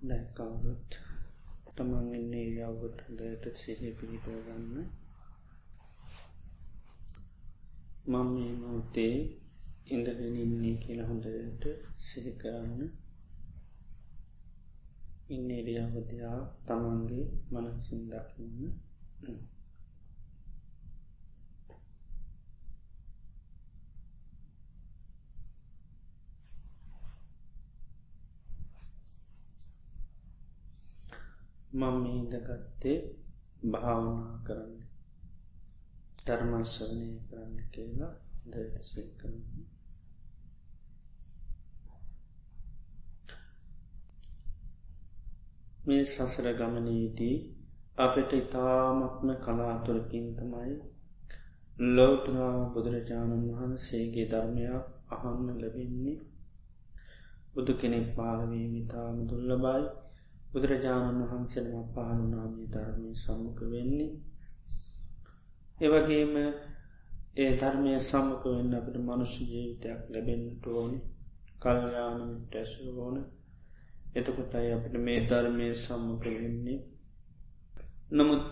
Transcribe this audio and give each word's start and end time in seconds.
දැකවුරුත් 0.00 0.90
තමන් 1.76 2.14
ඉන්නේ 2.14 2.46
යව්ගොත් 2.64 2.98
හොඳට 3.00 3.44
සිහි 3.56 3.88
පිහිටුව 3.92 4.38
ගන්න. 4.46 4.86
මම 8.06 8.28
මේ 8.28 8.52
මොහොතේ 8.52 9.16
ඉඳගෙන 9.86 10.36
ඉන්නේ 10.36 10.76
කියලා 10.76 11.08
හොඳට 11.08 11.64
සිහි 12.00 12.32
කරන්න. 12.32 12.82
ඉන්න 15.28 15.50
එරියාවදයා 15.50 16.40
තමන්ගේ 16.66 17.24
මනසින් 17.52 18.02
දකින්න. 18.10 18.74
මම 31.78 32.04
ඉදගත්තේ 32.12 32.98
භාවනා 33.64 34.34
කරන්න. 34.46 34.78
ධර්මශ්වනය 36.24 37.08
කරන්න 37.24 37.56
කියලා 37.72 38.14
දටසේ 38.46 39.06
කරන්න 39.16 39.66
මේ 45.84 46.04
සසර 46.06 46.46
ගමනයේදී 46.54 47.36
අපට 47.98 48.32
ඉතාමත්ම 48.34 49.28
කලාතුරකින් 49.38 50.26
තමයි 50.36 50.74
ලෝතුරා 51.90 52.58
බුදුරජාණන් 52.72 53.46
වහන්සේගේ 53.50 54.26
ධර්මයක් 54.26 54.84
අහන්න 55.14 55.48
ලැබෙන්නේ. 55.60 56.18
බුදු 57.52 57.72
කෙනෙක් 57.74 58.06
පාලවී 58.16 58.66
විතාම 58.68 59.16
දුල්ලබයි 59.28 59.84
බුදුරජාණන් 60.50 61.22
වහන්සේම 61.24 61.84
පහනුනාමී 61.88 62.68
ධර්මය 62.68 63.10
සම්මුඛ 63.16 63.62
වෙන්නේ. 63.70 64.10
ඒවගේම 65.78 66.34
ඒ 67.36 67.50
ධර්මය 67.56 67.90
සම්මක 68.00 68.42
වෙන්න 68.46 68.72
අපට 68.74 68.96
මනුෂ්‍ය 69.00 69.44
ජීවිතයක් 69.44 70.00
ලැබෙන්ට 70.08 70.64
ඕනි. 70.68 70.98
කල්යානමිට 71.60 72.54
ඇසු 72.54 72.82
ඕන. 72.98 73.16
එතකොටයි 74.14 74.70
අපට 74.72 74.94
මේ 75.00 75.20
ධර්මය 75.26 75.66
සම්මක 75.76 76.24
වෙන්නේ. 76.34 76.80
නමුත් 78.10 78.50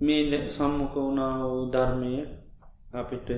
මේ 0.00 0.40
සම්මුක 0.50 0.94
වුණා 0.96 1.34
වූ 1.42 1.64
ධර්මය 1.70 2.12
අපිට 2.92 3.28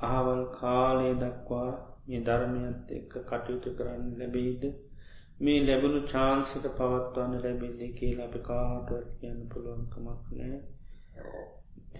අහවල් 0.00 0.42
කාලය 0.52 1.08
දක්වා 1.14 1.70
මේ 2.06 2.20
ධර්මයත් 2.20 2.88
එක්ක 2.92 3.12
කටයුතු 3.28 3.70
කරන්න 3.76 4.06
ලැබෙයිද? 4.18 4.62
මේ 5.40 5.60
ලැබුණු 5.62 6.00
චාන්සික 6.08 6.64
පවත්වන්න 6.72 7.42
ලැබෙදේ 7.42 7.90
කියලා 7.94 8.26
අප 8.26 8.36
කාටුවත් 8.42 9.08
කියන්න 9.18 9.40
පුළුවන්කමක් 9.48 10.24
නෑ 10.32 10.60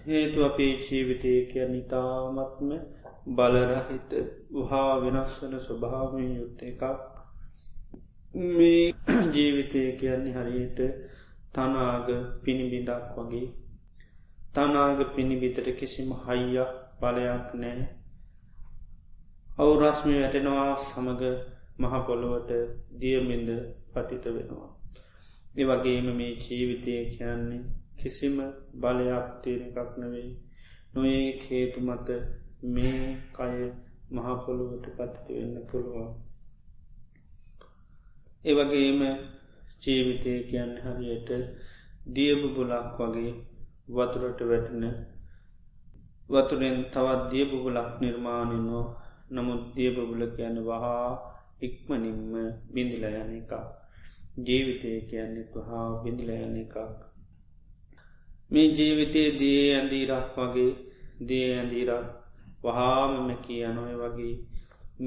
හේතු 0.01 0.45
අපේ 0.45 0.73
ජීවිතය 0.79 1.31
කිය 1.45 1.65
නිතාමත්ම 1.67 2.69
බලරහිත 3.29 4.13
වහා 4.51 4.93
වෙනස් 4.97 5.33
වන 5.39 5.55
ස්වභාවය 5.59 6.25
යුත්ත 6.29 6.61
එකක්. 6.63 6.83
මේ 8.51 8.83
ජීවිතය 9.33 9.81
කියන්නේ 9.93 10.35
හරියට 10.35 10.79
තනාග 11.51 12.07
පිණිබිඳක් 12.43 13.17
වගේ. 13.17 13.47
තනාග 14.53 14.99
පිණිබිතට 15.15 15.67
කිසිම 15.75 16.09
හයියක් 16.21 16.71
බලයක් 16.99 17.47
නෑ 17.55 17.83
අවු 19.57 19.73
රස්මි 19.79 20.13
වැටෙනවා 20.15 20.69
සමඟ 20.79 21.23
මහපොළොවට 21.81 22.51
දියමින්ද 22.99 23.49
පතිත 23.93 24.25
වෙනවා. 24.27 24.69
ඒ 25.55 25.65
වගේම 25.65 26.07
මේ 26.13 26.33
ජීවිතය 26.39 26.93
කියන්නේ 27.11 27.61
කිසිම 27.97 28.37
බලයක් 28.75 29.27
තේන 29.41 29.61
එකක් 29.69 29.91
නෙවෙයි 29.97 30.31
නොඒ 30.93 31.23
හේතු 31.43 31.79
මත 31.81 32.07
මේ 32.65 33.05
කය 33.33 33.55
මහපොළොවට 34.13 34.85
පතිත 34.89 35.27
වෙන්න 35.29 35.55
පුළුවන්. 35.69 36.09
ඒවගේම 38.43 39.01
ජීවිතය 39.83 40.33
කියන්න 40.43 40.73
හරියට 40.83 41.29
දියබු 42.07 42.47
බුලක් 42.49 42.97
වගේ 42.99 43.33
වතුරට 43.89 44.39
වැටන 44.43 44.85
වතුරෙන් 46.29 46.77
තවත් 46.85 47.21
දියබුබුලක් 47.31 47.89
නිර්මාණයනෝ 48.01 48.85
නමුත් 49.31 49.63
දියබබුල 49.75 50.23
කියන 50.29 50.57
වහා 50.63 51.07
ඉක්මනින්ම 51.61 52.33
බිඳිල 52.69 53.05
යන 53.11 53.31
එකක්. 53.33 53.53
ජීවිතය 54.43 54.91
කියන්නේ 55.05 55.65
හා 55.67 55.87
බිඳිල 56.03 56.31
යන 56.37 56.55
එකක්. 56.57 56.75
මේ 58.51 58.69
ජීවිතයේ 58.71 59.29
දී 59.39 59.59
ඇඳීරක් 59.71 60.33
වගේ 60.37 60.71
දේ 61.23 61.45
ඇඳීරක් 61.51 62.07
වහාම 62.63 63.11
මැකී 63.19 63.61
යනොය 63.65 63.93
වගේ 63.95 64.33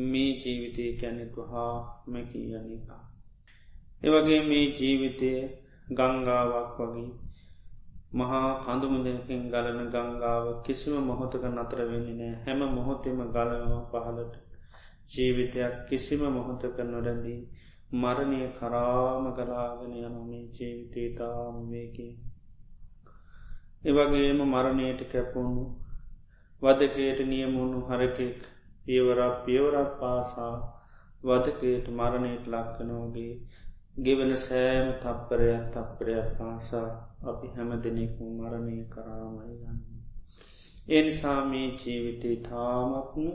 මේ 0.04 0.30
ජීවිතය 0.36 0.84
කැනෙතු 0.92 1.40
හා 1.44 1.74
මැකී 2.06 2.46
යන 2.52 2.66
එක 2.72 2.88
එවගේ 4.02 4.40
මේ 4.42 4.64
ජීවිතය 4.76 5.30
ගංගාවක් 5.88 6.78
වගේ 6.80 7.10
මහා 8.12 8.48
කඳුමුදකින් 8.60 9.42
ගලන 9.50 9.80
ගංගාව 9.88 10.46
කිසිම 10.64 10.94
මොහොතක 11.02 11.44
නතර 11.48 11.80
වෙන්නේ 11.84 12.16
නෑ 12.20 12.34
හැම 12.42 12.60
මොහොතෙම 12.70 13.20
ගලනවා 13.26 13.82
පහලට 13.92 14.34
ජීවිතයක් 15.10 15.74
කිසිම 15.88 16.22
මොහොතක 16.28 16.76
නොරැඳී 16.84 17.40
මරණය 17.94 18.40
කරාම 18.52 19.24
ගලාගෙන 19.32 19.92
යනොමේ 19.98 20.44
ජීවිතේතාම 20.50 21.56
වේගේ. 21.70 22.14
එවගේම 23.84 24.40
මරණයට 24.44 25.00
කැපුණු 25.08 25.64
වදකයට 26.62 27.20
නියමුණු 27.26 27.80
හරකෙක් 27.82 28.40
පියවරක් 28.86 29.36
පියවරක් 29.44 29.90
පාසා 30.00 30.54
වදකයට 31.22 31.86
මරණයට 31.90 32.46
ලක්කනෝගේ 32.48 33.34
ගෙවන 33.98 34.32
සෑම 34.38 34.88
තප්පරයක් 34.98 35.64
තප්පරයක් 35.70 36.28
පාසා 36.38 36.88
අපි 37.24 37.46
හැම 37.48 37.70
දෙනෙකු 37.80 38.22
මරණය 38.32 38.78
කරාමයි 38.88 39.54
ගන්න. 39.56 39.78
එනිසා 40.90 41.40
මේ 41.44 41.68
ජීවිතේ 41.78 42.36
තාමත්ම 42.42 43.26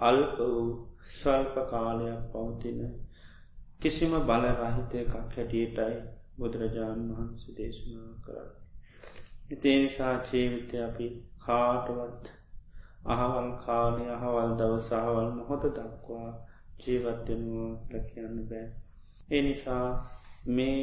අල්ප 0.00 0.34
වූ 0.38 0.70
ස්වල්ප 1.02 1.54
කාලයක් 1.68 2.20
පවතින 2.30 2.80
කිසිම 3.80 4.12
බලරහිත 4.22 4.92
එකක් 4.94 5.14
හැටියටයි 5.14 5.94
බුදුරජාණන් 6.36 7.08
වහන්සේ 7.10 7.54
දේශනා 7.56 8.12
කර. 8.24 8.36
ඉතේනිසා 9.50 10.14
ජීවිතය 10.24 10.76
අපි 10.80 11.06
කාටවත් 11.38 12.24
අහවල් 13.06 13.50
කාලය 13.58 14.04
අහවල් 14.08 14.52
දවසාහවල් 14.56 15.30
මොහොත 15.30 15.64
දක්වා 15.70 16.30
ජීවත්වෙනවා 16.80 17.72
ලැකයන්න 17.90 18.38
බෑ. 18.48 18.66
ඒ 19.28 19.42
නිසා 19.42 19.86
මේ 20.48 20.82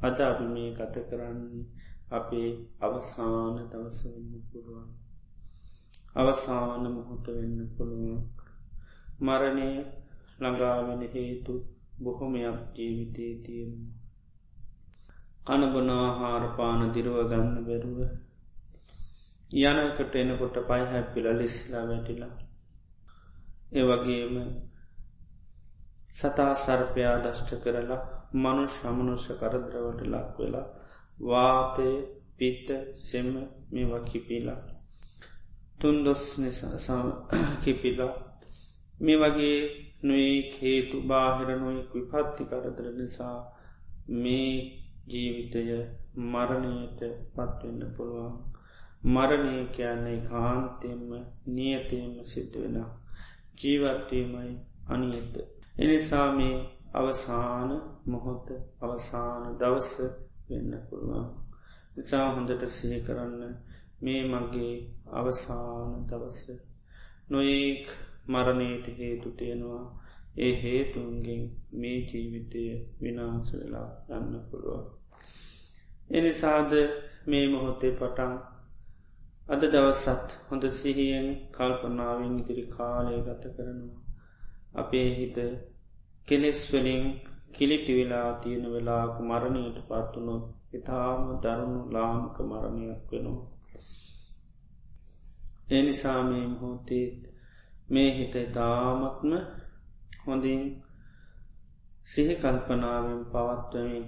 අද 0.00 0.18
අපි 0.22 0.44
මේ 0.46 0.70
ගත 0.72 0.96
කරන්නේ 1.08 1.64
අපේ 2.10 2.50
අවසාන 2.80 3.56
දවසවෙන්න 3.64 4.44
පුළුවන්. 4.48 4.88
අවසාන 6.16 6.84
මොහොත 6.92 7.26
වෙන්න 7.30 7.58
පුළුවන් 7.76 8.22
මරණය 9.22 9.70
ළඟාවෙන 10.40 11.02
හේතු 11.14 11.52
බොහොමයක් 12.02 12.58
ජීවිතයේ 12.76 13.34
තියෙනවා. 13.44 14.00
කණබනාහාරපාන 15.46 16.80
දිරුව 16.94 17.18
ගන්න 17.30 17.56
බැරුව 17.64 17.98
යනකට 19.50 20.14
එනකොට 20.14 20.56
පයිහැපිල 20.68 21.26
ලිස්ලා 21.38 21.84
වැටිලා. 21.88 22.34
ඒවගේම 23.72 24.36
සතා 26.12 26.52
සර්පයා 26.56 27.16
දෂ්ට 27.18 27.50
කරලා 27.62 28.00
මනු 28.34 28.64
ශ්‍රමනුෂ්‍ය 28.66 29.34
කරදරවට 29.34 30.00
ලක් 30.04 30.36
වෙලා 30.38 30.66
වාතය 31.20 31.88
පිත්ත 32.38 32.68
සෙම 32.98 33.28
මේවා 33.72 34.02
කිපිලා. 34.02 34.60
තුන්දොස් 35.80 36.22
නිසා 36.38 37.02
කිපිලා. 37.64 38.31
මේ 38.94 39.18
වගේ 39.18 39.58
නොයි 40.02 40.30
හේතු 40.52 40.96
බාහිර 41.02 41.50
නොයෙක් 41.56 41.90
විපත්ති 41.94 42.42
කරදර 42.44 42.86
නිසා 42.92 43.38
මේ 44.14 44.52
ජීවිතය 45.06 45.62
මරණයට 46.24 47.00
පත්වෙන්න 47.34 47.82
පුළුවන්. 47.92 48.34
මරණය 49.04 49.54
කියන්නේ 49.68 50.18
කාන්තෙන්ම 50.22 51.10
නියතයෙන්ම 51.48 52.14
සිද්ධ 52.24 52.56
වෙන 52.56 52.78
ජීවත්වීමයි 53.58 54.52
අනියත 54.86 55.34
එනිසා 55.76 56.28
මේ 56.32 56.56
අවසාන 56.92 57.70
මොහොත 58.06 58.48
අවසාන 58.80 59.42
දවස 59.58 59.92
වෙන්න 60.48 60.72
පුළුවන්. 60.86 61.26
නිසා 61.96 62.26
හොඳට 62.34 62.64
සිහි 62.70 62.98
කරන්න 63.00 63.42
මේ 64.02 64.22
මගේ 64.24 64.74
අවසාන 65.12 65.90
දවස. 66.06 66.42
නොඒක් 67.30 67.86
මරණයට 68.26 68.86
හේතු 68.98 69.28
තියෙනවා 69.32 69.84
ඒ 70.38 70.52
හේතුන්ගෙන් 70.62 71.42
මේ 71.72 71.98
ජීවිතය 72.02 72.62
විනාසවෙලා 73.02 73.88
යන්න 74.10 74.34
පුළුවන්. 74.50 74.84
එනිසාද 76.10 76.72
මේ 77.26 77.44
මොහොතේ 77.48 77.92
පටන් 77.92 78.32
අද 79.48 79.62
දවසත් 79.64 80.28
හොඳ 80.48 80.64
සිහියෙන් 80.70 81.28
කල්පනාවෙන් 81.52 82.38
ඉදිරි 82.38 82.64
කාලය 82.68 83.18
ගත 83.20 83.44
කරනවා. 83.56 84.00
අපේ 84.74 85.08
හිත 85.16 85.36
කෙලෙස්වලින් 86.28 87.04
කිලිටි 87.52 87.92
වෙලා 87.94 88.30
තියෙන 88.34 88.64
වෙලාක 88.72 89.14
මරණයට 89.20 89.78
පත්වනොත් 89.88 90.44
ඉතාම 90.74 91.22
දරුණු 91.40 91.80
ලාමක 91.92 92.36
මරණයක් 92.42 93.02
වෙනවා. 93.10 93.50
එනිසාමේ 95.70 96.46
හෝතේත් 96.60 97.31
මේ 97.92 98.10
හිත 98.10 98.34
තාමත්ම 98.52 99.32
හොඳින් 100.24 100.62
සිහි 102.06 102.34
කල්පනාවෙන් 102.34 103.20
පවත්වමින් 103.26 104.06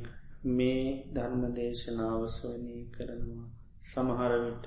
මේ 0.51 0.85
ධර්ම 1.15 1.43
දේශනාවස්වනී 1.57 2.83
කරනවා 2.91 3.47
සමහරවිට 3.83 4.67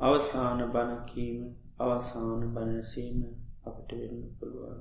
අවසාන 0.00 0.60
බණකීම 0.68 1.40
අවසාන 1.78 2.42
බණසීම 2.52 3.18
අපට 3.64 3.90
වෙන්න 3.92 4.20
පුළුවන්. 4.36 4.80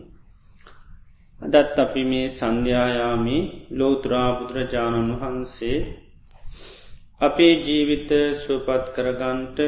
අදත් 1.41 1.77
අපි 1.79 2.03
මේ 2.05 2.29
සන්ධ්‍යායාමි 2.31 3.39
ලෝතුරාබුදුරජාණන් 3.73 5.12
වහන්සේ 5.15 5.79
අපේ 7.21 7.55
ජීවිත 7.61 8.11
සුවපත් 8.39 8.85
කරගන්ට 8.95 9.59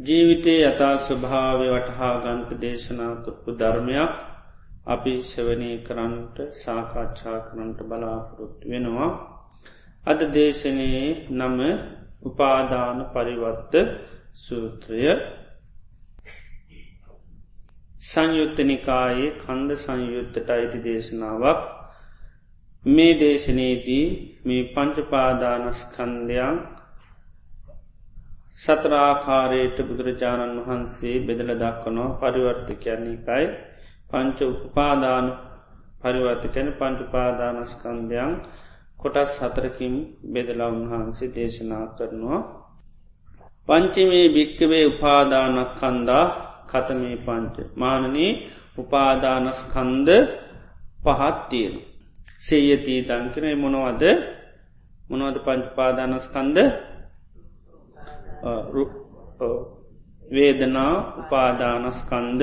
ජීවිතය 0.00 0.54
යථා 0.62 0.96
ස්වභාවය 1.00 1.66
වටහා 1.68 2.14
ගන්ට 2.20 2.60
දේශනා 2.60 3.14
කරපු 3.22 3.50
ධර්මයක් 3.54 4.12
අපි 4.86 5.14
ශවනය 5.22 5.72
කරන්නට 5.82 6.36
සාකච්ඡා 6.56 7.38
කරන්නට 7.42 7.80
බලාපොරොත්තු 7.84 8.64
වෙනවා. 8.66 9.10
අද 10.04 10.20
දේශනයේ 10.30 11.08
නම 11.30 11.58
උපාදාන 12.22 12.98
පරිවත්ත 13.08 13.74
සූත්‍රය 14.36 15.02
සංයුත්තනිකායේ 18.00 19.30
කන්ද 19.38 19.70
සංයුත්තට 19.76 20.50
අයිති 20.50 20.78
දේශනාවක්. 20.80 21.62
මේ 22.84 23.14
දේශනයේදී 23.14 24.06
මේ 24.44 24.62
පංචපාදානස්කන්දයන් 24.70 26.56
සතරාකාරයට 28.58 29.78
බුදුරජාණන් 29.82 30.56
වහන්සේ 30.60 31.16
බෙදල 31.22 31.50
දක්වනෝ 31.56 32.08
පරිවර්ත 32.16 32.68
කියන්නේකයි 32.78 33.46
පංච 34.10 34.38
උපාදාන 34.58 35.26
පරිවර්තකැන 36.02 36.68
පංචුපාදානස්කන්දයන් 36.74 38.32
කොටස් 38.98 39.32
හතරකින් 39.40 39.94
බෙදලා 40.26 40.70
උන්වහන්සේ 40.70 41.32
දේශනා 41.34 41.86
කරනවා. 41.88 42.40
පංචිමේ 43.68 44.26
භික්කවේ 44.28 44.84
උපාදානක් 44.86 45.70
කන්දා 45.74 46.49
කතමේ 46.70 47.16
පංච 47.18 47.56
මානනී 47.76 48.32
උපාදානස්කන්ද 48.78 50.08
පහත්තියෙන. 50.98 51.74
සේයතී 52.40 53.00
දංකනය 53.04 53.50
මොනවද 53.56 54.04
මොනවද 55.10 55.36
පංචපාදානස්කන්ද 55.40 56.58
වේදනා 60.30 60.94
උපාදානස්කන්ද 61.20 62.42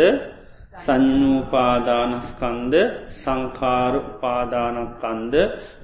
සංඥූපාදානස්කන්ද 0.76 2.74
සංකාර 3.14 3.94
උපාදානකන්ද 4.04 5.34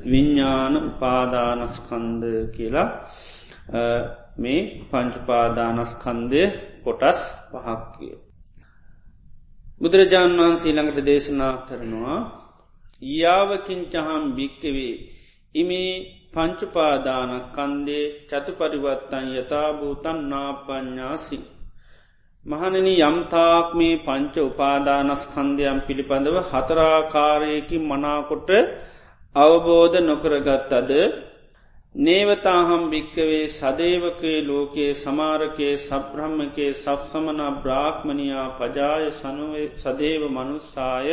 විඤ්ඥාන 0.06 0.74
උපාදානස්කන්ද 0.84 2.24
කියලා 2.56 2.90
මේ 4.38 4.62
පංචපාදානස්කන්දය 4.92 6.42
කොටස් 6.84 7.20
පහක්කිය. 7.52 8.23
බුදුරජාණන් 9.84 10.40
වහන්සේ 10.40 10.74
ළඟට 10.74 11.00
දේශනා 11.02 11.56
කරනවා 11.68 12.20
යාවකින්චහම් 13.14 14.24
භික්කවේ 14.36 14.94
ඉමේ 15.56 15.94
පංචුපාදානක් 16.34 17.48
කන්දේ 17.52 18.06
චතු 18.30 18.52
පරිවත්තන් 18.54 19.26
යථභූතන් 19.34 20.20
නාපඥ්ඥාසි. 20.26 21.38
මහනනි 22.46 22.94
යම්තාක් 23.02 23.68
මේ 23.74 23.96
පංච 23.98 24.36
උපාදානස්කන්දයම් 24.44 25.78
පිළිබඳව 25.82 26.38
හතරාකාරයකින් 26.44 27.84
මනාකොට 27.84 28.50
අවබෝධ 29.36 29.98
නොකරගත් 30.02 30.72
අද 30.72 30.92
නේවතාහම් 31.96 32.84
භික්කවේ 32.90 33.48
සදේවකේ 33.50 34.40
ලෝකයේ 34.44 34.94
සමාරකයේ 34.96 35.78
සබ්‍රහ්මකේ 35.80 36.74
සබ්සමන 36.76 37.42
බ්‍රාක්්මණයා 37.56 38.50
පජාය 38.52 39.12
සනුවේ 39.12 39.68
සදේව 39.78 40.22
මනුස්සාය 40.28 41.10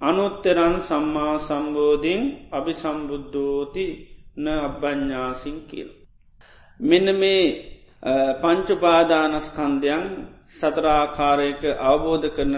අනුත්තරන් 0.00 0.76
සම්මා 0.82 1.34
සම්බෝධීන් 1.40 2.22
අභි 2.50 2.74
සම්බුද්ධෝති 2.74 3.86
න 4.36 4.46
අබ්බඥාසින් 4.48 5.58
කියල්. 5.62 5.90
මෙන්න 6.80 7.08
මේ 7.14 7.44
පංචුපාදානස්කන්දයන් 8.42 10.04
සතරාකාරයක 10.50 11.62
අවබෝධ 11.82 12.28
කරන 12.28 12.54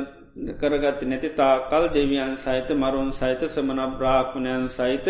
කරගත්ත 0.52 1.00
නැති 1.02 1.28
තා 1.30 1.56
කල් 1.62 1.84
දෙවියන් 1.88 2.32
සහිත 2.36 2.68
මරුන් 2.72 3.10
සහිත 3.12 3.40
සමන 3.46 3.80
බ්‍රාක්්මණයන් 3.92 4.64
සහිත 4.70 5.06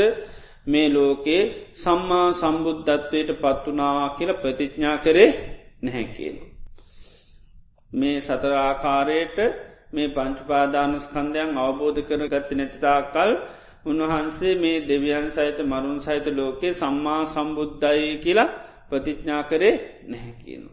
මේ 0.66 0.88
ලෝකේ 0.90 1.42
සම්මා 1.74 2.28
සම්බුද්ධත්වයට 2.34 3.30
පත්වනා 3.36 4.08
කියල 4.10 4.30
ප්‍රතිඥ්ඥා 4.34 4.96
කරේ 4.98 5.30
නැහැකියෙන. 5.82 6.36
මේ 7.92 8.16
සතරාකාරයට 8.20 9.38
මේ 9.92 10.08
පංචුපාදානස්කන්දයන් 10.10 11.50
අවබෝධ 11.56 12.00
කර 12.02 12.22
ගත්ත 12.26 12.50
නැතිතා 12.52 13.00
කල් 13.08 13.32
උන්වහන්සේ 13.86 14.54
මේ 14.56 14.78
දෙවියන් 14.82 15.26
සහිත 15.30 15.58
මරුන් 15.62 15.98
සහිත 16.00 16.26
ලෝකේ 16.32 16.72
සම්මා 16.74 17.22
සම්බුද්ධයි 17.26 18.08
කියලා 18.18 18.54
ප්‍රතිඥ්ඥා 18.90 19.42
කරේ 19.44 19.76
නැහැකියනු. 20.04 20.70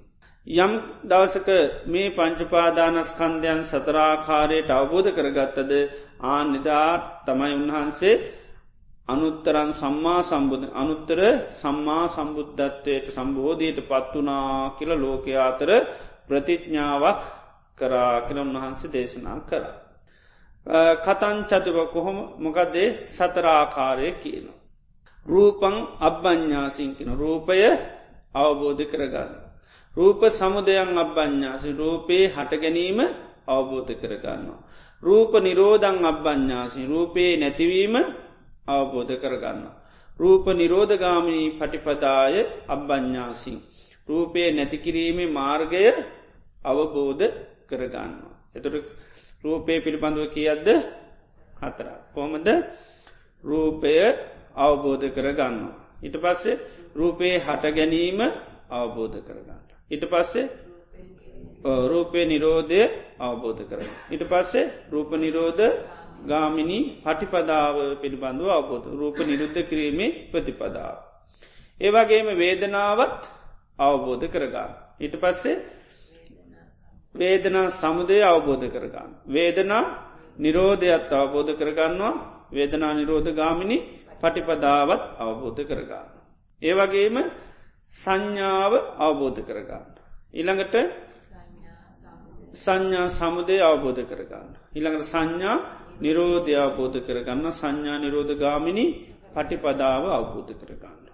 යම් 0.47 0.71
දවසක 1.03 1.49
මේ 1.85 2.09
පංචුපාදානස්කන්දයන් 2.11 3.61
සතරාකාරයට 3.63 4.69
අවබෝධ 4.71 5.09
කරගත්තද 5.11 5.71
ආ 6.23 6.43
නිදාට 6.45 7.03
තමයි 7.25 7.53
උන්වහන්සේ 7.55 8.15
අනුත්තරන් 9.11 9.69
සම්මා 9.73 10.21
සම්බුධ 10.23 10.65
අනුත්තර 10.73 11.19
සම්මා 11.53 12.05
සම්බුද්ධත්වයට 12.09 13.05
සම්බෝධයට 13.09 13.79
පත්වනා 13.83 14.55
කියල 14.71 14.91
ලෝකයා 14.95 15.45
අතර 15.47 15.69
ප්‍රතිඥ්ඥාවක් 16.27 17.21
කරා 17.77 18.15
කියල 18.21 18.39
උන්වහන්සේ 18.39 18.91
දේශනා 18.91 19.39
කර. 19.41 19.63
කතන් 20.97 21.37
චතුව 21.45 21.77
කොහොම 21.87 22.17
මොකදේ 22.37 22.89
සතරාකාරය 23.07 24.09
කියන. 24.13 24.47
රූපං 25.25 25.75
අබ්බඥාසිංකින 25.99 27.09
රූපය 27.13 27.57
අවබෝධ 28.33 28.83
කරගන්න. 28.83 29.31
රූප 29.95 30.21
සමුදයන් 30.29 30.95
අබ්බඥාසි 30.95 31.69
රූපයේ 31.73 32.27
හට 32.27 32.51
ගැනීම 32.55 32.99
අවබෝධ 33.47 33.91
කරගන්නවා. 33.93 34.61
රූප 35.03 35.31
නිරෝධං 35.35 35.97
අබ්බඥාසි 36.03 36.81
රූපයේ 36.85 37.37
නැතිවීම 37.37 37.95
අවබෝධ 38.67 39.13
කරගන්න. 39.17 39.65
රූප 40.19 40.45
නිරෝධගාමිනී 40.51 41.57
පටිපදාය 41.59 42.35
අබ්බඥාසිං. 42.67 43.57
රූපය 44.07 44.51
නැතිකිරීමේ 44.51 45.29
මාර්ගය 45.29 45.83
අවබෝධ 46.65 47.25
කරගන්න. 47.69 48.13
එතුට 48.55 48.75
රූපය 49.43 49.73
පිළිබඳව 49.81 50.29
කියද්ද 50.29 50.67
හතර. 51.61 51.87
කොමද 52.13 52.47
රූපය 53.43 53.95
අවබෝධ 54.55 55.07
කරගන්න. 55.09 55.55
ඉට 56.03 56.15
පස්සේ 56.17 56.59
රූපයේ 56.95 57.39
හට 57.39 57.63
ගැනීම 57.75 58.19
අවබෝධ 58.69 59.17
කරගන්න. 59.21 59.61
ඉට 59.91 60.03
පස්සේ 60.09 60.49
රූපය 61.63 62.25
නිරෝධය 62.25 62.81
අවබෝධ 63.19 63.61
කරන. 63.69 63.85
ඉට 64.11 64.23
පස්සේ 64.29 64.71
රූප 64.91 65.11
නිරෝධ 65.13 65.61
ගාමිනි 66.21 66.79
පටිපදාව 67.03 67.75
පිළිබඳව 68.01 68.47
අවබෝධ 68.49 68.87
රූප 68.91 69.17
නිරුද්ධ 69.19 69.59
කිරීමේ 69.63 70.29
ප්‍රතිපදාව. 70.31 70.97
ඒවගේම 71.79 72.27
වේදනාවත් 72.35 73.21
අවබෝධ 73.79 74.25
කරගන්න. 74.27 74.71
ඊට 74.99 75.15
පස්සේ 75.15 75.57
වේදනා 77.15 77.69
සමුදය 77.71 78.17
අවබෝධ 78.23 78.67
කරගන්න. 78.67 79.11
වේදනා 79.27 79.83
නිරෝධයත් 80.37 81.11
අවබෝධ 81.13 81.51
කරගන්නවා 81.53 82.13
වේදනා 82.51 82.93
නිරෝධ 82.93 83.29
ගාමිනි 83.31 83.77
පටිපදාවත් 84.21 85.03
අවබෝධ 85.17 85.61
කරගන්න. 85.61 86.07
ඒවගේම 86.61 87.17
සංඥාව 87.93 88.73
අවබෝධ 88.97 89.41
කරගන්න. 89.41 89.91
ඉළඟට 90.33 90.75
සංඥා 92.55 93.07
සමුදය 93.09 93.57
අවබෝධ 93.61 94.01
කරගන්න. 94.03 94.49
ඉළඟට 94.75 95.05
සංඥා 95.05 95.80
නිරෝධය 95.99 96.53
අවබෝධ 96.55 96.97
කරගන්න 96.99 97.45
සංඥා 97.51 97.97
නිරෝධ 97.97 98.33
ගාමිනි 98.35 98.85
පටිපදාව 99.33 100.03
අවබෝධ 100.09 100.53
කරගන්න. 100.53 101.05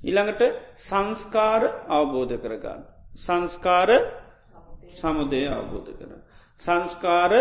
ඉළඟට 0.00 0.42
සංස්කාර 0.78 1.62
අවබෝධ 1.88 2.36
කරගන්න. 2.36 2.82
සංස්කාර 3.16 3.90
සමුදය 4.90 5.42
අවබෝධ 5.48 5.90
කර. 5.90 6.10
සංස්කාර 6.62 7.32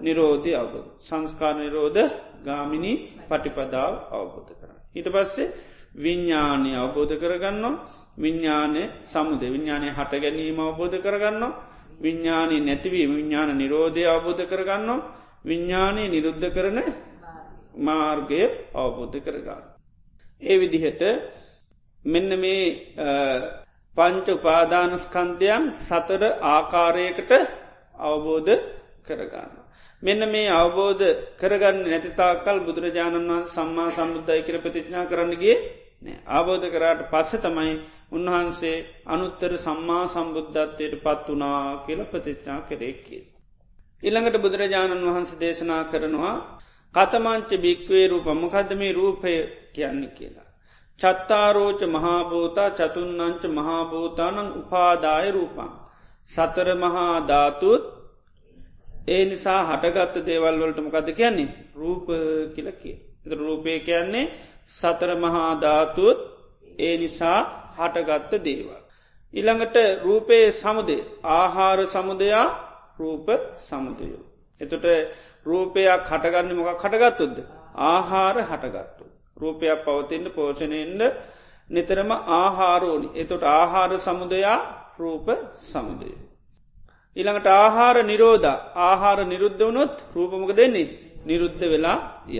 නිරෝධය 0.00 0.52
අවබෝධ. 0.54 0.88
සංස්කාර 1.00 1.54
නිරෝධ 1.56 2.00
ගාමිනි 2.44 2.92
පටිපදාව 3.28 3.92
අවබෝධ 4.10 4.52
කර. 4.52 4.70
ඊට 4.92 5.08
පස්සේ 5.08 5.52
විඤ්ඥානය 5.94 6.72
අවබෝධ 6.74 7.14
කරගන්න 7.14 7.64
විඤ්ඥානය 8.16 8.82
සමුද 9.04 9.42
විඤ්ඥානය 9.44 9.88
හට 9.90 10.12
ගැනීම 10.16 10.58
අවබෝධ 10.60 10.98
කරගන්න 10.98 11.44
විඤ්ඥානී 11.98 12.60
නැතිවී 12.60 13.06
විඤ්ඥාන 13.08 13.50
නිරෝධය 13.54 14.02
අවබෝධ 14.06 14.42
කරගන්නවා 14.44 15.00
විඤ්ඥානය 15.44 16.04
නිරුද්ධ 16.08 16.48
කරන 16.50 16.78
මාර්ගය 17.78 18.42
අවබෝධ 18.74 19.16
කරගන්න. 19.20 19.62
ඒ 20.42 20.56
විදිහට 20.56 21.02
මෙන්න 22.04 22.30
මේ 22.36 22.64
පංච 23.96 24.26
උපාදානස්කන්ධයන් 24.30 25.64
සතර 25.78 26.22
ආකාරයකට 26.48 27.32
අවබෝධ 28.02 28.52
කරගන්න. 29.02 29.52
මෙන්න 30.02 30.22
මේ 30.26 30.48
අවබෝධ 30.52 31.04
කරගන්න 31.38 31.78
නැතිතාකල් 31.84 32.58
බුදුරජාණන් 32.60 33.28
වන්ස 33.28 33.52
සම්මා 33.52 33.90
සම්බුද්ධයි 33.90 34.42
කර 34.42 34.56
ප්‍රතිඥා 34.58 35.04
කරන්නගේ 35.06 35.56
ආබෝධ 36.28 36.66
කරාට 36.68 37.02
පස්ස 37.08 37.40
තමයි 37.40 37.74
උන්වහන්සේ 38.12 38.76
අනුත්තර 39.06 39.52
සම්මා 39.58 40.04
සම්බුද්ධත්වයට 40.08 40.94
පත් 41.00 41.26
වනා 41.30 41.60
කියල 41.84 42.00
ප්‍රතිඥා 42.06 42.60
කරෙක්කේ. 42.62 43.22
ඉළඟට 44.02 44.36
බුදුරජාණන් 44.38 45.06
වහන්ස 45.06 45.32
දේශනා 45.38 45.82
කරනවා 45.84 46.36
කතමංච 46.94 47.50
භික්වේ 47.56 48.06
රූප 48.06 48.26
මොකද 48.34 48.70
මේ 48.74 48.92
රූපය 48.92 49.34
කියන්න 49.72 50.02
කියලා. 50.10 50.48
චත්තාරෝච 50.98 51.80
මහාභූතා 51.88 52.70
චතුන්නංච 52.72 53.42
මහාභූතානං 53.50 54.38
උපාදාය 54.54 55.28
රූපං. 55.30 55.70
සතර 56.28 56.68
මහා 56.76 57.14
ධාතුත් 57.22 57.82
ඒ 59.08 59.24
නිසා 59.24 59.60
හටගත්ත 59.64 60.16
දේවල් 60.22 60.56
වලට 60.56 60.78
මොකද 60.80 61.08
කියන්නේ 61.12 61.50
රූප 61.74 62.06
කියලකි. 62.54 62.92
රූපය 63.38 63.72
කියන්නේ 63.80 64.32
සතර 64.70 65.10
මහා 65.16 65.50
ධාතුත් 65.56 66.18
ඒ 66.78 66.94
නිසා 66.96 67.40
හටගත්ත 67.78 68.32
දේවල්. 68.40 68.80
ඉළඟට 69.34 69.76
රූපයේ 70.04 70.46
සමුදේ 70.52 71.02
ආහාර 71.32 71.80
සමුදයා 71.88 72.46
රූප 73.02 73.28
සමුදයෝ. 73.68 74.22
එතොට 74.60 74.86
රූපයක් 75.46 76.02
හටගන්න 76.10 76.56
මොක 76.56 76.70
කටගත්තුද්ද. 76.82 77.36
ආහාර 77.90 78.36
හටගත්තු. 78.50 79.04
රූපයක් 79.36 79.84
පවතින්න 79.86 80.26
පෝෂණයෙන්ට 80.30 81.02
නිතරම 81.70 82.10
ආහාරෝනි. 82.38 83.08
එතොට 83.14 83.44
ආහාර 83.52 83.92
සමුදයා 83.98 84.58
රූප 84.98 85.26
සමුදය. 85.72 86.12
ඉළඟට 87.16 87.48
ආහාර 87.54 87.96
නිරෝධ 88.04 88.48
ආහාර 88.80 89.18
නිරුද්ධ 89.26 89.62
වනොත් 89.62 89.96
රූපමක 90.16 90.52
දෙන්නේ 90.56 90.88
නිරුද්ධ 91.26 91.64
වෙලා 91.72 91.98
ය. 92.28 92.38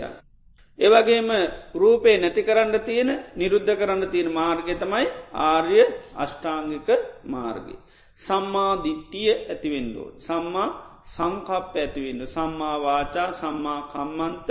ඒවගේම 0.79 1.29
රූපේ 1.75 2.17
නැති 2.17 2.41
කරන්න 2.43 2.77
තියෙන 2.79 3.11
නිරුද්ධ 3.37 3.73
කරන්න 3.79 4.03
තියෙන 4.09 4.29
මාර්ගය 4.31 4.73
තමයි 4.75 5.07
ආර්ය 5.47 5.77
අෂ්ඨාංගික 6.15 6.89
මාර්ගය. 7.25 7.75
සම්මා 8.17 8.73
දිට්ටිය 8.83 9.31
ඇතිවෙන්ඩෝ. 9.31 10.09
සම්මා 10.19 10.69
සංකප්ප 11.05 11.73
ඇතිවෙන්න. 11.75 12.21
සම්මාවාචා 12.27 13.29
සම්මා 13.33 13.81
කම්මන්ත 13.83 14.49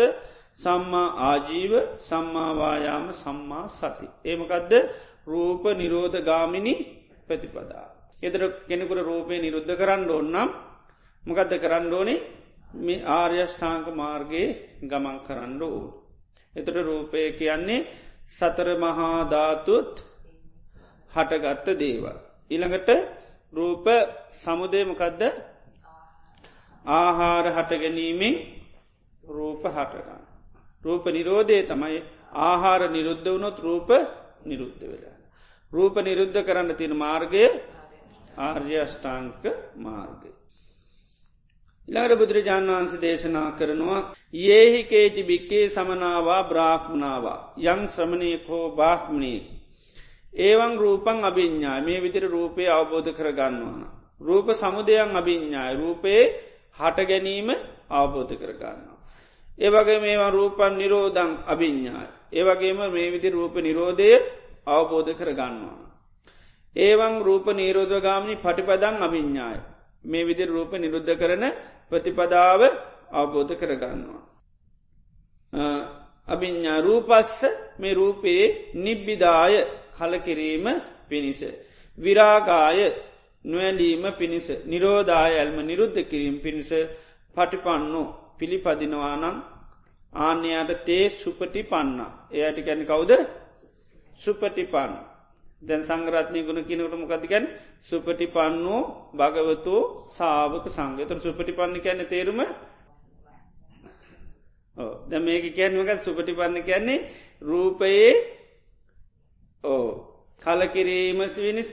සම්මා 0.55 1.09
ආජීව 1.23 1.73
සම්මාවායාම 2.01 3.07
සම්මා 3.15 3.67
සති. 3.71 4.07
ඒමකදද 4.25 4.73
රූප 5.27 5.65
නිරෝධ 5.73 6.19
ගාමිණි 6.21 6.75
ප්‍රතිපදා. 7.27 7.87
එතර 8.23 8.43
කෙනෙකුට 8.69 9.01
රූපය 9.01 9.35
නිරුද්ධ 9.39 9.73
කරන්න 9.73 10.11
ඕන්නම් 10.11 10.51
මොකදද 11.25 11.53
කරන්න 11.59 11.93
ඕනේ 11.93 12.21
මේ 12.77 13.05
ආර්යෂ්ඨාංක 13.11 13.87
මාර්ගයේ 13.93 14.49
ගමන් 14.83 15.19
කරන්න 15.21 15.63
ඕ. 15.63 15.83
එතට 16.55 16.77
රූපය 16.81 17.21
කියන්නේ 17.33 17.87
සතර 18.29 18.69
මහාධාතුත් 18.77 19.93
හටගත්ත 21.13 21.67
දේවල්. 21.77 22.19
ඉළඟට 22.51 22.91
රූප 23.53 23.87
සමුදේමකදද 24.33 25.23
ආහාර 26.85 27.47
හට 27.49 27.73
ගැනීමෙන් 27.77 28.35
රූප 29.25 29.63
හටගන්න. 29.67 30.23
රූප 30.85 31.05
නිරෝධය 31.09 31.59
තමයි 31.65 32.03
ආහාර 32.43 32.83
නිරුද්ධ 32.89 33.25
වුණොත් 33.27 33.59
රූප 33.59 33.91
නිරුද්ධ 34.43 34.83
වෙලා. 34.83 35.17
රූප 35.73 35.95
නිරුද්ධ 35.99 36.39
කරන්න 36.39 36.77
තින 36.77 36.93
මාර්ගය 36.97 37.45
ආර්ය 38.39 38.75
අෂ්ඨාංක 38.79 39.43
මාර්ගය. 39.77 40.31
ඉලාට 41.89 42.13
බුදුරජාණන් 42.15 42.71
වහන්ස 42.71 42.95
දේශනා 42.99 43.51
කරනවා 43.53 44.01
ඒහි 44.51 44.83
කේචි 44.85 45.23
බික්කේ 45.23 45.69
සමනාවා 45.69 46.43
බ්‍රාහ්මණාවා 46.45 47.41
යං 47.59 47.81
ශ්‍රමණයකෝ 47.89 48.67
බාහ්මණී 48.73 49.62
ඒවන් 50.35 50.79
රූපන් 50.79 51.25
අභිඤ්ඥා 51.25 51.81
මේ 51.81 52.01
විදිර 52.01 52.25
රූපය 52.27 52.65
අවබෝධ 52.69 53.11
කරගන්නවන. 53.11 53.85
රූප 54.21 54.49
සමුදයන් 54.53 55.13
අභිඤ්ඥායි 55.13 55.77
රූපයේ 55.77 56.25
හට 56.73 56.99
ගැනීම 57.05 57.49
අවබෝධ 57.91 58.33
කරගන්නවා. 58.33 58.99
ඒවගේ 59.59 59.99
මේවා 60.01 60.31
රූපන් 60.31 60.73
නිරෝධං 60.77 61.31
අභිඤ්ඥායි. 61.47 62.11
ඒවගේම 62.33 62.81
මේ 62.89 63.13
විදි 63.13 63.29
රූප 63.31 63.55
නිරෝධය 63.57 64.11
අවබෝධ 64.67 65.13
කර 65.13 65.31
ගන්නවා. 65.31 65.93
ඒවන් 66.77 67.15
රූප 67.21 67.47
නීරෝධ 67.51 68.01
ගාමිනි 68.01 68.37
පටිපදං 68.37 68.97
අභිඤ්ඥාය 68.99 69.59
මේ 70.05 70.25
විදි 70.25 70.45
රූප 70.45 70.73
නිරුද්ධ 70.75 71.13
කරන 71.13 71.45
ප්‍රතිපදාව 71.91 72.61
අවබෝධ 73.13 73.53
කරගන්නවා. 73.55 74.23
අභිඤ්ඥා 76.29 76.81
රූපස්ස 76.81 77.39
මේ 77.79 77.95
රූපයේ 77.95 78.47
නිබ්බිදාය 78.77 79.55
කලකිරීම 79.93 80.67
පිණිස. 81.09 81.41
විරාගාය 81.99 82.79
නොවැලීම 83.45 84.05
පිණිස 84.13 84.49
නිරෝධාය 84.65 85.33
ඇල්ම 85.35 85.59
නිරුද්ධ 85.63 86.01
කිරීම 86.05 86.37
පිණිස 86.39 86.71
පටිපන්නු 87.37 88.03
පිළිපදිනවානම් 88.39 89.37
ආන්‍යයට 90.13 90.71
තේ 90.85 91.05
සුපටි 91.13 91.63
පන්න. 91.65 92.01
එයට 92.33 92.59
ගැන 92.61 92.83
කවුද 92.85 93.13
සුපටිපන්න. 94.19 94.93
දැන් 95.61 95.83
සංගරත්නය 95.83 96.41
ගුණ 96.43 96.61
කිනකට 96.61 96.95
මොකතිකැන් 96.95 97.45
සුපටි 97.81 98.27
පන්නෝ 98.29 98.81
භගවතු 99.13 99.75
සාාවක 100.09 100.67
සංගතර 100.69 101.19
සුපටි 101.19 101.53
පන්න 101.53 101.77
කියැන 101.77 102.07
තේරුම 102.07 102.41
ද 104.77 105.13
මේක 105.21 105.45
කියැන්මකත් 105.51 106.01
සුපටි 106.03 106.33
පන්න 106.33 106.63
කියන්නේ 106.63 107.01
රූපයේ 107.43 108.13
ඕ 109.65 109.89
කලකිරීමස් 110.43 111.35
විනිස 111.39 111.73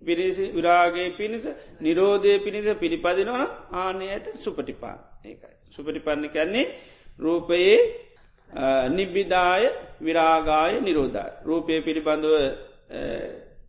පිරිසි 0.00 0.44
විරාගේ 0.48 1.08
පිණිස 1.12 1.44
නිරෝධය 1.78 2.32
පිණිස 2.38 2.66
පිළිපදිනවන 2.76 3.42
ආනය 3.74 4.04
ඇත 4.06 4.26
සුපටිපාන් 4.36 4.98
ඒකයි. 5.24 5.54
සුපටිපන්න 5.68 6.28
කැන්නේ 6.28 6.66
රූපයේ 7.18 7.78
නිබ්බිදාය 8.88 9.64
විරාගාය 10.00 10.72
නිරෝධය. 10.80 11.24
රූපය 11.44 11.80
පිළිබඳව 11.80 12.34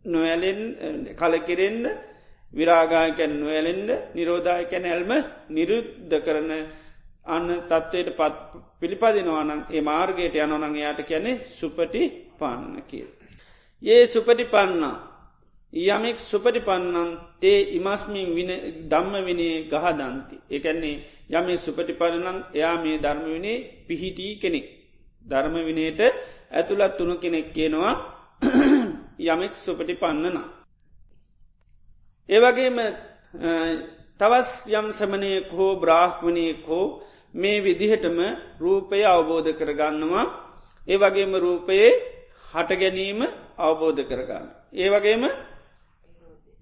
නොවැලෙන් 0.04 0.60
කලකිරෙන්න්න 1.14 1.84
විරාගායකැන 2.52 3.32
නොවැලෙන්ද 3.36 3.90
නිරෝධායකැන 4.14 4.84
ඇල්ම 4.86 5.10
නිරුද්ධ 5.50 6.16
කරන 6.20 6.50
අන්න 7.26 7.48
තත්ත්වයට 7.62 8.10
පත් 8.12 8.62
පිළිපදිනවානන් 8.80 9.66
ඒ 9.68 9.82
මාර්ගයට 9.82 10.34
යනොනං 10.36 10.76
යායට 10.76 11.00
කැනෙ 11.04 11.32
සුපටි 11.50 12.02
පන්න 12.38 12.82
කිය. 12.84 13.06
ඒ 13.82 14.06
සුපටි 14.06 14.44
පන්නා 14.46 14.96
යමෙක් 15.72 16.18
සුපටි 16.20 16.60
පන්නන් 16.60 17.10
තේ 17.38 17.60
ඉමස්මින් 17.72 18.50
දම්ම 18.88 19.14
විනේ 19.24 19.56
ගහදන්ති. 19.64 20.36
එකන්නේ 20.48 20.96
යමේ 21.30 21.56
සුපටි 21.58 21.92
පලනං 21.94 22.38
එයා 22.52 22.76
මේ 22.78 22.98
ධර්ම 22.98 23.24
විනේ 23.26 23.84
පිහිටී 23.86 24.32
කෙනෙක්. 24.36 24.66
ධර්ම 25.26 25.54
විනයට 25.66 26.00
ඇතුළත් 26.50 26.96
තුුණු 26.96 27.14
කෙනෙක් 27.16 27.52
කියනවා 27.52 27.94
යමෙක් 29.24 29.54
සුපටි 29.56 29.94
පන්නනා. 29.94 30.48
ඒවගේම 32.28 32.78
තවස් 34.20 34.50
යම් 34.70 34.86
සමනයෙක් 34.92 35.48
හෝ 35.50 35.72
බ්‍රාහ්මණයෙක් 35.76 36.62
හෝ 36.66 36.86
මේ 37.34 37.58
විදිහටම 37.60 38.18
රූපය 38.60 39.00
අවබෝධ 39.06 39.50
කරගන්නවා 39.52 40.26
ඒ 40.88 40.96
වගේම 40.96 41.32
රූපයේ 41.36 41.90
හට 42.52 42.70
ගැනීම 42.74 43.20
අවබෝධ 43.58 44.02
කරගන්න. 44.02 44.46
ඒ 44.74 44.88
වගේම 44.88 45.22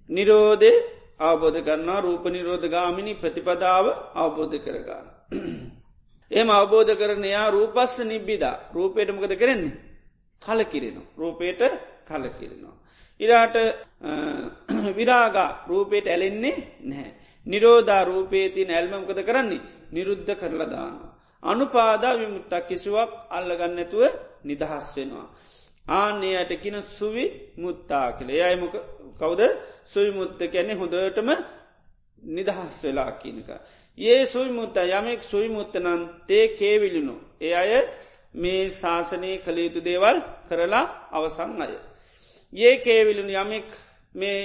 නිරෝධය 0.08 0.72
අවබෝධ 1.20 1.58
කරන්නා 1.60 2.00
රූප 2.00 2.24
නිරෝධ 2.26 2.66
ගාමිණි 2.66 3.12
ප්‍රතිපදාව 3.14 3.86
අවබෝධ 4.14 4.56
කරගන්න. 4.58 5.06
එම 6.30 6.48
අවබෝධ 6.50 6.92
කරන 6.94 7.24
යා 7.26 7.48
රූපස්ස 7.50 7.94
නිබ්බිදා 8.04 8.56
රූපයට 8.74 9.10
මොකද 9.10 9.34
කරන්නේ. 9.34 9.76
කලකිරෙනවා. 10.42 11.08
රූපයට 11.16 11.60
කලකිරෙනවා. 12.06 12.76
ඉරාට 13.20 13.56
විරාගා 14.96 15.50
රූපයට 15.66 16.06
ඇලෙන්නේ 16.06 16.56
නැහැ. 16.82 17.17
නිරෝධා 17.48 18.02
රූපේ 18.04 18.46
තින 18.48 18.70
ඇල්මමකද 18.70 19.20
කරන්නේ 19.22 19.66
නිරුද්ධ 19.92 20.32
කරලා 20.34 20.70
දාන. 20.70 20.94
අනුපාදා 21.42 22.14
විමුත්තක් 22.14 22.64
කිසිවක් 22.68 23.10
අල්ලගන්නඇතුව 23.30 24.02
නිදහස් 24.44 24.86
වෙනවා. 24.96 25.26
ආනයට 25.86 26.52
කියන 26.56 26.76
සුවි 26.90 27.24
මුත්තා 27.56 28.06
කළ 28.12 28.30
යයිමක 28.32 28.74
කවුද 29.18 29.42
සුයි 29.84 30.10
මුත්ත 30.10 30.40
කැනෙ 30.46 30.74
හොඳටම 30.74 31.28
නිදහස් 32.22 32.76
වෙලා 32.82 33.12
කියනක. 33.12 33.48
ඒ 33.98 34.20
සුයි 34.26 34.50
මුත්ත 34.50 34.76
යමෙක් 34.88 35.20
සුයි 35.22 35.48
මුත්තනන් 35.48 36.00
තේ 36.26 36.44
කේවිලිනු. 36.50 37.14
ඒ 37.40 37.54
අය 37.54 37.72
මේ 38.34 38.62
ශාසනය 38.70 39.30
කළයුතු 39.38 39.80
දේවල් 39.80 40.16
කරලා 40.48 40.86
අවසං 41.10 41.62
අය. 41.62 41.74
ඒ 42.52 42.74
කේවිලුන් 42.78 43.30
යමෙක් 43.32 43.68
මේ 44.18 44.42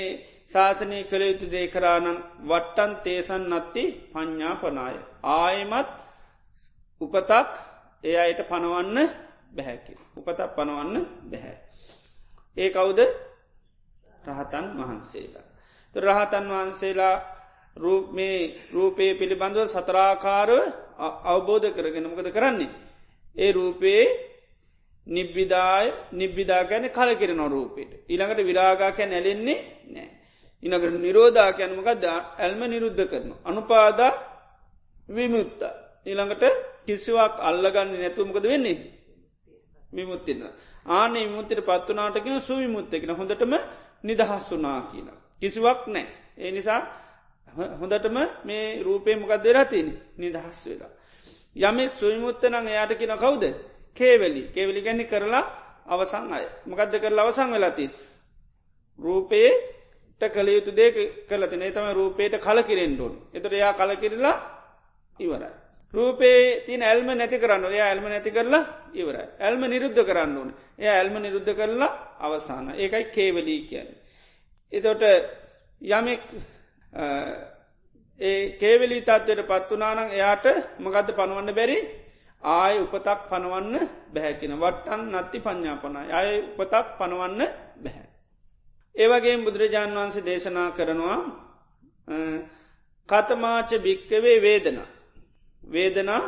ශාසනය 0.48 1.00
කළයුතු 1.04 1.46
දේ 1.48 1.68
කරානං 1.68 2.08
වට්ටන් 2.42 2.92
තේසන් 3.04 3.44
නත්ති 3.52 3.84
පඤ්ඥාපනාය. 4.12 4.96
ආයමත් 5.34 5.90
උපතක් 7.02 7.52
ඒ 8.04 8.18
අයට 8.18 8.42
පනවන්න 8.44 8.98
බැහැකි. 9.52 9.94
උපතක් 10.16 10.50
පනවන්න 10.56 11.06
බැහැ. 11.26 11.56
ඒ 12.58 12.70
කවුද 12.70 13.00
රහතන් 14.28 14.66
වහන්සේලා. 14.80 15.46
රහතන් 15.96 16.46
වහන්සේලා 16.50 17.16
මේ 18.12 18.38
රූපය 18.72 19.06
පිළිබඳව 19.14 19.68
සතරාකාරව 19.68 20.52
අවබෝධ 21.26 21.68
කරගෙන 21.72 22.06
මොකද 22.06 22.30
කරන්නේ. 22.30 22.72
ඒ 23.36 23.52
රූපයේ 23.52 24.33
නිබ්බිදාය 25.08 25.88
නිබ්බිදා 26.14 26.64
ගැන 26.64 26.90
කලකිර 26.90 27.32
නොරූපයට. 27.34 27.92
ඉළඟට 28.10 28.40
විරාගාකැ 28.42 29.06
නැලෙන්නේ 29.06 29.60
නෑ. 29.86 30.10
ඉනකට 30.64 30.96
නිරෝධා 30.98 31.52
කැනමකද 31.54 32.04
ඇල්ම 32.06 32.62
නිරුද්ධ 32.64 33.04
කරන. 33.06 33.30
අනුපාදා 33.44 34.12
විමුත්ත. 35.10 35.62
ඊළඟට 36.06 36.44
කිසිවක් 36.86 37.36
අල්ලගන්න 37.40 37.92
නැතුමකද 37.94 38.44
වෙන්නේ. 38.44 38.78
විමුත්තින්න. 39.94 40.44
ආන 40.88 41.14
විමුත්තිට 41.16 41.62
පත්වනාටගෙන 41.62 42.42
සුවිමුත්තකෙන 42.42 43.12
හොඳටම 43.12 43.54
නිදහස් 44.04 44.52
වනා 44.52 44.82
කියන. 44.84 45.08
කිසිවක් 45.42 45.82
නෑ. 45.88 46.08
ඒ 46.38 46.52
නිසා 46.52 46.82
හොඳටම 47.80 48.18
මේ 48.46 48.84
රූපය 48.84 49.16
මොකක්ද 49.16 49.46
රතින 49.54 49.88
නිදහස් 50.18 50.58
වෙලා. 50.66 50.92
යමෙක් 51.56 51.92
සුවිමුත්තනං 51.94 52.68
එයාට 52.68 52.94
කියෙන 52.94 53.18
කවුද 53.18 53.44
කේවලි. 53.98 54.42
කේවලි 54.50 54.82
ගැනි 54.82 55.06
කරලා 55.06 55.46
අවසං 55.86 56.34
අය. 56.34 56.46
මකදද 56.66 56.94
කරලා 57.00 57.26
අවසං 57.26 57.50
වෙලාති. 57.52 57.86
රූපයේ 59.00 59.52
කළ 60.22 60.50
යුතු 60.50 60.72
දේ 60.72 60.92
කලතින 61.24 61.64
තම 61.68 61.88
රූපයට 61.92 62.36
කල 62.38 62.60
කිරෙන්ඩුවන් 62.62 63.16
එතට 63.34 63.52
එයා 63.52 63.74
කලකිරලා 63.74 64.36
ඉවරයි. 65.20 65.52
රූපේ 65.94 66.64
තින 66.66 66.82
ඇල්ම 66.82 67.08
නැති 67.10 67.38
කරන්න 67.38 67.66
එයා 67.68 67.88
ඇල්ම 67.88 68.06
නැති 68.06 68.32
කරලා 68.32 68.64
ඉවර 68.94 69.16
ඇල්ම 69.40 69.62
නිරුද්ධ 69.64 70.02
කරන්න 70.02 70.38
ඕන. 70.38 70.50
එය 70.78 70.88
ඇල්ම 70.90 71.16
නිරුද්ධ 71.16 71.52
කරලා 71.52 71.92
අවසාන. 72.20 72.66
ඒකයි 72.74 73.06
කේවලී 73.08 73.62
කියන. 73.64 73.90
එතොට 74.74 75.04
යමෙක් 75.82 76.24
ඒ 78.20 78.40
කේවලී 78.54 79.02
තත්වයට 79.02 79.46
පත්වනානං 79.46 80.12
එයාට 80.12 80.46
මගද 80.80 81.08
පනුවන්න 81.12 81.52
බැරි? 81.52 81.78
ආය 82.44 82.76
උපතක් 82.80 83.20
පනවන්න 83.30 83.76
බැහැකින 84.14 84.54
වට්ටන් 84.56 85.02
නත්ති 85.14 85.40
පඤ්ඥාපනයි 85.40 86.12
අය 86.12 86.30
උපතක් 86.54 86.88
පනවන්න 86.98 87.42
බැහැ. 87.78 88.08
ඒවගේ 88.96 89.38
බුදුරජාණන් 89.40 89.96
වහන්සේ 89.96 90.26
දේශනා 90.26 90.70
කරනවා 90.72 91.20
කතමාච 93.10 93.72
භික්කවේ 93.80 94.38
වේදනා. 94.40 94.90
වේදනා 95.62 96.22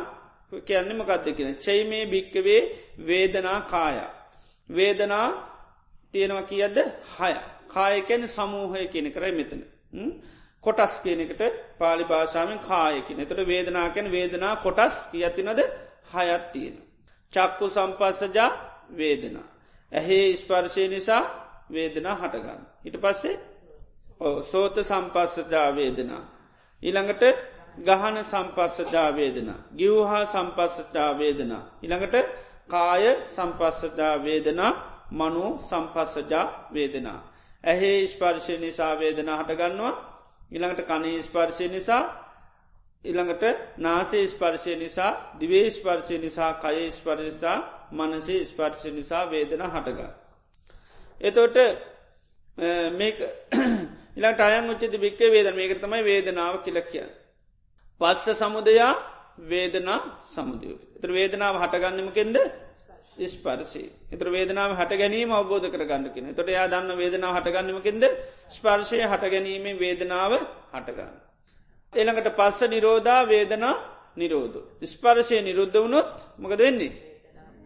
කියන්නම 0.62 1.00
ගත්ත 1.00 1.26
කියෙන? 1.32 1.56
චෛමේ 1.56 2.04
භික්කවේ 2.06 2.62
වේදනා 3.00 3.60
කාය. 3.62 3.96
වේදනා 4.70 5.28
තියෙනවා 6.14 6.42
කියද්ද? 6.44 6.78
හය. 7.12 7.32
කායකැන 7.68 8.28
සමූහය 8.28 8.86
කියන 8.86 9.12
කරයි 9.12 9.32
මෙතන. 9.32 9.60
කොටස් 10.64 10.94
කියනෙකට 11.00 11.42
පාලි 11.78 12.04
භාෂාවෙන් 12.04 12.58
කායකින 12.60 13.20
එතට 13.20 13.40
වේදනාකැන 13.44 14.10
වේදනා 14.10 14.56
කොටස්. 14.56 14.94
කියතිනද 15.10 15.60
හයත් 16.10 16.52
තියෙන. 16.52 16.76
චක්කු 17.32 17.66
සම්පස්සජා 17.70 18.50
වේදනා. 18.90 19.46
ඇහේ 19.92 20.36
ස්පර්ශය 20.36 20.88
නිසා 20.88 21.22
වේදනා 21.70 22.14
හටගන්න. 22.14 22.62
හිට 22.84 22.96
පස්සේ 22.96 23.36
සෝත 24.42 24.76
සම්පස්සජා 24.82 25.68
වේදනා. 25.72 26.22
ඊළඟට 26.82 27.24
ගහන 27.78 28.16
සම්පස්සජාවේදන. 28.24 29.48
ගිව්හා 29.76 30.24
සම්පස්සජාවේදනා. 30.26 31.62
ඉළඟට 31.82 32.16
කාය 32.68 33.04
සම්පස්සජාවේදනා 33.26 34.72
මනු 35.12 35.46
සම්පස්සජා 35.62 36.46
වේදනා. 36.72 37.18
ඇහේ 37.64 38.06
ස්පර්ශය 38.06 38.58
නිසා 38.58 38.92
වේදනා 38.94 39.36
හටගන්නවා 39.38 39.94
ඉළඟට 40.50 40.82
කනේ 40.82 41.22
ස්පර්ශය 41.22 41.68
නිසා 41.68 42.02
ඉළඟට 43.06 43.44
නාසේ 43.78 44.26
ස්පර්ශය 44.26 44.76
නිසා 44.76 45.12
දිවේ 45.34 45.70
ස්පර්ශය 45.70 46.18
නිසා 46.18 46.52
කය 46.56 46.90
ස්පර්ශතා 46.90 47.58
මනසේ 47.92 48.44
ස්පර්ශ 48.44 48.84
නිසා 48.90 49.24
වේදන 49.26 49.62
හටගා. 49.66 50.12
එතෝට 51.20 51.56
මේක 52.92 53.16
ඉලට 54.18 54.40
අයන් 54.40 54.70
උච්චති 54.70 54.98
භික්කේ 54.98 55.30
වේද 55.30 55.54
මේක 55.54 55.72
තමයි 55.76 56.02
වේදනාව 56.02 56.62
කියලක්කිය. 56.62 57.04
පස්ස 58.00 58.26
සමුදයා 58.34 58.92
වේදනා 59.40 60.00
සමුදය. 60.26 60.72
එතර 60.96 61.10
වේදනාව 61.10 61.54
හටගන්නමකෙන්ද 61.56 62.36
ස්පර්ශී. 63.26 63.90
එතර 64.12 64.28
වේදනාව 64.28 64.72
හට 64.72 64.92
ගැනීම 64.94 65.30
අවබෝධ 65.32 65.68
කරගන්නකින 65.68 66.34
තොට 66.34 66.48
යා 66.48 66.66
දන්න 66.66 66.92
වේදනාව 66.94 67.36
හටගන්නමකින්ද 67.36 68.04
ස්පර්ශය 68.48 69.00
හට 69.02 69.24
ගැනීමේ 69.26 69.76
වේදනාව 69.76 70.32
හටගන්න. 70.72 71.14
එළඟට 71.96 72.28
පස්ස 72.36 72.60
නිරෝධා 72.66 73.22
වේදනා 73.24 73.74
නිරෝධ. 74.16 74.56
ස්පර්ශය 74.84 75.36
නිරුද්ධ 75.40 75.76
වුණොත් 75.76 76.14
මොකද 76.38 76.58
වෙන්නේ. 76.58 76.92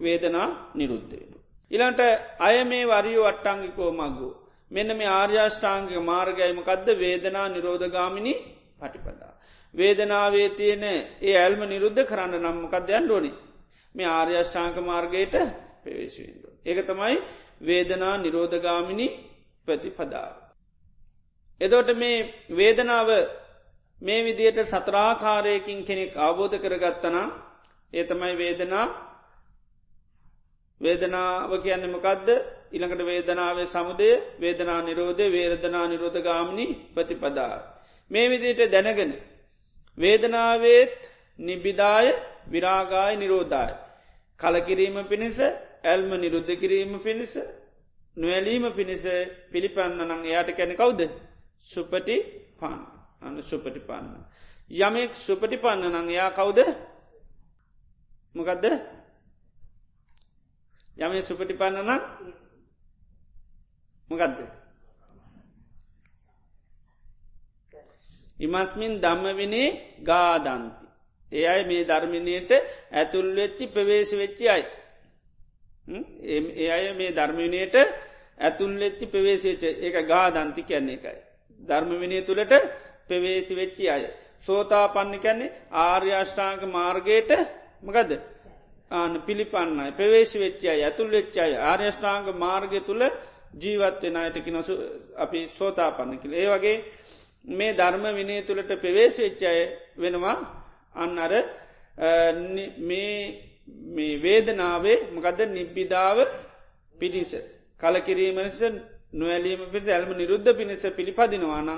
වේදනා 0.01 0.49
නිරුද්ධයන. 0.75 1.33
ඉලන්ට 1.71 2.01
අය 2.39 2.57
මේ 2.65 2.85
වරියෝ 2.87 3.27
අට්ටංගිකෝ 3.27 3.91
මග්ගෝ. 3.93 4.35
මෙන්න 4.71 4.91
මේ 4.97 5.11
ආර්යාෂ්ඨාංගික 5.11 5.99
මාර්ගයමකදද 6.03 6.89
වේදනා 6.99 7.49
නිරෝධගාමිණි 7.49 8.35
පටිපදා. 8.81 9.35
වේදනාවේ 9.75 10.49
තියෙන 10.51 10.85
ඒ 11.23 11.35
ඇල්ම 11.37 11.63
නිරුද්ධ 11.69 12.03
කරන්න 12.05 12.35
නම්මකක්දයන් 12.37 13.05
ඩෝනි 13.05 13.33
මේ 13.95 14.09
ආර්යෂ්ඨාංක 14.09 14.77
මාර්ගයට 14.83 15.35
පෙවේශවෙන්ඩ. 15.85 16.45
ඒක 16.67 16.79
තමයි 16.87 17.17
වේදනා 17.61 18.15
නිරෝධගාමිණි 18.17 19.09
ප්‍රතිපදාව. 19.69 20.35
එදෝට 21.61 21.91
මේ 21.97 22.19
වේදනාව 22.51 23.09
මේ 24.03 24.21
විදියට 24.23 24.59
සතරාකාරයකින් 24.65 25.81
කෙනෙක් 25.83 26.13
අවබෝධ 26.19 26.57
කරගත්තනම් 26.59 27.29
ඒ 27.93 28.05
තමයි 28.05 28.35
වේදනා 28.37 28.87
වේදනාව 30.81 31.51
කියන්න 31.59 31.85
මකදද 31.87 32.29
ඉළඟට 32.73 33.03
වේදනාවේ 33.05 33.67
සමුදය 33.67 34.11
වේදනා 34.39 34.81
නිරෝධය 34.83 35.27
වේදනා 35.31 35.87
නිරෝධ 35.87 36.19
ගාමිණි 36.21 36.67
ප්‍රතිපදා. 36.95 37.55
මේ 38.11 38.27
විදියට 38.29 38.63
දැනගෙන. 38.69 39.13
වේදනාවේත් 39.99 40.99
නිබිදාය 41.39 42.09
විරාගාය 42.47 43.13
නිරෝධාය. 43.17 43.73
කලකිරීම 44.41 44.97
පිණිස 45.05 45.39
ඇල්ම 45.85 46.11
නිරුද්ධ 46.15 46.53
කිරීම 46.55 46.93
පිණිස 46.99 47.35
නොවැලීම 48.17 48.65
පිණිස 48.73 49.05
පිළිපන්න 49.53 50.01
නං 50.01 50.25
එයාට 50.25 50.51
කැන 50.53 50.73
කවුද 50.75 51.01
සුපටි 51.65 52.17
පන් 52.59 52.75
අන්න 53.23 53.43
සුපටි 53.43 53.81
පන්න. 53.81 54.25
යමෙක් 54.71 55.13
සුපටි 55.17 55.57
පන්න 55.57 55.93
නං 55.93 56.09
එයා 56.09 56.31
කවුද? 56.33 56.59
මොකදද? 58.35 58.65
යම 60.97 61.13
සුපටි 61.23 61.55
පන්න 61.55 61.83
නම් 61.83 62.03
මොකදද? 64.11 64.39
ඉමස්මින් 68.39 68.93
දම්මවිනේ 68.99 69.69
ගාදන්ති. 70.01 70.87
ඒ 71.33 71.47
අයි 71.47 71.65
මේ 71.65 71.85
ධර්මිණයට 71.85 72.51
ඇතුල් 72.93 73.29
වෙච්චි 73.35 73.65
ප්‍රවේශ 73.67 74.13
වෙච්චි 74.15 74.45
අයි. 74.49 74.65
ඒ 76.55 76.71
අය 76.71 76.85
මේ 76.95 77.13
ධර්මවිනයට 77.13 77.77
ඇතුල් 78.41 78.73
වෙච්චි 78.77 79.07
ප්‍රවේශේච 79.07 79.63
ඒක 79.79 79.97
ගා 80.07 80.29
දන්ති 80.31 80.63
කියන්නේ 80.63 80.97
එකයි. 80.97 81.19
ධර්මවිනය 81.61 82.19
තුළට 82.23 82.53
ප්‍රවේශි 83.11 83.55
වෙච්චි 83.57 83.85
අය. 83.89 84.05
සෝතා 84.41 84.87
පන්න 84.89 85.19
කැන්නේ 85.19 85.55
ආර්යාෂ්ඨාංක 85.81 86.63
මාර්ගයට 86.71 87.31
මකද 87.83 88.13
ආන 88.91 89.13
පිළිපන්නයි 89.23 89.93
ප්‍රවේශ 89.93 90.35
වෙච්චයි 90.37 90.71
ඇතුල් 90.79 91.09
වෙච්චයි 91.09 91.53
ආර්යෂ්ඨාංග 91.63 92.27
මාර්ගය 92.37 92.81
තුළ 92.83 93.03
ජීවත්වෙන 93.55 94.17
අයටකි 94.17 94.51
නොසු 94.51 94.73
අපි 95.17 95.41
සෝතා 95.51 95.91
පන්න 95.93 96.19
කියල. 96.19 96.35
ඒ 96.35 96.49
වගේ 96.49 96.77
මේ 97.45 97.73
ධර්ම 97.73 98.05
විනය 98.13 98.35
තුළට 98.43 98.73
ප්‍රවේශ 98.77 99.19
වෙච්චය 99.19 99.55
වෙනවා. 99.97 100.37
අන්න 100.95 101.19
අර 101.19 101.33
මේ 102.81 104.13
වේදනාවේ 104.19 104.99
මකද 105.13 105.41
නිබ්බිධාව 105.49 106.19
පිටිස 106.99 107.33
කලකිරීමනිස 107.81 108.61
නොවැලීම 109.13 109.63
පිට 109.69 109.87
ඇල්ම 109.89 110.11
නිරුද්ධ 110.15 110.51
පිණිස 110.53 110.83
පිළිපදිනවානං 110.91 111.71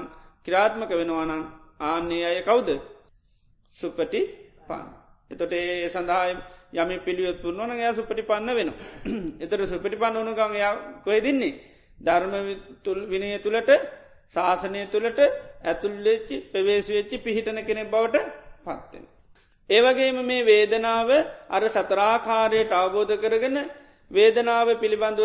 කිරාත්මක 0.47 0.91
වෙනවානං 0.93 1.33
ආන්නේ 1.81 2.25
අය 2.25 2.39
කවුද 2.43 2.69
සුපටි 3.77 4.21
පාන්. 4.63 4.87
එතොට 5.31 5.53
ඒ 5.53 5.89
සඳහා 5.89 6.25
යම 6.75 6.91
පිළියොත් 7.01 7.39
පුරන්නන 7.39 7.79
යා 7.79 7.93
සුපටි 7.93 8.23
පන්න 8.23 8.51
වෙන. 8.53 8.71
එතට 9.43 9.63
සුපටි 9.67 9.97
පන්න 9.97 10.19
ඕනුකං 10.19 10.55
යා 10.57 10.75
කොය 11.05 11.19
දින්නේ. 11.21 11.55
ධර්ම 11.99 12.35
තුල් 12.83 12.99
විනය 13.07 13.29
තුළට 13.39 13.71
ශාසනය 14.35 14.83
තුළට 14.89 15.21
ඇතුල්ලෙච්චි 15.63 16.37
පෙවේශවෙච්චි 16.49 17.17
පිහිටන 17.19 17.59
කෙනෙ 17.61 17.83
බවට 17.87 18.27
පත්වෙන. 18.65 19.05
ඒවගේම 19.71 20.19
මේ 20.25 20.43
වේදනාව 20.45 21.11
අර 21.49 21.63
සතරාකාරයට 21.69 22.73
අවබෝධ 22.73 23.15
කරගෙන 23.17 23.59
වේදනාව 24.11 24.69
පිළිබඳව 24.77 25.23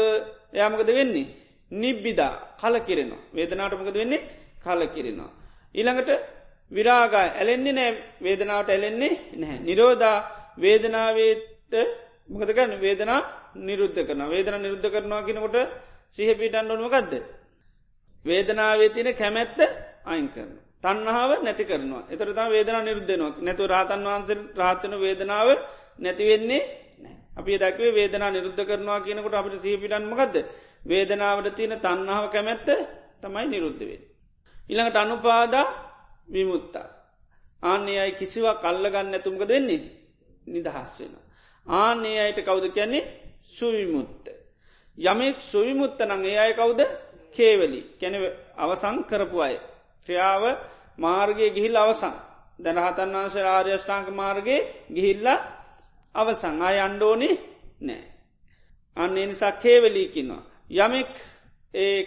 යාමකද 0.53 0.89
වෙන්නේ. 0.91 1.27
නිබ්බිදා 1.71 2.33
කල 2.57 2.75
කිරෙනවා. 2.79 3.25
වේදනාටමකද 3.31 3.95
වෙන්නේ 3.95 4.25
කල 4.67 4.81
කිරෙනවා. 4.87 5.31
ඊළඟට 5.75 6.09
විරාගා 6.71 7.25
ඇලෙන්නේ 7.31 7.73
නෑ 7.73 7.91
වේදනාවට 8.21 8.69
ඇලෙන්නේ 8.69 9.13
නැහැ. 9.33 9.59
නිරෝධා 9.61 10.17
වේදනාවේට 10.57 11.73
මොකදගන්න 12.29 12.73
වේදනා 12.81 13.19
නිරුද්ධ 13.57 13.99
කරන 13.99 14.23
වේදන 14.27 14.61
නිරුද්ධ 14.61 14.87
කරනවා 14.89 15.23
කියනකොට 15.23 15.57
සිහපිටන් 16.11 16.71
ඔනුවකක්ද. 16.71 17.13
වේදනාවේ 18.25 18.89
තින 18.89 19.09
කැමැත්ත 19.15 19.59
අයින් 20.05 20.29
කරන. 20.29 20.51
තන්නාව 20.83 21.31
නැති 21.39 21.63
කරනවා 21.65 22.03
එතරතා 22.09 22.47
වේදනා 22.49 22.83
නිරුද්ධනවා 22.83 23.31
නැතු 23.39 23.63
රාතන් 23.67 24.03
වහන්සේ 24.05 24.37
රාතන 24.55 24.93
වේදනාව 24.97 25.49
නැතිවෙන්නේ 25.99 26.61
අපි 27.37 27.57
දක්වේ 27.57 27.91
වේදනා 27.91 28.31
නිරුද්ධ 28.31 28.63
කරනවා 28.65 28.99
කියනකොට 28.99 29.35
අපට 29.35 29.55
සීපිටන්මකක්ද 29.59 30.35
වේදනාවට 30.85 31.55
තියෙන 31.55 31.79
තන්නාව 31.79 32.25
කැමැත්ත 32.29 32.67
තමයි 33.21 33.45
නිරුද්ධවේ. 33.47 33.99
ඉළඟට 34.69 34.97
අනුපාදා 34.97 35.65
විමුත්තා. 36.27 36.87
ආන්නේ 37.63 37.99
අයි 37.99 38.11
කිසිවක් 38.13 38.61
කල්ලගන්න 38.61 39.13
ඇතුමක 39.13 39.41
දෙන්නේ 39.43 39.81
නිදහස් 40.47 40.91
වෙන. 40.99 41.13
ආන්නේ 41.67 42.19
අයට 42.19 42.39
කවුද 42.41 42.65
කියන්නේ 42.69 43.09
සුවිමුත්ත. 43.47 44.25
යමෙක් 44.97 45.37
සුවිමුත්ත 45.41 45.99
නං 46.01 46.25
ඒ 46.25 46.37
අය 46.37 46.53
කවුද 46.53 46.81
කේවලි 47.35 47.81
කැන 47.99 48.15
අවසං 48.55 48.97
කරපු 49.03 49.37
අය. 49.39 49.55
ක්‍රියාව 50.07 50.43
මාර්ගය 50.97 51.47
ගිහිල් 51.49 51.75
අවසං 51.75 52.15
දැනහතන් 52.59 53.15
වන්සේ 53.15 53.47
ආර්යෂ්ඨාංක 53.47 54.09
මාර්ගයේ 54.11 54.67
ගිහිල්ල 54.89 55.27
අවසං 56.15 56.61
අය 56.61 56.77
අන්්ඩෝනි 56.79 57.29
නෑ. 57.81 58.05
අන්න 58.97 59.17
එනිසා 59.17 59.51
කේවලීකින්නවා. 59.53 60.43
යමෙක් 60.75 61.11
ඒ 61.73 61.99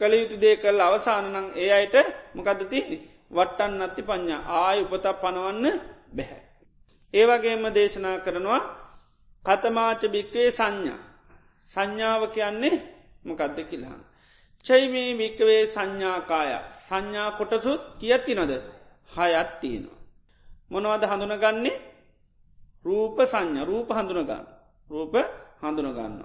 කළයුතු 0.00 0.36
දේ 0.36 0.56
කල් 0.56 0.80
අවසානනං 0.80 1.36
ඒ 1.54 1.70
අයට 1.70 1.96
මොකද 2.34 2.60
තියනි 2.64 2.98
වට්ටන් 3.30 3.72
නත්ති 3.80 4.02
පඥා 4.02 4.42
ආය 4.58 4.78
උපතක් 4.84 5.16
පනවන්න 5.22 5.66
බැහැ. 6.10 6.42
ඒවගේම 7.14 7.64
දේශනා 7.70 8.18
කරනවා 8.18 8.60
කතමාච 9.44 10.02
භික්වේ 10.06 10.48
සංඥා 10.50 11.00
සංඥාව 11.68 12.22
කියන්නේ 12.28 12.76
මොකක්ද 13.24 13.58
කිල්හන්. 13.64 14.02
චයිමේ 14.64 15.10
භික්කවේ 15.14 15.62
සංඥාකාය 15.66 16.50
සංඥා 16.78 17.30
කොටසුත් 17.32 17.82
කියත්ති 17.98 18.32
නොද 18.34 18.52
හයත්තිනවා. 19.10 19.98
මොනවද 20.70 21.02
හඳුනගන්නේ 21.04 21.76
රූප 22.84 23.18
සංඥ 23.22 23.60
රූප 23.64 23.88
හඳුනගන්න 23.90 24.46
රූප 24.90 25.14
හඳුනගන්න. 25.60 26.24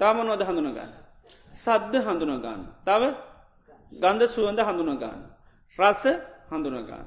තාමනොද 0.00 0.42
හඳුනගන්න. 0.42 1.05
සද්ධ 1.56 2.04
හඳුනගන්න. 2.06 2.62
තව 2.84 3.02
ගන්ධ 3.92 4.26
සුවඳ 4.28 4.60
හඳුනගන්න. 4.60 5.20
රස 5.78 6.02
හඳුනගන්න. 6.50 7.06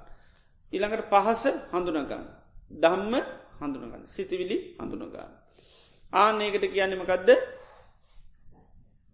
ඉළඟට 0.73 1.09
පහස 1.09 1.43
හඳුනගන්න. 1.71 2.25
දම්ම 2.73 3.13
හඳුනගන්න 3.59 4.03
සිතිවිලි 4.05 4.57
හඳුනගන්න. 4.77 5.31
ආනඒකට 6.13 6.65
කියන්නමකදද 6.67 7.29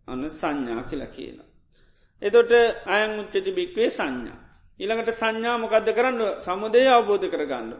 අන්න 0.08 0.24
සංඥා 0.32 0.84
කියලා 0.84 1.10
කියන. 1.10 1.40
එතොට 2.22 2.52
අයන් 2.86 3.20
උච්චති 3.20 3.52
භික්වේ 3.52 3.90
සංඥා. 3.90 4.40
ඉළඟට 4.80 5.12
සංඥා 5.14 5.58
මොකක්ද 5.58 5.88
කරන්න 5.90 6.22
සමුදය 6.42 6.82
අවබෝධ 6.88 7.28
කරගන්න. 7.28 7.72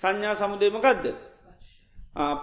සංඥා 0.00 0.34
සමුදේමකක්ද. 0.34 1.04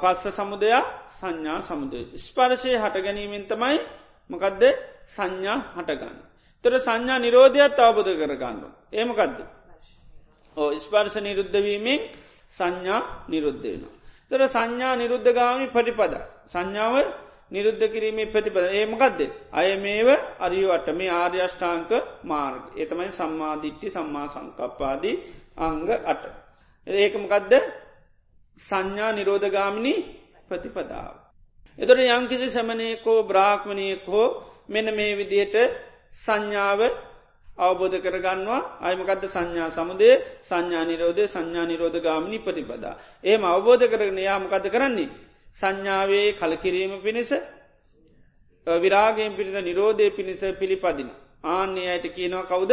පස්ස 0.01 0.23
සමුදයා 0.31 0.83
සංඥා 1.11 1.59
සමුදය. 1.61 2.01
ස්පර්ශය 2.17 2.71
හට 2.75 2.95
ගැනීමෙන් 2.97 3.45
තමයි 3.45 3.77
මොකදද 4.29 4.63
සංඥා 5.05 5.59
හටගන්න. 5.75 6.17
තොර 6.63 6.73
සංඥා 6.79 7.19
නිරෝධයත් 7.19 7.79
අවබෝධ 7.79 8.11
කරගන්න. 8.13 8.63
ඒමකදද. 8.91 9.39
ඕ 10.57 10.69
ස්පර්ශ 10.75 11.17
නිරුද්ධවීමෙන් 11.17 12.01
සංඥා 12.49 13.01
නිරුද්ධ 13.29 13.63
වෙන. 13.63 13.83
තර 14.31 14.41
සංඥා 14.47 14.95
නිරුද්ධගාමි 14.95 15.67
පටිපද. 15.67 16.13
සංඥාව 16.47 16.95
නිරුද්ධ 17.51 17.85
කිරීමේ 17.85 18.25
ප්‍රතිපද 18.25 18.57
ඒමකක්ද. 18.71 19.19
අය 19.51 19.77
මේව 19.77 20.09
අරියුවට 20.39 20.87
මේ 20.89 21.11
ආර්යෂ්ඨාංක 21.11 21.91
මාර්ග. 22.23 22.63
එතමයි 22.75 23.11
සම්මාධිට්ටි 23.11 23.87
සම්මා 23.89 24.27
සංකප්පාදී 24.27 25.15
අංග 25.57 25.89
අට. 26.05 26.23
ඒකමකදද 26.87 27.53
සංඥා 28.57 29.11
නිරෝධගාමිණි 29.11 29.93
ප්‍රතිපදාව. 30.49 31.24
එතොට 31.77 31.99
යංකිසි 31.99 32.47
සමනයකෝ 32.49 33.19
බ්‍රාක්්මණයෙක් 33.23 34.05
හෝ 34.05 34.27
මෙන 34.67 34.87
මේ 34.91 35.11
විදියට 35.13 35.55
සංඥාව 36.15 36.81
අවබෝධ 37.57 37.97
කරගන්නවා 37.99 38.61
අයමකද 38.81 39.23
සංඥා 39.25 39.69
සමුදේ 39.69 40.15
සංඥා 40.41 40.85
නිරෝධ 40.85 41.21
සංඥා 41.25 41.65
නිරෝධ 41.65 41.99
ගාමිණි 41.99 42.39
ප්‍රතිපදා. 42.39 42.95
ඒම 43.23 43.43
අවබෝධ 43.45 43.85
කරගෙන 43.85 44.19
යාමකද 44.19 44.65
කරන්නේ. 44.67 45.09
සංඥාවේ 45.53 46.27
කලකිරීම 46.33 46.93
පිණිස 46.99 47.31
විරාගෙන් 48.67 49.31
පිණිස 49.33 49.55
නිරෝධය 49.61 50.05
පිණිස 50.11 50.41
පිළිපදින. 50.53 51.09
ආන්නේ 51.45 51.89
අයට 51.89 52.07
කියනවා 52.09 52.45
කවුද 52.45 52.71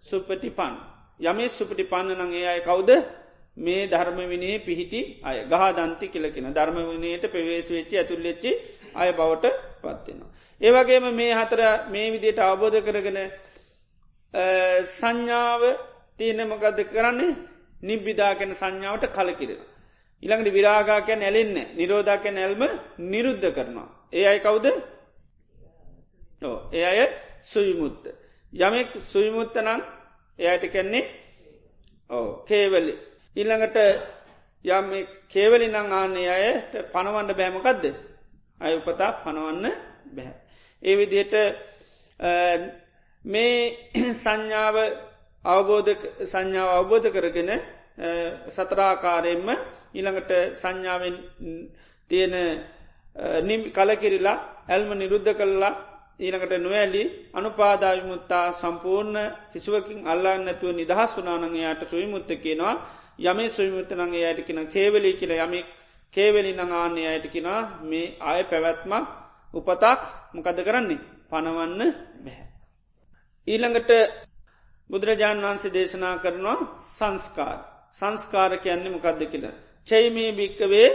සුපටි 0.00 0.50
පන්. 0.50 0.74
යමේ 1.20 1.48
සුපටි 1.50 1.84
පන්න 1.84 2.18
නං 2.18 2.32
ඒ 2.32 2.46
අය 2.48 2.60
කවුද 2.60 2.90
මේ 3.60 3.82
ධර්ම 3.86 4.18
විනේ 4.26 4.56
පිහිටි 4.60 5.00
අය 5.22 5.36
ගහ 5.44 5.64
දන්ති 5.72 6.06
කියලකින 6.08 6.46
ධර්ම 6.50 6.76
විනයට 6.88 7.24
පෙවේශ 7.28 7.70
වෙච්චි 7.70 7.94
ඇතුල්ලෙච්චි 7.96 8.50
අය 8.94 9.08
බවට 9.12 9.46
පත්වෙනවා. 9.80 10.30
ඒවගේම 10.60 11.06
මේ 11.12 11.32
හතර 11.34 11.60
මේ 11.88 12.06
විදියට 12.10 12.40
අවබෝධ 12.40 12.78
කරගෙන 12.80 13.18
සංඥාව 14.90 15.62
තියනමගද 16.18 16.78
කරන්නේ 16.86 17.38
නිබ්බිදාකැන 17.80 18.52
සංඥාවට 18.54 19.06
කලකිරෙන. 19.08 19.60
ඉළඟට 20.22 20.52
විරාගාකය 20.52 21.12
නැලෙන්න 21.14 21.56
නිරෝධාක 21.72 22.24
නැල්ම 22.30 22.62
නිරුද්ධ 23.04 23.48
කරනවා. 23.50 23.88
ඒ 24.12 24.26
අයි 24.26 24.40
කවුද 24.40 24.66
ඒ 26.72 26.84
අය 26.84 27.00
සුවිමුත්ත. 27.42 28.04
යමෙක් 28.52 28.90
සුවිමුත්තනං 29.02 29.80
එයට 30.38 30.64
කැන්නේ 30.68 31.04
ඕ 32.10 32.26
කේවලි 32.42 32.92
ඉල්ළඟට 33.36 33.76
යම් 34.64 34.86
කේවලි 35.28 35.68
නං 35.68 35.92
ආන්නේ 35.92 36.30
අයට 36.30 36.72
පණවන්න 36.92 37.30
බෑමකක්ද 37.32 37.84
අය 38.60 38.72
උපතා 38.76 39.12
පණවන්න 39.20 39.66
බැහැ. 40.06 40.34
ඒ 40.82 40.96
විදියට 40.96 41.34
මේ 43.24 43.54
සංඥාව 44.14 44.76
අවබෝධ 45.44 46.02
සංඥාව 46.24 46.70
අවබෝධ 46.72 47.08
කරගෙන 47.10 47.50
සතරාකාරයෙන්ම 48.48 49.48
ඊළඟට 49.94 50.32
සංඥාවෙන් 50.54 51.16
තියෙන 52.10 52.34
කලකිරිලා 53.70 54.38
ඇල්ම 54.68 54.90
නිරුද්ධ 54.94 55.34
කල්ලා 55.34 55.89
ඊළඟට 56.20 56.54
නොවැලි 56.58 57.02
අනුපාදාවිමුත්තා 57.32 58.46
සම්පූර්ණ 58.54 59.18
කිසිවකින් 59.52 60.00
අල්ලාන්න 60.06 60.44
නැතුව 60.44 60.70
නිදහස් 60.72 61.12
වනානංයායට 61.16 61.82
සුවිමුත්ත 61.86 62.30
කියෙනවා 62.36 62.74
යමේ 63.20 63.48
සුවිමුත්තනගේ 63.50 64.24
අයට 64.26 64.40
කියෙන 64.42 64.68
කේවලි 64.68 65.12
කියල 65.14 65.32
යමෙක් 65.36 65.66
කේවලි 66.14 66.52
නංආන්නේ 66.54 67.08
අයට 67.08 67.26
කියෙනවා 67.28 67.62
මේ 67.82 68.06
ආය 68.22 68.42
පැවැත්මක් 68.44 69.08
උපතක් 69.54 70.02
මොකද 70.34 70.58
කරන්නේ 70.60 71.00
පනවන්න 71.30 71.80
බැහැ. 72.18 72.46
ඊළඟට 73.48 73.90
බුදුරජාණන් 74.90 75.42
වහන්සේ 75.42 75.72
දේශනා 75.72 76.16
කරනවා 76.18 76.58
සංස්කාර 76.88 77.58
සංස්කාර 77.92 78.52
කියන්නේ 78.58 78.90
මොකක්ද 78.90 79.20
කියලා. 79.26 79.56
චෛමේ 79.88 80.30
භික්කවේ 80.32 80.88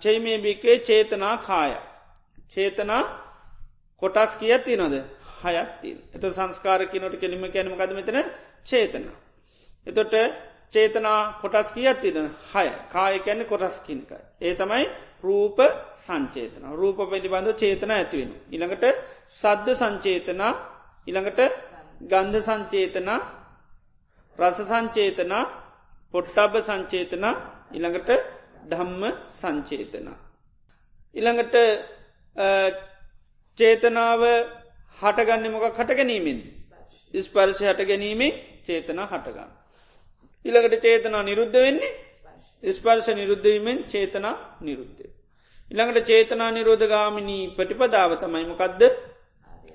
චෛමේ 0.00 0.38
භික්කේ 0.38 0.76
චේතනා 0.80 1.36
කාය. 1.40 1.72
චේතනා 2.52 3.02
කොටස් 4.02 4.32
කියති 4.36 4.76
නොද 4.76 4.94
හයත්ති. 5.44 5.90
එත 6.14 6.22
සංස්කාර 6.28 6.80
කියනොට 6.86 7.16
කෙලිම 7.16 7.44
කැනම 7.46 7.72
කද 7.74 7.92
මෙතන 7.92 8.18
චේතනා. 8.64 9.16
එතොට 9.86 10.14
චේතනා 10.72 11.38
කොටස් 11.40 11.68
කියත්තින 11.72 12.30
හය 12.52 12.66
කාය 12.88 13.14
කැන්න 13.20 13.42
කොටස් 13.44 13.76
කිනකයි. 13.80 14.18
ඒ 14.40 14.54
තමයි 14.54 14.84
රූප 15.22 15.58
සංචේතන 15.96 16.64
රූප 16.72 16.98
පිළිබඳ 17.04 17.48
චේතන 17.54 17.90
ඇතිවෙන. 17.90 18.32
ඉළඟට 18.50 18.84
සද්ධ 19.32 19.74
සංචේතනා 19.74 20.52
ඉළඟට 21.06 21.40
ගන්ධ 22.02 22.42
සංචේතනා 22.42 23.18
රස 24.38 24.58
සංචේතනා 24.62 25.44
පොට්ටබ 26.14 26.54
සංචේතනා 26.60 27.34
ඉළඟට 27.72 28.10
ධම්ම 28.64 29.02
සංචේතනා. 29.32 30.16
ඉළඟට 31.14 31.54
චේතනාව 33.58 34.22
හටගන්න 34.98 35.52
මොක 35.52 35.64
හට 35.72 35.90
ගැනීමෙන් 35.92 36.40
ස්පර්ශ 37.14 37.62
හට 37.62 37.80
ගැනීමේ 37.84 38.32
චේතනා 38.62 39.06
හටගන්න. 39.06 39.50
ඉළඟට 40.44 40.80
චේතනා 40.80 41.22
නිරුද්ධ 41.22 41.58
වෙන්නේ 41.58 41.92
ස්පර්ශ 42.62 43.08
නිරුද්ධවීමෙන් 43.10 43.84
චේතනා 43.86 44.34
නිරුද්ධය. 44.60 45.06
ඉළඟට 45.70 46.06
චේතනා 46.06 46.50
නිරෝධගාමිනී 46.52 47.44
ප්‍රටිපදාව 47.50 48.12
තමයිමකක්ද 48.16 48.82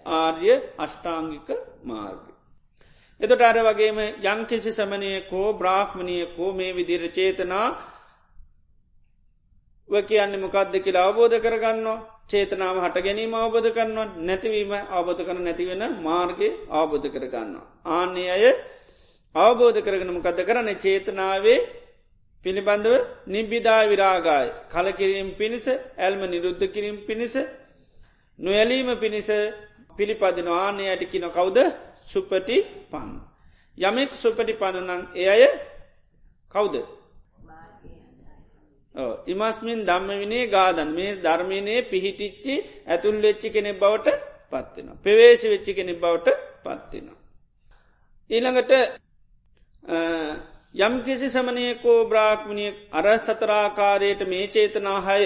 ආර්ය 0.06 0.54
අෂ්ටාංගික 0.78 1.50
මාර්ග. 1.84 2.26
එතොට 3.22 3.42
අර 3.42 3.58
වගේම 3.60 4.00
යංකිසි 4.24 4.72
සමනයකෝ 4.72 5.48
බ්‍රාහ්මණයකෝ 5.54 6.54
මේ 6.54 6.72
විදිර 6.72 7.04
චේතනා 7.10 7.68
කියන්න 9.90 10.40
මොකක්ද 10.40 10.74
කියලා 10.80 11.06
අවබෝධ 11.06 11.38
කරගන්නවා 11.38 12.00
චේතනාව 12.32 12.76
හට 12.84 12.98
ගැනීම 13.06 13.34
අවබෝධ 13.36 13.70
කරනවා 13.70 14.08
නැතිවීම 14.22 14.74
අවබෝධ 14.90 15.22
කර 15.28 15.38
නැතිවෙන 15.40 15.84
මාර්ගය 16.02 16.50
අවබෝධ 16.72 17.08
කරගන්නවා. 17.14 17.66
ආන්නේ 17.88 18.30
අය 18.30 18.46
අවබෝධ 19.36 19.80
කරගෙන 19.80 20.12
මොකද 20.12 20.40
කරන 20.40 20.70
චේතනාවේ 20.78 21.60
පිළිබඳව 22.46 22.94
නිබ්බිදා 23.28 23.82
විරාගාය 23.86 24.48
කලකිරීම් 24.70 25.30
පිණිස 25.34 25.68
ඇල්ම 25.98 26.22
නිරුද්ධ 26.26 26.66
කිරීම් 26.68 26.98
පිණිස 27.08 27.36
නොයලීම 28.40 28.90
පිණිස 28.98 29.30
පිළිපදින 29.98 30.48
ආනේ 30.50 30.90
ඇටිකින 30.90 31.26
කවුද 31.30 31.58
සුපටි 32.04 32.58
පන්. 32.92 33.10
යමෙක් 33.78 34.12
සුපටි 34.14 34.54
පණනං 34.54 35.02
එය 35.16 35.28
අය 35.30 35.44
කවුද. 36.52 36.76
ඉමස්මින් 39.26 39.86
දම්ම 39.86 40.10
විනේ 40.20 40.48
ගාදන් 40.48 40.90
මේ 40.90 41.16
ධර්මීනයේ 41.18 41.82
පිහිටිච්චි 41.84 42.56
ඇතුල් 42.88 43.16
වෙච්චි 43.18 43.50
කෙනෙ 43.50 43.72
බවට 43.74 44.08
පත්වෙන. 44.50 44.88
පෙවේශ 44.98 45.44
වෙච්චි 45.46 45.74
කෙනෙ 45.74 45.94
බවට 45.94 46.28
පත්වෙන. 46.64 47.08
ඊළඟට 48.30 48.72
යම් 50.78 50.94
කිසි 51.04 51.30
සමනයකෝ 51.30 52.00
බ්‍රාක්්මණිය 52.06 52.72
අර 52.92 53.06
සතරාකාරයට 53.20 54.22
මේ 54.28 54.48
චේතනාහය 54.48 55.26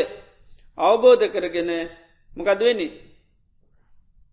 අවබෝධ 0.77 1.25
කරගෙන 1.27 1.71
මොකදවෙනි 2.31 2.87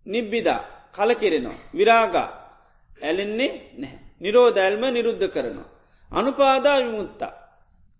නිබ්බිදා 0.07 0.61
කලකිරෙනවා. 0.93 1.59
විරාගා 1.75 2.29
ඇලෙන්නේ 3.03 3.53
නැහැ. 3.75 3.99
නිරෝධැල්ම 4.21 4.83
නිරුද්ධ 4.89 5.29
කරනවා. 5.29 5.69
අනුපාදා 6.11 6.79
විමුත්තා. 6.79 7.42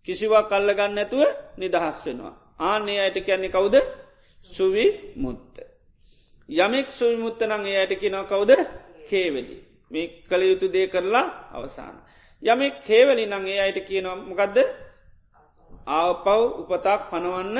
කිසිවා 0.07 0.45
කල්ලගන්න 0.45 0.99
ඇතුව 0.99 1.23
නිදහස් 1.59 1.97
වෙනවා. 2.05 2.35
ආනේ 2.61 2.99
අයට 3.01 3.19
කියන්නේ 3.21 3.51
කවුද 3.51 3.77
සුවි 4.47 4.87
මුත්ත. 5.17 5.55
යමෙක් 6.49 6.89
සුවිමුත්ත 6.91 7.41
නං 7.43 7.67
ඒ 7.67 7.77
අයට 7.77 7.95
කියෙනව 7.95 8.27
කවුද 8.27 8.51
කේවෙලි. 9.09 9.57
මේ 9.91 10.07
කළ 10.23 10.43
යුතු 10.43 10.67
දේ 10.69 10.87
කරලා 10.89 11.27
අවසාන. 11.51 11.97
යමෙක් 12.43 12.75
කේවලි 12.81 13.25
නංගේ 13.27 13.61
අයට 13.61 13.79
කියනවා 13.81 14.17
මොකක්ද 14.21 14.57
ආපව් 15.89 16.27
උපතාක් 16.63 17.01
පනවන්න 17.11 17.59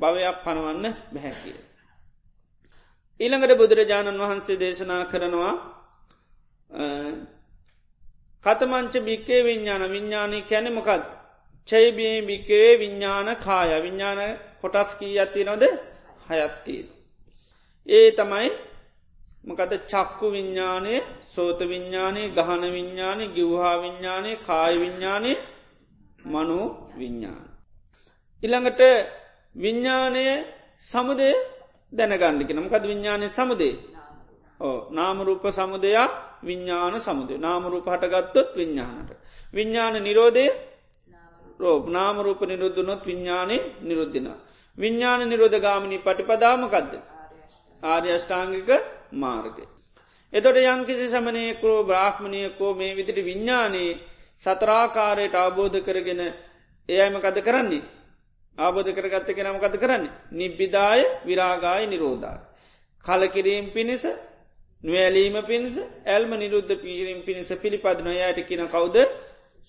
භවයක් 0.00 0.36
පනවන්න 0.44 0.84
බැහැ 1.12 1.34
කිය. 1.42 1.58
ඊළඟට 3.20 3.52
බුදුරජාණන් 3.54 4.20
වහන්සේ 4.20 4.56
දේශනා 4.56 5.02
කරනවා 5.04 5.54
කතමංච 8.44 8.94
භික්කේ 9.00 9.40
විඤ්ඥාන 9.42 9.84
විඤ්ඥානය 9.86 10.38
කැනෙ 10.42 10.70
මොකත් 11.66 11.68
චෛබිය 11.68 12.22
භික්කවේ 12.22 12.78
විඤ්ඥාන 12.78 13.36
කාය 13.36 13.82
විඤ්ඥාන 13.82 14.38
කොටස් 14.60 14.90
කී 14.98 15.18
ඇති 15.18 15.44
නොද 15.44 15.62
හයත්තිී. 16.28 16.84
ඒ 17.86 18.10
තමයි 18.10 18.48
මොකද 19.44 19.72
චක්කු 19.86 20.26
විඤ්ඥානය 20.30 20.94
සෝත 21.24 21.60
විඤ්ඥානය 21.60 22.22
ගහන 22.30 22.62
විඤ්ඥානය 22.72 23.24
ගිව්හා 23.28 23.76
විඤ්ඥානය 23.82 24.36
කාය 24.36 24.74
විඤ්ඥානය 24.78 25.32
මනු 26.24 26.60
විඤ්ඥාන. 26.98 27.48
ඉළඟට 28.42 28.82
විඤ්ඥානය 29.56 30.24
සමුදය 30.80 31.30
දැනගණ්ඩිකෙන 31.92 32.62
මොකද 32.62 32.82
විඤ්ඥානය 32.82 33.26
සමුදේ 33.28 33.74
ඕ 34.60 34.90
නාමරූප 34.90 35.44
සමුදයා 35.50 36.08
විඤ්ඥාන 36.44 37.00
සමුදේ 37.00 37.38
නාමරූප 37.38 37.86
හටගත්තොත් 37.86 38.48
විඤ්ඥානට. 38.56 39.10
විඤ්ඥාන 39.54 40.02
නිරෝධය 40.02 40.75
රෝප 41.60 41.88
නාමරූප 41.88 42.40
නිරුද්ධනොත් 42.42 43.02
විඤ්ඥානය 43.02 43.56
නිරුද්ධන. 43.82 44.28
විඤ්ඥාන 44.78 45.22
නිරෝධ 45.24 45.58
ගාමිණී 45.58 45.98
පටිපදාමකක්ද. 45.98 46.92
ආර්ය 47.82 48.08
අෂ්ඨාංගික 48.10 48.70
මාර්ගය. 49.12 49.64
එතොට 50.32 50.56
යංකිසි 50.56 51.06
සමනයකෝ 51.08 51.78
බ්‍රාහ්මණයකෝ 51.84 52.72
මේ 52.74 52.92
විදිට 52.94 53.20
විඤ්ඥානයේ 53.20 53.98
සතරාකාරයට 54.42 55.34
අවබෝධ 55.36 55.78
කරගෙන 55.80 56.20
එයයිම 56.88 57.16
කද 57.16 57.38
කරන්නේ. 57.40 57.84
ආබෝධ 58.58 58.90
කරගත්ත 58.92 59.28
කෙනම 59.30 59.58
කත 59.58 59.74
කරන්නේ. 59.76 60.12
නිබ්බිදාය 60.32 61.00
විරාගාය 61.24 61.86
නිරෝධාය. 61.86 62.40
කලකිරීම් 63.04 63.66
පිණිස 63.70 64.04
නොවැලීම 64.84 65.36
පිණිස 65.44 65.76
ඇල්ම 66.06 66.30
නිරුද්ධ 66.34 66.74
පීරීම් 66.76 67.20
පිණිස 67.22 67.50
පිළිපදන 67.54 68.08
යට 68.10 68.38
කියන 68.42 68.64
කවුද 68.68 68.96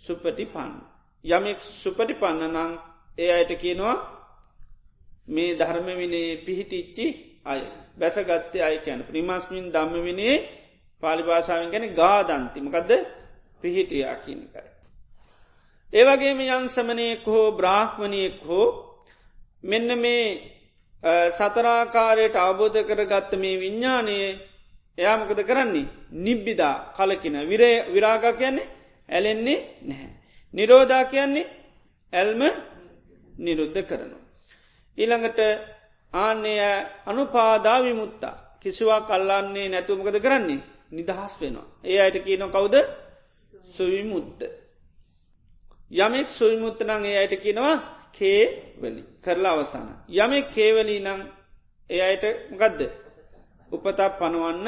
සුපටි 0.01 0.45
පන්න. 0.45 0.96
යමෙක් 1.25 1.59
සුපටි 1.75 2.13
පන්න 2.15 2.53
නං 2.55 2.71
ඒ 3.17 3.31
අයට 3.31 3.51
කියනවා 3.55 3.95
මේ 5.27 5.55
ධර්ම 5.55 5.87
විනේ 5.95 6.29
පිහිටිච්චි 6.37 7.05
අය 7.45 7.61
බැසගත්තේ 7.97 8.63
අයකැන 8.63 9.01
ප්‍රිමස්මින් 9.03 9.65
දම්ම 9.67 10.03
විනේ 10.03 10.35
පාලිභාෂාවෙන් 11.03 11.71
ගැන 11.71 11.85
ගාදන්තිමකදද 11.93 12.91
පිහිටියා 13.63 14.15
කියනකයි. 14.17 14.67
ඒවගේම 15.93 16.39
යං 16.41 16.65
සමනයෙක් 16.67 17.25
හෝ 17.25 17.47
බ්‍රාහ්මණයෙක් 17.53 18.37
හෝ 18.41 18.67
මෙන්න 19.63 19.89
මේ 19.97 20.25
සතරාකාරයට 21.31 22.35
අවබෝධ 22.37 22.79
කර 22.83 23.01
ගත්ත 23.05 23.31
මේ 23.35 23.55
විඤ්ඥානයේ 23.55 24.29
එයාමකද 24.97 25.39
කරන්නේ 25.43 25.91
නිබ්බිදා 26.17 26.75
කලකින 26.93 27.35
විරේ 27.43 27.77
විරාග 27.87 28.25
කියන්නේ 28.33 28.71
ඇලෙන්නේ 29.09 29.59
නැහැ. 29.83 30.16
නිරෝධා 30.53 31.03
කියන්නේ 31.05 31.45
ඇල්ම 32.13 32.41
නිරුද්ධ 33.35 33.81
කරනු. 33.83 34.17
ඊළඟට 34.97 35.39
ආන්නය 36.13 36.53
අනුපාදා 37.05 37.83
විමුත්තා 37.83 38.35
කිසිවා 38.59 39.01
කල්ලන්නේ 39.01 39.69
නැතුවමකද 39.69 40.17
කරන්නේ 40.19 40.59
නිදහස් 40.91 41.33
වෙනවා. 41.41 41.67
ඒ 41.83 41.99
අයට 42.01 42.17
කියන 42.19 42.43
කවුද 42.47 42.75
සුවිමුත්ත. 43.67 44.41
යමෙක් 45.91 46.29
සුවිමුත්තනං 46.31 47.05
ඒ 47.05 47.17
අයට 47.17 47.35
කියනවා 47.37 47.75
කේවලි 48.11 49.01
කරලා 49.21 49.53
අවසාන. 49.53 49.89
යමෙක් 50.09 50.47
කේවලී 50.49 50.99
නං 51.01 51.21
ඒ 51.89 52.01
අයට 52.01 52.25
ගදද 52.51 52.81
උපතක් 53.71 54.11
පනවන්න 54.19 54.67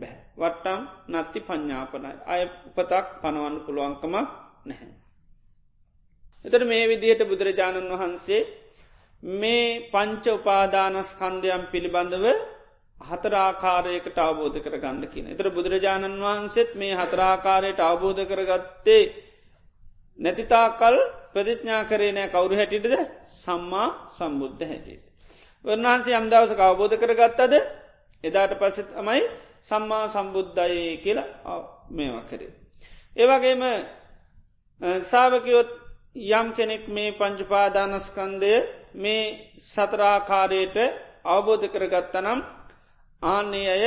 බැහ. 0.00 0.14
වට්ටම් 0.36 0.80
නත්ති 1.10 1.40
පඤ්ඥාපනයි. 1.40 2.12
අය 2.24 2.42
උපතක් 2.68 3.06
පනවන්න 3.22 3.56
පුළුවන්කමක් 3.60 4.14
නැහැ. 4.64 5.05
එතට 6.44 6.64
මේ 6.64 6.84
විදිහට 6.86 7.22
බුදුරජාණන් 7.24 7.92
වහන්සේ 7.92 8.42
මේ 9.22 9.88
පංච 9.88 10.24
උපාදානස්කන්දයම් 10.32 11.62
පිළිබඳව 11.66 12.26
හතරාකාරයකට 12.98 14.18
අවබෝධ 14.18 14.58
කර 14.58 14.76
ගන්න 14.76 15.02
කියන. 15.06 15.26
එතර 15.28 15.46
බුදුරජාණන් 15.50 16.20
වහන්සේත් 16.20 16.70
මේ 16.74 16.94
හතරාකාරයට 16.94 17.80
අවබෝධ 17.80 18.22
කරගත්තේ 18.24 19.04
නැතිතාකල් 20.18 20.96
ප්‍රතිඥා 21.32 21.82
කරේ 21.84 22.12
නෑ 22.12 22.28
කවුරු 22.28 22.54
හැටිටද 22.54 22.94
සම්මා 23.34 23.88
සම්බුද්ධ 24.12 24.62
හැටියට. 24.64 25.06
වන්වහන්සේ 25.64 26.14
අම්දවස 26.14 26.52
අවබෝධ 26.60 26.96
කරගත්තද 26.96 27.54
එදාට 28.24 28.52
පසෙත් 28.56 28.88
අමයි 28.94 29.22
සම්මා 29.62 30.04
සම්බුද්ධයි 30.08 30.96
කියලා 30.98 31.58
මේවා 31.90 32.24
කරේ. 32.24 32.52
ඒවගේම 33.16 33.62
සාාවකයොත් 35.02 35.85
යම් 36.16 36.46
කෙනෙක් 36.52 36.88
මේ 36.88 37.12
පංචුපාදානස්කන්දය 37.12 38.52
මේ 38.94 39.52
සතරාකාරයට 39.62 40.76
අවබෝධ 41.26 41.66
කරගත්තනම් 41.68 42.38
ආන්නේ 43.22 43.68
අය 43.68 43.84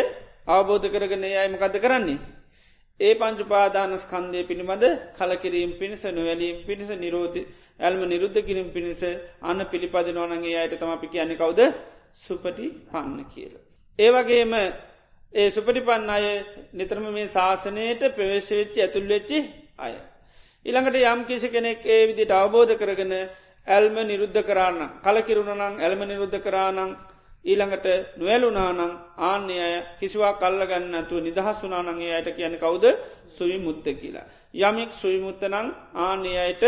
අවබෝධ 0.47 0.85
කරගෙන 0.87 1.23
අයමකද 1.23 1.75
කරන්නේ. 1.77 2.19
ඒ 2.99 3.13
පංචුපාදානස්කන්දය 3.15 4.39
පිළිබඳ 4.43 4.85
කලකිරීම් 5.11 5.71
පිණිස 5.73 6.03
නොවැලීම් 6.09 6.57
පිණිස 6.63 6.89
නිරෝධ 6.95 7.37
ඇල්ම 7.79 8.01
නිරුද්ධ 8.05 8.39
කිරීම් 8.41 8.69
පිණිස 8.69 9.01
අන්න 9.41 9.59
පිළිපද 9.65 10.07
නොනගේ 10.11 10.55
අයට 10.55 10.75
තම 10.75 10.89
අපි 10.89 11.07
කියන්නේ 11.07 11.37
කවුද 11.37 11.59
සුපටි 12.17 12.65
පන්න 12.85 13.19
කියලා. 13.25 13.63
ඒවගේම 13.99 14.53
ඒ 15.33 15.49
සුපටිපන්න 15.49 16.09
අය 16.09 16.25
නිතරම 16.73 17.05
මේ 17.09 17.27
ශාසනයට 17.29 18.01
ප්‍රවේශවෙච්චි 18.11 18.79
ඇතුල්වෙච්චි 18.79 19.39
අය. 19.79 19.95
ඉළඟට 20.65 20.95
යම් 21.03 21.21
කිසි 21.25 21.47
කෙනෙක් 21.49 21.85
ඒ 21.85 22.07
විදිට 22.07 22.31
අවබෝධ 22.33 22.73
කරගෙන 22.75 23.13
ඇල්ම 23.67 23.95
නිරුද්ධ 24.01 24.41
කරන්න 24.41 24.81
කලකිරුණනං 24.99 25.61
ඇල්ම 25.77 26.01
නිරුද්ධ 26.01 26.39
කරානං 26.39 26.79
ඊළඟට 27.45 28.17
නොවැලුනානං 28.17 28.79
ආන්‍ය 29.19 29.55
අය 29.57 29.75
කිසිවා 29.99 30.33
කල්ලගන්න 30.35 30.95
ඇතුව 30.95 31.19
නිදහස් 31.19 31.61
වනානගේ 31.61 32.11
අයට 32.11 32.29
කියන 32.31 32.55
කවුද 32.57 32.85
සුවි 33.29 33.57
මුත්ත 33.57 33.85
කියලා. 33.93 34.27
යමික් 34.53 34.91
සුවිමුත්තනං 34.93 35.67
ආන්‍ය 35.97 36.31
අයට 36.37 36.63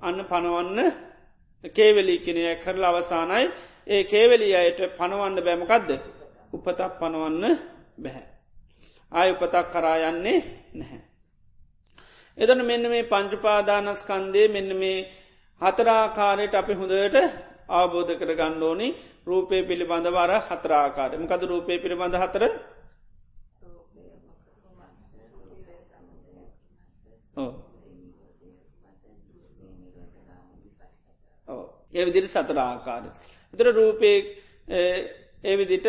අන්න 0.00 0.18
පනවන්න 0.24 0.78
කේවලී 1.74 2.18
කෙනය 2.20 2.42
කරලා 2.56 2.92
අවසානයි 2.92 3.50
ඒ 3.86 4.04
කේවලී 4.04 4.54
අයට 4.54 4.80
පනවන්න 4.94 5.36
බෑමකක්ද 5.40 5.90
උපතක් 6.52 6.92
පනවන්න 6.94 7.58
බැහැ. 7.98 8.26
ආය 9.12 9.28
උපතක් 9.32 9.66
කරායන්නේ 9.68 10.38
නැහැ. 10.74 11.07
එතන 12.38 12.60
මෙන්න 12.62 12.84
මේ 12.86 13.04
පංචුපාදානස්කන්දේ 13.04 14.48
මෙන්න 14.48 14.70
මේ 14.76 14.98
හතරාකාරයට 15.60 16.54
අපි 16.54 16.74
හොඳට 16.74 17.16
අවබෝධ 17.70 18.12
කර 18.14 18.30
ගණ්ඩෝනි 18.32 18.88
රූපය 19.26 19.56
පිළිබඳවර 19.62 20.32
හතරාකාර 20.40 21.10
මකද 21.16 21.42
රූපය 21.44 21.78
පිළිබඳ 21.78 22.16
හතර? 22.16 22.44
ඒ 31.90 32.04
විදිරි 32.04 32.28
සතර 32.28 32.58
ආකාර. 32.58 33.02
එතර 33.54 33.66
රූපය 33.72 34.12
ඒ 35.44 35.56
විදිට 35.56 35.86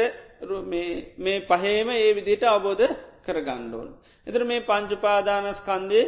මේ 0.65 1.37
පහේම 1.41 1.87
ඒ 1.91 2.11
විදිට 2.15 2.43
අවබෝධ 2.45 2.85
කරගණ්ඩෝන්. 3.25 3.89
එතර 4.27 4.41
මේ 4.45 4.61
පංචුපාදානස්කන්දේ 4.61 6.05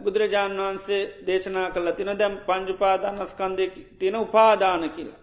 බුදුරජාණන් 0.00 0.58
වහන්සේ 0.58 1.02
දේශනා 1.22 1.68
කල 1.70 1.88
තින 1.92 2.10
දැම් 2.14 2.34
පංචුපාදානස්කන්දය 2.40 3.64
තියෙන 3.94 4.16
උපාදාන 4.18 4.82
කියලා. 4.90 5.20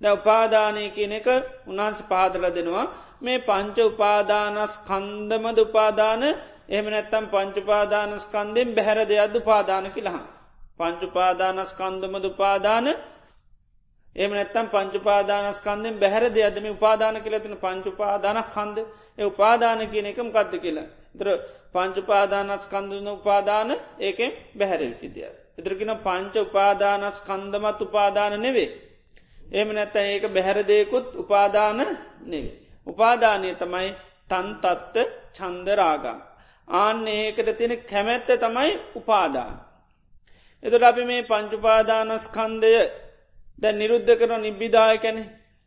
ද 0.00 0.04
උපාදානය 0.10 0.84
කියන 0.90 1.12
එක 1.12 1.28
උන්හන්ස 1.66 1.98
පාදල 2.04 2.44
දෙනවා 2.50 2.86
මේ 3.20 3.38
පංච 3.40 3.78
උපාදානස් 3.86 4.74
කන්දමද 4.80 5.58
උපාදාන 5.60 6.22
එහම 6.68 6.86
නැත්තම් 6.86 7.24
පංචුපාදානස්කන්දෙන් 7.28 8.68
බැහැර 8.70 8.98
දෙයක්ද 9.04 9.34
උපාදාන 9.36 9.86
කියලහා. 9.90 10.26
පංචුපාදානස්කන්දමද 10.78 12.24
උපාදාන 12.26 12.86
එම 14.16 14.30
නැත්තම් 14.30 14.66
පංචුපාදානස්කන්දෙන් 14.68 15.94
බැහැර 15.96 16.24
දෙයක්දම 16.30 16.66
උපාදාන 16.68 17.16
කියලතින 17.22 17.54
පංචුපාදානක් 17.56 18.48
කන්ද 18.50 18.78
ඒ 19.18 19.24
උපාදාන 19.24 19.80
කියන 19.88 20.06
එකම 20.06 20.28
කද්ද 20.30 20.54
කියලා. 20.58 20.88
දර 21.14 21.28
පංචුපාදානස්කන්දන 21.72 23.08
උපාදාන 23.10 23.68
ඒකෙන් 24.00 24.30
බැහැරවිකි 24.54 25.08
දෙය. 25.10 25.30
එතරකින 25.58 25.92
පංච 25.98 26.34
උපාදානස්කන්දමත් 26.38 27.80
උපාදාන 27.80 28.34
නෙවේ. 28.38 28.70
එම 29.52 29.68
නැත්ත 29.70 29.96
ඒක 29.98 30.24
බැහැරදයකුත් 30.28 31.06
උපාදාන 31.16 31.78
නෙවේ. 32.22 32.56
උපාදානය 32.86 33.50
තමයි 33.54 33.88
තන්තත්ත 34.30 34.96
චන්දරාගම්. 35.32 36.18
ආන්න 36.68 37.06
ඒකට 37.08 37.48
තියෙන 37.52 37.72
කැමැත්ත 37.82 38.28
තමයි 38.38 38.70
උපාදාන. 38.94 39.52
එතට 40.62 40.82
අපි 40.82 41.02
මේ 41.04 41.22
පංචුපාදානස්කන්දය 41.22 42.72
දැ 43.58 43.72
නිරුද්ධ 43.72 44.12
කරන 44.18 44.40
නිබ්බිදායකැන 44.40 45.18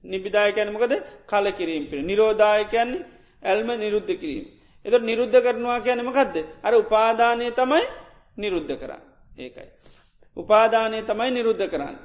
නිබිදායකැනමකද 0.03 0.93
කල 1.25 1.45
කිරීම 1.51 1.83
පිළ 1.85 2.03
නිරෝධායකයන්නේ 2.03 3.05
ඇල්ම 3.43 3.69
නිරුද්ධ 3.75 4.13
කිරීම. 4.13 4.45
එත 4.85 4.93
නිරුද්ධ 5.01 5.37
කරනවා 5.37 5.79
කියනමකක්ද 5.81 6.35
අර 6.61 6.73
උපාදානය 6.75 7.47
තමයි 7.51 7.83
නිරුද්ධ 8.37 8.73
කරන්න 8.73 9.03
ඒකයි. 9.37 9.69
උපාදානය 10.37 10.99
තමයි 11.03 11.31
නිරුද්ධ 11.31 11.65
කරන්න. 11.65 11.97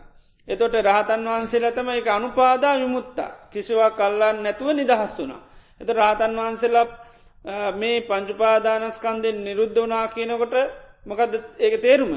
එතොට 0.49 0.75
රහතන් 0.81 1.23
වහන්සේලා 1.27 1.73
තම 1.73 1.89
එක 1.91 2.09
අනුපාදා 2.09 2.75
විමුත්තා 2.77 3.31
කිසිවා 3.51 3.91
කල්ලන්න 3.93 4.43
නැතුව 4.43 4.69
නිදහස් 4.73 5.15
වුනා. 5.15 5.41
එත 5.81 5.89
රහතන් 5.91 6.33
වහන්සේලා 6.37 6.87
මේ 7.75 8.01
පංචුපාදානස්කන්දෙන් 8.03 9.39
නිරුද්ධ 9.41 9.79
වනා 9.79 10.07
කියනකොට 10.09 10.55
මොකද 11.07 11.33
ඒක 11.59 11.75
තේරුම 11.81 12.13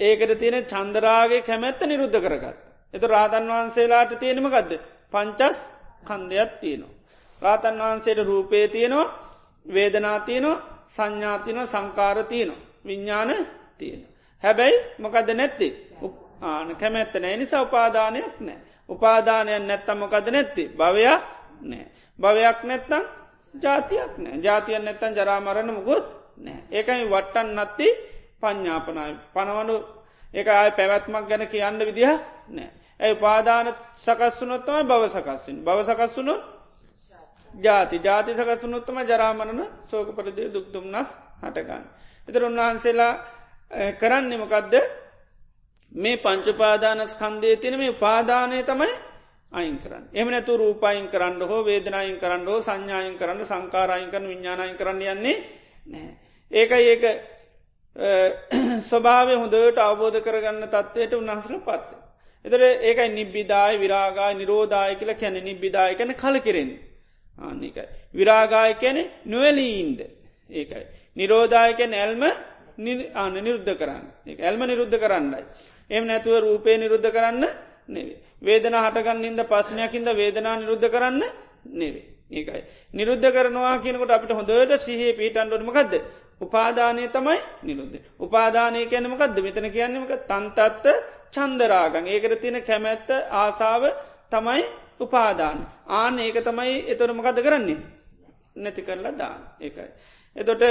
ඒකට 0.00 0.32
තියෙන 0.34 0.64
චන්දරාගේ 0.64 1.42
කැමැත්ත 1.42 1.80
නිරුද්ධ 1.82 2.18
කරගත්. 2.18 2.56
එත 2.94 3.02
රාතන් 3.04 3.44
වහන්සේලාට 3.46 4.12
තියෙනමකක්ද 4.16 4.70
පංචස් 5.10 5.56
කන්දයක් 6.04 6.50
තියෙනවා. 6.60 6.94
රාතන් 7.42 7.76
වහන්සේට 7.78 8.20
රූපේ 8.20 8.68
තියෙනවා 8.68 9.27
වේදනාතියනවා 9.68 10.62
සංඥාතිනව 10.86 11.66
සංකාරතියනවා. 11.66 12.62
විඤ්ඥාන 12.84 13.30
තියෙන. 13.78 14.06
හැබැයි 14.42 14.76
මොකද 14.98 15.28
නැත්ති? 15.34 15.68
ආන 16.42 16.76
කැමැත්ත 16.76 17.14
නෑ 17.14 17.36
නිසා 17.36 17.62
උපාදානයක් 17.62 18.40
නෑ 18.40 18.58
උපාදානයක් 18.88 19.62
නැත්තම් 19.62 19.98
මොකද 19.98 20.26
නැත්ති? 20.28 20.64
භවයක් 20.70 21.22
නෑ 21.62 21.86
භවයක් 22.18 22.58
නැත්තම් 22.62 23.02
ජාතියක් 23.54 24.12
නෑ 24.18 24.36
ජාතියන් 24.38 24.84
නැත්තන් 24.84 25.14
ජරාමරණ 25.14 25.70
මුගොත් 25.70 26.06
නෑ 26.38 26.60
ඒකයි 26.70 27.04
වට්ටන් 27.06 27.48
නත්ති 27.56 27.88
පඤ්ඥාපනයි 28.40 29.14
පනවනු 29.34 29.76
එක 30.34 30.48
අය 30.48 30.70
පැවැත්මක් 30.72 31.28
ගැන 31.28 31.44
කියන්න 31.46 31.78
විදිහ 31.80 32.14
නෑ 32.48 32.70
ඇයි 33.00 33.16
පාදාන 33.16 33.74
සකස්වනොත්තමයි 33.96 34.84
බව 34.84 35.02
සකස්සින් 35.08 35.56
බව 35.64 35.78
සකස්වුණොත් 35.84 36.42
ජාති 37.58 37.98
ජාති 38.00 38.34
සකත්තුනොත්තම 38.34 38.98
ජරාමණන 39.02 39.60
සෝකපරදය 39.86 40.48
දුක්දුම්න්නස් 40.48 41.08
හටගන්න. 41.42 41.84
එතර 42.28 42.42
උන්වහන්සේලා 42.44 43.12
කරන්නෙමකදද 43.94 44.74
මේ 45.92 46.16
පංචපාදානස් 46.18 47.14
කන්දේ 47.16 47.56
තින 47.56 47.74
මේ 47.74 47.90
උපාදානය 47.90 48.62
තමයි 48.64 48.92
අයින් 49.52 49.78
කරන්න. 49.78 50.04
එම 50.12 50.28
නැතු 50.28 50.56
රූපයින් 50.56 51.08
කරන්න 51.08 51.42
හෝ 51.42 51.62
වේදනයින් 51.62 52.18
කරන්න 52.18 52.46
හෝ 52.46 52.60
සංඥායින් 52.60 53.16
කරන්න 53.16 53.44
සංකාරයින් 53.44 54.10
කරන 54.10 54.26
විඤ්ඥානයින් 54.26 54.76
කරන්න 54.76 55.02
යන්නේ 55.04 55.36
නැහැ. 55.86 56.16
ඒක 56.50 56.70
ඒක 56.72 57.04
ස්වභාවය 58.82 59.34
හොඳට 59.34 59.78
අවබෝධ 59.80 60.20
කරගන්න 60.20 60.68
තත්වයට 60.68 61.14
උන්හසල 61.14 61.56
පත්ත. 61.60 61.90
එතර 62.44 62.60
ඒකයි 62.60 63.08
නිබ්බිදායි 63.10 63.78
විරාගා 63.78 64.32
නිරෝධය 64.34 64.94
කියල 64.94 65.14
කැන 65.14 65.40
නිබ්බිදාය 65.42 65.96
කැන 65.96 66.14
කල 66.14 66.38
කෙරෙන් 66.40 66.70
ආන්නේකයි. 67.38 67.88
විරාගාය 68.14 68.74
කැනෙ 68.74 69.02
නොවැලීන්ද 69.24 70.00
ඒකයි. 70.50 70.84
නිරෝධායක 71.16 71.80
නැල්ම 71.86 72.22
ආන 73.14 73.32
නිරුද්ධ 73.36 73.72
කරන්න 73.74 74.04
ඇල්ම 74.38 74.60
නිරුද්ධ 74.62 74.96
කරන්නයි. 74.96 75.42
එම 75.90 76.04
නැතුව 76.04 76.38
රූපය 76.40 76.76
නිරුද්ධ 76.76 77.10
කරන්න 77.10 77.44
නෙවේ. 77.88 78.18
වේදන 78.40 78.76
හටගන්නින්ද 78.76 79.40
පස්්නයකින්ද 79.44 80.08
වේදනා 80.12 80.56
නිරුද්ධ 80.56 80.86
කරන්න 80.86 81.22
නෙවේ. 81.72 82.06
ඒකයි. 82.30 82.62
නිරුද්ධ 82.92 83.28
කරනවා 83.28 83.76
කියනකොට 83.78 84.10
අපිට 84.10 84.32
හොඳට 84.32 84.72
සිහේ 84.78 85.12
පිටන්ඩොනමකක්ද. 85.14 85.92
උපාදානය 86.40 87.08
තමයි 87.08 87.38
නිරුද්ධ. 87.62 87.96
උපාදානය 88.18 88.86
කියනමකක්ද 88.86 89.38
මෙතන 89.38 89.66
කියන්නමක 89.68 90.12
තන්තත්ත 90.24 90.86
චන්දරාගන් 91.30 92.06
ඒකට 92.06 92.40
තියෙන 92.40 92.62
කැමැත්ත 92.62 93.08
ආසාාව 93.32 93.84
තමයි 94.30 94.62
උපාදාන. 95.00 95.58
ආන 95.86 96.18
ඒක 96.18 96.38
තමයි 96.40 96.74
එතොරමකද 96.86 97.38
කරන්නේ. 97.38 97.80
නැති 98.56 98.82
කරලා 98.82 99.14
දාන 99.14 99.40
ඒකයි. 99.58 99.90
එතොට 100.36 100.62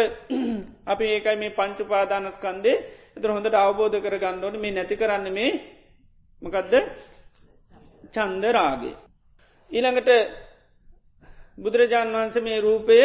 අපි 0.91 1.05
ඒකයි 1.07 1.35
මේ 1.35 1.51
පංචුපාදානස්කන්දේ 1.51 2.77
එතර 3.17 3.29
හොඳට 3.29 3.55
අවබෝධ 3.55 3.97
කර 3.97 4.15
ගණ්ඩෝන 4.15 4.55
මේ 4.57 4.71
නැති 4.71 4.95
කරන්න 4.95 5.27
මේ 5.31 5.51
මකදද 6.41 6.73
චන්දරාගේ. 8.13 8.95
ඊළඟට 9.71 10.09
බුදුරජාණන් 11.57 12.15
වහන්ස 12.15 12.37
මේ 12.39 12.59
රූපය 12.59 12.97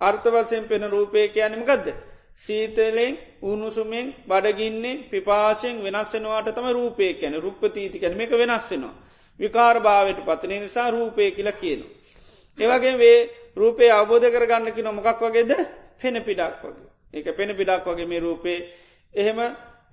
අර්ථවසයෙන් 0.00 0.64
පෙන 0.64 0.82
රූපය 0.86 1.28
කියනමකදද. 1.28 1.86
සීතලෙන් 2.36 3.18
උනුසුමෙන් 3.42 4.06
බඩගින්නේ 4.24 5.02
පිපාශයෙන් 5.04 5.76
වෙනස් 5.82 6.12
වෙනවාට 6.12 6.48
තම 6.50 6.68
රූපය 6.70 7.06
කැන 7.14 7.34
රුප්පතීති 7.36 7.98
කැන 7.98 8.14
මේක 8.14 8.30
වෙනස් 8.32 8.64
වෙනවා. 8.70 8.94
විකාර 9.40 9.76
භාවයට 9.80 10.20
පතන 10.24 10.52
නිසා 10.60 10.90
රූපය 10.90 11.30
කියලා 11.30 11.52
කියනවා. 11.54 11.94
ඒවගේ 12.58 12.96
වේ 12.96 13.18
රූපේ 13.56 13.90
අවබෝධ 13.90 14.26
කරගන්න 14.28 14.72
කි 14.72 14.82
නොමකක් 14.82 15.20
වගේද 15.22 15.52
පෙන 16.00 16.16
පිඩක් 16.22 16.62
වගේ. 16.62 16.86
ඒක 17.14 17.36
පෙන 17.36 17.50
පිඩක් 17.52 17.86
වගේ 17.86 18.06
මේ 18.06 18.20
රූපේ 18.20 18.58
එහෙම 19.14 19.38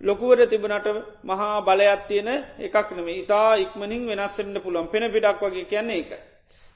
ලොකුවට 0.01 0.49
තිබනට 0.49 0.87
මහා 1.23 1.61
බලයක් 1.61 2.01
තියෙන 2.07 2.29
එකක් 2.59 2.89
නෙම 2.91 3.07
ඉතා 3.13 3.55
ඉක්මනින් 3.57 4.03
වෙනස්සෙන්ට 4.07 4.57
පුළුවන් 4.59 4.87
පෙන 4.87 5.11
පිඩක් 5.11 5.41
වගේ 5.41 5.65
කියන්නේ 5.65 5.99
එක. 5.99 6.11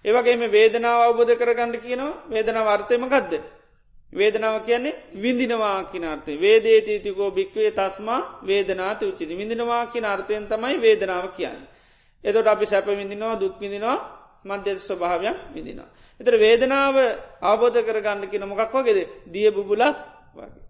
ඒවගේම 0.06 0.42
වේදනාව 0.50 1.00
අවබෝධ 1.02 1.34
කරගන්න 1.36 1.74
කියනවා 1.78 2.18
වේදනාව 2.30 2.68
අර්ථයමකක්ද. 2.68 3.32
වේදනාව 4.14 4.56
කියන්නේ 4.62 5.00
විඳිනවා 5.16 5.84
කිනාර්ථය 5.86 6.32
වේදේතීතිකෝ 6.38 7.32
භික්වේ 7.32 7.72
තස්මා 7.72 8.22
වේදනාත 8.42 9.02
උච්චිති 9.04 9.36
විඳිනවා 9.36 9.84
කියන 9.88 10.06
අර්ථයෙන් 10.06 10.48
තමයි 10.48 10.76
වේදනාව 10.78 11.28
කියන්න. 11.30 11.60
එතොට 12.28 12.48
අපි 12.48 12.66
සැප 12.66 12.86
විඳිනවා 12.92 13.36
දුක් 13.36 13.54
විඳිනවා 13.56 13.98
මධ්‍ය 14.46 14.72
ස්වභාවයක් 14.80 15.38
විදිනවා. 15.54 15.90
එතර 16.20 16.34
වේදනාව 16.36 16.96
ආබෝධ 17.42 17.80
කරගන්න 17.80 18.24
කියන 18.26 18.44
මොකක් 18.46 18.74
වගේද 18.74 19.00
දිය 19.26 19.50
බුබුලක් 19.50 19.98
වගේ. 20.36 20.64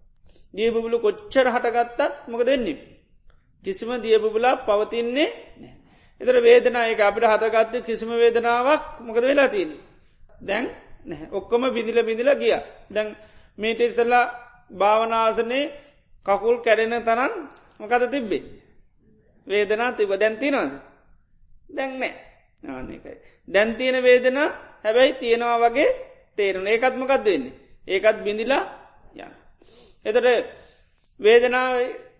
දිය 0.54 0.70
බුබුලු 0.70 0.96
කොච්චර 0.98 1.46
හටගත්තත් 1.46 2.00
මොක 2.28 2.42
දෙන්නේ. 2.42 2.78
කිසිම 3.64 3.90
දිය 3.96 4.16
බුබුලා 4.16 4.54
පවතින්නේ 4.58 5.28
නෑ. 5.56 5.74
එතර 6.20 6.36
වේදනායක 6.38 7.00
අපිට 7.00 7.24
හතගත්ත 7.24 7.74
කිසිම 7.82 8.10
වේදනාවක් 8.14 8.82
මොකද 9.00 9.22
වෙලා 9.22 9.48
තියෙන. 9.48 9.70
දැන් 10.40 10.66
ඔක්කොම 11.30 11.62
බිදිල 11.70 11.98
බිඳිල 12.02 12.30
ගිය. 12.34 12.54
දැන් 12.88 13.08
මේට 13.58 13.80
ඉස්සල්ලා 13.80 14.24
භාවනාසනේ 14.70 15.64
කකුල් 16.26 16.56
කැඩෙන 16.58 16.94
තරන් 17.00 17.32
මොකද 17.80 18.02
තිබ්බේ. 18.08 18.42
වේදනා 19.46 19.90
තිබ 19.92 20.10
දැන්තිනවාද. 20.12 20.87
දැන් 21.68 21.98
නෑ 21.98 22.12
ආනකයි. 22.64 23.14
දැන්තියන 23.48 23.96
වේදන 24.02 24.38
හැබැයි 24.84 25.12
තියෙනවා 25.14 25.58
වගේ 25.60 25.88
තේරුණ 26.38 26.68
ඒකත්මකත් 26.68 27.24
වෙන්නේ. 27.24 27.52
ඒකත් 27.88 28.18
බිඳිලා 28.20 28.62
යන්න. 29.14 29.34
එතට 30.04 30.26
වේදනාව 31.20 31.74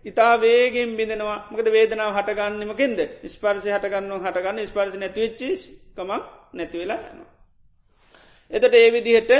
ඉතා 0.05 0.33
වේගෙන් 0.37 0.95
බිඳෙනවා 0.95 1.39
මකද 1.51 1.67
වේදනාව 1.69 2.11
හටගන්නමකෙන්ද 2.13 2.99
ස්පර්සි 3.25 3.69
හටගන්න 3.69 4.11
හටගන්න 4.17 4.67
ස්පර්සි 4.67 4.97
නැතිවෙච්චිස් 4.97 5.61
කමක් 5.95 6.23
නැතිවෙලා 6.53 6.99
යනවා. 7.05 7.31
එතට 8.51 8.73
ඒ 8.73 8.89
විදිහට 8.91 9.31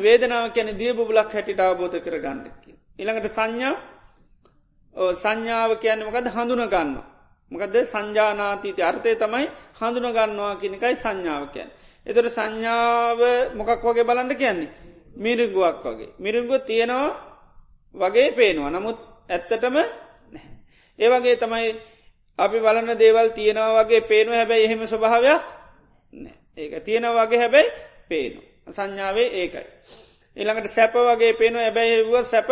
වේදනාව 0.00 0.52
කැන 0.52 0.76
දිය 0.78 0.92
බුලක් 0.94 1.30
හැටිට 1.30 1.60
අවබෝධ 1.60 1.98
කර 1.98 2.16
ගන්නකි. 2.18 2.70
ඉළඟට 2.98 3.32
සංඥා 3.32 3.74
සංඥාව 5.14 5.70
කියන්නමකද 5.76 6.28
හඳුන 6.28 6.64
ගන්නවා. 6.66 7.06
මකද 7.52 7.74
සංජානාතීති 7.84 8.82
අර්ථය 8.82 9.14
තමයි 9.16 9.46
හඳුනගන්නවා 9.74 10.56
කෙනෙකයි 10.56 10.96
සංඥාවකයන්. 10.96 11.68
එතොට 12.06 12.28
සංඥාව 12.30 13.20
මොකක් 13.54 13.82
වගේ 13.82 14.04
බලන්න 14.04 14.32
කියන්නේ. 14.34 14.70
මිරිගුවක් 15.16 15.84
වගේ. 15.84 16.12
මිරිගුව 16.18 16.60
තියෙනවා 16.60 17.10
වගේ 17.94 18.32
පේනවා. 18.32 18.70
නමුත් 18.70 18.98
ඇත්තටම 19.28 19.76
ඒවගේ 20.98 21.36
තමයි 21.36 21.68
අපි 22.38 22.58
බලන්න 22.58 22.96
දේවල් 22.96 23.28
තියෙනවා 23.30 23.76
වගේ 23.78 24.00
පේනවා 24.02 24.36
හැබැයි 24.36 24.64
එහෙම 24.64 24.86
ස්වභාවයක් 24.86 25.42
ඒක 26.56 26.72
තියෙන 26.80 27.04
වගේ 27.04 27.38
හැබැයි 27.38 27.70
පේනු. 28.08 28.40
සංඥාවේ 28.68 29.28
ඒකයි. 29.34 29.66
එළඟට 30.36 30.68
සැප 30.68 30.94
වගේ 30.94 31.32
පේනු 31.34 31.58
ඇබැයි 31.58 31.96
හෙවුව 31.96 32.24
සැප 32.24 32.48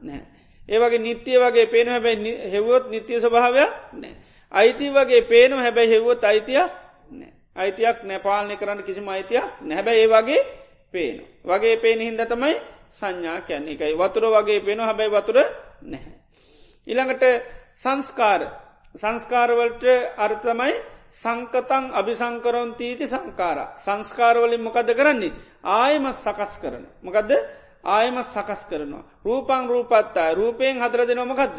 නෑ. 0.00 0.22
ඒවගේ 0.68 0.98
නිත්‍යය 0.98 1.38
වගේ 1.38 1.66
පේන 1.66 1.88
හැබැයි 1.88 2.32
හෙවුවොත් 2.46 2.90
නිත්‍යය 2.90 3.20
ස්වභාවයක් 3.20 3.70
නෑ. 3.94 4.14
අයිති 4.56 4.86
වගේ 4.90 5.22
පේනු 5.22 5.56
හැබැයි 5.56 5.90
හෙවුවොත් 5.90 6.24
අයිතිය 6.24 6.60
අයිතියක් 7.56 7.98
නැපාලනය 8.02 8.54
කරන්න 8.56 8.82
කිසිම 8.82 9.08
අයිතිය 9.08 9.42
නැහැබැ 9.60 9.96
ඒ 9.96 10.08
වගේ 10.08 10.40
පේනු. 10.94 11.22
වගේ 11.44 11.76
පේන 11.76 12.00
හින්ද 12.00 12.20
තමයි 12.22 12.54
සංඥා 12.92 13.40
කියන්නේ. 13.42 13.74
එකයි 13.74 13.94
වතුර 13.94 14.24
වගේ 14.28 14.60
පේනු 14.60 14.82
හැබැයි 14.82 15.12
වතුර 15.12 15.38
නැහැ. 15.82 16.14
ඉළඟට 16.86 17.24
සංස්කාර. 17.74 18.42
සංස්කාරවලට 18.94 19.84
අර්ථමයි 20.16 20.74
සංකතන් 21.12 21.84
අභිසංකරොන්තීති 21.92 23.06
සංකාර 23.06 23.58
සංස්කාරවලින් 23.76 24.62
මොකද 24.62 24.88
කරන්නේ? 24.90 25.36
ආයමත් 25.64 26.16
සකස් 26.16 26.52
කරන. 26.62 26.84
මොකදද? 27.02 27.32
ආයමත් 27.86 28.26
සකස් 28.26 28.62
කරනවා. 28.70 29.04
රූපං 29.24 29.64
රූපත්තා 29.66 30.34
රූපයෙන් 30.34 30.76
හදර 30.76 31.00
දෙනොමකක්ද 31.04 31.58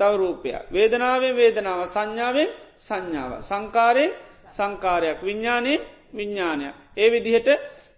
තව 0.00 0.12
රූපය. 0.14 0.50
වේදනාවෙන් 0.70 1.34
වේදනාව 1.36 1.80
සංඥාවෙන් 1.88 2.50
සංඥාව. 2.80 3.32
සංකාරයෙන් 3.42 4.12
සංකාරයක් 4.50 5.18
විඤ්ඥානය 5.20 5.74
විඤ්ඥානයක්. 6.12 6.74
ඒ 6.96 7.08
විදිහට 7.10 7.48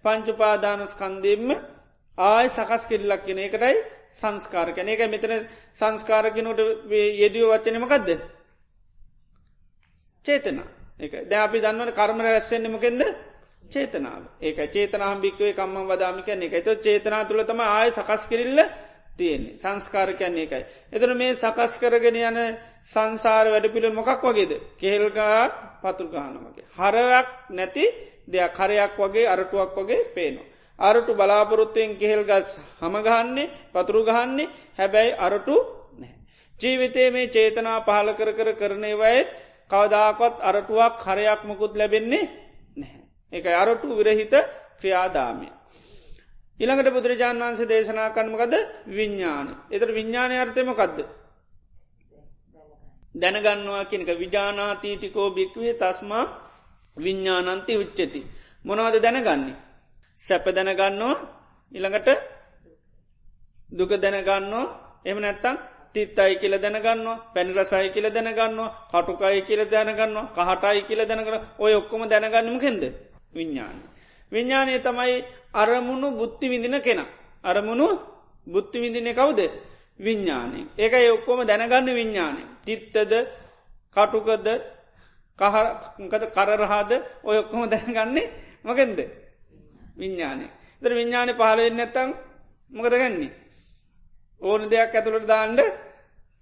පංචුපාදානස්කන්දෙන්ම 0.04 1.48
ආය 2.18 2.46
සකස් 2.48 2.82
කෙල්ලක් 2.86 3.22
කෙන 3.26 3.38
එකටයි 3.38 3.76
සංස්කාරකන 4.12 4.88
එක 4.88 5.02
මෙතන 5.06 5.32
සංස්කාරකනට 5.74 6.60
යෙදියෝ 7.16 7.52
වච්චනමකක්ද. 7.52 8.08
චේතන 10.26 10.58
එක 10.98 11.12
ද 11.24 11.32
අපි 11.36 11.58
දන්නවන 11.58 11.90
කර්මණ 11.90 12.26
රැස්වෙන්නෙමකෙන්ද 12.26 13.02
චේතනාව 13.64 14.22
ඒක 14.40 14.58
චේතනාම් 14.68 15.20
භික්වේ 15.20 15.52
කම්ම 15.52 15.88
වදාමිකන 15.88 16.42
එක 16.42 16.54
එත 16.54 16.68
චේතනා 16.78 17.24
තුළ 17.24 17.42
තම 17.42 17.60
ආය 17.60 17.90
සකස් 17.90 18.22
කිරල්ල 18.28 18.60
තියෙන්නේ 19.22 19.58
සංස්කාර 19.58 20.08
කියන්නේ 20.12 20.44
එකයි. 20.44 20.64
එතන 20.92 21.12
මේ 21.16 21.34
සකස් 21.34 21.72
කරගෙන 21.78 22.16
යන 22.20 22.38
සංසාර 22.84 23.46
වැඩ 23.48 23.66
පිළිල් 23.68 23.92
මොකක් 23.92 24.22
වගේද. 24.22 24.52
කෙහෙල්ගාක් 24.76 25.52
පතුල් 25.82 26.08
ගාන 26.08 26.34
වගේ. 26.38 26.64
හරයක් 26.72 27.28
නැති 27.50 27.84
දෙයක් 28.26 28.56
හරයක් 28.56 28.92
වගේ 28.98 29.26
අරටුවක් 29.26 29.70
වගේ 29.76 30.08
පේනවා. 30.10 30.50
අරටු 30.78 31.12
බලාපොරොත්තයෙන් 31.14 31.90
කෙහෙල් 31.96 32.22
ගස් 32.24 32.58
හමගහන්නේ 32.80 33.50
පතුරු 33.72 34.02
ගහන්නේ 34.04 34.52
හැබැයි 34.78 35.18
අරටු 35.18 35.56
නෑ. 35.98 36.14
ජීවිතේ 36.60 37.08
මේ 37.10 37.26
චේතනා 37.28 37.78
පහල 37.80 38.08
කර 38.12 38.30
කර 38.32 38.48
කරනේවයත් 38.54 39.28
කවදාකොත් 39.70 40.34
අරටුවක් 40.42 40.94
හරයක් 41.06 41.40
මොකුත් 41.44 41.72
ලැබෙන්නේ 41.74 42.24
නැහැ. 42.76 43.02
එක 43.32 43.44
අරටු 43.54 43.88
විරහිත 43.98 44.34
ක්‍රියාදාමය. 44.80 45.48
ඉළඟට 46.58 46.90
බුදුරජාන් 46.90 47.40
වන්සේ 47.40 47.66
දේශනා 47.66 48.08
කන්මකද 48.10 48.54
විඤ්ඥාන. 48.88 49.48
එතර 49.70 49.88
විඤ්ඥානය 49.90 50.34
අර්ථයමකක්ද. 50.36 50.98
දැනගන්නවා 53.14 53.84
කියනක 53.84 54.10
විජානාතීටිකෝ 54.14 55.28
භික්වේ 55.30 55.74
තස්මා 55.74 56.24
විඤ්ඥානන්ති 56.96 57.72
උච්චති. 57.76 58.20
මොනවද 58.64 58.96
දැනගන්නේ. 58.98 59.56
සැප 60.20 60.44
දැනගන්නවා 60.48 61.14
ඉළඟට 61.72 62.08
දුක 63.70 63.92
දැනගන්නවා 63.96 64.64
එම 65.04 65.18
නැත්තං 65.18 65.56
තිත්තයි 65.94 66.34
කියල 66.36 66.54
දැනගන්නවා 66.56 67.22
පැනිරසයි 67.34 67.88
කියල 67.90 68.06
දැනගන්නවා 68.08 68.70
කටුකයි 68.92 69.40
කියල 69.42 69.62
දැනගන්නවා 69.66 70.30
කහටයි 70.36 70.82
කියල 70.82 71.00
දැනගන 71.02 71.36
ඔය 71.58 71.72
ඔක්කොම 71.74 72.02
දැනගන්නම 72.06 72.58
කෙන්ද 72.58 72.82
විඤ්ඥාන. 73.34 73.91
විඤ්ඥානය 74.32 74.80
තමයි 74.80 75.24
අරමුණු 75.54 76.08
බුද්ධි 76.12 76.46
විඳින 76.48 76.76
කෙන. 76.80 77.00
අරමුණු 77.44 77.86
බුද්ධි 78.46 78.78
විඳින 78.80 79.08
කවුද 79.12 79.40
විඤ්ඥානය. 79.98 80.60
ඒක 80.74 80.94
ඔක්කොම 81.12 81.40
දැනගන්න 81.42 81.88
විඤ්ඥානය. 81.90 82.42
තිත්තද 82.64 83.12
කටුකද 83.96 84.48
කහකද 85.38 86.24
කරරහාද 86.30 86.92
ඔය 87.22 87.36
ඔක්කොම 87.38 87.62
දැනගන්නේ 87.68 88.32
මකෙන්ද 88.64 88.98
විඤ්ඥානය. 89.96 90.46
ද 90.82 90.84
විඤ්ඥානය 90.90 91.32
පහලවෙන්න 91.34 91.80
ඇත්තම් 91.80 92.10
මොකද 92.70 92.94
ගන්නේ. 92.94 93.32
ඕන 94.42 94.62
දෙයක් 94.70 94.94
ඇතුළට 94.94 95.26
දාන්ඩ 95.26 95.60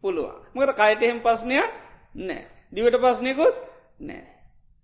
පුළුවන්. 0.04 0.38
මොකද 0.54 0.70
කයිට 0.72 1.02
එහෙම 1.02 1.20
පස්්නයක් 1.20 1.70
නෑ. 2.16 2.42
දිවට 2.72 2.96
පස්්නයකුත් 2.96 3.56
නෑ. 4.00 4.24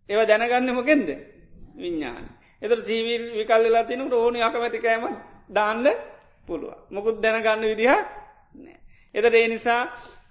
ඒව 0.09 0.21
දැනගන්න 0.25 0.75
මොකෙන්ද 0.75 1.09
විඤ්ඥාන. 1.77 2.36
එතර 2.63 2.79
ජීවීල් 2.81 3.25
විකල්ලලා 3.33 3.85
තිනකට 3.85 4.13
ඕනු 4.15 4.39
අකමැතිකෑම 4.41 5.05
දාන්න 5.49 5.87
පුළුව. 6.47 6.75
මොකුත් 6.91 7.17
දැනගන්න 7.21 7.63
විදිහ 7.63 7.91
නෑ. 7.91 8.77
එතට 9.15 9.35
ඒ 9.35 9.49
නිසා 9.49 9.83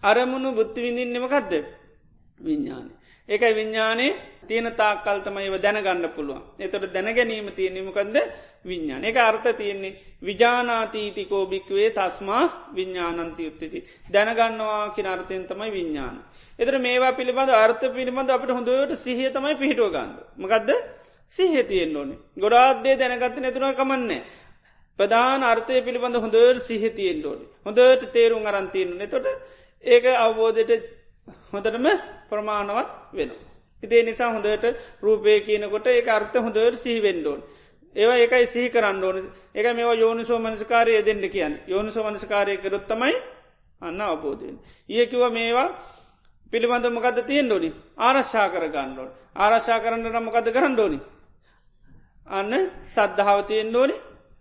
අරමුණු 0.04 0.50
බුද්ධි 0.52 0.80
විඳින්නමකක්ද 0.82 1.54
විඤ්ඥානය. 2.40 2.92
ඒකයි 3.30 3.54
විඤ්ඥානයේ 3.54 4.12
තියෙන 4.48 4.68
තාක්කල්තමයිව 4.74 5.56
දැනගන්න 5.58 6.10
පුළුවන්. 6.10 6.44
එතොට 6.60 6.94
දැනගැනීම 6.94 7.48
තියෙනීමකක්ද 7.52 8.16
විඤ්ඥාන 8.66 9.04
එක 9.04 9.18
අර්ථ 9.20 9.50
තියෙන්නේ 9.54 9.98
විජානාතීතිකෝ 10.22 11.44
භික්වේ 11.46 11.90
තස්මා 11.92 12.44
විඤ්ඥානන්ති 12.76 13.44
යුත්තති. 13.44 13.80
දැනගන්නවා 14.08 14.90
කින 14.90 15.08
අර්ථයෙන් 15.08 15.46
තමයි 15.46 15.72
විඤ්ඥාන. 15.72 16.18
එතර 16.60 16.76
මේවා 16.80 17.14
පිළිබඳ 17.14 17.50
අර්ථ 17.56 17.86
පිළිබඳ 17.90 18.30
අපට 18.30 18.50
හොඳට 18.50 18.98
සිහිය 18.98 19.30
තමයි 19.32 19.56
පිහිටුව 19.56 19.90
ගන්න. 19.92 20.12
මකදද 21.26 21.32
සිහිය 21.32 21.64
තියෙන් 21.64 21.98
ඕනේ 21.98 22.18
ගොඩාත්දේ 22.38 22.96
දැනගත්ත 22.96 23.40
නැතුන 23.40 23.76
කමන්නේ. 23.76 24.24
ප්‍රධාන 25.00 25.44
අර්ථය 25.44 25.82
පිළිබඳ 25.82 26.16
හොඳට 26.16 26.62
සිහිතියෙන් 26.62 27.26
ඕනේ 27.26 27.48
හොඳට 27.66 28.12
තේරුම් 28.14 28.46
අරන්තියන්න 28.46 28.98
නතොට 29.00 29.26
ඒක 29.84 30.06
අවබෝධයට 30.06 30.84
හොඳටම 31.54 31.88
ප්‍රමාණවත් 32.30 32.90
වෙනවා. 33.14 33.44
ඉතිේ 33.84 34.04
නිසා 34.04 34.34
හොඳට 34.34 34.66
රූපය 35.02 35.42
කියනකොට 35.42 35.88
ඒ 35.88 36.10
අර්ථ 36.10 36.36
හොඳට 36.36 36.76
සිහිවෙන්ඩෝන්. 36.76 37.44
ඒවා 37.96 38.18
ඒකයි 38.18 38.48
සිහි 38.48 38.70
කරන්න 38.70 39.04
ඕන 39.04 39.18
එක 39.54 39.66
මේවා 39.74 39.94
යෝනිසෝ 39.96 40.40
මනස්කාරය 40.40 41.06
දෙන්න 41.06 41.30
කියන්න 41.30 41.60
යෝනිසෝ 41.68 42.04
මනස්කාරය 42.04 42.58
කරොත්තමයි 42.58 43.16
අන්න 43.82 44.02
අවබෝධයෙන්. 44.02 44.60
ඒකිව 44.90 45.22
මේවා 45.32 45.70
පිළිබඳ 46.52 46.86
මකද 46.88 47.26
තියෙන් 47.26 47.48
ඩෝනි 47.48 47.70
ආරශ්ා 47.98 48.50
කර 48.50 48.66
ගන්නඩෝන් 48.68 49.10
ආරශ්ා 49.36 49.80
කරන්න 49.80 50.08
නමකද 50.14 50.48
කරන්න 50.52 50.76
ඩෝනි. 50.76 51.00
අන්න 52.28 52.54
සද්ධාවතියෙන් 52.86 53.70
ඩෝනි 53.70 53.96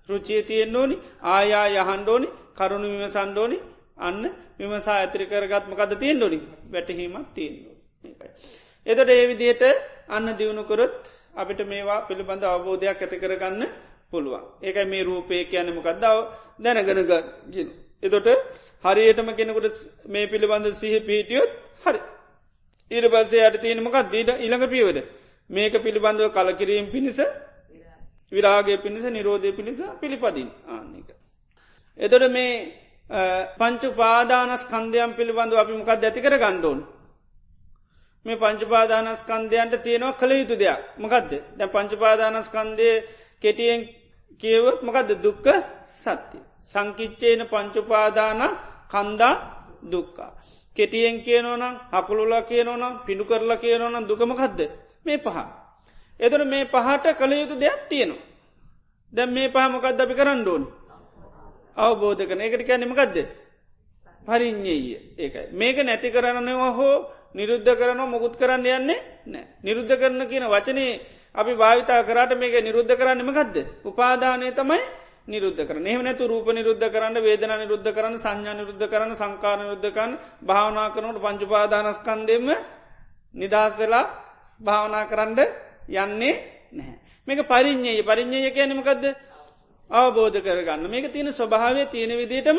රුචිය 0.09 0.43
තියෙන් 0.43 0.77
ඕනි 0.77 0.97
ආයා 1.27 1.67
යහන්ඩෝනි 1.75 2.29
කරුණු 2.55 2.87
විමසන්ඩෝනි 2.93 3.59
අන්න 3.99 4.23
විමසා 4.59 4.97
ඇතිරි 4.97 5.27
කරගත්මකද 5.27 5.93
තියෙන් 5.97 6.19
ඩොනි 6.19 6.39
වැටහීමක් 6.71 7.27
තියෙන්. 7.35 7.55
එතට 8.87 9.11
ඒ 9.11 9.25
විදියට 9.27 9.63
අන්න 10.09 10.27
දියුණුකොරොත් 10.33 10.95
අපිට 11.35 11.61
මේවා 11.65 12.01
පිළිබඳ 12.03 12.45
අවබෝධයක් 12.45 12.99
ඇති 12.99 13.17
කරගන්න 13.17 13.63
පුළුවන්. 14.11 14.43
ඒකයි 14.63 14.87
මේ 14.87 15.03
රූපය 15.03 15.37
කියනමකක්දාව 15.45 16.19
දැනගනග 16.59 17.01
ගෙන. 17.49 17.69
එතොට 18.03 18.29
හරියටම 18.85 19.29
කෙනෙකුට 19.33 19.77
මේ 20.07 20.27
පිළිබඳ 20.27 20.67
සිහ 20.75 20.95
පිහිටියොත් 21.01 21.51
හරි. 21.85 22.01
ඊට 22.91 23.07
පස්සේ 23.11 23.43
අයට 23.43 23.59
තියෙනමකක් 23.61 23.97
දීට 24.07 24.31
ඉළඟ 24.39 24.67
පියවද. 24.67 24.99
මේක 25.51 25.75
පිළිබඳව 25.79 26.29
කලකිරීම් 26.31 26.87
පිණිස 26.89 27.21
විරාගේ 28.35 28.79
පිණිස 28.79 29.05
නිරෝධය 29.07 29.51
පිණිස 29.53 29.81
පිළිපදින් 30.01 30.49
ආන්නක. 30.67 31.09
එතොට 31.99 32.25
මේ 32.31 32.53
පංචු 33.59 33.89
පාදානස් 33.93 34.63
කන්දයම් 34.65 35.11
පිළිබඳව 35.13 35.57
අපි 35.57 35.73
මොකක් 35.73 35.91
ඇතිකර 35.91 36.35
ගණ්ඩෝන් 36.39 36.81
මේ 38.27 38.37
පංචපාදානස්කන්දයන්ට 38.37 39.75
තියෙනවා 39.83 40.13
කළ 40.13 40.33
යුතු 40.33 40.55
දෙයක් 40.57 40.81
මකදද 40.99 41.33
දැ 41.59 41.69
පංචපාදානස්කන්දය 41.69 42.89
කෙටියෙන් 43.43 43.81
කියවත් 44.41 44.79
මකද 44.83 45.11
දුක්ක 45.23 45.47
සත්‍යය. 45.85 46.43
සංකිච්චේන 46.65 47.41
පංචුපාදාන 47.47 48.41
කන්දා 48.89 49.35
දුක්කා. 49.93 50.33
කෙටියෙන් 50.77 51.17
කියනවනම් 51.23 51.75
හකුළුලා 51.93 52.43
කියනවනම් 52.43 52.95
පිඩු 53.07 53.25
කරලා 53.25 53.57
කියනවනම් 53.57 54.05
දුකමකක්ද 54.09 54.61
මේ 55.05 55.19
පහ. 55.19 55.39
එතර 56.21 56.45
මේ 56.45 56.65
පහට 56.67 57.15
කළ 57.15 57.33
යුතු 57.35 57.55
දෙයක් 57.57 57.89
තියෙනවා. 57.89 58.23
දැම් 59.13 59.31
මේ 59.31 59.49
පහමකක්ද 59.49 60.01
අපි 60.01 60.15
කරන්න 60.15 60.49
ඕන්? 60.49 60.65
අවබෝධ 61.77 62.23
කන 62.23 62.41
එකට 62.41 62.63
කැනීමකක්ද 62.63 63.17
පරිින්්ඥය 64.27 64.77
ඒකයි. 65.17 65.47
මේක 65.53 65.77
නැති 65.79 66.09
කරන්නනවා 66.11 66.73
හෝ 66.73 66.97
නිරුද්ධ 67.35 67.71
කරනවා 67.71 68.07
මොකුත් 68.07 68.35
කරන්න 68.35 68.67
යන්නේ 68.69 68.99
නෑ 69.27 69.45
නිරුද්ධ 69.61 69.91
කරන 69.93 70.23
කියන 70.25 70.47
වචනේ 70.47 71.01
අපි 71.35 71.53
භාවිතා 71.53 72.03
කරට 72.03 72.33
මේක 72.35 72.55
නිරුද්ධ 72.61 72.95
කරන්නම 72.95 73.31
ගදද 73.31 73.57
උපාදානය 73.83 74.53
තමයි 74.53 74.79
නිරුද්ධ 75.27 75.61
කරන 75.61 75.83
එහම 75.85 76.03
නැතු 76.03 76.25
රූප 76.25 76.47
නිරුද්ධ 76.49 76.87
කරන්න 76.87 77.19
වේදන 77.19 77.55
නිරුද්ධ 77.57 77.91
කරන්න 77.91 78.17
සංඥා 78.17 78.55
නිරුද්ධ 78.55 78.87
කරන්න 78.87 79.15
සංකාර 79.15 79.59
නිරුද්ධකන් 79.59 80.13
භාවනා 80.43 80.89
කරනට 80.91 81.19
පංචුපාදානස්කන්දෙම 81.19 82.47
නිදහස් 83.35 83.73
වෙලා 83.75 84.07
භාවනා 84.61 85.05
කරන්න 85.07 85.41
යන්නේ 85.89 86.35
නැහැ. 86.73 86.99
මේක 87.29 87.41
පරිින්්ඥය 87.45 88.03
පරිින්්ඥය 88.03 88.51
කියනමකක්ද 88.51 89.05
අවබෝධ 89.91 90.39
කරගන්න 90.41 90.89
මේක 90.89 91.13
තියෙන 91.13 91.33
ස්වභාවය 91.33 91.87
තියෙන 91.87 92.13
විදිටම 92.19 92.59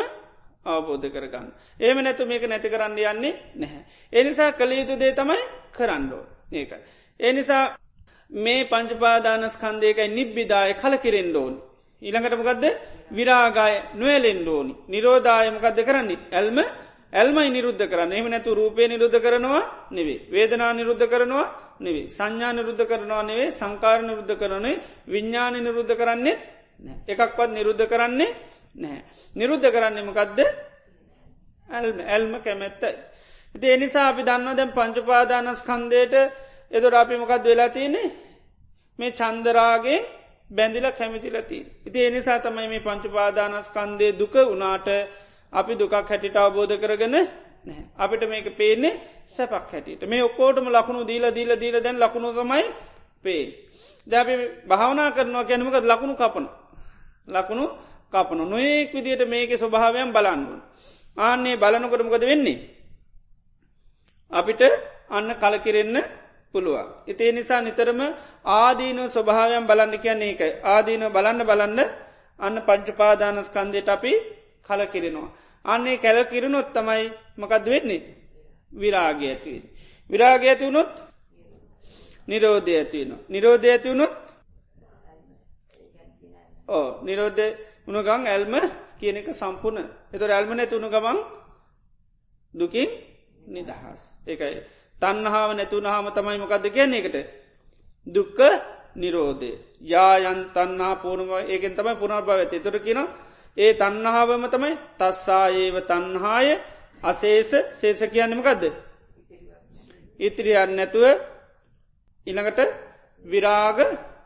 අවබෝධ 0.65 1.07
කරගන්න. 1.07 1.47
ඒම 1.80 1.97
නැතු 1.99 2.26
මේක 2.26 2.43
නැති 2.43 2.69
කරන්න 2.69 2.97
යන්නේ 2.97 3.34
නැහැ. 3.55 3.82
එනිසා 4.13 4.51
කළ 4.51 4.71
යුතු 4.73 4.99
දේ 4.99 5.13
තමයි 5.13 5.41
කරන්නඩෝ 5.71 6.23
ඒකයි. 6.51 6.82
එනිසා 7.19 7.78
මේ 8.32 8.65
පංචපාදානස්කන්දයකයි 8.65 10.07
නිබ්බිදාය 10.09 10.73
කල 10.76 10.97
කිරෙන්ඩෝන්. 10.97 11.55
ඊළඟටමකක්ද 12.01 12.65
විරාගාය 13.11 13.73
නොවලෙන්ඩෝනි 13.95 14.73
නිරෝධායමකක්ද 14.88 15.80
කරන්නේ 15.86 16.19
ඇල්ම 16.32 16.57
ඇල්මයි 17.16 17.49
නිරුද්ධ 17.49 17.86
කරන්න. 17.86 18.11
එම 18.13 18.28
නැතු 18.28 18.51
රූපය 18.53 18.88
නිරුද්ධ 18.88 19.20
කරනවා 19.20 19.63
නෙවේ 19.91 20.20
වේදනා 20.30 20.72
නිරුද්ධ 20.74 21.05
කරනවා 21.05 21.45
නෙවේ 21.80 22.09
සංඥා 22.09 22.53
නිරුද්ධ 22.53 22.84
කරනවා 22.84 23.24
නෙවේ 23.24 23.49
සංකාර 23.51 23.99
නිරුද්ධ 24.01 24.36
කරනේ 24.36 24.82
විඤ්ඥාන 25.07 25.55
නිරුද්ධ 25.57 25.93
කරන්නේ 25.93 26.36
එකක්වත් 27.07 27.49
නිරුද්ධ 27.49 27.86
කරන්නේ 27.86 28.32
නැහැ. 28.76 29.03
නිරුද්ධ 29.36 29.68
කරන්නමකක්ද 29.72 30.39
ඇල්ම. 31.70 31.97
ඇල්ම 32.05 32.34
කැමැත්තයි. 32.41 32.95
ඉති 33.55 33.68
එනිසා 33.70 34.07
අපි 34.09 34.24
දන්න 34.24 34.57
දැම් 34.57 34.72
පංචපාදානස්කන්දයට 34.72 36.13
එදොර 36.72 36.93
අපි 36.95 37.16
මොකක්ද 37.18 37.43
වෙලා 37.45 37.70
තියන්නේ? 37.70 38.07
මේ 38.99 39.11
චන්දරාගේ 39.11 39.99
බැඳිල 40.49 40.88
කැමිතිලති. 40.91 41.59
ඉති 41.88 41.99
එනිසා 42.01 42.39
තමයි 42.39 42.68
මේ 42.68 42.80
පංචපාදානස්කන්දය 42.82 44.07
දුක 44.13 44.36
වනාට 44.51 44.88
අපි 45.53 45.71
දුකක් 45.75 45.93
හැටිට 45.93 46.35
අවබෝධ 46.35 46.75
කරගන 46.75 47.11
නැහැ. 47.11 47.27
අපිට 47.95 48.23
මේක 48.29 48.47
පේන්නේ 48.57 48.99
සැපක් 49.27 49.71
හැටියට 49.71 50.03
මේ 50.03 50.23
ඔක්කෝටම 50.23 50.67
ලකුණු 50.67 51.01
දීල 51.03 51.25
දීල 51.31 51.51
දීල 51.59 51.75
දැන් 51.83 51.97
ලකුණුකමයි 51.97 52.63
පේ. 53.25 53.43
දැපි 54.07 54.33
භාවනා 54.67 55.11
කරනවා 55.11 55.45
කැනමක 55.45 55.75
ලකුණු 55.83 56.15
කපන. 56.15 56.45
ලකුණු 57.27 57.65
කපන 58.11 58.39
නොයෙක් 58.45 58.93
විදියට 58.93 59.23
මේක 59.25 59.51
ස්වභාවයන් 59.53 60.13
බලන්නුන්. 60.13 60.61
ආන්නේ 61.17 61.57
බලනකොටමකද 61.57 62.23
වෙන්නේ. 62.23 62.59
අපිට 64.31 64.61
අන්න 65.09 65.29
කලකිරෙන්න 65.35 65.97
පුළුවන්. 66.53 66.87
ඉතිේ 67.07 67.31
නිසා 67.31 67.61
නිතරම 67.61 68.01
ආදීන 68.45 68.99
ස්වභාවයන් 69.07 69.67
බලන්න 69.67 69.99
කියන්නේ 69.99 70.31
එකයි. 70.31 70.51
ආදීන 70.63 71.03
බලන්න 71.07 71.41
බලන්න 71.43 71.79
අන්න 72.39 72.55
පංචපාදානස්කන්දයට 72.61 73.89
අපි 73.89 74.11
කලකිරෙනවා. 74.68 75.30
අන්නේ 75.66 75.97
කැලකිරුණොත් 75.97 76.70
තමයි 76.74 77.03
මකද 77.38 77.66
වෙන්නේ? 77.66 78.01
විරාගය 78.72 79.26
ඇතිවෙන. 79.26 79.63
විරාගය 80.09 80.45
ඇති 80.47 80.66
වුණොත් 80.66 80.93
නිරෝධය 82.28 82.74
ඇතිවෙන. 82.76 83.11
නිරෝධය 83.30 83.70
ඇති 83.70 83.89
වුණොත් 83.89 84.13
ඕ 86.68 86.88
නිරෝධ 87.03 87.41
උනගං 87.88 88.28
ඇල්ම 88.28 88.53
කියන 88.99 89.18
එක 89.18 89.30
සම්පූර්ණ. 89.32 89.88
එතොර 90.13 90.32
ඇල්ම 90.32 90.51
නැතුුණු 90.51 90.89
ගමන් 90.89 91.20
දුකින් 92.53 92.89
නිදහස්. 93.47 94.01
ඒකයි. 94.28 94.61
තන්නහාාව 94.95 95.51
නැතුනහාම 95.53 96.07
තමයි 96.11 96.38
මොකක්ද 96.38 96.66
කියන්නේ 96.70 97.01
එකට 97.01 97.18
දුක්ක 98.07 98.39
නිරෝධය. 98.95 99.51
යායන් 99.84 100.39
තන්නා 100.55 100.95
පූර්ණම 100.95 101.32
ඒකෙන් 101.43 101.74
තමයි 101.76 101.95
පුනර්භව 101.95 102.30
ඇති 102.34 102.59
තොර 102.59 102.78
කියන 102.80 103.01
ඒ 103.58 103.72
තන්නහාාවම 103.74 104.43
තමයි 104.47 104.74
තස්සාඒව 104.97 105.76
තන්හාය 105.84 106.47
අසේස 107.03 107.51
සේස 107.74 107.99
කියන්නමකක්ද 108.08 108.64
ඉතිරියන්න 110.20 110.76
නැතුව 110.76 111.06
ඉළඟට 112.28 112.60
විරාග 113.26 113.80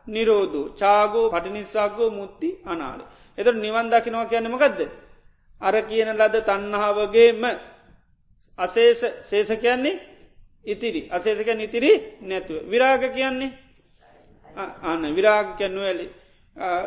නිරෝධූ 0.08 0.66
චාගෝ 0.72 1.30
පටිනිස්සාගෝ 1.30 2.10
මුත්ති 2.10 2.50
අනාල. 2.66 3.02
එතට 3.38 3.56
නිවන් 3.56 3.88
දකිනවා 3.88 4.26
කියන්නමකක්ද. 4.26 4.80
අර 5.62 5.76
කියන 5.84 6.10
ලද 6.12 6.36
තන්නහාවගේම 6.42 7.42
අසේස 8.60 9.02
සේස 9.22 9.50
කියන්නේ 9.54 10.02
ඉතිරි 10.66 11.02
අසේසක 11.10 11.50
නිතිරි 11.52 11.92
නැතුව. 12.22 12.58
විරාග 12.66 13.04
කියන්නේ 13.10 13.52
අන්න 14.84 15.04
විරාග 15.10 15.48
කියැන්නුවලි 15.58 16.06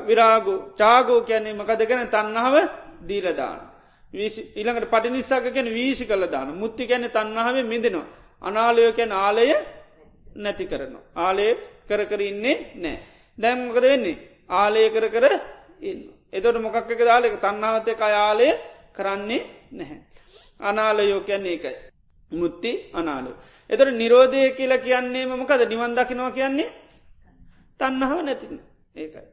විරාගු 0.06 0.54
චාගෝ 0.76 1.20
කියන්නේ 1.22 1.54
මකද 1.54 1.80
ගැන 1.82 2.08
තන්නාව 2.08 2.54
දීලදාන. 3.02 3.60
ඉළඟට 4.54 4.90
පටිනිස්සාක 4.90 5.44
ගැන 5.46 5.68
වීසි 5.68 6.04
කළ 6.04 6.26
දාන 6.26 6.48
මුත්ති 6.54 6.86
ගැන 6.86 7.04
තන්නාව 7.08 7.56
මිදෙනවා. 7.64 8.06
අනාලයෝ 8.42 8.92
කැන 8.92 9.12
ආලය 9.14 9.46
නැති 10.36 10.64
කරනවා. 10.66 11.04
ආලය 11.16 11.46
කර 11.88 12.00
කර 12.06 12.20
ඉන්නේ 12.22 12.56
නෑ. 12.74 12.98
දැම්මකද 13.38 13.82
වෙන්නේ 13.82 14.16
ආලය 14.50 14.90
කර 14.90 15.06
කර 15.08 15.24
ඉන්න. 15.80 16.00
එතොට 16.32 16.56
මොකක්ක 16.58 16.90
දාලක 17.00 17.34
තන්නාවතය 17.38 17.92
අයාලය 17.98 18.48
කරන්නේ 18.92 19.42
නැහැ. 19.70 20.00
අනාලයෝ 20.60 21.20
කියන්නේ 21.20 21.54
එකයි. 21.54 21.74
මුත්ති 22.32 22.72
අනාලු. 22.92 23.32
එතට 23.70 23.90
නිරෝධය 23.92 24.50
කියලා 24.52 24.78
කියන්නේ 24.78 25.26
මකද 25.26 25.62
නිවන් 25.64 25.94
දකිනවා 25.94 26.32
කියන්නේ 26.32 26.72
තන්නහාව 27.80 28.20
නැතින 28.20 28.60
ඒකයි. 28.94 29.28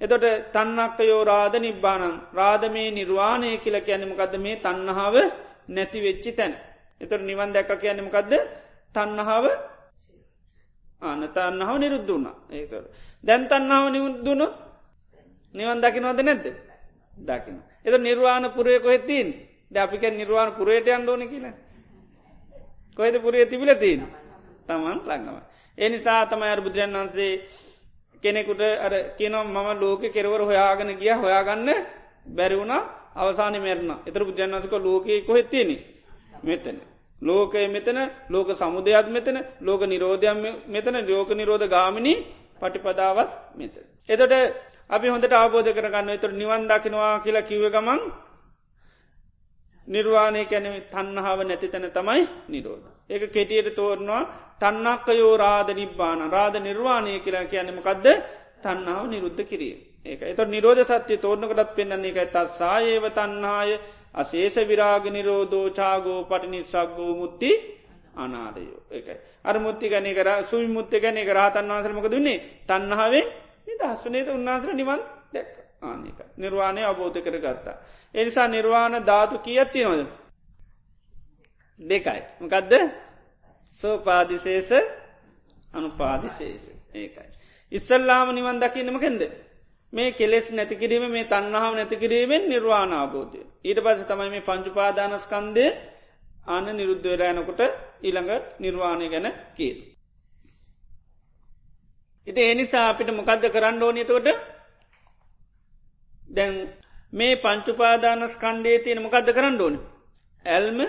එතොට 0.00 0.24
තන්නක්කයෝ 0.52 1.22
රාධ 1.24 1.56
නිබ්බානන් 1.58 2.14
රාධමේ 2.32 2.90
නිර්වාණය 2.90 3.50
කියල 3.58 3.76
කියන්නමකද 3.80 4.34
මේ 4.38 4.56
තන්නහාාව 4.58 5.16
නැති 5.68 5.98
වෙච්චි 6.00 6.30
තැන. 6.32 6.54
එතට 7.00 7.22
නිවන් 7.22 7.50
දැක්ක 7.52 7.72
කියන්නමකක්ද 7.76 8.32
තන්නහාාව 8.94 9.46
ආන 11.02 11.22
තන්නාව 11.28 11.76
නිරුද්ධ 11.78 12.08
වුණ 12.08 12.26
ඒකට. 12.50 12.86
දැන් 13.24 13.42
තන්නාව 13.46 13.84
නිවුද්දුුණු 13.90 14.46
නිවන් 15.54 15.78
දකිනවද 15.80 16.20
නැද්ද 16.20 16.46
දකින. 17.14 17.56
එත 17.84 17.94
නිර්වාණ 17.98 18.44
පුරය 18.50 18.80
කොහෙත්තින් 18.80 19.28
ද 19.70 19.76
අපික 19.76 20.02
නිර්වාණ 20.12 20.54
පුරයට 20.54 20.88
අන්ඩෝන 20.88 21.22
කියල. 21.24 21.46
කොහෙද 22.96 23.16
පුරේ 23.18 23.46
තිබිල 23.46 23.72
තින් 23.76 24.00
තමන් 24.66 24.98
ලඟම. 25.00 25.36
ඒ 25.78 25.88
නිසා 25.88 26.26
තමයි 26.26 26.48
අර 26.48 26.60
බුදුරන් 26.60 26.94
වන්සේ 26.94 27.32
කෙනෙකුට 28.22 28.62
අර 28.78 28.92
කියනම් 29.12 29.36
මම 29.46 29.68
ලෝක 29.76 30.02
කෙරවර 30.08 30.42
හොයාගෙන 30.42 30.90
ගිය 30.94 31.12
හොයාගන්න 31.14 31.68
බැරිවුණ 32.28 32.74
අවසාන 33.14 33.54
මැරණ 33.56 33.90
එතර 34.04 34.22
බුදුරන්න්නසක 34.22 34.74
ලෝකයේ 34.78 35.22
කොහෙත්තියෙන 35.22 35.70
මෙතන. 36.42 36.78
ලෝකය 37.20 37.66
මෙතන 37.66 37.98
ලෝක 38.28 38.48
සමුදයක් 38.52 39.06
මෙතන 39.08 39.36
ලෝක 39.60 39.80
නිරෝධයක් 39.82 40.36
මෙතන 40.66 40.96
ලෝක 41.04 41.30
නිරෝධ 41.30 41.66
ගාමිණි 41.66 42.14
පටිපදාවත් 42.56 43.30
මෙත. 43.54 43.74
එතට 44.08 44.32
අපි 44.90 45.06
හොඳට 45.06 45.32
ආබෝධ 45.32 45.70
කරගන්න 45.70 46.10
එතුර 46.10 46.32
නිවන් 46.32 46.62
දකිනවා 46.64 47.20
කියලා 47.20 47.42
කිව 47.42 47.62
ගමන් 47.66 48.00
නිර්වාණය 49.88 50.44
කැන 50.44 50.66
තන්නහාාව 50.84 51.40
නැති 51.40 51.68
තැන 51.68 51.90
තමයි 51.90 52.22
නිරෝධ. 52.48 52.97
ඒක 53.10 53.22
කෙටියට 53.28 53.74
තෝරනවා 53.74 54.22
තන්නක්කයෝ 54.58 55.36
රාධ 55.36 55.70
නිබ්බාන. 55.72 56.20
රාධ 56.28 56.56
නිර්වාණය 56.58 57.20
කියලා 57.20 57.44
කියන්නමකක්ද 57.46 58.06
තන්නාව 58.58 59.04
නිරුද්ධ 59.06 59.42
කිරිය. 59.42 59.76
ඒක. 60.04 60.22
එත 60.22 60.40
නිරෝධ 60.46 60.82
සත්‍ය 60.84 61.16
තෝරණකටත් 61.16 61.74
පෙන්න්නේ 61.74 62.10
එකයි 62.10 62.26
තත්සා 62.26 62.76
ඒව 62.82 63.04
තන්නාය 63.10 63.70
අසේෂ 64.14 64.56
විරාග 64.62 65.04
නිරෝධෝ 65.08 65.66
චාගෝ 65.70 66.20
පටිනිස්සක්ගෝ 66.24 67.12
මුත්ති 67.14 67.50
අනාරයෝ. 68.14 68.80
එකයි. 68.90 69.16
අර 69.44 69.56
මුත්ති 69.58 69.86
ගනය 69.88 70.12
කර 70.14 70.28
සුයි 70.44 70.68
මුත්ත 70.68 70.92
ගැන 70.92 71.16
එක 71.16 71.30
රහතන් 71.30 71.66
වන්සරමක 71.68 72.06
දුන්නේ 72.06 72.42
තන්නහාාවෙන් 72.66 73.26
නිදහස්සනේත 73.68 74.28
උන්නාසර 74.28 74.70
නිවන් 74.74 75.00
දැක් 75.32 75.48
ආනක 75.82 76.18
නිර්වාණය 76.36 76.82
අබෝධ 76.82 77.18
කර 77.18 77.36
ගත්තා. 77.38 77.76
එනිසා 78.14 78.48
නිර්වාණ 78.48 78.94
ධාතු 79.02 79.38
කියත්ති 79.38 79.80
නොද. 79.82 80.00
දෙකයි. 81.80 82.22
මකදද 82.40 82.72
සෝපාදිශේෂ 83.78 84.70
අනුපාදිශේෂ 85.72 86.64
ඒකයි. 86.94 87.28
ඉස්සල්ලාම 87.72 88.28
නිවන් 88.30 88.58
දකින්නමකෙන්ද. 88.58 89.22
මේ 89.92 90.12
කෙලෙස් 90.12 90.46
නැතිකිරීම 90.50 91.04
මේ 91.08 91.24
තන්නහාාව 91.24 91.74
නැතිකිරීමෙන් 91.74 92.42
නිර්වාණ 92.48 92.92
අබෝධය. 92.94 93.40
ඊට 93.64 93.78
පස 93.78 94.00
තමයි 94.04 94.30
මේ 94.30 94.40
පංචුපාදානස්කන්දය 94.40 95.64
ආන 96.46 96.66
නිරුද්ධ 96.70 97.06
වෙලායනකොට 97.06 97.60
ඊළඟ 98.00 98.30
නිර්වාණය 98.58 99.06
ගැන 99.08 99.26
කියල්. 99.56 99.78
ඉති 102.26 102.40
එනිසා 102.44 102.84
අපිට 102.88 103.10
මොකක්ද 103.10 103.44
කරන්න 103.46 103.82
ඕනතකොට 103.82 104.28
දැන් 106.30 106.52
මේ 107.12 107.34
පංචුපාදානස්කන්දේ 107.36 108.78
තියෙන 108.78 109.02
මොකක්ද 109.02 109.28
කරන්න 109.28 109.60
ඕන 109.60 109.76
ඇල්ම 110.44 110.80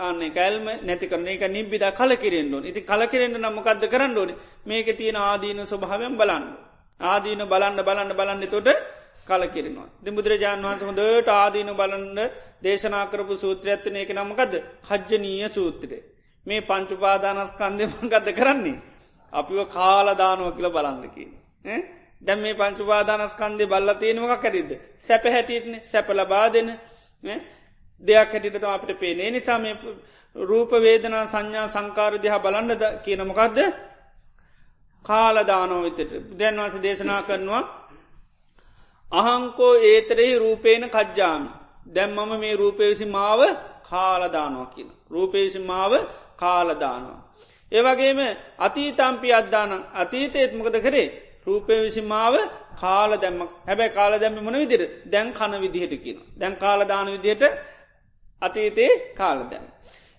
අන්න 0.00 0.20
කැල්ම 0.30 0.66
නැති 0.80 1.06
කරන 1.06 1.28
එක 1.28 1.44
නිබ්බිද 1.48 1.84
කලකිරෙන්න්න 1.92 2.54
ඕන. 2.54 2.64
ඉති 2.64 2.80
කලකිරෙන්න්න 2.82 3.36
නම්මකක්ද 3.38 3.84
කරන්න 3.86 4.16
ඕන? 4.16 4.30
මේක 4.64 4.88
තියෙන 4.94 5.16
ආදීන 5.18 5.60
ස්වභාවයෙන් 5.64 6.16
බලන්න. 6.16 6.44
ආදීන 7.00 7.42
බලන්න 7.44 7.78
බලන්න 7.80 8.12
බලන්න 8.12 8.48
තොට 8.48 8.68
කලකිරෙනවා. 9.26 9.88
ද 9.96 10.06
බුදුරජාන් 10.10 10.62
වන්ස 10.62 10.82
හොඳට 10.82 11.28
ආදීන 11.30 11.70
බලන්න 11.72 12.18
දේශනාකරපු 12.62 13.34
සූත්‍රයත්තන 13.36 13.96
එක 13.96 14.10
නමකද 14.12 14.52
කජ්ජනීය 14.82 15.48
සූත්‍රය. 15.50 15.98
මේ 16.46 16.60
පංචුපාදානස්කන්දමගද 16.62 18.28
කරන්නේ? 18.32 18.82
අපිව 19.32 19.58
කාලදානුව 19.68 20.56
කියල 20.56 20.68
බලන්නකි 20.70 21.24
දැම් 22.22 22.40
මේ 22.40 22.54
පංචුපාදානස්කන්දය 22.54 23.64
බල්ල 23.66 23.90
තියෙනවක 23.94 24.34
කැරිද 24.38 24.70
සැප 24.98 25.24
හැටියටන. 25.26 25.74
සැප 25.84 26.08
ලබා 26.10 26.48
දෙන. 26.48 26.68
දෙයක් 28.02 28.32
හැටිට 28.32 28.64
අපට 28.66 28.90
පේනේ 28.98 29.30
නිසා 29.30 29.58
මේ 29.58 29.74
රූප 30.36 30.70
වේදනා 30.78 31.24
සංඥා 31.26 31.68
සංකාරදිහ 31.68 32.34
බලන්නද 32.38 32.82
කියනමකක්ද 33.04 33.58
කාලදානෝ 35.04 35.82
විතට 35.82 36.12
දැන් 36.38 36.60
වස 36.60 36.82
දේශනා 36.82 37.22
කරනවා 37.22 37.62
අහංකෝ 39.12 39.74
ඒතරෙහි 39.84 40.38
රූපේන 40.38 40.84
කජ්ජාමි. 40.90 41.50
දැම් 41.94 42.10
මම 42.12 42.32
මේ 42.40 42.56
රූපයවිසි 42.56 43.06
මාව 43.06 43.40
කාලදානවා 43.90 44.66
කියන. 44.66 44.90
රූපේසි 45.10 45.58
මාව 45.60 45.92
කාලදානවා. 46.36 47.18
ඒවගේම 47.72 48.20
අතීතම්පි 48.58 49.28
අද්දානං. 49.32 49.72
අතීතයත් 49.94 50.52
මොකද 50.54 50.76
කරේ? 50.80 51.08
රූපය 51.46 51.74
විසි 51.80 52.02
මාව 52.02 52.34
කාල 52.80 53.10
දැම්ම 53.16 53.40
හැබැයි 53.66 53.90
කාල 53.90 54.12
දැම්ම 54.14 54.38
මොන 54.38 54.54
විදිර 54.54 54.82
දැන් 55.06 55.32
කන 55.32 55.52
විදිහට 55.60 55.94
කියන. 56.02 56.18
දැන් 56.38 56.56
කාලදාන 56.56 57.06
විදිහට 57.08 57.42
අතීතයේ 58.42 59.14
කාල 59.14 59.38
දැම්. 59.50 59.64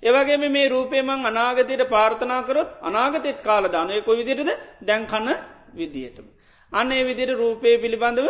ඒවගේම 0.04 0.44
මේ 0.48 0.68
රූපේමං 0.68 1.26
අනාගතයට 1.26 1.84
පාර්ථනා 1.90 2.44
කරොත් 2.44 2.70
අනාගතෙත් 2.82 3.40
කාලදානය 3.42 4.02
කො 4.02 4.12
විදිරද 4.12 4.50
දැන් 4.82 5.04
කන්න 5.06 5.30
විදිහටම. 5.76 6.28
අන්න 6.72 6.92
ඒ 6.92 7.04
විදිර 7.04 7.30
රූපය 7.34 7.78
පිළිබඳව 7.78 8.28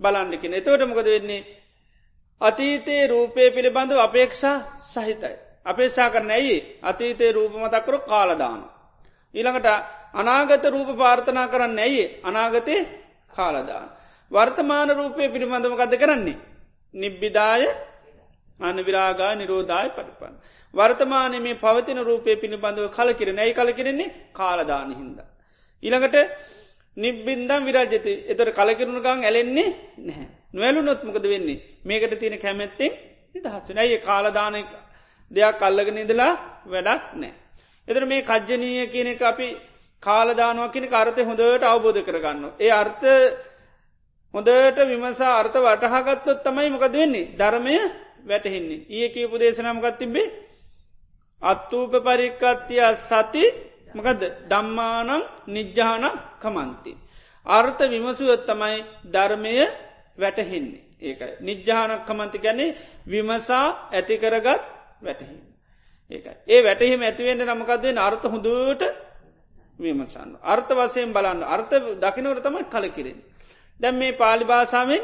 බලන්ඩකින 0.00 0.54
එතවට 0.54 0.88
මොකද 0.88 1.06
වෙන්නේ. 1.06 1.46
අතීතයේ 2.40 3.06
රූපය 3.06 3.50
පිළිබඳව 3.50 3.98
අපේක්ෂා 3.98 4.56
සහිතයි. 4.84 5.36
අපේක්ෂා 5.66 6.10
කරන 6.10 6.30
ඇයි 6.30 6.56
අතීතයේ 6.82 7.32
රූපමතක්කරු 7.32 7.98
කාලදාන. 8.02 8.60
ඊළඟට 9.34 9.68
අනාගත 10.14 10.64
රූප 10.66 10.90
පාර්ථනා 10.96 11.48
කරන්න 11.48 11.78
ඇයි 11.78 12.04
අනාගතය 12.22 12.74
කාලදාන. 13.36 13.88
වර්තමාන 14.30 14.90
රූපය 14.90 15.28
පිළිබඳම 15.28 15.74
ගද 15.74 15.94
කරන්නේ. 15.96 16.38
නිබ්බිදාය 16.94 17.62
අනවිරාගා 18.60 19.32
නිරෝධාය 19.34 19.88
පටිපන්න. 19.90 20.34
වර්තමානය 20.74 21.38
මේ 21.38 21.54
පවතින 21.56 22.00
රූපය 22.02 22.36
පිළිබඳව 22.36 22.88
කල 22.90 23.10
කිරෙන 23.14 23.38
ඇයි 23.38 23.54
කල 23.54 23.70
කිරෙන්නේ 23.72 24.14
කාලදාන 24.32 24.90
හින්ද. 24.92 25.18
ඉළඟට 25.82 26.16
නිබ්බින්දම් 26.96 27.62
විරජති 27.64 28.12
එතොට 28.26 28.50
කලකිරුණු 28.52 29.00
ගං 29.00 29.20
ඇලෙන්නේ 29.22 29.68
නැහැ 30.00 30.28
නොවැලු 30.50 30.80
නොත්මකද 30.82 31.24
වෙන්නේ 31.24 31.62
මේකට 31.84 32.14
තියෙන 32.16 32.38
කැමැත්තෙන් 32.38 32.92
නිදහස්සුන 33.34 33.78
ඇයි 33.78 33.98
කාලදාන 34.00 34.54
දෙයක් 35.30 35.58
කල්ලගෙන 35.58 35.98
ඉදලා 35.98 36.32
වැඩක් 36.66 37.04
නෑ. 37.14 37.32
එතර 37.88 38.02
මේ 38.04 38.22
කජ්ජනීය 38.22 38.86
කියන 38.86 39.08
එක 39.08 39.22
අපි 39.24 39.48
කාලදානුවක් 40.02 40.72
කියන 40.72 40.86
කාරතය 40.86 41.22
හොඳට 41.22 41.64
අවබෝධ 41.64 42.00
කරගන්න. 42.02 42.44
ඒ 42.58 42.70
අර්ථ 42.72 43.06
හොඳට 44.34 44.78
විමසා 44.86 45.32
අර්ථ 45.36 45.58
වටහාගත්තොත් 45.58 46.42
තමයි 46.42 46.70
මොකද 46.70 46.94
වෙන්නේ 46.94 47.30
ධර්මය 47.34 47.76
වැටහෙන්නේ. 48.28 48.86
ඒ 48.90 49.08
කියපු 49.08 49.36
දේශනමකත් 49.36 49.98
තිබේ 49.98 50.26
අත්තූප 51.42 51.92
පරික්කත්තිය 52.00 52.82
සති 52.98 53.44
මකද 53.94 54.22
දම්මානං 54.46 55.22
නිජ්ජාන 55.46 56.04
කමන්ති. 56.38 56.92
අර්ථ 57.46 57.82
විමසුවත් 57.84 58.42
තමයි 58.44 58.76
ධර්මය 59.06 59.52
වැටහෙන්නේ. 60.18 60.82
ඒකයි. 61.00 61.32
නිජ්ජානක් 61.40 62.04
කමන්ති 62.04 62.38
ගැනේ 62.38 62.76
විමසා 63.06 63.66
ඇතිකරගත් 63.90 64.46
වැටහින්. 65.02 65.40
ඒකයි. 66.10 66.34
ඒ 66.46 66.60
වැටහිම 66.60 67.00
ඇතිවෙන්න 67.02 67.42
නමකක්දේ 67.48 67.98
අර්ථ 67.98 68.26
හොඳට 68.26 68.82
විමසන්න. 69.78 70.30
අර්ථ 70.44 70.72
වසයෙන් 70.72 71.12
බලන්න 71.12 71.42
අර්ථ 71.44 71.74
දකිනවට 71.96 72.42
තමයි 72.42 72.64
කලකිරෙන්. 72.66 73.18
දැම් 73.80 73.94
මේ 73.94 74.12
පාලි 74.14 74.44
භාසාාවෙන් 74.44 75.02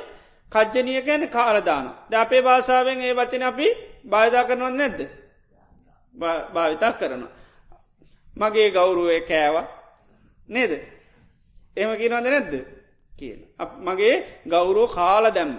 කජ්ජනය 0.53 1.03
ගැන 1.03 1.29
කාලදාන. 1.29 1.87
ද 2.11 2.13
අපේ 2.15 2.43
භාෂාවෙන් 2.43 3.01
ඒ 3.01 3.15
වචන 3.15 3.43
අපි 3.43 3.67
බාධා 4.05 4.45
කරනවත් 4.45 4.75
නැද්ද. 4.75 5.01
භාවිතා 6.55 6.93
කරනවා. 6.93 7.33
මගේ 8.37 8.69
ගෞරුවය 8.71 9.21
කෑව 9.21 9.57
නේද. 10.49 10.73
එම 11.77 11.91
කියනවද 11.93 12.27
නැද්ද 12.27 12.53
කියන. 13.13 13.41
මගේ 13.81 14.15
ගෞරෝ 14.47 14.89
කාල 14.89 15.25
දැම්ම. 15.31 15.59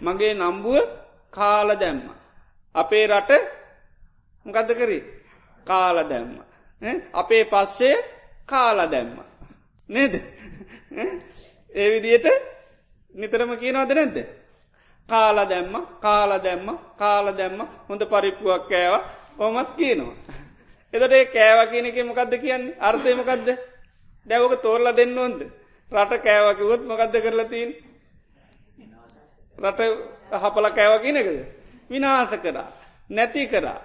මගේ 0.00 0.34
නම්බුව 0.34 0.76
කාල 1.30 1.68
දැම්ම. 1.76 2.02
අපේ 2.74 3.06
රට 3.06 3.30
මොකදද 4.46 4.70
කරේ 4.74 5.02
කාල 5.66 5.96
දැම්ම. 6.04 6.32
අපේ 7.12 7.44
පස්සේ 7.44 7.96
කාල 8.46 8.78
දැම්ම. 8.90 9.16
නේද 9.88 10.14
ඒ 11.74 11.88
විදියට 11.90 12.26
නිතරම 13.14 13.52
කියනවද 13.56 13.92
නැද්ද. 13.92 14.18
කාල 15.08 15.36
දැම්ම 15.44 15.74
කාල 16.00 16.30
දැම්ම 16.38 16.68
කාල 16.96 17.26
දැම්ම 17.32 17.60
හොඳ 17.88 18.02
පරිප්පුුවක් 18.04 18.68
කෑව 18.68 18.94
ඕමත් 19.38 19.70
කියනවා. 19.76 20.14
එතට 20.94 21.12
ඒ 21.12 21.24
කෑව 21.26 21.60
කියන 21.70 21.86
එක 21.86 21.98
මොකක්ද 22.02 22.34
කියන්නේ? 22.36 22.76
අර්ථය 22.80 23.14
මොකක්ද 23.14 23.48
දැවක 24.26 24.54
තෝරල 24.62 24.86
දෙන්න 24.92 25.18
ඕොන්ද? 25.18 25.40
රට 25.90 26.12
කෑවකිවොත් 26.20 26.82
මොකක්ද 26.82 27.14
කරලතින් 27.18 27.70
රට 29.56 29.80
හපල 30.34 30.66
කෑව 30.70 30.94
කියනකද 31.00 31.38
විනාස 31.90 32.30
කරා 32.36 32.68
නැති 33.10 33.46
කරා. 33.46 33.80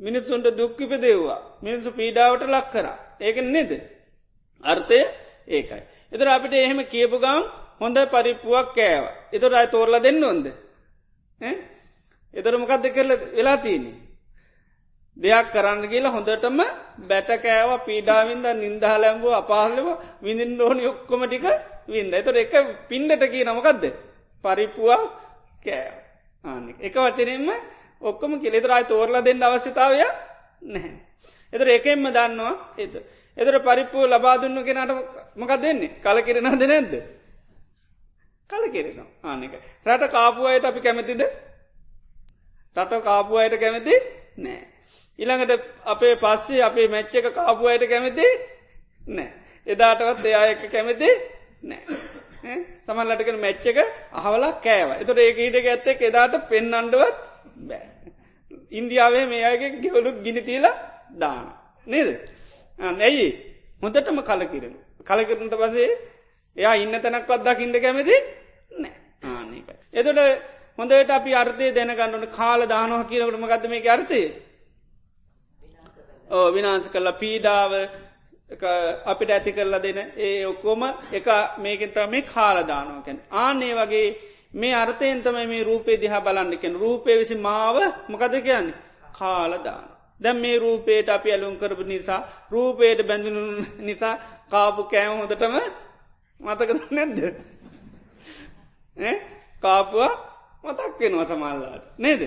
මිනිස්සුන්ට 0.00 0.46
දුක්කිප 0.52 0.92
දෙව්වා 0.96 1.40
මිනිසු 1.62 1.90
පීඩාවට 1.92 2.42
ලක් 2.46 2.66
කරා. 2.70 2.98
ඒක 3.20 3.36
නේද? 3.44 3.70
අර්ථය 4.64 5.00
ඒකයි. 5.48 5.82
එතර 6.12 6.28
අපිට 6.28 6.52
එහෙම 6.54 6.80
කියපු 6.86 7.18
ගම් 7.18 7.42
හොඳ 7.80 7.96
පරිප්පුුවක් 8.08 8.68
කෑව 8.72 9.04
එතොට 9.32 9.54
අයි 9.54 9.68
තෝරල 9.68 9.94
දෙන්න 10.00 10.24
ඕොන්ද 10.24 10.46
එතර 12.34 12.54
මොකක්ද 12.56 12.84
කරල 12.88 13.10
වෙලා 13.32 13.58
තියන්නේ 13.58 14.08
දෙයක් 15.16 15.46
කරන්න 15.52 15.80
කියලා 15.84 16.12
හොඳටම 16.12 16.58
බැටකෑව 17.08 17.70
පීඩාවින්ද 17.86 18.46
නින්දා 18.56 18.96
ලැම්බෝ 18.96 19.34
අපාහලව 19.34 19.86
විඳින් 20.22 20.60
ඕනි 20.60 20.86
ඔක්කොම 20.86 21.22
ටික 21.24 21.46
වින්ද. 21.88 22.12
එතොට 22.12 22.36
එක 22.36 22.54
පින්ඩට 22.88 23.24
කිය 23.24 23.44
නමකක්ද. 23.44 23.84
පරිප්පුවා 24.44 25.00
කෑව. 25.64 25.94
ආනෙ 26.44 26.70
එක 26.80 26.94
වචනෙන්ම 26.96 27.48
ඔක්කොම 28.02 28.32
කෙළෙතරයි 28.36 28.84
තෝරලා 28.84 29.22
දෙන්න 29.22 29.42
අවශ්‍යතාවය 29.42 29.98
නැහැ. 30.64 30.92
එතර 31.52 31.68
එකෙන්ම 31.68 32.06
දන්නවා 32.08 32.54
එත. 32.76 32.94
එතර 33.36 33.54
පරිප්පුූ 33.60 34.06
ලබාදුන්න 34.06 34.64
කෙනට 34.64 34.92
මකක් 35.36 35.52
දෙන්නේ 35.56 35.94
කල 35.98 36.18
කිරෙනද 36.22 36.62
නැද්ද. 36.64 36.92
කල 38.50 38.64
කෙරෙන 38.70 39.06
ආනෙක. 39.24 39.52
රට 39.86 40.10
කාපුුවයට 40.10 40.64
අපි 40.64 40.80
කැමතිද 40.80 41.22
රට 42.76 43.02
කාපුුවයට 43.02 43.60
කැමති 43.60 43.94
නෑ. 44.38 44.60
ඉළඟට 45.18 45.52
අපේ 45.84 46.14
පස්සේ 46.16 46.62
අපේ 46.62 46.88
මැච්ච 46.88 47.14
එක 47.14 47.28
කාපුයට 47.34 47.84
කැමති 47.88 48.26
නෑ. 49.08 49.28
එදාටවත් 49.66 50.24
එයා 50.24 50.44
එක 50.46 50.62
කැමති 50.70 51.10
නෑ. 51.62 51.82
සමල්ලටකෙන 52.84 53.38
මැච්ච 53.38 53.66
එක 53.66 53.78
අහවලා 54.12 54.52
කෑව. 54.60 54.90
එතට 55.02 55.18
ඒක 55.18 55.38
හිට 55.38 55.56
ඇත්තෙක් 55.64 56.02
එදාට 56.02 56.34
පෙන් 56.48 56.74
අන්ඩුවත් 56.74 57.16
බෑ. 57.68 57.86
ඉන්දියාවේ 58.72 59.26
මේ 59.26 59.44
අයගේ 59.44 59.70
ගෙවලුත් 59.82 60.22
ගිනිතිීලා 60.24 60.74
දාන. 61.14 61.46
නේද. 61.86 62.08
ඇයි 62.78 63.26
හොඳටම 63.82 64.22
කලකිරෙන. 64.22 64.74
කලකිරනට 65.04 65.54
පසේ 65.56 65.90
එයා 66.56 66.74
ඉන්න 66.76 66.94
තැනක්වත් 66.96 67.42
දකිින්ට 67.44 67.80
කැමති 67.80 68.16
නෑ 68.70 68.96
ආනක. 69.24 69.68
එතොට 69.92 70.18
හොඳට 70.78 71.10
අපි 71.10 71.34
අර්ථය 71.34 71.72
දැනගන්නට 71.72 72.28
කාල 72.32 72.60
දානහ 72.66 72.94
කියනකට 73.04 73.36
මගත්ත 73.36 73.64
මේ 73.68 73.88
අර්ථය 73.88 74.22
ඕ 76.30 76.46
විනාංශ 76.50 76.88
කල්ලා 76.88 77.12
පීඩාව 77.14 77.72
අපිට 79.06 79.30
ඇති 79.30 79.52
කරලා 79.52 79.80
දෙන 79.80 79.98
ඒ 80.18 80.46
ඔක්කොම 80.46 80.82
එක 81.12 81.26
මේකෙන්තම 81.58 82.10
මේ 82.10 82.22
කාලදානුවකැන. 82.24 83.18
ආනේ 83.32 83.74
වගේ 83.74 84.08
මේ 84.52 84.74
අර්ථයන්තම 84.74 85.36
මේ 85.44 85.64
රූපේ 85.64 85.96
දිහා 85.96 86.20
බලන්නෙකෙන් 86.22 86.74
රූපය 86.74 87.10
විසි 87.14 87.34
මාව 87.36 87.76
මොකද 88.08 88.34
කියන්නේ 88.38 88.78
කාලදාන. 89.12 89.84
දැම් 90.20 90.36
මේ 90.36 90.58
රූපේට 90.58 91.08
අපි 91.08 91.28
ඇලුම් 91.30 91.56
කරපු 91.56 91.82
නිසා 91.84 92.20
රූපේට 92.50 93.00
බැඳුණු 93.02 93.42
නිසා 93.80 94.14
කාපු 94.48 94.82
කෑම 94.84 95.18
හොදටම 95.18 95.54
මතකද 96.40 96.80
නැද්ද. 96.90 97.18
කාපුවා 99.60 100.14
මතක් 100.64 101.00
වෙනවා 101.00 101.26
සමල්ලාට 101.26 101.84
නේද. 101.98 102.22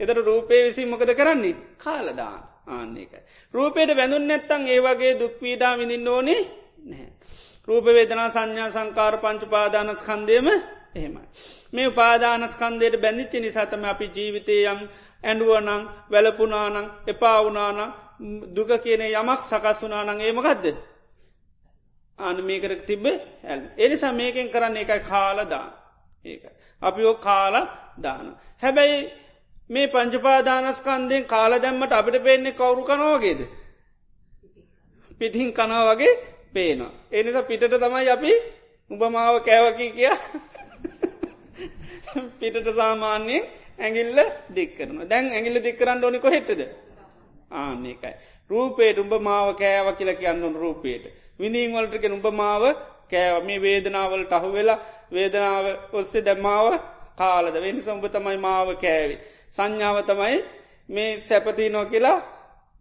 එතට 0.00 0.18
රූපේ 0.22 0.60
විසි 0.64 0.86
මොකද 0.86 1.10
කරන්නේ 1.14 1.56
කාලදාන. 1.78 2.40
ආන්නේකයි. 2.68 3.20
රූපයට 3.54 3.90
බැඳුන් 3.92 4.24
නැත්තං 4.24 4.62
ඒ 4.66 4.80
වගේ 4.82 5.12
දුක්වීඩා 5.16 5.78
විඳින්න 5.78 6.08
ඕනේ 6.08 6.40
නැහැ. 6.82 7.12
රූපවේදනා 7.68 8.30
සංඥා 8.30 8.70
සංකාර 8.70 9.14
පංචුපාදානස්කන්දයම 9.18 10.48
එහෙමයි. 10.94 11.26
මේ 11.72 11.86
උපාදානස්කන්දයට 11.86 12.96
බැඳිච්ච 12.96 13.34
නිසාතම 13.36 13.84
අපි 13.84 14.06
ජීවිතයම් 14.08 14.80
ඇඩුවනං 15.24 15.88
වැලපුනානං 16.10 16.76
එපාවුනානං 17.06 17.80
දුක 18.50 18.70
කියන 18.78 19.02
යමක් 19.02 19.40
සකස් 19.42 19.82
වනානං 19.82 20.20
ඒමගදද. 20.20 20.66
අන 22.18 22.36
මේකරක් 22.42 22.82
තිබේ 22.82 23.16
ඇල්. 23.44 23.60
එනිසා 23.76 24.12
මේකෙන් 24.12 24.48
කරන්න 24.48 24.76
එකයි 24.76 25.00
කාලදාන. 25.02 25.70
ඒකයි. 26.26 26.50
අපි 26.82 27.04
ඕ 27.04 27.16
කාල 27.16 27.68
දාන. 27.98 28.36
හැබැයි 28.62 29.12
මේ 29.70 29.88
පංචපාදානස්කන්දයෙන් 29.88 31.24
කාල 31.24 31.58
දැම්මට 31.58 31.92
අපිට 31.92 32.22
පේන්නේ 32.22 32.52
කවුරු 32.52 32.84
කනවාගේද. 32.84 33.48
පිටිහින් 35.20 35.52
කනා 35.52 35.86
වගේ 35.86 36.18
පේනවා. 36.52 36.92
එනිසා 37.12 37.42
පිටට 37.42 37.76
තමයි 37.76 38.10
අපි 38.10 38.32
උබමාව 38.90 39.40
කෑවකි 39.40 39.90
කිය 39.90 40.10
පිටට 42.40 42.74
සාමාන්‍යයෙන් 42.74 43.44
ඇගිල්ල 43.78 44.18
දික්කරන 44.50 45.04
දැන් 45.04 45.32
ඇගිල්ල 45.32 45.60
දික්කරන්න 45.60 46.04
ඕනි 46.04 46.18
කොහෙටද 46.18 46.86
ආන්නේකයි. 47.52 48.14
රූපේට 48.50 48.98
උඹ 48.98 49.20
මාව 49.20 49.54
කෑව 49.54 49.96
කියල 49.96 50.14
කියන්නු 50.14 50.52
රූපේට. 50.54 51.04
විඳීම් 51.38 51.72
වලටක 51.72 52.04
උඹ 52.08 52.26
මාව 52.32 52.62
කෑව 53.10 53.44
මේ 53.44 53.60
වේදනාවලට 53.60 54.32
අහු 54.32 54.48
වෙලා 54.52 54.82
වේදනාව 55.12 55.66
ඔස්සේ 55.92 56.22
දැම්මාව 56.22 56.66
කාලද 57.16 57.56
වෙනි 57.56 57.80
සම්ඹ 57.80 58.06
තමයි 58.08 58.38
මාව 58.38 58.68
කෑවි. 58.76 59.16
සංඥාව 59.52 59.98
තමයි 60.04 60.36
මේ 60.88 61.10
සැපති 61.22 61.68
නෝ 61.68 61.84
කියලා 61.84 62.18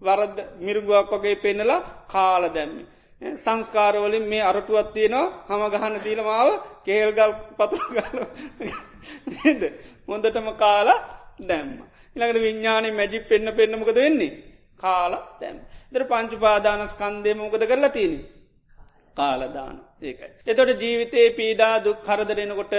වරද 0.01 0.38
මිරුගුවක් 0.57 1.11
වගේ 1.13 1.36
පෙන්නලා 1.38 1.82
කාල 2.07 2.43
දැම්මි. 2.49 2.84
සංස්කාරවලින් 3.21 4.26
මේ 4.26 4.43
අරටුවත් 4.43 4.89
තියනවා 4.93 5.28
හම 5.47 5.63
ගහන්න 5.73 6.03
දීලමාව 6.03 6.49
කේල්ගල් 6.86 7.32
පතුරගල 7.57 7.99
ද 9.59 9.63
හොඳටම 10.07 10.47
කාලා 10.55 10.99
දැම්ම. 11.41 11.71
ඉළඟට 12.15 12.41
විඤ්ඥානය 12.41 12.89
මැජි 12.91 13.19
පෙන්න්න 13.21 13.47
පෙන්න්නමකද 13.53 13.97
වෙන්නේ 13.97 14.34
කාලා 14.80 15.23
දැම්. 15.41 15.57
දර 15.91 16.03
පංචුපාදානස්කන්දය 16.05 17.32
මොකද 17.36 17.63
කරලා 17.63 17.89
තියනි. 17.89 18.19
කාලදාන 19.17 19.76
ඒකයි. 20.02 20.30
එතොට 20.48 20.70
ජීවිතයේ 20.78 21.30
පීඩා 21.32 21.76
දුක් 21.80 22.00
කරදරෙනකොට 22.02 22.74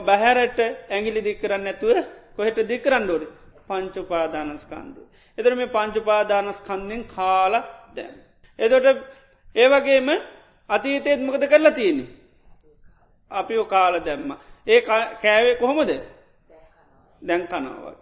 බැහැරට 0.00 0.58
ඇගිලි 0.88 1.20
දික්කරන්න 1.22 1.66
ඇතුව 1.66 1.96
කොහෙට 2.36 2.58
දිකරන්නඩෝඩ 2.64 3.24
පංචුපාදානස්කන්දය. 3.68 5.00
එතර 5.38 5.52
මේ 5.54 5.68
පංචුපාදානස්කන්දෙන් 5.68 7.02
කාල 7.06 7.54
දැම්. 7.94 8.14
එදොට 8.58 8.86
ඒවගේම 9.56 10.08
අතීතයත් 10.70 11.20
මොකද 11.20 11.44
කරලා 11.44 11.72
තියෙන. 11.72 11.98
අපි 13.30 13.54
කාල 13.66 13.94
දැම්ම. 14.00 14.30
ඒ 14.66 14.80
කෑවේ 14.82 15.56
කොහොමද 15.56 15.90
දැන් 17.22 17.42
කනවල්. 17.46 17.96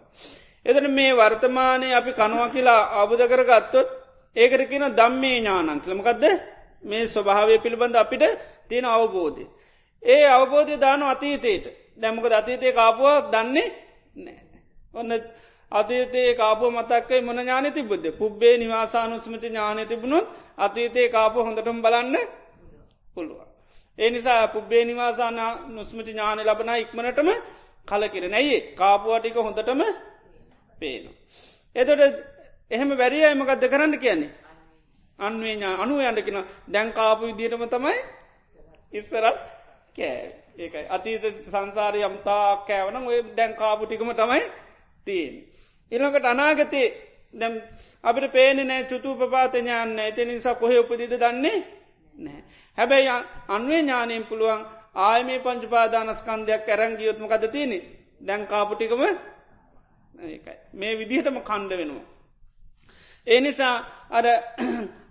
එදන 0.65 0.87
මේ 0.89 1.11
වර්තමානය 1.13 1.87
අපි 1.93 2.11
කනවා 2.13 2.49
කියලා 2.49 2.81
අබුද 3.01 3.21
කර 3.21 3.43
ගත්තොත් 3.43 3.89
ඒකට 4.35 4.69
කියන 4.69 4.85
දම්මේ 4.91 5.37
ඥානන් 5.37 5.81
කළමකක්ද 5.81 6.23
මේ 6.83 7.07
ස්වභාවය 7.07 7.55
පිළිබඳ 7.57 7.95
අපිට 7.95 8.23
තියෙන 8.67 8.85
අවබෝධය. 8.87 9.45
ඒ 10.03 10.25
අවබෝධය 10.27 10.75
දාන 10.77 11.01
අතීතයට 11.05 11.65
දැමක 11.97 12.25
අතීතය 12.31 12.67
කාපුවක් 12.71 13.31
දන්නේ 13.31 13.67
නෑ. 14.15 14.39
ඔන්න 14.93 15.11
අතීතයේ 15.71 16.33
කාපුව 16.33 16.71
මතක්කයි 16.71 17.21
මොන 17.21 17.37
ඥාන 17.37 17.67
තිබුද්ධ 17.71 18.07
පුබ්බේ 18.13 18.55
නිවාසානුස්මච 18.57 19.43
ඥානය 19.43 19.83
තිබුණුත් 19.85 20.25
අතීතයේ 20.57 21.09
කාපු 21.09 21.37
හොඳටම 21.39 21.77
බලන්න 21.81 22.15
පුළුවන්. 23.15 23.47
ඒ 23.99 24.09
නිසා 24.09 24.47
පුබ්බේ 24.47 24.83
නිවාසාන 24.85 25.39
නුස්මති 25.67 26.11
ඥාන 26.11 26.39
ලබන 26.39 26.69
ඉක්මනටම 26.75 27.29
කලකිර 27.87 28.25
නැයි 28.29 28.57
කාපුවාටික 28.73 29.35
හොඳටම 29.37 29.81
පේනු. 30.73 31.09
එතොට 31.75 32.01
එහෙම 32.71 32.89
වැරිය 32.93 33.25
එමකක්ද 33.25 33.63
කරන්න 33.65 33.93
කියන්නේ. 33.97 34.31
අන්වේ 35.19 35.55
අනු 35.75 35.95
යන්නකින 36.01 36.39
දැන්කාපු 36.67 37.23
විදිටම 37.27 37.63
තමයි 37.67 37.95
ඉස්සරත් 38.93 39.37
කෑ 39.95 40.47
ඒකයි 40.57 40.85
අතීත 40.89 41.23
සංසාරය 41.45 42.01
යම්තා 42.01 42.47
කෑවන 42.59 42.97
ඔය 43.03 43.19
දැන්කාපුටිකම 43.31 44.11
තමයි 44.13 44.43
තියෙන්. 45.07 45.35
ඉළඟට 45.91 46.25
අනාගතේ 46.25 46.87
දැම් 47.33 47.53
අපිට 48.03 48.31
පේන 48.31 48.59
නෑ 48.63 48.83
චුතු 48.83 49.15
පපාතඥාන්න 49.15 49.99
ඇති 49.99 50.25
නිසා 50.25 50.55
කොහෙ 50.55 50.79
උපදිද 50.79 51.13
දන්නේ 51.13 51.57
නෑ. 52.17 52.41
හැබැයි 52.77 53.09
අන්වේ 53.49 53.81
ඥානයෙන් 53.81 54.25
පුළුවන් 54.25 54.65
ආය 54.97 55.23
මේ 55.23 55.39
පංචුපාදානස්කන්දයක් 55.39 56.67
ඇරංගියයොත්ම 56.67 57.25
කද 57.27 57.43
තියෙනෙ 57.47 57.77
දැන්කාපුටිකම 58.21 59.03
මේ 60.73 60.93
විදිහටම 60.95 61.37
කණ්ඩ 61.39 61.73
වෙනවා. 61.73 62.05
ඒ 63.27 63.39
නිසා 63.41 63.75
අර 64.09 64.25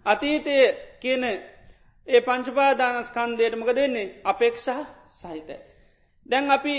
අතීතය 0.07 0.57
කියන 1.00 1.24
ඒ 2.09 2.20
පංචුපාදානස්කන්දයටමක 2.22 3.70
දෙන්නේ 3.70 4.12
අපේක්ෂා 4.24 4.82
සහිත. 5.12 5.48
දැන් 6.26 6.50
අපි 6.50 6.76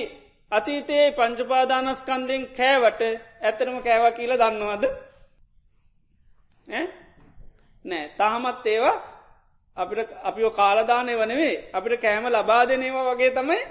අතීතයේ 0.52 1.12
පංචුපාදානස්කන්දයෙන් 1.12 2.44
කෑවට 2.50 3.02
ඇතරම 3.42 3.78
කෑව 3.82 4.06
කියල 4.14 4.34
දන්නවද? 4.36 4.86
නෑ. 7.86 8.06
තාමත් 8.18 8.66
ඒවා 8.66 8.98
අපිට 9.78 10.10
අපිෝ 10.24 10.52
කාලදානය 10.52 11.14
වනවේ 11.16 11.56
අපිට 11.74 12.02
කෑම 12.02 12.26
ලබා 12.28 12.64
දෙනේවා 12.66 13.06
වගේ 13.10 13.32
තමයි 13.32 13.62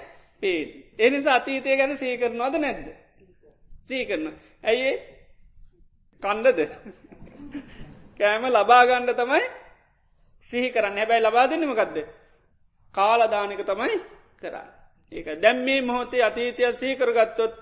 පේ 0.43 0.59
එනිසා 0.99 1.35
අතීතය 1.35 1.77
ගැන 1.77 1.97
සීකරනවාද 1.97 2.55
නැද්ද? 2.57 2.87
සීකරන 3.85 4.25
ඇයි 4.63 4.91
කණ්ඩද? 6.23 6.59
කෑම 8.19 8.43
ලබාගණ්ඩ 8.47 9.11
තමයි 9.13 9.43
සිහි 10.49 10.71
කරන්න. 10.71 10.97
හැබැයි 10.97 11.23
ලබා 11.23 11.47
දෙන්නමකක්ද 11.47 11.97
කාලදානක 12.95 13.61
තමයි 13.63 13.95
කරන්න. 14.41 14.69
ඒක 15.11 15.27
දැම් 15.41 15.57
මේ 15.59 15.81
මොහොතේ 15.81 16.23
අතීතයක් 16.23 16.75
සීකරගත්තොත් 16.75 17.53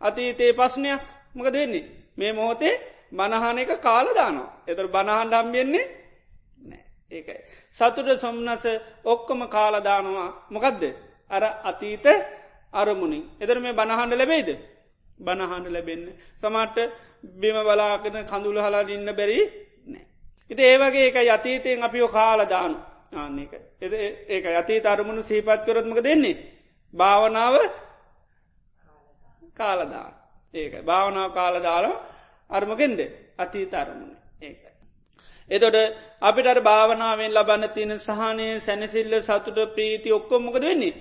අතීතයේ 0.00 0.52
පස්්නයක් 0.52 1.02
මක 1.34 1.46
දෙන්නේ 1.48 1.84
මේ 2.16 2.32
මොහොතේ 2.32 2.74
බණහානක 3.10 3.70
කාලදානවා. 3.80 4.50
එතර 4.66 4.86
බණහන් 4.88 5.28
ඩම්බෙන්නේ 5.28 5.86
ඒකයි. 7.12 7.40
සතුට 7.70 8.08
සොම්නස 8.16 8.64
ඔක්කොම 9.04 9.40
කාලදානවා. 9.48 10.30
මොකදද? 10.50 10.82
අර 11.30 11.44
අතීත 11.64 12.06
අරමුණින් 12.72 13.24
එතර 13.40 13.58
මේ 13.58 13.72
බණහන්ඩ 13.72 14.14
ලැබෙයිද? 14.14 14.50
බණහන්ඩ 15.18 15.66
ලැබෙන්න. 15.68 16.06
සමට 16.36 16.78
බිම 17.34 17.56
බලාගෙන 17.58 18.16
කඳුල 18.24 18.58
හලා 18.58 18.84
ඉන්න 18.88 19.08
බැරි 19.10 19.38
නෑ. 19.38 19.71
ඉති 20.52 20.62
ඒවගේ 20.64 21.06
එක 21.06 21.16
අතීතයෙන් 21.28 21.82
අපිෝ 21.82 22.08
කාලදානු 22.10 22.76
ආන්නේක 23.14 23.52
එ 23.80 23.86
ඒක. 24.28 24.44
අතීත 24.54 24.86
අරමුණු 24.86 25.22
සීපත් 25.22 25.64
කරොත්මක 25.64 25.98
දෙන්නේ 26.00 26.36
භාවනාව 26.94 27.54
කාලදාන 29.54 30.12
ඒක. 30.54 30.72
භාවනාව 30.82 31.30
කාලදාල 31.30 31.86
අර්මගෙන්ද 32.50 33.00
අතීත 33.38 33.74
අරමුණ. 33.74 34.16
ඒකයි. 34.40 34.70
එතොට 35.50 35.76
අපිට 36.20 36.58
භාවනාවෙන් 36.60 37.32
ලබන්න 37.32 37.70
තියෙන 37.70 37.98
සහනය 37.98 38.46
සැනසිල්ල 38.60 39.14
සතුට 39.20 39.58
ප්‍රීති 39.74 40.08
ඔක්කොම්මකද 40.10 40.62
වෙන්නේ? 40.62 40.94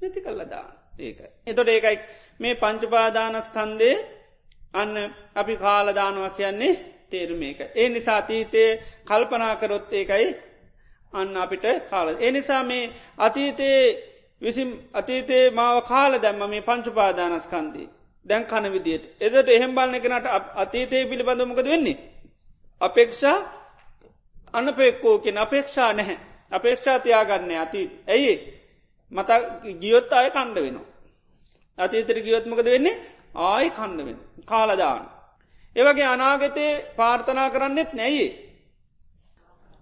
නැති 0.00 0.20
කල්ලදා 0.20 0.66
ඒක. 0.98 1.18
එතොට 1.46 1.68
ඒකයි 1.68 1.98
මේ 2.40 2.54
පංචපාදානස්කන්දේ 2.56 3.96
අන්න 4.74 4.92
අපි 5.34 5.54
කාලදානවා 5.56 6.30
කියන්නේ 6.30 6.74
තේරුම 7.16 7.42
ඒක. 7.42 7.60
ඒ 7.74 7.88
නිසා 7.88 8.18
අතීතය 8.18 8.64
කල්පනාකරොත් 9.04 9.92
ඒකයි 9.92 10.28
අන්න 11.12 11.36
අපිට 11.36 11.64
කාල. 11.90 12.08
එනිසා 12.20 12.62
මේ 12.62 12.92
අතීතයේ 13.18 13.82
විසිම් 14.42 14.70
අතීතයේ 14.92 15.50
මාව 15.50 15.76
කාල 15.84 16.12
දැම්ම 16.16 16.50
මේ 16.50 16.62
පංචුපාදානස්කන්දී 16.62 17.88
දැන් 18.26 18.44
කන 18.44 18.66
විදියට 18.72 19.04
එදට 19.20 19.48
එහෙම් 19.48 19.74
බලන්න 19.74 20.02
කෙනට 20.02 20.26
අතීතය 20.56 21.06
පිළිබඳමකද 21.06 21.66
වෙන්නේ. 21.66 21.98
අපේක්ෂා 22.80 23.38
අනපෙක්කෝකෙන 24.54 25.38
අපේක්ෂා 25.38 25.92
නැහැ. 25.92 26.18
අපේක්ෂා 26.50 26.98
තියාගන්න 26.98 27.52
අතීත. 27.56 27.90
ඇයි 28.06 28.34
මත 29.12 29.30
ගියොත් 29.80 30.12
අය 30.12 30.30
කණ්ඩ 30.30 30.58
වෙනවා. 30.58 30.86
අතීතර 31.78 32.18
ගියොත්මකද 32.20 32.66
වෙන්නේ 32.66 33.00
ආය 33.34 33.70
කණ්ඩ 33.70 34.06
වෙන 34.06 34.18
කාලදාන. 34.44 35.04
ඒවගේ 35.76 36.06
අනාගතයේ 36.06 36.72
පාර්ථනා 36.96 37.50
කරන්නෙත් 37.50 37.90
නැයි. 37.92 38.26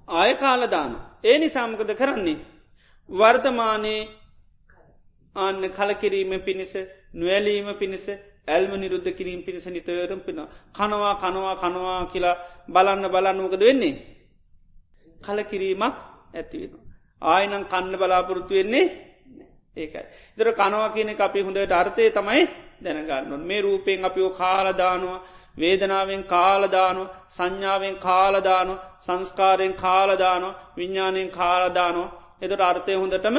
ආය 0.08 0.32
කාලදාන. 0.36 0.92
ඒ 1.24 1.36
නිසාමකද 1.38 1.90
කරන්නේ. 1.94 2.44
වර්තමානයේ 3.08 4.08
අන්න 5.36 5.62
කලකිරීම 5.70 6.32
පිණිස 6.40 6.72
නොවැලීම 7.12 7.68
පිණිස 7.74 8.06
ඇල්ම 8.46 8.72
නිරුද්ධ 8.74 9.10
කිරීම 9.12 9.42
පිණිස 9.42 9.66
නිතරම් 9.66 10.20
පින 10.20 10.38
කනවා 10.72 11.14
කනවා 11.16 11.54
කනවා 11.56 12.00
කියලා 12.06 12.40
බලන්න 12.68 13.04
බලන්නමකද 13.10 13.60
වෙන්නේ. 13.60 13.94
කලකිරීමක් 15.20 15.96
ඇතිවෙන. 16.34 16.80
ආයනං 17.22 17.64
කන්න 17.64 17.94
බලාපොරොත්තු 17.94 18.54
වෙන්නේ 18.54 18.86
ඒකයි. 19.76 20.04
දර 20.38 20.48
කනවා 20.52 20.88
කියන 20.90 21.10
අපි 21.18 21.40
හොඳට 21.40 21.72
අර්ථය 21.72 22.10
තමයි 22.10 22.42
දැනගන්නු. 22.84 23.36
මේ 23.40 23.60
රූපයෙන් 23.60 24.04
අපිෝ 24.04 24.30
කාලදානවා 24.32 25.18
වේදනාවෙන් 25.56 26.24
කාලදානු 26.26 27.02
සංඥාවෙන් 27.28 27.96
කාලදානු 27.98 28.74
සංස්කාරයෙන් 28.98 29.74
කාලදානු 29.76 30.48
විඤ්ඥානයෙන් 30.76 31.30
කාලදානු 31.30 32.02
එතට 32.42 32.62
අර්ථය 32.62 32.94
හොඳටම 32.94 33.36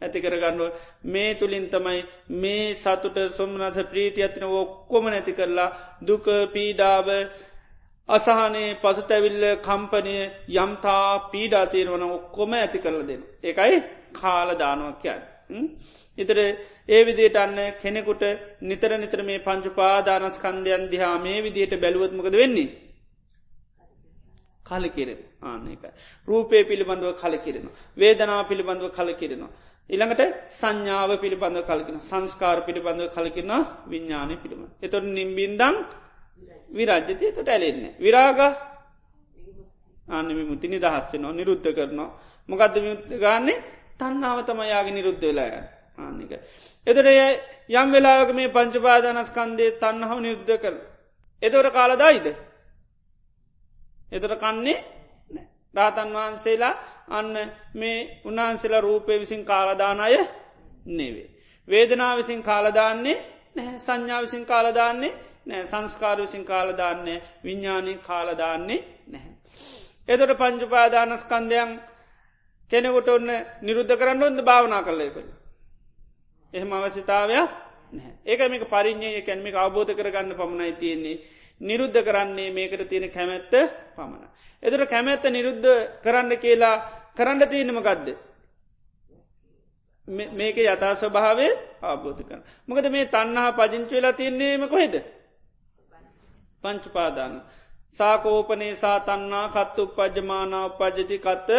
ඇති 0.00 0.18
කරගන්නුව 0.20 0.70
මේ 1.06 1.30
තුළින් 1.34 1.66
තමයි 1.68 2.00
මේ 2.34 2.66
සතුට 2.74 3.18
සොම්නස 3.32 3.78
ප්‍රීති 3.84 4.20
අතින 4.22 4.46
ඔක්කොම 4.54 5.04
නැති 5.06 5.32
කරලා 5.32 5.70
දුක 6.02 6.26
පීඩාව 6.52 7.08
අසාහනේ 8.08 8.68
පසුතැවිල්ල 8.76 9.44
කම්පනය 9.58 10.16
යම්තා 10.54 11.08
පීඩාතීරවන 11.26 12.04
ඔක්කොම 12.08 12.52
ඇති 12.54 12.78
කරල 12.78 13.00
දෙන. 13.02 13.22
එකයි 13.42 13.76
කාලදානුවක් 14.14 14.98
කියන්න. 14.98 15.22
ඉතර 16.18 16.38
ඒ 16.88 17.02
විදියට 17.04 17.36
අන්න 17.36 17.58
කෙනෙකුට 17.74 18.22
නිතර 18.62 18.90
නිතර 18.98 19.20
මේ 19.22 19.38
පංචුපාදානස්කන්දයන් 19.40 20.84
දිහා 20.88 21.16
මේ 21.18 21.38
විදියට 21.40 21.74
බැලුවත්මකද 21.76 22.34
වෙන්නේ. 22.34 22.70
කලකිරෙන 24.64 25.20
ආනක. 25.42 25.84
රූපය 26.28 26.64
පිළිබඳව 26.64 27.14
කලකිරෙන. 27.14 27.66
වේදනා 27.96 28.42
පිළිබඳව 28.44 28.90
කලකිරෙනවා. 28.90 29.52
ඉළඟට 29.90 30.22
සංඥාව 30.50 31.10
පිළිබඳව 31.18 31.62
කලකින 31.62 31.96
සංස්කාර 32.00 32.58
පිළිබඳව 32.62 33.08
කලකින 33.10 33.50
විඤ්ඥානය 33.86 34.34
පිළිබඳ. 34.36 34.70
එතොට 34.80 35.04
නිම්බින්දං 35.08 35.76
විරාජ්‍යතය 36.70 37.26
තොට 37.32 37.48
ඇලෙන්නේ. 37.48 37.96
විරාග 37.98 38.40
අන්න 40.08 40.28
විමුති 40.30 40.68
නිදහස්වෙනවා 40.68 41.32
නිරුද්ධ 41.32 41.70
කරනවා. 41.70 42.10
මොකක්ද 42.48 42.74
ගන්නේ 43.14 43.62
තන්නාව 43.98 44.38
තමයාගේ 44.42 44.92
නිරුද්ධ 44.92 45.22
වෙලාය 45.22 45.52
ආනික. 45.98 46.32
එතට 46.86 46.98
යම් 47.72 47.88
වෙලාක 47.90 48.30
මේ 48.32 48.48
පංචපාදානස්කන්දේ 48.48 49.70
තන්නහව 49.74 50.18
නිරුද්ධ 50.20 50.58
කර. 50.58 50.74
එතවට 51.42 51.72
කාලදායිද. 51.72 52.26
එතට 54.12 54.34
කන්නේ 54.36 54.78
රාතන් 55.74 56.10
වහන්සේලා 56.10 56.74
අන්න 57.10 57.34
මේ 57.74 57.98
උන්හන්සේලා 58.24 58.80
රූපය 58.80 59.20
විසින් 59.20 59.44
කාලදානය 59.44 60.18
නෙවේ. 60.88 61.28
වේදනා 61.68 62.16
විසින් 62.16 62.42
කාලදාන්නේ 62.42 63.16
නැහැ 63.54 63.80
සංඥා 63.80 64.22
විසින් 64.22 64.46
කාලදාන්නේ 64.46 65.12
නෑ 65.46 65.66
සංස්කාර 65.66 66.18
විසින් 66.18 66.44
කාලදාන්නේ 66.44 67.22
විඤ්ඥානය 67.44 67.94
කාලදාන්නේ 68.00 68.80
නැහැ. 69.06 69.34
එතොට 70.08 70.38
පංචුපාදානස්කන්දයන් 70.38 71.70
කෙනෙකුට 72.70 73.08
ඔන්න 73.08 73.30
නිරුද්ධ 73.60 73.96
කරන්න 73.96 74.22
ඔොද 74.22 74.38
භාවනා 74.42 74.82
කරලයකළ. 74.82 75.43
එහෙම 76.54 76.72
අවශ්‍යතාවයක් 76.72 77.48
ඒක 78.24 78.40
මේක 78.48 78.64
පරිින්්ඥය 78.66 79.22
කැන්මික 79.22 79.54
අවබෝධ 79.56 79.92
කරගන්න 79.92 80.34
පමණයි 80.34 80.74
තියෙන්නේ 80.74 81.16
නිරුද්ධ 81.60 82.00
කරන්නේ 82.00 82.50
මේකට 82.50 82.88
තියෙන 82.88 83.10
කැමැත්ත 83.10 83.52
පමණ. 83.96 84.28
එතර 84.62 84.86
කැමැත්ත 84.86 85.24
නිරුද්ධ 85.26 85.68
කරන්න 86.02 86.32
කියලා 86.36 86.76
කරන්න 87.14 87.48
තියෙනම 87.48 87.78
ගදද. 87.78 88.08
මේක 90.08 90.56
යථා 90.58 90.94
ස්වභාවේ 90.96 91.52
ආබෝධ 91.82 92.22
කරන. 92.22 92.42
මොකද 92.66 92.86
මේ 92.90 93.06
තන්නහා 93.06 93.52
පජංචි 93.52 93.94
වෙලා 93.94 94.12
තියන්නේම 94.12 94.68
කොහෙද. 94.68 94.94
පංචුපාදාන. 96.62 97.42
සාකෝපනේ 97.92 98.74
සාතන්නා 98.74 99.48
කත්තු 99.48 99.82
උපජමානා 99.84 100.66
උපජති 100.66 101.18
කත්ත 101.18 101.50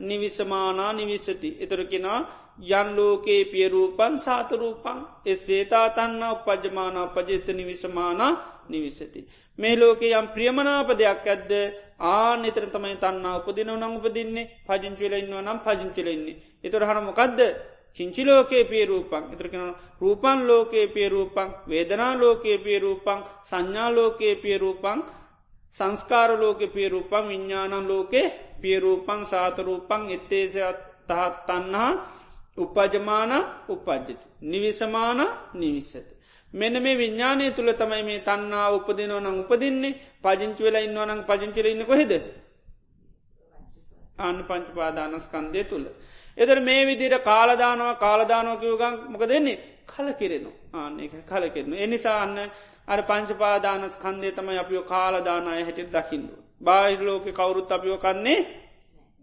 නිවිසමානා 0.00 0.92
නිවිස්සති. 0.92 1.56
එතුරකෙනා 1.60 2.20
යන් 2.62 2.88
ලෝකේ 2.96 3.44
පියරූපන් 3.46 4.14
සාතරූපන් 4.18 4.98
එස්සේතා 5.26 5.86
තන්නා 5.90 6.32
උපජමානා 6.34 7.06
උපජත 7.06 7.48
නිවිසමානා 7.50 8.32
නිවිසති. 8.68 9.20
මේ 9.58 9.76
ලෝකේ 9.76 10.12
යම් 10.12 10.28
ප්‍රියමනාප 10.28 10.88
දෙයක් 10.92 11.26
ඇද්ද? 11.26 11.52
ආ 12.00 12.36
නිතර 12.36 12.66
තමයි 12.68 12.96
තන්නා 12.96 13.38
උපදිනව 13.38 13.72
නං 13.72 13.96
උපදින්නේ. 13.98 14.50
පජංචිල 14.62 15.12
ඉන්නව 15.14 15.38
නම් 15.38 15.58
පජංචිලෙන්නේ. 15.60 16.40
එතුර 16.64 16.82
හනමකක්ද 16.82 17.40
කිංචි 17.94 18.22
ලෝකයේ 18.22 18.64
පියරූපන් 18.64 19.24
එතරකෙන 19.32 19.74
රූපන් 20.00 20.38
ලෝකයේ 20.42 20.86
පියරූපන් 20.88 21.50
වේදනා 21.68 22.12
ලෝකයේ 22.16 22.58
පියරූපන් 22.58 23.20
සංඥා 23.42 23.90
ලෝකයේ 23.90 24.36
පියරූපන් 24.36 25.00
සංස්කාර 25.74 26.30
ලෝක 26.32 26.60
පියරූපන් 26.68 27.28
විඤ්ඥානන් 27.28 27.88
ලෝකේ 27.88 28.26
පියරූපන් 28.60 29.20
සාතරූපන් 29.26 30.02
එත්තේසත් 30.10 30.78
තහත් 31.08 31.36
තන්නා 31.46 31.90
උපජමාන 32.58 33.32
උපජ්ජති. 33.68 34.16
නිවිසමාන 34.42 35.20
නිවිස්සත. 35.54 36.08
මෙන 36.54 36.74
මේ 36.74 36.96
විඤ්ඥානය 36.96 37.50
තුළ 37.50 37.72
තමයි 37.72 38.02
මේ 38.02 38.20
තන්නා 38.20 38.68
උපදිනව 38.70 39.20
නං 39.20 39.40
උපදින්නේ 39.40 39.98
පජංචි 40.22 40.62
වෙලා 40.62 40.80
ඉන්නවනං 40.80 41.24
පජංචිල 41.24 41.66
ඉන්න 41.66 41.86
කොහෙද. 41.86 42.12
අන්න 44.18 44.44
පංචපාදානස්කන්දය 44.44 45.64
තුළ. 45.64 45.86
එදර 46.38 46.60
මේ 46.60 46.86
විදිර 46.86 47.14
කාලදානවා 47.20 47.94
කාලදානෝකිවගන් 47.96 48.94
මොක 49.08 49.24
දෙන්නේ 49.24 49.58
කල 49.86 50.08
කිරෙනු 50.12 50.50
ආන 50.72 51.00
එක 51.00 51.12
කල 51.24 51.44
කෙරෙනු. 51.48 51.74
එනිසා 51.76 52.18
අන්න 52.22 52.38
අර 52.88 53.00
පංචපාදානස් 53.02 53.96
කන්දේ 53.96 54.32
තමයි 54.32 54.58
අපිෝ 54.58 54.84
කාලදානය 54.84 55.46
හැටිට 55.58 55.90
දකිින්ඩු. 55.90 56.34
බාහිර 56.60 57.00
ලෝක 57.00 57.24
කවුරුත් 57.30 57.72
අපිෝ 57.72 57.98
කන්නේ 57.98 58.40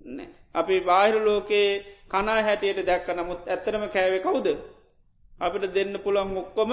නෑ. 0.08 0.39
අපි 0.56 0.76
බාහිර 0.82 1.16
ලෝකයේ 1.20 1.72
කනා 2.08 2.42
හැටියට 2.42 2.86
දැක්ක 2.86 3.08
නමුත් 3.10 3.42
ඇත්තරම 3.46 3.84
කෑවේ 3.88 4.22
කවුද. 4.22 4.48
අපිට 5.40 5.74
දෙන්න 5.74 5.94
පුළන් 6.00 6.38
ඔක්කොම 6.38 6.72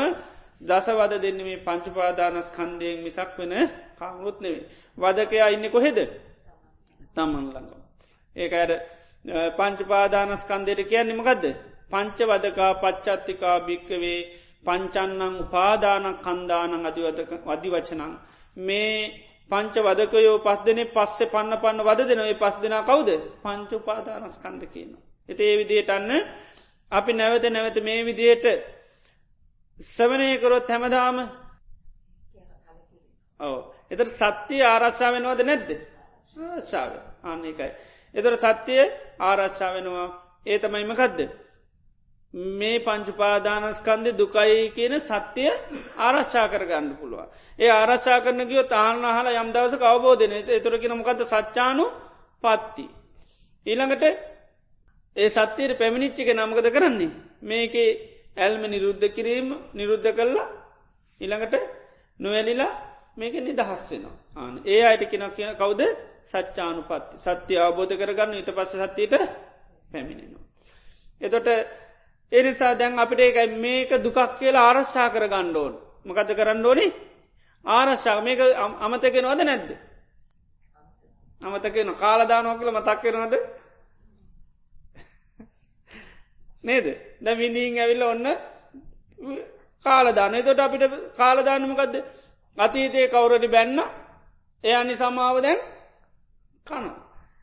දසවද 0.61 1.12
දෙන්න 1.18 1.39
මේ 1.39 1.59
පංචපාදානස් 1.59 2.49
කන්දයෙන් 2.51 2.99
මිසක් 3.05 3.31
වෙන 3.39 3.53
කවුරුත් 3.99 4.39
නෙවේ. 4.41 4.64
වදකයා 4.99 5.49
ඉන්න 5.49 5.66
කොහෙද 5.70 5.99
තමන් 7.14 7.47
ළඟම. 7.47 7.81
ඒක 8.37 8.53
අයට 8.55 8.72
පංචපාදානස්කන්දයට 9.59 10.89
කියන්න 10.91 11.09
නිමකදද. 11.09 11.45
පංච 11.91 12.18
වදකා 12.22 12.72
පච්චත්තිකා 12.77 13.57
භික්කවේ 13.61 14.20
පංචන්නං 14.64 15.35
උපාදානක් 15.43 16.18
කන්දානං 16.22 16.87
අධි 16.87 17.70
වචනං. 17.70 18.12
මේ 18.59 19.26
පංච 19.51 19.75
වදකයෝ 19.81 20.39
පස් 20.41 20.61
දෙන 20.65 20.81
පස්සේ 20.89 21.29
පන්න 21.29 21.59
පන්න 21.59 21.81
වද 21.83 22.01
දෙනවේ 22.05 22.37
පස් 22.37 22.57
දෙෙන 22.63 22.77
කවුද 22.83 23.09
පංච 23.43 23.71
උපාදානස්කන්ද 23.75 24.63
කියන. 24.67 24.91
එත 25.29 25.41
ඒ 25.41 25.55
විදියට 25.57 25.91
අන්න 25.91 26.11
අපි 26.93 27.13
නැවත 27.13 27.45
නැවත 27.47 27.79
මේ 27.81 28.05
විදියට 28.05 28.47
සවනයකරොත් 29.81 30.69
හැමදාම 30.69 31.19
ඕ 33.41 33.59
එතර 33.91 34.09
සත්‍යය 34.11 34.63
ආරක්ෂා 34.65 35.11
වෙනවද 35.13 35.41
නැද්ද 35.43 35.69
ආශාව 36.37 36.93
ආන්න 37.23 37.45
එකයි. 37.45 37.71
එතර 38.15 38.35
සත්‍යය 38.39 38.83
ආරච්ඡා 39.21 39.75
වෙනවා 39.75 40.09
ඒ 40.47 40.59
තමයිමකදද. 40.59 41.21
මේ 42.37 42.78
පංචුපාදානස්කන්ද 42.80 44.07
දුකයි 44.12 44.72
කියන 44.76 44.95
සත්‍යය 45.01 45.51
ආරශ්ා 45.99 46.47
කරගන්න 46.49 46.97
පුළුව. 46.97 47.20
ඒ 47.59 47.70
ආරච්චා 47.70 48.20
කරන 48.20 48.41
ගියෝ 48.45 48.66
තාන්න 48.66 49.05
හල 49.07 49.28
යම්දවස 49.34 49.74
කවබෝධන 49.74 50.32
එතුරකි 50.51 50.89
නොමකද 50.89 51.20
සච්චානු 51.24 51.84
පත්ති. 52.45 52.84
ඊළඟට 53.66 54.05
ඒ 55.16 55.28
සත්‍යයට 55.30 55.78
පැමිණිච්චික 55.78 56.28
නමකද 56.30 56.66
කරන්නේ. 56.70 57.16
මේකේ 57.43 57.91
ඇල්ම 58.37 58.62
නිරුද්ධ 58.66 59.07
කිරීම 59.09 59.49
නිරුද්ධ 59.74 60.11
කරලා 60.12 60.47
ඉළඟට 61.20 61.55
නොවැලිලා 62.20 62.72
මේක 63.16 63.34
නිදහස් 63.39 63.82
වෙනවා. 63.91 64.16
ආන 64.37 64.55
ඒ 64.66 64.82
අයට 64.84 65.09
කෙනක් 65.11 65.34
කියන 65.37 65.53
කවුද 65.55 65.82
සච්චානු 66.24 66.82
පත්ති 66.82 67.16
සත්‍ය 67.18 67.55
අවබෝධ 67.57 67.95
කරගන්න 67.97 68.32
ඊට 68.34 68.51
පස්ස 68.57 68.76
සත්‍යයට 68.84 69.14
පැමිණෙනවා. 69.91 70.45
එතොට 71.20 71.49
එනිසා 72.33 72.74
දැන් 72.74 72.99
අපිට 72.99 73.20
ඒකයි 73.20 73.57
මේක 73.57 73.91
දුකක් 74.05 74.18
කියලා 74.39 74.66
ආරශ්ා 74.68 75.09
කර 75.11 75.29
ගණ්ඩෝන් 75.29 75.74
මකද 76.05 76.31
කරන්න 76.35 76.66
ඕනේ? 76.66 76.91
ආරශ්ා 77.64 78.20
මේක 78.20 78.41
අමතකෙනවද 78.81 79.41
නැද්ද. 79.43 79.70
අමතකන 81.43 81.91
කාලදානෝ 81.95 82.59
කියල 82.59 82.70
මතක්කෙනවද 82.72 83.35
නේද? 86.64 86.87
ද 87.20 87.27
විඳීන් 87.35 87.79
ඇවිල්ල 87.79 88.03
ඔන්න 88.05 88.27
කාලදාන 89.87 90.35
තොට 90.45 90.61
අපිට 90.61 90.85
කාලදානමකක්ද 91.16 91.95
අතීතයේ 92.59 93.09
කවුරට 93.09 93.47
බැන්න? 93.49 93.79
එයනි 94.64 94.95
සමාව 94.97 95.37
දැන් 95.43 95.61
කන. 96.66 96.85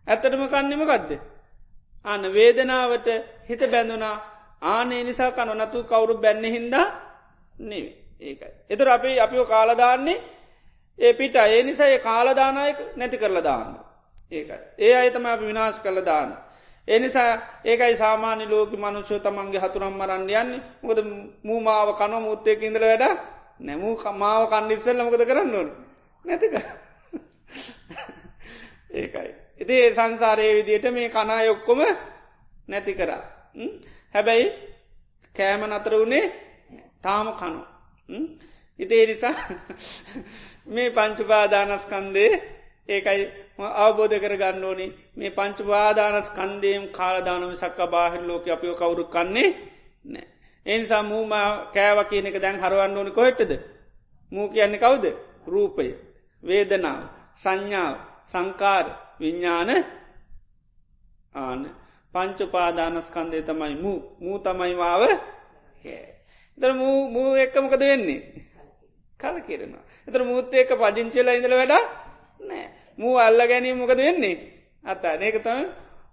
ඇත්තටම 0.08 0.44
කන්නෙම 0.48 0.84
ගදද. 0.84 1.12
අන්න 2.06 2.24
වේදනාවට 2.30 3.08
හිත 3.48 3.62
බැඳුනා 3.72 4.33
ආනේ 4.64 5.04
නිසා 5.04 5.32
කන 5.32 5.50
නතු 5.58 5.84
කවුරු 5.84 6.16
බැන්න 6.16 6.46
හින්දා 6.46 6.88
නෙවේ 7.62 7.96
ඒකයි. 8.22 8.52
එතුර 8.70 8.90
අපි 8.90 9.20
අපිෝ 9.20 9.46
කාලදාන්නේ 9.46 10.24
ඒ 11.00 11.14
පිට 11.14 11.36
ඒ 11.38 11.64
නිසා 11.64 11.88
ඒ 11.88 12.00
කාලදානායක 12.00 12.80
නැති 12.96 13.18
කරලා 13.18 13.44
දාන්න. 13.44 13.80
ඒකයි. 14.32 14.60
ඒ 14.78 14.96
අයතම 14.96 15.26
අපි 15.26 15.46
විනාශ 15.46 15.80
කළ 15.80 16.00
දාන්න. 16.02 16.32
එනිසා 16.88 17.32
ඒකයි 17.64 17.96
සාමාන්‍ය 17.96 18.46
ලෝක 18.46 18.72
මනුෂ්‍ය 18.74 19.20
තමන්ගේ 19.20 19.60
හතුරම් 19.60 19.94
මරන්න 19.94 20.30
යන්නේ 20.32 20.62
මොකද 20.82 21.00
මූමාව 21.44 21.90
කන 21.94 22.14
මුත්තයක 22.22 22.62
ඉඳල 22.62 22.84
වැඩ 22.84 23.06
නැමූ 23.60 23.96
කමාව 23.96 24.44
කණ්ඩිස්සල්ල 24.50 25.00
මොකද 25.00 25.24
කරන්න 25.24 25.56
ඕන 25.56 25.70
නැතික 26.26 26.54
ඒකයි. 28.94 29.32
ඉති 29.60 29.74
ඒ 29.76 29.92
සංසාරය 29.92 30.46
විදියට 30.56 30.86
මේ 30.92 31.10
කනා 31.10 31.42
යොක්කොම 31.44 31.80
නැති 32.68 32.94
කරා. 32.94 33.24
හැබැයි 34.16 34.48
කෑම 35.36 35.62
නතර 35.68 35.94
වුණේ 35.94 36.26
තාම 37.02 37.28
කනු. 37.34 37.62
ඉතේ 38.80 39.06
නිසා 39.06 39.36
මේ 40.74 40.90
පංචුපාදානස්කන්දේ 40.92 42.32
ඒකයි 42.90 43.24
අවබෝධ 43.76 44.16
කර 44.20 44.36
ගන්න 44.36 44.64
ඕනි 44.64 44.88
මේ 45.16 45.32
පංචුපාදානස් 45.32 46.30
කන්දේම් 46.32 46.84
කාලදානම 46.90 47.56
සක්ක 47.56 47.80
බාහිර 47.88 48.24
ලෝක 48.24 48.48
අපිෝ 48.48 48.76
කවුරු 48.76 49.04
කන්නේ 49.06 49.50
නෑ. 50.06 50.28
එනිසා 50.66 51.04
මූම 51.04 51.32
කෑව 51.74 52.00
කියන 52.10 52.26
එක 52.26 52.38
දැන් 52.38 52.60
හරුවන්න 52.60 52.98
ඕනි 52.98 53.12
කොහෙටද. 53.12 53.52
මූ 54.32 54.48
කියන්නේ 54.50 54.80
කවුද 54.80 55.06
රූපය 55.46 55.88
වේදනාව 56.44 57.00
සංඥාව 57.34 57.96
සංකාර 58.26 58.86
විඤ්ඥාන 59.20 59.70
ආන 61.36 61.62
පංචපාදානස්කන්දය 62.14 63.42
තමයි. 63.42 63.76
මූ 63.76 63.98
මූ 64.20 64.38
තමයි 64.40 64.76
මාව 64.76 65.02
එතර 66.58 66.72
මූ 66.74 67.10
මූ 67.10 67.36
එක්කමකද 67.36 67.82
වෙන්නේ? 67.82 68.22
කල 69.20 69.38
කිරෙනවා 69.42 69.84
එතර 70.08 70.22
මුූත් 70.24 70.54
ඒක 70.54 70.72
පජංචිලා 70.74 71.36
ඉඳල 71.36 71.56
වැඩ 71.56 71.74
නෑ 72.40 72.66
මූ 72.98 73.18
අල්ල 73.18 73.40
ගැනීම 73.42 73.78
මොකද 73.78 74.00
වෙන්නේ? 74.00 74.36
අත 74.84 75.04
ඒක 75.04 75.38
තම 75.40 75.68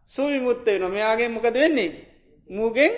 සූවි 0.06 0.38
මුත්තේ 0.40 0.78
නො 0.78 0.88
මෙයාගේ 0.88 1.28
මොකද 1.28 1.54
වෙන්නේ? 1.54 1.90
මූගෙන් 2.50 2.92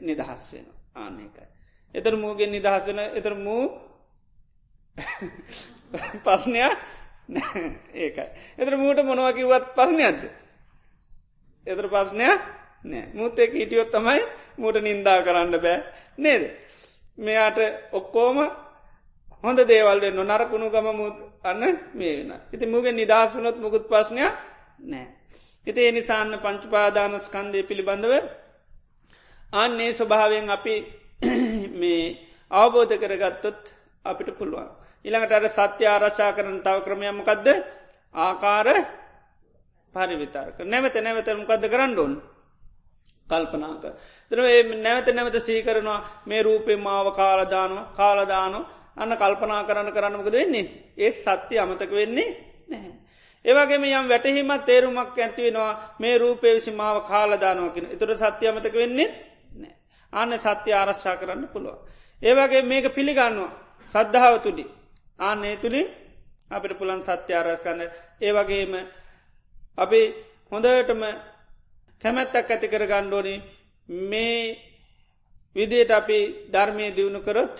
නිදහස් 0.00 0.44
වෙන 0.52 0.66
ආනකයි 0.94 1.46
එතර 1.94 2.14
මූගෙන් 2.16 2.50
නිදහස් 2.50 2.84
වෙන 2.86 2.98
එතර 3.12 3.34
මූ 3.36 3.64
පස්නයක් 6.24 6.74
ඒකයි. 7.94 8.28
එතර 8.56 8.74
මූට 8.76 9.00
මොනවකිවත් 9.02 9.64
පස්නයක්ද. 9.74 10.22
එතර 11.68 11.86
පස්නයක් 11.88 12.40
නෑ 12.84 13.04
මුත්තෙක් 13.12 13.52
හිටියොත් 13.52 13.90
තමයි 13.90 14.22
මූට 14.56 14.76
නින්දා 14.78 15.18
කරන්න 15.22 15.54
බෑ 15.56 15.78
නේද. 16.18 16.42
මෙයාට 17.18 17.58
ඔක්කෝම 17.92 18.38
හොඳ 19.44 19.58
දේවල්ෙන් 19.62 20.14
නො 20.14 20.22
නරකුණු 20.24 20.68
ගම 20.68 20.88
මුත් 20.92 21.16
අන්න 21.42 21.62
මේ 21.94 22.14
වෙන. 22.18 22.32
ඉති 22.52 22.66
මුගෙන් 22.66 22.96
නිදහසුනොත් 22.96 23.56
මුකුත් 23.56 23.84
පස්්නයක් 23.86 24.34
නෑ. 24.82 25.06
හිතේ 25.66 25.90
නිසාන්න 25.92 26.32
පංචුපාදානස්කන්දය 26.36 27.62
පිළිබඳව 27.62 28.12
අන්නේ 29.52 29.90
ස්වභාවයෙන් 29.92 30.50
අපි 30.50 30.74
මේ 31.80 32.02
අවබෝධ 32.50 32.94
කරගත්තොත් 32.96 33.60
අපිට 34.04 34.30
පුළුවන්. 34.32 34.68
ඉළඟට 35.04 35.32
අර 35.32 35.44
සත්‍ය 35.48 35.84
ආරක්ෂා 35.86 36.32
කරන 36.32 36.58
තව 36.60 36.76
ක්‍රමයමකක්ද 36.80 37.46
ආකාර 38.14 38.68
පරිවිතාරක. 39.98 40.58
නැවත 40.64 40.96
නැවත 40.98 41.28
මොකක්ද 41.34 41.64
කරන්න 41.66 41.98
ඕන්? 41.98 42.12
කල්පනාක. 43.26 43.84
දර 44.30 44.40
නැවත 44.76 45.08
නැවත 45.10 45.36
සීකරනවා 45.40 46.00
මේ 46.26 46.42
රූපේ 46.42 46.76
මාව 46.78 47.06
කාලදානෝ 47.12 47.84
කාලදානෝ 47.92 48.64
අන්න 48.96 49.12
කල්පනා 49.14 49.62
කරන්න 49.64 49.92
කරන්නමකද 49.92 50.32
වෙන්නේ? 50.32 50.66
ඒ 50.96 51.12
සත්‍ය 51.12 51.54
අමතක 51.56 51.90
වෙන්නේ 51.92 52.28
නැහැ. 52.68 52.92
ඒවගේම 53.44 53.84
යම් 53.90 54.08
වැටහිමත් 54.08 54.64
තේරුමක් 54.64 55.18
ඇතිවෙනවා 55.18 55.72
මේ 55.98 56.18
රූපේ 56.18 56.54
විසි 56.54 56.70
මාව 56.72 56.96
කාලදානුවකින 57.04 57.86
එතුර 57.86 58.10
සත්‍ය 58.16 58.44
අමතක 58.46 58.74
වෙන්නේ 58.74 59.08
නෑ. 59.54 59.74
අන්න 60.12 60.32
සත්‍ය 60.38 60.70
ආරශ්ා 60.72 61.16
කරන්න 61.16 61.48
පුළුව. 61.48 61.76
ඒවගේ 62.20 62.62
මේක 62.62 62.86
පිළිගන්නවා. 62.94 63.50
සද්ධාව 63.92 64.34
තුළි 64.40 64.64
ආනේ 65.18 65.56
තුළින් 65.56 65.88
අපිට 66.50 66.78
පුළන් 66.78 67.02
සත්‍ය 67.02 67.32
ආරස්කන්න 67.32 67.80
ඒවගේම 68.20 68.72
අපි 69.78 70.00
හොඳටම 70.52 71.02
කැමැත්තක් 72.02 72.36
ඇති 72.46 72.66
කර 72.68 72.84
ගණ්ඩෝනි 72.84 73.34
මේ 74.04 74.56
විදියට 75.56 75.90
අපි 75.92 76.18
ධර්මය 76.46 76.86
දියුණු 76.90 77.20
කරොත් 77.20 77.56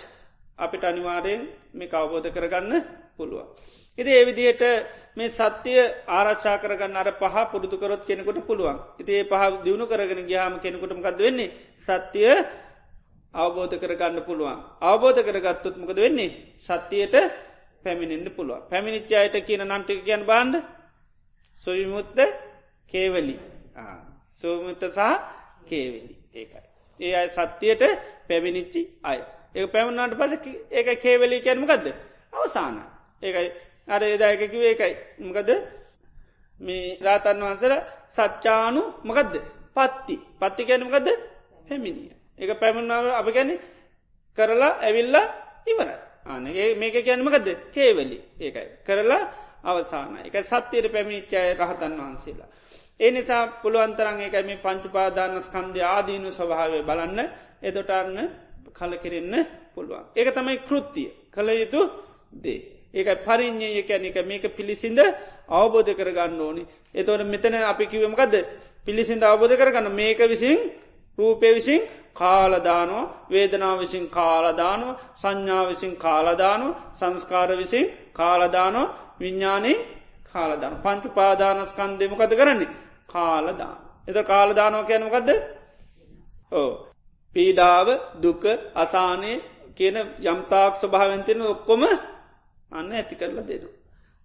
අපිට 0.59 0.83
අනිවාරයෙන් 0.83 1.41
මේ 1.73 1.89
අවබෝධ 1.91 2.29
කරගන්න 2.29 2.73
පුළුවන්. 3.17 3.47
ඉති 3.97 4.11
ඒ 4.11 4.25
විදියට 4.25 4.63
මේ 5.15 5.29
සත්‍යය 5.29 5.79
ආරක්ෂා 6.09 6.57
කරගන්න 6.57 6.95
අර 6.95 7.09
පහ 7.13 7.35
පුරුදුකරොත් 7.51 8.03
කෙනෙකුට 8.03 8.39
පුළුවන්. 8.41 8.77
ඉති 8.99 9.11
ඒ 9.13 9.25
පහ 9.25 9.43
දියුණු 9.63 9.85
කරගෙන 9.85 10.21
ගයාම 10.23 10.53
කෙනෙකුටමකක්ද 10.57 11.19
වෙන්නේ 11.19 11.53
සත්‍යය 11.77 12.31
අවබෝධ 13.33 13.75
කරගන්න 13.77 14.21
පුළුවන්. 14.21 14.57
අවබෝධ 14.81 15.21
කරගත්තොත් 15.21 15.75
මොකද 15.77 15.97
වෙන්නේ 15.97 16.35
සත්‍යයට 16.59 17.15
පැමිණෙන්න්න 17.83 18.29
පුළුවන්. 18.29 18.61
පැමිණිච්චායට 18.65 19.35
කියන 19.41 19.63
නන්ටික 19.65 19.99
කියන් 20.01 20.23
බාන්ඩ 20.25 20.55
සොවිමුත්ත 21.63 22.19
කේවලි. 22.89 23.35
සෝමුත්ත 24.33 24.83
සහ 24.87 24.99
කේවලි. 25.65 26.15
ඒකයි. 26.33 26.67
ඒ 26.99 27.15
අයි 27.15 27.29
සත්‍යයට 27.29 27.83
පැමිණිච්චි 28.27 28.81
අය. 29.03 29.19
ඒ 29.55 29.67
පැමුණට 29.67 30.15
පස 30.15 30.33
ඒක 30.71 30.87
කේවලි 30.99 31.37
කැන්මකක්ද 31.41 31.85
අවසාන. 32.33 32.75
ඒකයි. 33.21 33.49
අර 33.87 34.01
ඒදායකකිව 34.03 34.61
ඒකයි. 34.63 34.93
මකද? 35.19 35.49
මේ 36.59 36.97
රාතන් 37.01 37.39
වහන්සර 37.41 37.73
සච්චානු 38.07 38.81
මකදද? 39.03 39.35
පත්ති. 39.75 40.15
පත්ති 40.39 40.63
කැනමකද 40.65 41.07
පැමිණිය. 41.67 42.11
ඒක 42.39 42.51
පැමුණාව 42.61 43.05
අප 43.11 43.27
ගැන 43.27 43.51
කරලා 44.37 44.73
ඇවිල්ලා 44.79 45.25
ඉවර 45.67 45.89
ආනගේ 46.25 46.69
මේක 46.75 46.95
කියන්නමකද 46.97 47.47
කේවලි. 47.73 48.17
ඒකයි. 48.39 48.67
කරලා 48.87 49.23
අවසාන 49.63 50.17
එක 50.19 50.35
සත්‍යයට 50.41 50.87
පැමිණිච්චාය 50.87 51.53
රහතන් 51.55 51.93
වහන්සේලා. 51.93 52.49
ඒ 52.99 53.11
නිසා 53.11 53.43
පුළුවන්තරන් 53.59 54.19
එකයි 54.21 54.43
මේ 54.43 54.57
පංචුපාදාන 54.57 55.33
ස්කන්ධ 55.39 55.79
ආදීනු 55.85 56.29
ස්වභාවය 56.31 56.79
බලන්න. 56.81 57.19
එදොටන්න 57.61 58.17
කලකිරෙන්න 58.71 59.35
පුළුවන්. 59.73 60.03
ඒක 60.11 60.29
තමයි 60.31 60.57
කෘත්තිය 60.59 61.09
කළ 61.29 61.49
යුතු 61.53 61.81
දේ. 62.33 62.59
ඒක 62.93 63.07
පරිින්්ඥය 63.19 63.83
කැනික 63.83 64.17
මේක 64.23 64.45
පිළිසිඳ 64.49 64.99
අවබෝධ 65.49 65.91
කරගන්න 65.93 66.39
ඕනි. 66.39 66.63
එතවට 66.93 67.23
මෙතන 67.25 67.55
අපි 67.63 67.85
කිවමකද 67.85 68.33
පිළිසිඳ 68.85 69.23
අවබෝධ 69.23 69.55
කරගන්න. 69.55 69.87
මේක 69.91 70.19
විසින් 70.25 70.57
රූපය 71.17 71.47
විසින් 71.51 71.81
කාලදානෝ 72.13 73.03
වේදනාව 73.29 73.77
විසින් 73.79 74.05
කාලදානෝ 74.09 74.97
සංඥා 75.15 75.63
විසින් 75.67 75.93
කාලදානෝ 75.97 76.71
සංස්කාර 76.93 77.51
විසින් 77.57 77.85
කාලදානෝ 78.13 78.87
විඤ්ඥානී 79.19 79.77
කාලදාන 80.29 80.75
පංචු 80.77 81.09
පාදානස්කන්දයමකද 81.11 82.33
කරන්නේ 82.33 82.73
කාලදාන. 83.07 83.77
එත 84.07 84.17
කාලදානෝ 84.25 84.83
කියනමකක්ද 84.83 85.29
ඕ 86.53 86.71
පීඩාව 87.35 87.87
දුක 88.17 88.43
අසානය 88.75 89.31
කියන 89.75 89.97
යම්තාක් 90.23 90.73
ස්වභාවෙන්තින 90.75 91.41
ඔක්කොම 91.43 91.81
අන්න 92.71 92.91
ඇති 92.91 93.15
කරලා 93.15 93.45
දෙනු. 93.45 93.69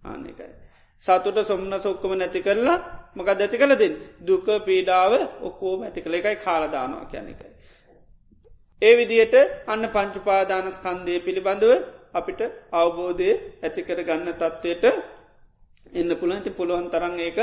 ආන 0.02 0.22
එකයි. 0.24 0.52
සතුට 1.04 1.38
සොම්න 1.42 1.74
සොක්කම 1.78 2.12
නැති 2.12 2.40
කරලා 2.40 2.78
මකද 3.16 3.40
ඇති 3.40 3.58
කළ 3.58 3.74
දෙන්න 3.74 3.96
දුක 4.20 4.46
පීඩාව 4.62 5.12
ඔක්කෝම 5.42 5.80
ඇති 5.82 6.00
කළ 6.00 6.14
එකයි 6.14 6.36
කාලදානවා 6.38 7.04
කියන 7.06 7.26
එකයි. 7.28 7.50
ඒ 8.82 8.94
විදියට 8.96 9.34
අන්න 9.66 9.84
පංචුපාදානස් 9.88 10.78
කන්දය 10.78 11.14
පිළිබඳව 11.20 11.72
අපිට 12.14 12.40
අවබෝධය 12.72 13.30
ඇතිකර 13.60 13.98
ගන්න 14.00 14.30
තත්ත්වයට 14.32 14.84
එන්න 15.92 16.10
පුළන්ති 16.14 16.50
පුළුවන් 16.50 16.86
තරන් 16.88 17.14
ඒක 17.20 17.38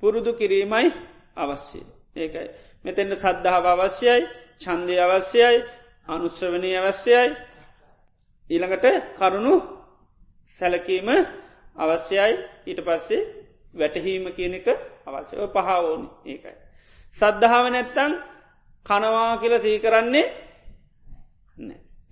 පුරුදු 0.00 0.30
කිරීමයි 0.32 0.88
අවශ්‍යය. 1.36 1.84
ඒකයි. 2.16 2.48
මෙතෙන්ට 2.84 3.14
සද්ධාව 3.16 3.64
අවශ්‍යයි 3.66 4.22
චන්දය 4.60 4.94
අවශ්‍යයි 4.98 5.56
අනුශ්‍රවනී 6.08 6.76
අවශ්‍යයි 6.76 7.28
ඊළඟට 8.50 8.86
කරුණු 9.18 9.54
සැලකීම 10.50 11.08
අවශ්‍යයි 11.76 12.32
ඊට 12.66 12.80
පස්සේ 12.80 13.28
වැටහීම 13.74 14.24
කියන 14.32 14.54
එක 14.54 14.68
අවශ්‍යව 15.06 15.40
පහාවෝනි 15.48 16.08
ඒකයි. 16.26 16.56
සද්ධාව 17.14 17.64
නැත්තං 17.68 18.12
කනවා 18.86 19.32
කියල 19.40 19.54
සීකරන්නේ 19.58 20.26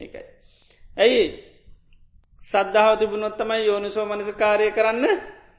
එකයි. 0.01 0.23
ඇයි 0.97 1.25
සද්ධාව 2.47 2.99
තිබුණොත්තමයි 2.99 3.67
යෝනිසෝ 3.67 4.07
මනස 4.07 4.31
කාරය 4.35 4.71
කරන්න 4.71 5.05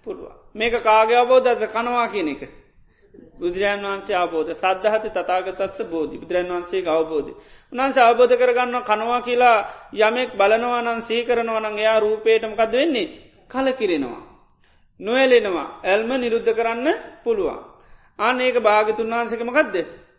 පුළුව. 0.03 0.31
මේක 0.53 0.73
කාග 0.81 1.09
අවබෝධද 1.13 1.61
කනවා 1.67 2.07
කියන 2.07 2.29
එක. 2.29 2.41
බුදුරජන් 3.35 3.83
වන්සේ 3.83 4.15
අවබෝධ 4.15 4.51
සද්ධහති 4.53 5.09
තතාගතත්ස 5.11 5.79
බෝධි 5.85 6.17
බුදුරන් 6.17 6.47
වන්සේ 6.49 6.87
අවබෝධ. 6.89 7.29
උන්න්ස 7.73 7.97
අවබෝධ 7.99 8.33
කරගන්න 8.35 8.77
කනවා 8.83 9.21
කියලා 9.21 9.57
යමෙක් 9.95 10.29
බලනවානන් 10.33 11.01
සීකරනවනං 11.01 11.77
එයා 11.77 11.99
රූපේටමකද 11.99 12.71
වෙන්නේ 12.73 13.07
කල 13.47 13.67
කිරෙනවා. 13.73 14.23
නොවැලෙනවා 14.99 15.67
ඇල්ම 15.83 16.09
නිරුද්ධ 16.15 16.51
කරන්න 16.53 16.87
පුළුවන්. 17.23 17.59
අන්න 18.19 18.41
ඒක 18.41 18.57
භාගතුන් 18.59 19.11
වහන්සකමකක්ද 19.11 19.75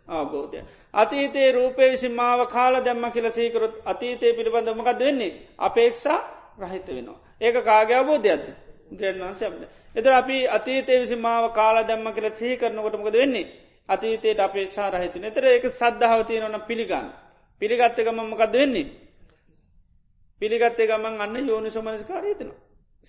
අවබෝධය. 0.09 0.59
අතීතයේ 0.93 1.51
රූපය 1.51 1.83
විසි 1.87 2.09
මාව 2.09 2.39
කාල 2.47 2.73
දැම්ම 2.79 3.05
කියල 3.09 3.27
සීකරොත් 3.31 3.73
අතීතය 3.83 4.27
පිළිබඳමකක්ද 4.33 4.99
වෙන්නේ 5.01 5.37
අපේක්ෂා 5.59 6.19
රහිත 6.61 6.87
වෙනවා. 6.87 7.19
ඒක 7.39 7.55
කාග 7.63 7.91
අවබෝධයක්ද. 7.91 8.45
ග්‍රන්වන්ස 8.91 9.41
ඇබද. 9.41 9.61
එතර 9.95 10.11
අපි 10.13 10.37
අතීතය 10.49 10.93
විසි 10.97 11.15
මාව 11.17 11.45
කාලා 11.51 11.83
දැම්ම 11.83 12.07
කියල 12.09 12.27
සහි 12.31 12.57
කරනකොටමකද 12.57 13.15
වෙන්නේ? 13.15 13.47
අතීතයට 13.89 14.39
අපේ 14.39 14.67
ශාරහිත 14.67 15.15
නතර 15.17 15.43
ඒක 15.45 15.65
සද්ධාවතිය 15.71 16.39
නොන 16.39 16.55
පිළිගන්න. 16.61 17.07
පිළිගත්ත 17.61 17.97
ගමම්මකද 17.99 18.53
වෙන්නේ? 18.53 18.87
පිළිගත්තේ 20.41 20.87
ගමන් 20.87 21.15
අන්න 21.19 21.35
යෝනි 21.43 21.69
සමනස්කාරීතන 21.69 22.51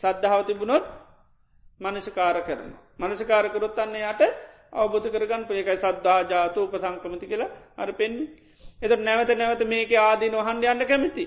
සද්ධාවතිබුණොත් 0.01 0.85
මනසිකාර 1.81 2.36
කරන 2.43 2.72
මනසිකාරකරොත් 2.98 3.78
අන්න 3.78 3.94
යට 3.97 4.22
අවබධ 4.72 5.06
කරගන්න 5.09 5.44
පේකයි 5.44 5.78
සද්ධා 5.78 6.20
ජාතු 6.24 6.64
උපසංකමති 6.64 7.27
කියලා 7.27 7.51
අර 7.77 7.90
පෙන්න්නේ 7.93 8.28
එත 8.81 8.93
නැවත 8.98 9.31
නැවත 9.35 9.62
මේක 9.64 9.93
ආදී 9.98 10.31
නොහන්ඩ 10.31 10.64
යන්න 10.64 10.85
කැමති. 10.85 11.24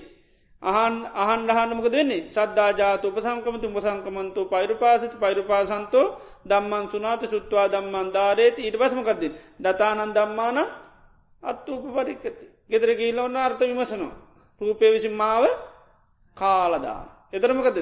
අහන් 0.64 0.94
අහන් 1.14 1.40
අහන්නමක 1.50 1.86
දෙන්නේ 1.88 2.22
සද්ධා 2.28 2.70
ජාතු 2.72 3.04
උපසංකමතු 3.08 3.66
උපසංකමන්තු 3.68 4.40
පෛරුපාසිත 4.46 5.14
පෛරුපාසන්තෝ 5.16 6.06
දම්මන් 6.44 6.84
සුනාත 6.86 7.22
සුත්වා 7.26 7.66
දම්මන් 7.68 8.08
ධාරේති. 8.10 8.60
ඊට 8.62 8.76
පසමකක්ද 8.76 9.22
දතානන් 9.60 10.10
දම්මාන 10.12 10.58
අත්තුූප 11.42 11.84
පරික්කති 11.96 12.44
ගෙදර 12.70 12.90
ගීල 12.92 13.18
ඔන්න 13.20 13.36
අර්ථ 13.38 13.62
විමසනවා. 13.62 14.14
රූපය 14.60 14.86
විසින් 14.88 15.14
මාව 15.14 15.44
කාලදාන 16.36 17.06
එතරමකද 17.32 17.78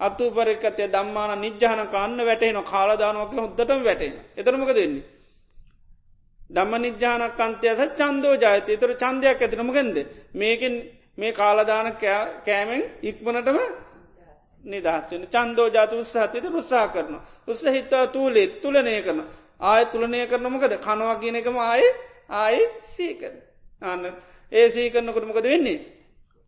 අත්තු 0.00 0.24
පරික්කතය 0.32 0.84
දම්මාන 0.88 1.32
නිජ්‍යාන 1.38 1.80
කන්න 1.86 2.18
වැටේන 2.20 2.58
කාලදානුවක 2.64 3.32
හොද්දටම 3.36 3.80
වැටෙන 3.82 4.14
එතරමක 4.34 4.70
දෙන්නේ 4.70 5.04
දම්ම 6.50 6.74
නිජ්‍යානක් 6.78 7.38
අන්තයස 7.38 7.80
චන්දෝ 7.92 8.34
ජාතය 8.36 8.72
තර 8.74 8.92
චන්දයක් 8.94 9.40
ඇතිනමගෙන්ද 9.40 9.96
මේකින් 10.34 10.74
මේ 11.18 11.32
කාලදාන 11.32 11.88
කෑමෙන් 11.96 12.82
ඉක්මනටම 13.02 13.58
නිදහස්සෙන 14.64 15.22
චන්දෝ 15.28 15.68
ජාතු 15.68 15.94
උත්සාහතයට 15.96 16.46
උත්සා 16.52 16.88
කරන. 16.88 17.14
උත්ස 17.46 17.62
හිත්තා 17.66 18.06
තුූලේ 18.08 18.46
තුලනය 18.56 19.02
කරන. 19.02 19.20
ආය 19.60 19.82
තුළනය 19.86 20.26
කරනමකද 20.26 20.74
කනවා 20.78 21.16
කියන 21.16 21.36
එකම 21.36 21.56
ආය 21.60 21.84
ආය 22.30 22.58
සීකර. 22.84 23.32
අන්න 23.82 24.04
ඒ 24.52 24.66
සීකරනකොටමකද 24.70 25.44
වෙන්නේ. 25.44 25.78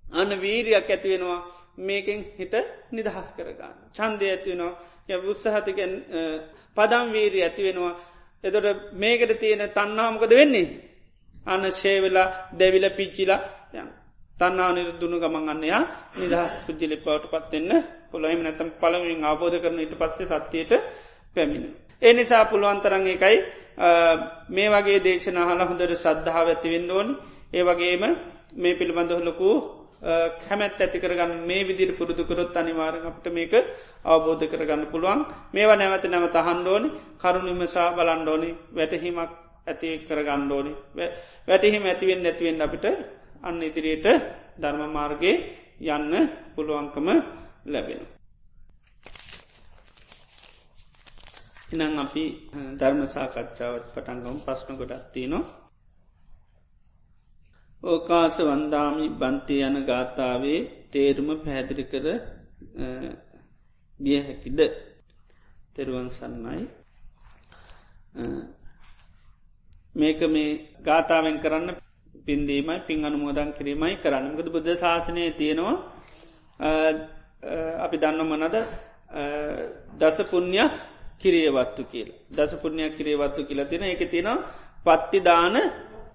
අන්න 0.04 0.30
වීරයක් 0.36 0.74
ඇතිවෙනවා 0.86 1.40
මේකෙන් 1.78 2.20
හිත 2.34 2.54
නිදහස් 2.90 3.28
කරගන්න. 3.32 3.76
චන්දය 3.92 4.26
ඇතිවෙනවා 4.26 4.74
ය 5.08 5.14
උත්සාහතිකෙන් 5.24 5.92
පදම් 6.76 7.06
වීරී 7.12 7.42
ඇතිවෙනවා 7.42 7.94
එතොට 8.44 8.66
මේකට 8.94 9.32
තියෙන 9.36 9.62
තන්නාමකද 9.70 10.32
වෙන්නේ 10.32 10.66
අන්න 11.46 11.64
ශේවෙලා 11.72 12.28
දැවිල 12.52 12.86
පිච්චිලා 12.90 13.40
යන 14.36 14.42
තන්නා 14.42 14.72
නිරුදුුණු 14.72 15.16
ගමන් 15.18 15.48
අන්නයා 15.48 15.80
නිදහස් 16.14 16.52
පුද්ජිලි 16.66 16.96
පවට 16.98 17.30
පත්වෙන්න 17.32 17.70
පුළොයිම 18.10 18.42
නැතම් 18.42 18.68
පළමින් 18.74 19.24
ආබෝධ 19.24 19.56
කරන 19.56 19.80
ඉට 19.80 19.94
පස්සේ 19.94 20.28
සත්‍යයට 20.28 20.72
පැමිණ. 21.36 21.64
ඒ 22.02 22.12
නිසා 22.12 22.44
පුළුවන්තරන් 22.44 23.06
එකයි 23.06 23.36
මේ 24.48 24.68
වගේ 24.68 24.98
දේශනහල 25.00 25.62
හොඳට 25.62 25.96
සද්ධාව 25.96 26.46
ඇතිවෙන්න 26.48 26.90
ඕන්. 26.90 27.08
ඒ 27.50 27.62
වගේම 27.62 28.04
මේ 28.54 28.74
පිළිබඳහලකු 28.74 29.48
කැමැත් 30.40 30.76
ඇති 30.76 30.98
කරගන්න 30.98 31.32
මේ 31.42 31.64
විදිර 31.64 31.90
පුරුදුකරොත් 31.94 32.52
අනිවාරෙන් 32.54 33.06
අපට 33.06 33.26
මේක 33.30 33.52
අවබෝධ 34.06 34.44
කරගන්න 34.46 34.82
පුළුවන්. 34.86 35.20
මේවා 35.50 35.76
නැවත 35.76 36.04
නැවත 36.06 36.36
හන්ඩෝනි 36.38 36.88
කරුණිමසා 37.16 37.88
බලන්ඩෝනි 37.94 38.50
වැටහිමක් 38.70 39.30
ඇති 39.66 39.88
කරගණ්ඩෝනි 40.06 40.72
වැටහිම 41.48 41.84
ඇතිවෙන් 41.84 42.20
නැතිවෙන් 42.22 42.60
අපිට 42.62 42.86
අන්න 43.42 43.62
ඉදිරියට 43.62 44.06
ධර්ම 44.58 44.82
මාර්ගයේ 44.90 45.36
යන්න 45.88 46.12
පුළුවන්කම 46.54 47.08
ලැබෙන. 47.66 48.02
ඉනං 51.72 51.98
අපි 51.98 52.24
ධර්ම 52.78 53.00
සාකච්ඡාවත් 53.06 53.84
පටන්ගම් 53.92 54.38
පස්්න 54.44 54.74
ගොඩත්තිී 54.76 55.28
නවා 55.28 55.44
ඕකාස 57.82 58.36
වන්දාමි 58.40 59.06
බන්තය 59.12 59.56
යන 59.60 59.76
ගාථාවේ 59.84 60.60
තේරුම 60.90 61.28
පැහැදිලි 61.36 61.84
කර 61.84 62.06
දිය 64.00 64.20
හැකිද? 64.20 64.60
තෙරුවන් 65.74 66.08
සන්නයි 66.10 66.64
මේක 69.94 70.20
මේ 70.28 70.50
ගාථාවෙන් 70.80 71.36
කරන්න 71.38 71.68
පින්දීමයි 72.26 72.78
පින් 72.86 73.04
අනුමෝදන් 73.04 73.50
කිරීමයි 73.52 73.96
කරන්නකද 73.96 74.48
බුද්ධ 74.48 74.72
ශාසනය 74.74 75.24
තියෙනවා 75.32 75.76
අපි 77.78 77.96
දන්න 77.96 78.22
මනද 78.24 78.56
දස 79.94 80.18
පුුණ්්‍ය 80.24 80.60
කිරියවත්තු 81.18 81.82
කියල 81.84 82.08
දස 82.30 82.52
පුුණ්්‍යයක් 82.56 82.92
කිරියවත්තු 82.96 83.40
කියලා 83.44 83.64
තින 83.66 83.82
එක 83.84 84.02
තින 84.06 84.28
පත්තිදාන 84.84 85.56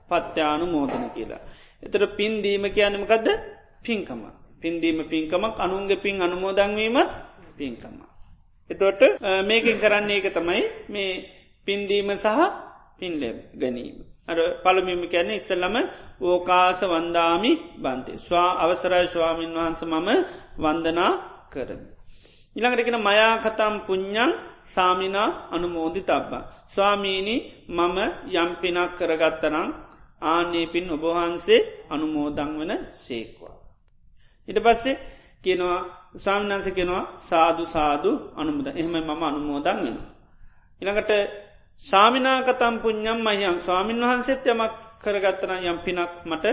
පත්්‍යානු 0.09 0.65
මෝදන 0.67 1.03
කියලා. 1.09 1.41
එතට 1.83 2.03
පින්දීම 2.11 2.63
කියනමකදද 2.69 3.27
පින්කම. 3.81 4.21
පින්දීම 4.61 4.99
පින්කමක් 5.05 5.55
අනුන්ගේ 5.57 5.97
පින් 5.97 6.15
අනුමෝදංවීමත් 6.19 7.09
පින්කම. 7.53 7.95
එතොට 8.69 9.01
මේකින් 9.41 9.77
කරන්නේ 9.77 10.17
එක 10.17 10.27
තමයි 10.29 10.61
මේ 10.89 11.11
පින්දීම 11.67 12.09
සහ 12.15 12.27
පින්ලැබ 12.97 13.37
ගැනීම. 13.53 14.10
අර 14.31 14.39
පළමිම 14.63 15.01
කැන්නේ 15.05 15.37
ඉස්සල්ලම 15.37 15.75
ඕකාස 16.21 16.79
වන්දාමි 16.83 17.51
බන්තේ 17.77 18.17
ස්වා 18.19 18.49
අවසරයි 18.63 19.07
ස්වාමීන් 19.07 19.53
වහන්ස 19.53 19.81
මම 19.83 20.09
වන්දනා 20.57 21.11
කරමි. 21.49 21.87
ඉළඟටකෙන 22.55 22.97
මයා 22.99 23.33
කතම් 23.37 23.75
පුං්ඥන් 23.87 24.31
සාමිනා 24.65 25.29
අනුමෝදි 25.51 26.01
තබ්බා. 26.01 26.43
ස්වාමීණි 26.67 27.35
මම 27.69 27.97
යම්පිනක් 28.33 28.91
කරගත්තනම් 28.97 29.69
ආනේ 30.23 30.65
පින් 30.67 30.85
ඔබහන්සේ 30.89 31.61
අනුමෝදං 31.89 32.51
වන 32.59 32.71
සේක්වා. 32.95 33.55
ඉට 34.47 34.59
පස්සේ 34.59 35.01
කියනවා 35.43 35.79
සාමනන්ස 36.15 36.67
කෙනවා 36.69 37.03
සාදු 37.19 37.63
සාදු 37.65 38.11
අනුමුද 38.35 38.67
එහෙම 38.69 38.95
මම 38.99 39.23
අනුමෝදන් 39.23 39.77
වෙන. 39.77 39.97
ඉළඟට 40.81 41.11
සාමිනාකතම් 41.83 42.75
පුං්ඥම් 42.77 43.19
මයම් 43.19 43.57
ස්වාමීන් 43.59 44.01
වහන්සේත් 44.01 44.45
යමක් 44.47 44.73
කරගත්තන 44.99 45.51
යම් 45.61 45.77
පිනක් 45.79 46.11
මට 46.25 46.45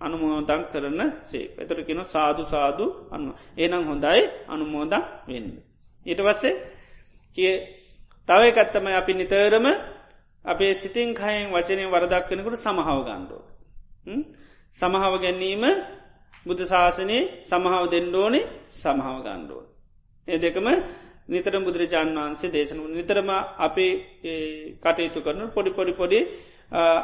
අනුමෝදං 0.00 0.62
කරන 0.66 1.00
සේ 1.24 1.46
එතර 1.56 1.78
කෙන 1.82 2.00
සාදු 2.06 2.42
සාදු 2.44 2.84
අන්න 3.10 3.24
ඒනම් 3.54 3.84
හොඳයි 3.84 4.22
අනුමෝදං 4.48 5.02
වෙන්න. 5.26 5.48
ඊට 6.06 6.20
පස්සේ 6.20 6.54
කිය 7.36 7.54
තව 8.28 8.40
එකත්තම 8.50 8.86
අපි 8.90 9.12
නිතරම 9.14 9.66
අපේ 10.44 10.72
සිතින් 10.74 11.08
කයෙන් 11.14 11.46
වචනය 11.48 11.84
වරදක් 11.86 12.28
වෙනකට 12.30 12.56
සමහාව 12.58 13.00
ගණ්ඩෝ. 13.02 13.42
සමහාව 14.74 15.14
ගැනීම 15.18 15.64
බුද්ධ 16.46 16.64
ශාසනයේ 16.64 17.22
සමහාව 17.44 17.84
දෙන්ඩෝනේ 17.88 18.48
සමහාව 18.72 19.18
ගණ්ඩුව. 19.20 19.62
ඒ 20.28 20.38
දෙකම 20.38 20.66
නිතර 21.30 21.54
බුදුරජාණන් 21.58 22.18
වහන්සේ 22.18 22.50
දේශන 22.50 22.80
නිතරම 22.90 23.30
අපේ 23.58 23.92
කටයුතු 24.76 25.20
කරන 25.20 25.42
පොඩි 25.48 25.70
පොඩි 25.70 25.92
පොඩි 25.94 26.20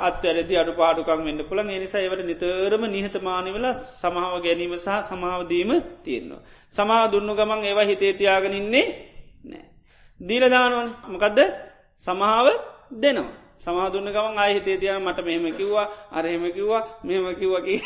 අත්වැරදි 0.01 0.55
අඩු 0.55 0.73
පාඩුකම් 0.73 1.23
වෙන්න 1.23 1.41
පුළන් 1.45 1.71
එනිසා 1.71 2.01
ඒවට 2.01 2.25
නිතරම 2.25 2.83
නිහතමානි 2.89 3.51
වෙලා 3.51 3.75
සමාව 3.95 4.35
ගැනීම 4.41 4.75
සහ 4.77 4.89
සමාවදීම 5.05 5.71
තියෙන්නවා. 6.03 6.43
සමා 6.75 7.05
දුන්නු 7.07 7.33
ගමන් 7.35 7.65
ඒවා 7.65 7.85
හිතේතියාගෙනන්නේ 7.85 8.87
නෑ. 9.45 9.65
දීලදානුවන් 10.21 10.91
මොකදද 11.07 11.39
සමාව 12.03 12.47
දෙනවා. 12.95 13.47
සමාදුන්න 13.57 14.09
ගමන් 14.09 14.39
ආහිතේ 14.39 14.77
තියන 14.77 15.01
මට 15.01 15.19
මෙහෙම 15.21 15.47
කිව්වා 15.53 15.87
අරහෙම 16.13 16.45
කිව්වා 16.53 16.83
මෙම 17.03 17.27
කිව්වකි 17.35 17.77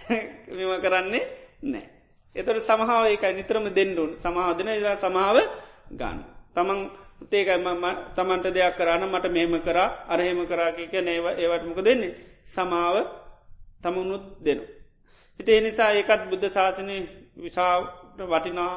මෙම 0.56 0.70
කරන්නේ 0.80 1.24
නෑ. 1.64 1.86
එතට 2.36 2.62
සමහාව 2.62 3.04
එකයි 3.06 3.32
නිතරම 3.32 3.66
දෙන්නුන් 3.70 4.10
සමාධන 4.16 4.68
ඉලා 4.70 4.96
සමාව 4.96 5.36
ගන්න. 5.94 6.18
තමන් 6.52 6.80
තේකයි 7.22 7.58
තමන්ට 8.14 8.46
දෙයක් 8.50 8.76
කරන්න 8.76 9.04
මට 9.06 9.26
මෙහෙම 9.28 9.54
කරා 9.60 9.88
අරහෙම 10.06 10.40
කරාකික 10.44 10.92
නේව 11.00 11.26
ඒවටමක 11.34 11.80
දෙන්නේ 11.80 12.16
සමාව 12.46 12.96
තමුණුත් 13.82 14.24
දෙනු. 14.40 14.64
හිතේ 15.40 15.60
නිසා 15.60 15.90
ඒකත් 15.92 16.22
බුද්ධ 16.24 16.46
ශාසනය 16.48 16.96
විසාට 17.36 18.18
වටිනා 18.22 18.72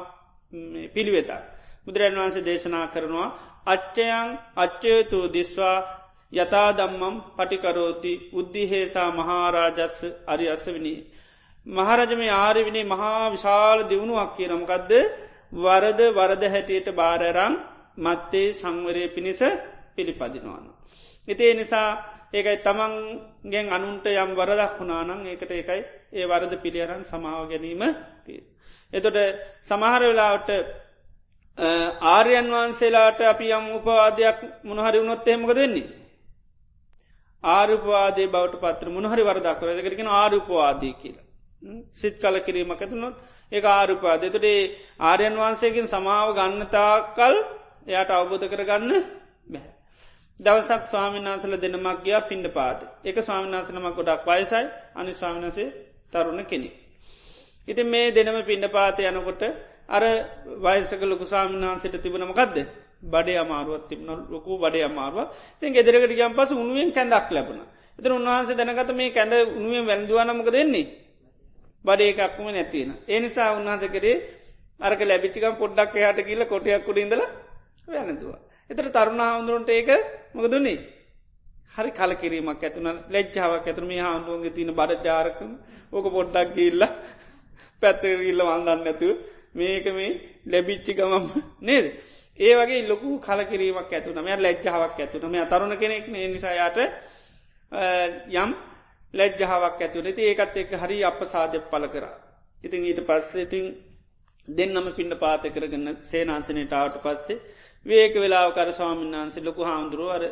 පිළිවෙතා. 0.94 1.42
බුදුරන් 1.86 2.16
වහන්සේ 2.16 2.44
දේශනා 2.44 2.86
කරනවා 2.86 3.28
අච්චයන් 3.66 4.28
අච්චයතු 4.56 5.18
දිස්වා 5.28 5.78
යතා 6.32 6.68
දම්මම් 6.72 7.16
පටිකරෝති 7.36 8.12
උද්ධිහේසා 8.32 9.10
මහාරාජස්ස 9.12 9.98
අරි 10.26 10.46
අසවිනී. 10.48 10.98
මහරජම 11.66 12.20
ආරවිනි 12.34 12.82
මහා 12.84 13.30
විශාල 13.30 13.78
දියුණුවක් 13.84 14.30
කිය 14.36 14.48
නම්කක්ද 14.48 14.92
වරද 15.52 16.00
වරද 16.10 16.42
හැටියට 16.46 16.88
බාරරම් 16.92 17.54
මත්තේ 17.98 18.52
සංවරය 18.52 19.08
පිණිස 19.08 19.40
පිළිපදිනවාන. 19.96 20.64
ඉතිේ 21.28 21.54
නිසා 21.54 21.88
ඒකයි 22.30 22.58
තමන්ගෙන් 22.58 23.66
අනුන්ට 23.68 24.06
යම් 24.06 24.30
වරදක් 24.32 24.74
වුණානං 24.78 25.26
ඒකට 25.26 25.50
ඒකයි 25.50 25.82
ඒ 26.12 26.26
වරද 26.26 26.52
පිළියරන් 26.56 27.04
සමාව 27.04 27.48
ගැනීම 27.48 27.82
පිය. 28.24 28.40
එතොට 28.92 29.16
සමහර 29.60 30.02
වෙලාවට 30.02 30.50
ආර්යන් 32.06 32.48
වහන්සේලාට 32.48 33.20
අපි 33.24 33.46
යම් 33.50 33.66
උපවාදයක් 33.72 34.38
මොනහරි 34.64 34.98
වුණොත් 34.98 35.28
එහෙමක 35.28 35.50
දෙන්නේ. 35.52 35.88
ආරුපවාදේ 37.44 38.28
බවට 38.28 38.60
පත්‍ර 38.60 38.88
මොනහරි 38.90 39.22
වරදක් 39.22 39.58
කර 39.58 39.68
දෙකරගෙන 39.76 40.10
ආරුපවාදී 40.12 40.94
කියලා. 40.94 41.27
සිත් 41.92 42.14
කල 42.16 42.36
කිරීමක් 42.40 42.72
ඇතුනොත් 42.76 43.14
ඒ 43.52 43.62
ආරුපාද 43.68 44.22
තුටේ 44.24 44.60
ආර්යන් 45.00 45.34
වහන්සේකින් 45.34 45.86
සමාව 45.86 46.28
ගන්නතා 46.32 46.94
කල් 47.10 47.34
එයට 47.88 48.10
අවබෝධ 48.10 48.46
කරගන්න 48.46 48.92
බැහැ. 49.48 49.72
දවසක් 50.40 50.82
ස්වාමිනාසල 50.86 51.54
දෙනමක් 51.56 51.98
ගයා 52.00 52.20
පින්ඩ 52.22 52.46
පාත 52.50 52.80
එක 53.04 53.16
ස්වාමිනාසනමක් 53.20 53.96
ගොඩක් 53.96 54.22
වයසයි. 54.26 54.64
අනි 54.94 55.12
ස්වාමිනසේ 55.12 55.68
තරුණ 56.08 56.40
කෙනෙ. 56.44 56.70
ඉති 57.68 57.82
මේ 57.84 58.06
දෙනම 58.10 58.38
පින්ඩ 58.42 58.66
පාත 58.68 58.98
යනකොට 59.02 59.42
අර 59.88 60.02
වයිසක 60.58 61.02
ලොකු 61.02 61.24
සාමිනාන්සිට 61.26 61.96
තිබනමකක්ද 61.96 62.56
බඩේ 63.04 63.38
අමාරුවත් 63.38 63.88
තිබන 63.88 64.08
ලොකු 64.28 64.58
බඩේ 64.58 64.84
අමාරුව 64.84 65.28
තින් 65.58 65.72
ගෙදරකට 65.72 66.12
ගම් 66.12 66.32
පස 66.34 66.50
උනුවෙන් 66.54 66.90
කැඳක් 66.90 67.28
ලැබන 67.30 67.60
එතර 67.98 68.10
උන්වහන්සේ 68.12 68.56
දැනගත 68.56 68.90
මේ 68.92 69.10
කැඳ 69.10 69.32
උනුවෙන් 69.52 69.84
වැල්දවානමක 69.86 70.50
දෙන්නේ 70.50 70.86
බඩේ 71.88 72.10
එකක්ම 72.16 72.46
නැතින 72.48 72.90
ඒ 73.06 73.20
නිසා 73.20 73.48
උන්වහන්ස 73.52 73.84
කරේ 73.90 74.16
අරක 74.80 75.00
ලැබිච්චිකම් 75.02 75.54
පොඩ්ඩක් 75.56 75.94
එහට 75.98 76.20
කියල 76.22 76.42
කොටයක් 76.46 76.84
කුඩින්දල 76.84 77.22
වැැනදවා 77.88 78.38
එතර 78.70 78.86
තරුණ 78.90 79.20
හාමුදුරන්ට 79.22 79.70
ඒක 79.70 79.90
මොකදුන්නේ 80.34 80.78
හරි 81.74 81.90
කල 81.92 82.12
කිරීමක් 82.14 82.62
ඇතුන 82.62 82.88
ලෙච්චාවක් 83.08 83.66
ඇතුරම 83.66 83.90
හාමුදුවන්ගේ 83.98 84.52
තින 84.52 84.70
බඩ 84.72 85.04
ජාරකම 85.06 85.50
ඕක 85.92 86.06
පොඩ්ඩක් 86.10 86.54
ගිල්ල 86.54 86.82
පැත්තගිල්ල 87.82 88.40
වන්දන්න 88.42 88.86
ඇතුව 88.86 89.16
මේක 89.54 89.86
මේ 89.88 90.10
ලැබිච්චිකමම් 90.46 91.26
නේද. 91.60 91.86
ඒ 92.38 92.54
වගේ 92.54 92.80
ලොකු 92.84 93.08
කලකිරීමක් 93.20 93.92
ඇතුන 93.92 94.18
මෙ 94.20 94.36
ලැජ්ජාවක් 94.36 94.98
ඇතුන 94.98 95.24
මේ 95.28 95.46
තරුණ 95.46 95.74
කෙනෙක් 95.76 96.06
නිසායාට 96.08 96.78
යම් 98.34 98.50
ලැජ්ජාවක් 99.14 99.80
ඇතුන 99.80 100.08
ති 100.12 100.22
ඒකත් 100.24 100.56
එක් 100.56 100.72
හරි 100.74 100.98
අප 101.02 101.20
සාධ්‍ය 101.26 101.58
පල 101.64 101.84
කර. 101.86 102.04
ඉතින් 102.64 102.84
ඊට 102.84 103.00
පස්ස 103.02 103.34
ඉතින් 103.36 103.64
දෙන්නම 104.48 104.88
පින්ඩ 104.92 105.14
පාත 105.16 105.42
කරගන්න 105.46 105.96
සේනාන්සනයට 106.02 106.72
ආවට 106.72 106.96
පස්සේ 106.98 107.38
වේක 107.86 108.14
වෙලාකර 108.16 108.70
ස්වාමීන් 108.72 109.14
වන්සේ 109.14 109.44
ලොකු 109.44 109.62
හාමුදුරුව 109.62 110.10
අර 110.10 110.22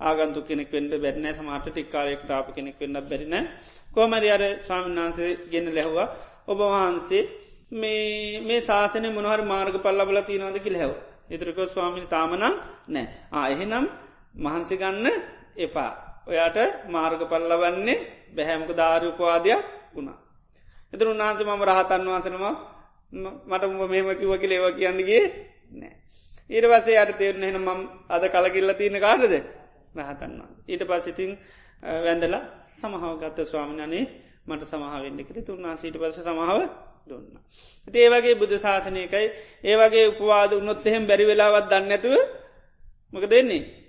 ආගන්තු 0.00 0.40
කෙනෙක් 0.42 0.70
වෙන්ඩ 0.70 0.94
බැරන 0.96 1.26
සමට 1.28 1.66
ටික්කාරයෙක් 1.68 2.22
ටාප 2.22 2.48
කෙනෙක් 2.54 2.76
වෙන්න 2.78 2.98
බැරින 3.02 3.36
කොමරි 3.90 4.28
අර 4.30 4.42
ස්වාමීන් 4.62 4.98
වන්සේ 4.98 5.30
ගෙන 5.50 5.66
ලැහවා. 5.70 6.08
ඔබ 6.44 6.58
වහන්සේ 6.60 7.22
මේ 7.72 8.40
මේ 8.40 8.60
ශාසනය 8.60 9.08
මොනහර 9.10 9.40
මාර්ග 9.44 9.74
පල්ලබල 9.78 10.18
තියනවද 10.22 10.58
කිල් 10.62 10.76
හැව 10.76 10.92
ඉතරකො 11.30 11.62
ස්වාමිනි 11.66 12.06
තාමනම් 12.06 12.54
නෑ. 12.88 13.06
ආ 13.32 13.46
එහෙනම් 13.48 13.86
මහන්සි 14.36 14.74
ගන්න 14.76 15.06
එපා. 15.58 16.11
ඔයාට 16.26 16.58
මාර්ග 16.86 17.20
පල්ලවන්නේ 17.24 17.96
බැහැමක 18.30 18.70
ධාරූපවාදයක් 18.72 19.60
වුණා. 19.92 20.18
එතර 20.92 21.06
උන්නාන්ස 21.06 21.40
මම 21.40 21.62
රහතන් 21.62 22.02
වහන්සනම 22.06 22.44
මට 23.44 23.64
මෙම 23.86 24.08
කිව 24.12 24.32
කියල 24.34 24.52
ඒව 24.52 24.66
කියන්නගේ 24.72 25.22
නෑ. 25.72 25.94
ඊට 26.50 26.66
පසේ 26.66 26.96
අයට 26.96 27.12
තේරණ 27.14 27.44
එන 27.44 27.58
මම් 27.58 27.80
අද 28.08 28.22
කලකිල්ල 28.26 28.70
තියෙන 28.72 28.96
කාටද? 28.98 29.34
රහතන්වා 29.94 30.50
ඊට 30.66 30.82
පසිතින් 30.84 31.30
වැඳලා 31.82 32.42
සමහාවගත්ත 32.70 33.38
ස්වාමිනනේ 33.44 34.04
මට 34.42 34.62
සමහාවෙන්ඩිකට 34.64 35.38
තුන්නාසීට 35.42 35.96
පස 35.96 36.18
සමහාව 36.20 36.60
දුන්න. 37.08 37.36
ඒවගේ 37.94 38.34
බුදු 38.34 38.56
ශාසනයකයි 38.56 39.26
ඒවගේ 39.64 40.06
උපවාද 40.08 40.52
උන්නොත් 40.52 40.86
එහෙම 40.86 41.04
බැරි 41.06 41.24
වෙලාවත් 41.24 41.66
දන්නඇතුව 41.68 42.14
මක 43.12 43.24
දෙන්නේ. 43.26 43.81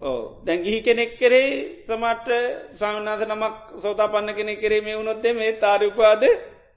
ඕ 0.00 0.42
දැගිහි 0.42 0.80
කෙනෙක් 0.82 1.12
කරේ 1.16 1.50
සමට 1.84 2.28
ස්වාමනාස 2.74 3.20
නමක් 3.22 3.54
සෝතා 3.78 4.08
පන්න 4.08 4.34
කෙනෙ 4.34 4.54
කරේ 4.56 4.80
මේ 4.80 4.96
වුණොත්තේ 4.96 5.32
මේ 5.32 5.52
තාරඋපාද 5.54 6.22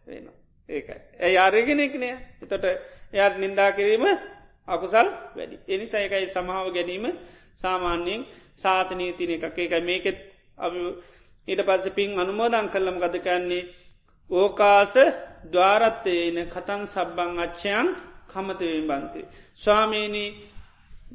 වෙන. 0.06 0.26
ඒකයි. 0.70 1.00
ඇ 1.18 1.32
යාරගෙනෙක්නය 1.32 2.10
එතොට 2.42 2.66
එයාට 3.14 3.36
නින්දා 3.38 3.72
කිරීම 3.72 4.06
අකුසල් 4.68 5.08
වැඩි. 5.36 5.58
එනි 5.68 5.86
සයකයි 5.88 6.28
සමාව 6.30 6.68
ගැනීම 6.70 7.06
සාමාන්‍යයෙන් 7.56 8.22
ශාසනීතින 8.56 9.32
එකක් 9.32 9.58
ඒකයි 9.58 9.82
මේකෙත් 9.82 10.20
ඊට 11.48 11.62
පස්ස 11.62 11.90
පින් 11.92 12.12
අනුමෝදන් 12.16 12.68
කල්ලම් 12.70 12.98
ගදකන්නේ 12.98 13.70
ඕකාස 14.30 14.94
දවාරත්තයන 15.46 16.38
කතන් 16.46 16.82
සබ්බං 16.86 17.40
අච්චයන් 17.40 17.88
කමතවෙන් 18.28 18.88
බන්තේ. 18.88 19.26
ස්වාමීණී 19.56 20.30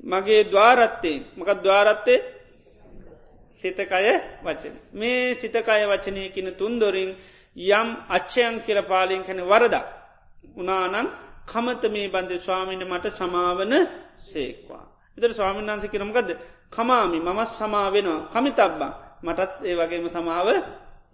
මගේ 0.03 0.45
දවාරත්තේ 0.45 1.19
මකත් 1.37 1.59
දවාරත්තේ 1.63 2.19
සිතකය 3.61 3.85
වචන. 4.45 4.75
මේ 4.93 5.35
සිතකය 5.35 5.85
වචනය 5.85 6.23
කියන 6.31 6.49
තුන්දොරින් 6.55 7.11
යම් 7.57 7.89
අච්චයන් 8.09 8.55
කියර 8.65 8.83
පාලින් 8.83 9.23
කැන 9.23 9.41
වරදක්. 9.43 9.87
උනානං 10.57 11.09
කමත 11.47 11.83
මේ 11.91 12.09
බන්ධ 12.09 12.39
ස්වාමීන 12.39 12.83
මට 12.85 13.07
සමාවන 13.13 13.73
සේක්වා. 14.19 14.85
ඉතර 15.19 15.33
ස්වාමීන් 15.33 15.67
වන්ස 15.67 15.87
කරමගද 15.87 16.31
කමාමි 16.71 17.19
මමත් 17.21 17.51
සමාවෙනවා 17.51 18.27
කමිතබ්බා 18.33 18.93
මටත් 19.23 19.53
ඒ 19.63 19.75
වගේම 19.77 20.09
සමාව 20.09 20.49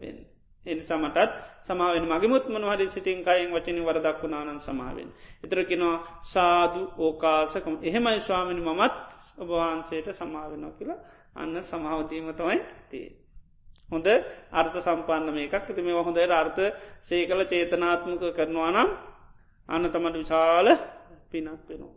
වෙන්න. 0.00 0.29
එනිසා 0.66 0.98
මටත් 0.98 1.30
සමාවෙන් 1.62 2.04
මගමුත් 2.04 2.44
මනහරි 2.48 2.86
සිතින් 2.88 3.20
කයින් 3.20 3.50
වචනින් 3.50 3.84
වරදක් 3.84 4.22
වුණානන් 4.22 4.60
සමාවෙන්. 4.60 5.08
එතරකිනවා 5.44 5.96
සාදු 6.24 6.82
ඕකාසකම 6.98 7.74
එහෙමයි 7.82 8.20
ස්වාමිනි 8.20 8.62
මමත් 8.62 8.94
ඔබවහන්සේට 9.38 10.08
සමාවෙනවා 10.12 10.72
කියලා 10.72 11.00
අන්න 11.34 11.54
සමාවදීම 11.62 12.28
තමයි 12.32 12.58
තිේ. 12.86 13.10
හොඳ 13.88 14.06
අර්ථ 14.52 14.76
සම්පන්න 14.78 15.28
මේකක් 15.30 15.66
ති 15.68 15.82
මේ 15.82 15.96
හොඳට 15.98 16.32
අර්ථ 16.32 16.60
සේ 17.02 17.22
කළ 17.26 17.42
චේතනාත්මක 17.44 18.22
කරනවා 18.32 18.70
නම් 18.70 18.90
අන්න 19.68 19.84
තමට 19.86 20.16
විශාල 20.16 20.68
පිනක් 21.26 21.48
වෙනවා. 21.68 21.94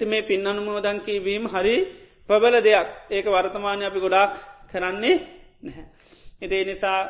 ති 0.00 0.04
මේ 0.04 0.22
පින් 0.22 0.42
අනුමෝදන් 0.44 0.98
කීවීම 1.00 1.44
හරි 1.46 1.76
ප්‍රබල 2.28 2.56
දෙයක් 2.60 2.88
ඒක 3.10 3.26
වර්තමානය 3.26 3.84
අපි 3.84 3.98
ගොඩාක් 3.98 4.32
කරන්නේ 4.70 5.16
නැහැ. 5.62 5.86
එදේ 6.42 6.64
නිසා 6.64 7.00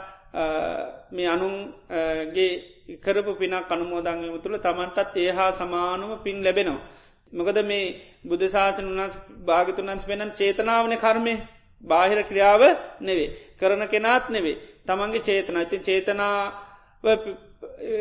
මේ 1.10 1.26
අනුන්ගේ 1.26 2.48
කරපු 2.96 3.32
පිනක් 3.34 3.68
අනුමෝදංගම 3.68 4.36
තුළ 4.38 4.58
තමන්ටත් 4.58 5.16
ඒ 5.16 5.30
හා 5.30 5.50
සමානුම 5.52 6.12
පින් 6.20 6.36
ලැබෙනවා. 6.40 6.84
මොකද 7.32 7.58
මේ 7.62 7.96
බුදුශාසන 8.24 8.86
වනස් 8.88 9.14
භාගතුනන්ස් 9.42 10.04
පෙනන් 10.04 10.30
චේතනාවන 10.32 10.94
කර්මය 10.96 11.34
බාහිර 11.82 12.18
ක්‍රියාව 12.22 12.62
නෙවේ. 13.00 13.30
කරන 13.56 13.82
කෙනාත් 13.86 14.24
නෙවේ. 14.28 14.56
තමන්ගේ 14.84 15.22
චේතන 15.22 15.56
ඉතින් 15.58 15.82
චේතනාව 15.82 17.18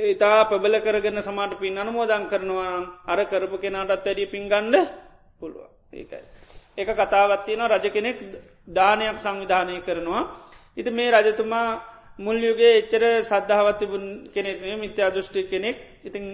ඉතා 0.06 0.46
ප්‍රබල 0.46 0.76
කරගන්න 0.78 1.22
සමාට 1.22 1.54
පින් 1.56 1.78
අනුමෝදං 1.78 2.28
කරනවා 2.28 2.76
අර 3.06 3.20
කරපු 3.26 3.58
කෙනාටත් 3.58 3.92
වැඩිය 3.98 4.28
පින්ගණ්ඩ 4.28 4.76
පුළුව 5.40 5.68
ඒකයි. 5.94 6.24
එක 6.78 6.90
කතාවත්තියන 6.92 7.62
රජ 7.64 7.86
කෙනෙක් 7.90 8.18
දානයක් 8.70 9.18
සංවිධානය 9.18 9.82
කරනවා. 9.82 10.24
ඉති 10.78 10.90
මේ 10.92 11.12
රජතුමා 11.12 11.95
මුල්යුගේ 12.20 12.74
එච්චර 12.80 13.04
සද්ධාවතිබුන් 13.24 14.06
කෙනෙක් 14.34 14.58
මිත්‍යා 14.80 15.10
දෘෂ්ටි 15.10 15.42
කෙනෙක් 15.46 15.78
ඉතිං 16.04 16.26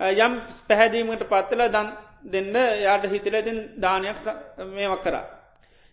යම් 0.00 0.32
පැහැදීමට 0.68 1.22
පත්තල 1.24 1.62
දන් 1.68 1.88
දෙන්න 2.24 2.54
යාට 2.82 3.04
හිතලතින් 3.04 3.58
දානයක් 3.76 4.18
මේවක් 4.68 5.02
කරා. 5.02 5.24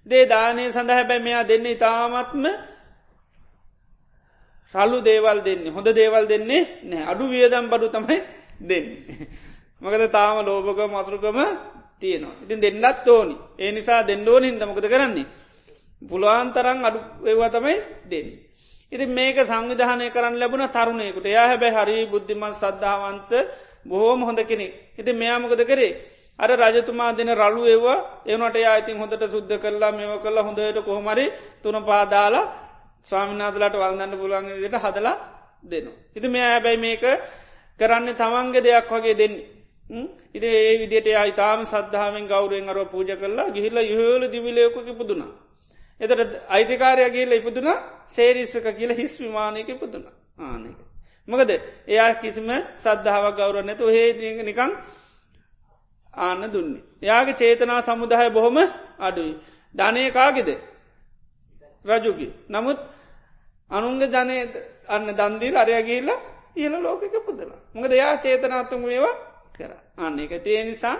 දේ 0.07 0.26
දානය 0.26 0.72
සඳහ 0.72 0.91
හැබැ 0.91 1.19
මෙයා 1.19 1.43
දෙන්න 1.43 1.65
ඉතාමත්ම 1.68 2.45
සල්ලු 4.76 4.97
දේවල් 5.01 5.39
දෙන්නේ 5.41 5.72
හොඳ 5.72 5.88
දේවල් 5.91 6.26
දෙන්නේ 6.26 6.61
නෑ 6.84 7.03
අඩු 7.05 7.23
වියදම් 7.30 7.65
බඩු 7.72 7.88
තමයි 7.89 8.18
දෙන්නේ. 8.61 9.27
මකද 9.81 10.03
තාම 10.11 10.38
ලෝභක 10.45 10.80
මතුරුකම 10.88 11.39
තියනවා. 12.01 12.35
ඉතින් 12.43 12.59
දෙන්නත් 12.59 13.07
ඕනි 13.07 13.35
ඒ 13.59 13.72
නිසා 13.72 14.01
දෙන්නඕන 14.03 14.43
හිද 14.43 14.61
මොකද 14.61 14.85
කරන්නේ. 14.85 15.27
පුළුවන් 16.01 16.49
තරන් 16.53 16.80
අඩු 16.88 16.99
ඒවා 17.26 17.49
තමයි 17.49 17.76
දෙන්න. 18.05 18.47
ඉති 18.91 19.05
මේක 19.07 19.38
සංවිධානය 19.41 20.11
කරන්න 20.11 20.35
ලැබුණ 20.39 20.68
තරුණයකුට 20.69 21.27
යා 21.27 21.47
හැබැ 21.47 21.72
හරි 21.72 21.97
බුද්ධිමත් 22.05 22.55
සද්ධාවන්ත 22.55 23.31
බොහෝම 23.85 24.22
හොඳ 24.23 24.39
කෙනෙක්. 24.41 24.73
ඉති 24.97 25.11
මෙයාමකද 25.14 25.61
කරේ. 25.64 25.93
අර 26.39 26.49
රජතුමා 26.51 27.15
දෙන 27.18 27.30
රලු 27.34 27.61
ඒවා 27.65 27.97
එවනට 28.26 28.55
යායිතින් 28.57 28.97
හොඳට 28.97 29.23
සුද්ධ 29.26 29.53
කරලා 29.57 29.91
මෙව 29.91 30.11
කල්ලා 30.23 30.43
හොඳට 30.43 30.80
කොහොමරි 30.85 31.26
තුන 31.64 31.76
පාදාලා 31.84 32.45
ස්වාමිනාදලට 33.07 33.76
වල්දන්න 33.76 34.14
පුළන්ගට 34.15 34.76
හදලා 34.85 35.15
දෙනවා. 35.64 35.97
ඉති 36.15 36.27
මෙයා 36.27 36.51
හැබැයි 36.53 36.77
මේක 36.77 37.03
කරන්න 37.80 38.07
තමන්ගේ 38.15 38.64
දෙයක් 38.64 38.89
වගේ 38.89 39.15
දෙන්නේ. 39.15 39.45
ඉති 40.34 40.47
ඒ 40.47 40.73
විදිට 40.81 41.07
අයිතාම 41.15 41.59
සද්ධාවෙන් 41.65 42.26
ගෞරෙන් 42.27 42.69
අර 42.69 42.80
පූජ 42.85 43.09
කරලා 43.15 43.51
ගිහිල්ල 43.51 43.77
යහල 43.84 44.23
දිවිලයකුක 44.31 44.88
පුදුනා. 44.97 45.31
එතට 46.02 46.34
අයිතිකාරය 46.49 47.03
කියල 47.11 47.32
ඉපදුන 47.34 47.69
සේරිස්සක 48.07 48.68
කියල 48.80 48.91
හිස් 48.91 49.14
විමානයක 49.19 49.69
ඉපදුන 49.69 50.03
ආනක. 50.40 50.78
මකද 51.28 51.52
එයා 51.88 52.11
කිසිම 52.15 52.49
සද්ධාව 52.78 53.26
ගෞර 53.38 53.56
නැතු 53.64 53.86
හේ 53.88 54.10
නිකං 54.41 54.72
ආන්න 56.14 56.41
දුන්නේ. 56.53 56.84
යාගේ 57.02 57.34
චේතනා 57.34 57.82
සමුදාය 57.82 58.30
බොහොම 58.30 58.57
අඩුයි. 58.99 59.34
ධනයකාගෙද 59.76 60.49
රජුගේ. 61.86 62.32
නමුත් 62.49 62.80
අනුන්ග 63.72 64.02
ජනය 64.06 64.36
අන්න 64.88 65.07
දන්දීල් 65.10 65.56
අරයගේල්ල 65.56 66.10
ඉහල 66.56 66.74
ලෝකක 66.78 67.15
පුදලා. 67.26 67.60
මඟද 67.74 67.94
යා 67.94 68.15
චේතනාතුම 68.18 68.82
ඒවා 68.88 69.15
කර. 69.53 69.72
අන්න 69.98 70.19
එක 70.19 70.34
තිය 70.44 70.64
නිසා 70.64 70.98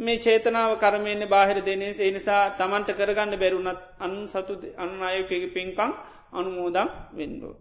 මේ 0.00 0.18
චේතනාව 0.18 0.72
කරමයන්න 0.78 1.24
බාහිර 1.28 1.58
දෙනේ 1.62 1.94
ඒ 1.96 2.10
නිසා 2.10 2.42
තමන්ට 2.52 2.90
කරගන්න 2.92 3.34
බැරුණත් 3.36 3.80
අන් 3.98 4.12
සතු 4.26 4.52
අන්න 4.76 4.92
අයකගේ 5.02 5.48
පින්කං 5.48 5.90
අනුමෝදම් 6.32 6.88
වෙන්ඩෝ. 7.12 7.54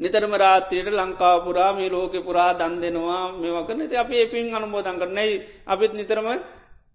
නිතරම 0.00 0.34
රාත්‍රයට 0.34 0.88
ලංකාපුරා 0.90 1.70
මේ 1.74 1.90
ලෝක 1.90 2.14
පුරා 2.20 2.52
දන් 2.54 2.74
දෙනවා 2.82 3.22
මේවකන 3.34 3.80
ති 3.90 3.96
අප 3.96 4.10
පින් 4.32 4.54
අනුමෝදන් 4.54 4.96
කරනයි 5.00 5.36
අපිත් 5.66 5.92
නිතරම 5.92 6.28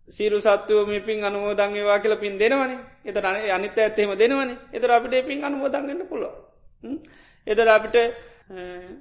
සීරු 0.10 0.38
සත්තුව 0.40 0.88
මේ 0.88 1.02
පින් 1.02 1.20
අනුමෝදන්ගේවා 1.22 2.00
කියල 2.00 2.16
පින් 2.18 2.34
දෙනවනේ. 2.36 2.80
එතර 3.06 3.26
අනිත 3.52 3.78
ඇත්තේම 3.78 4.12
දෙනවනේ. 4.16 4.58
එතර 4.72 4.90
අපිට 4.92 5.26
පින් 5.28 5.40
අනුමෝදන්ගන්න 5.44 6.02
පුළුව. 6.10 6.34
එතර 7.48 7.68
අපිට 7.70 7.96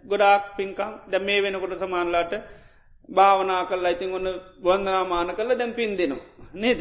ගොඩාක් 0.05 0.57
පින්කම් 0.57 0.93
දැ 1.11 1.21
මේ 1.21 1.41
වෙනකොට 1.41 1.75
සමාන්ලාට 1.79 2.33
භාවනා 3.09 3.63
කල් 3.65 3.85
අයිතින් 3.85 4.11
ඔන්න 4.11 4.29
වන්දනාමාන 4.61 5.31
කළ 5.31 5.51
දැම් 5.53 5.73
පින් 5.73 5.93
දෙනවා. 5.93 6.27
නේද. 6.55 6.81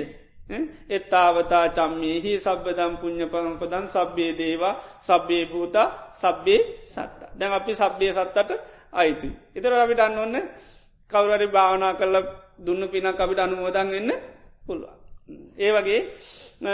එත්තාවතා 0.89 1.65
චම්මේහි 1.69 2.31
සබ්බදම් 2.38 2.93
පුං්ඥ 2.98 3.26
පරම්පදන් 3.26 3.85
සබ්බේ 3.88 4.31
දේවා 4.34 4.76
සබ්බේ 5.02 5.43
භූත 5.45 5.76
සබ්බේ 6.14 6.61
සත්ත. 6.85 7.19
දැන් 7.34 7.53
අපි 7.53 7.72
සබ්බේ 7.73 8.11
සත්තට 8.14 8.52
අයිතු. 8.93 9.27
එතර 9.52 9.73
අපිට 9.76 9.99
අන්න 9.99 10.18
ඔන්න 10.18 10.35
කවුරරි 11.11 11.48
භාවනා 11.48 11.93
කල්ල 11.93 12.15
දුන්න 12.57 12.84
පිනක් 12.88 13.07
අපිට 13.18 13.39
අනුමෝදන් 13.39 13.88
වෙන්න 13.89 14.11
පුළුවන්. 14.65 14.95
ඒ 15.57 15.72
වගේ 15.72 15.99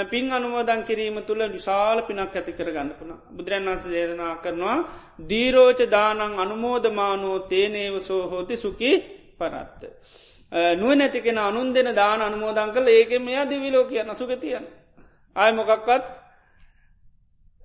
පින් 0.06 0.26
අනුමෝදන් 0.30 0.82
කිරීම 0.84 1.18
තුළ 1.22 1.42
විශාල 1.48 1.98
පිනක් 2.02 2.20
ඇති 2.32 2.52
කර 2.52 2.70
ගන්නපුන. 2.70 3.12
බුදුරන් 3.30 3.66
වන්ස 3.66 3.84
දේදනා 3.88 4.34
කරනවා 4.38 4.78
දීරෝච 5.22 5.80
දානං 5.88 6.22
අනුමෝදමානෝ 6.36 7.38
තේනේවසෝ 7.46 8.24
හෝති 8.26 8.56
සුකි 8.58 8.92
පරත්ත. 9.40 9.82
නුව 10.76 10.92
නැතිකෙන 10.94 11.38
අනුන් 11.40 11.74
දෙන 11.74 11.90
දාන 11.94 12.22
අනුමෝදන් 12.22 12.74
කළ 12.74 12.88
ඒකෙම 12.90 13.24
මෙයා 13.24 13.46
දිවිලෝ 13.46 13.86
කියන්න 13.86 14.16
සුගතියන්. 14.16 14.66
ආය 15.36 15.52
මොකක්වත් 15.54 16.04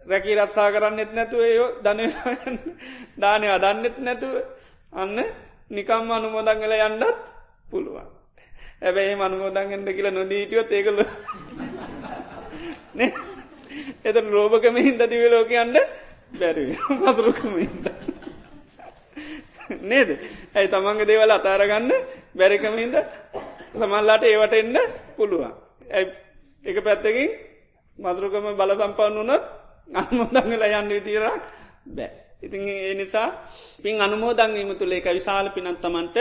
රැකී 0.07 0.36
රත්සා 0.36 0.69
කරන්නෙත් 0.70 1.12
නැතුව 1.12 1.40
ඒයෝ 1.40 1.70
ධන 1.85 2.01
දානය 3.19 3.47
අදන්නෙත් 3.49 3.97
නැතුව 3.99 4.35
අන්න 4.93 5.19
නිකම් 5.70 6.11
අනුමෝදන් 6.11 6.59
කළ 6.59 6.74
යන්නත් 6.81 7.19
පුළුවන්. 7.70 8.09
ඇබැයි 8.82 9.15
මනුමෝදන්ගෙන්ට 9.15 9.89
කියලා 9.89 10.11
නොදීටියොත් 10.11 10.73
ඒකල 10.73 10.99
එත 14.05 14.16
ලෝභකම 14.28 14.77
හින්ද 14.78 15.03
දිව 15.07 15.23
ලෝකයන්ට 15.31 15.77
බැරි 16.32 16.65
මසරුකම 16.97 17.55
හින්ද. 17.57 18.11
නේද 19.85 20.11
ඇයි 20.55 20.69
තමන්ගේ 20.69 21.07
දේවල් 21.07 21.31
අතාරගන්න 21.31 21.90
බැරිකමින්ද 22.35 22.94
සමල්ලාට 23.74 24.24
ඒවට 24.24 24.55
එන්න 24.55 24.77
පුළුවන්. 25.16 25.53
ඇයි 25.89 26.07
එක 26.65 26.78
පැත්තකින් 26.81 27.31
මදුරුකම 27.99 28.47
බල 28.55 28.73
සම්පන්න 28.73 29.19
වනත් 29.20 29.43
අනුමෝදංගල 29.93 30.62
යන්න 30.70 30.89
විතීරක් 30.90 31.43
බෑ. 31.89 32.11
ඉතින් 32.43 32.62
ඒ 32.69 32.94
නිසා 32.94 33.28
පින් 33.82 34.01
අනුමෝදංගීම 34.01 34.73
තුළ 34.74 34.93
එක 34.93 35.07
විශාල 35.11 35.51
පිනත්තමන්ට 35.51 36.16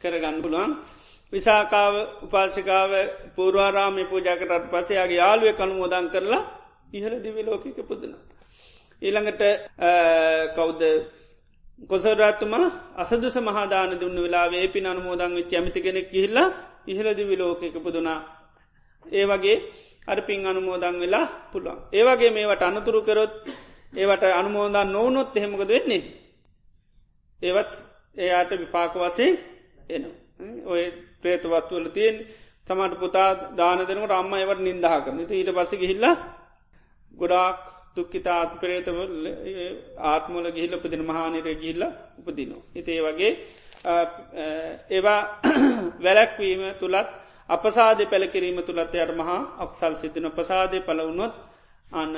කරගන්න 0.00 0.42
පුළුවන්. 0.42 0.72
විසාකාව 1.32 1.94
උපාසිකාව 2.22 2.90
පූරවාරාමය 3.36 4.04
පූජාකටත් 4.06 4.70
පසයාගේ 4.72 5.16
යාළුව 5.16 5.54
කනුමෝදන් 5.54 6.06
කරලා 6.08 6.42
ඉහළ 6.92 7.16
දිවි 7.18 7.42
ලෝකික 7.42 7.78
පුදන. 7.82 8.12
ඊළඟට 9.02 9.42
කෞද්ද 10.56 10.82
කොසරත්තුමා 11.80 12.66
අසදුස 12.94 13.36
මහදාන 13.38 13.90
දුන්න 13.94 14.16
වෙලා 14.16 14.46
පින 14.68 14.86
අනුමෝදන් 14.86 15.32
වෙච්ච 15.32 15.52
ඇමති 15.52 15.80
කෙනෙක් 15.80 16.08
හිල්ලා 16.14 16.48
ඉහළ 16.86 17.08
දිවි 17.12 17.36
ලෝකක 17.36 17.76
පුදුනා. 17.76 18.20
ඒ 19.06 19.24
වගේ 19.26 19.56
අර 20.06 20.18
පින් 20.22 20.46
අනුමෝදන් 20.46 20.96
වෙලා 20.98 21.26
පුළුවන්. 21.52 21.78
ඒවගේ 21.92 22.30
මේවට 22.30 22.62
අනතුරු 22.62 23.00
කරොත් 23.02 23.32
ඒවට 23.94 24.24
අනුමෝදන් 24.32 24.88
නොවනොත් 24.88 25.36
එහෙමකද 25.36 25.68
වෙන්නේ. 25.68 26.02
ඒවත් 27.40 27.70
එයාට 28.16 28.50
විපාක 28.52 28.92
වසේ 28.96 29.30
එනවා. 29.88 30.16
ඔය 30.64 30.82
ප්‍රේතවත්වල 31.20 31.86
තියෙන් 31.88 32.16
තමට 32.68 32.94
පුතා 32.98 33.30
දාන 33.52 33.80
දෙනකට 33.80 34.12
අම්ම 34.12 34.32
එවට 34.34 34.60
නින්දහ 34.60 34.88
කරන 34.98 35.18
ඊට 35.20 35.50
පස 35.50 35.72
ගිහිල්ල 35.74 36.06
ගොඩාක් 37.14 37.79
දුක්කිතා 37.96 38.36
ආත් 38.36 38.52
පරේතව 38.56 38.98
ආත්මල 40.04 40.46
ගිහිල්ල 40.50 40.74
උපදින 40.74 41.02
මහානිරය 41.04 41.54
ගිල්ල 41.56 41.82
උපදිනවා. 42.18 42.62
ඉතේ 42.74 43.00
වගේ 43.02 43.32
ඒවා 44.90 45.20
වැලැක්වීම 46.04 46.62
තුළත් 46.76 47.08
අපසාධ 47.48 48.02
පැළකිරීම 48.06 48.58
තුළත් 48.62 48.94
යට 48.94 49.12
මහා 49.14 49.40
අක්සල් 49.58 49.94
සිතින 49.96 50.26
ප්‍රසාධය 50.30 50.78
පලවුණොත් 50.80 51.34
අන්න 51.92 52.14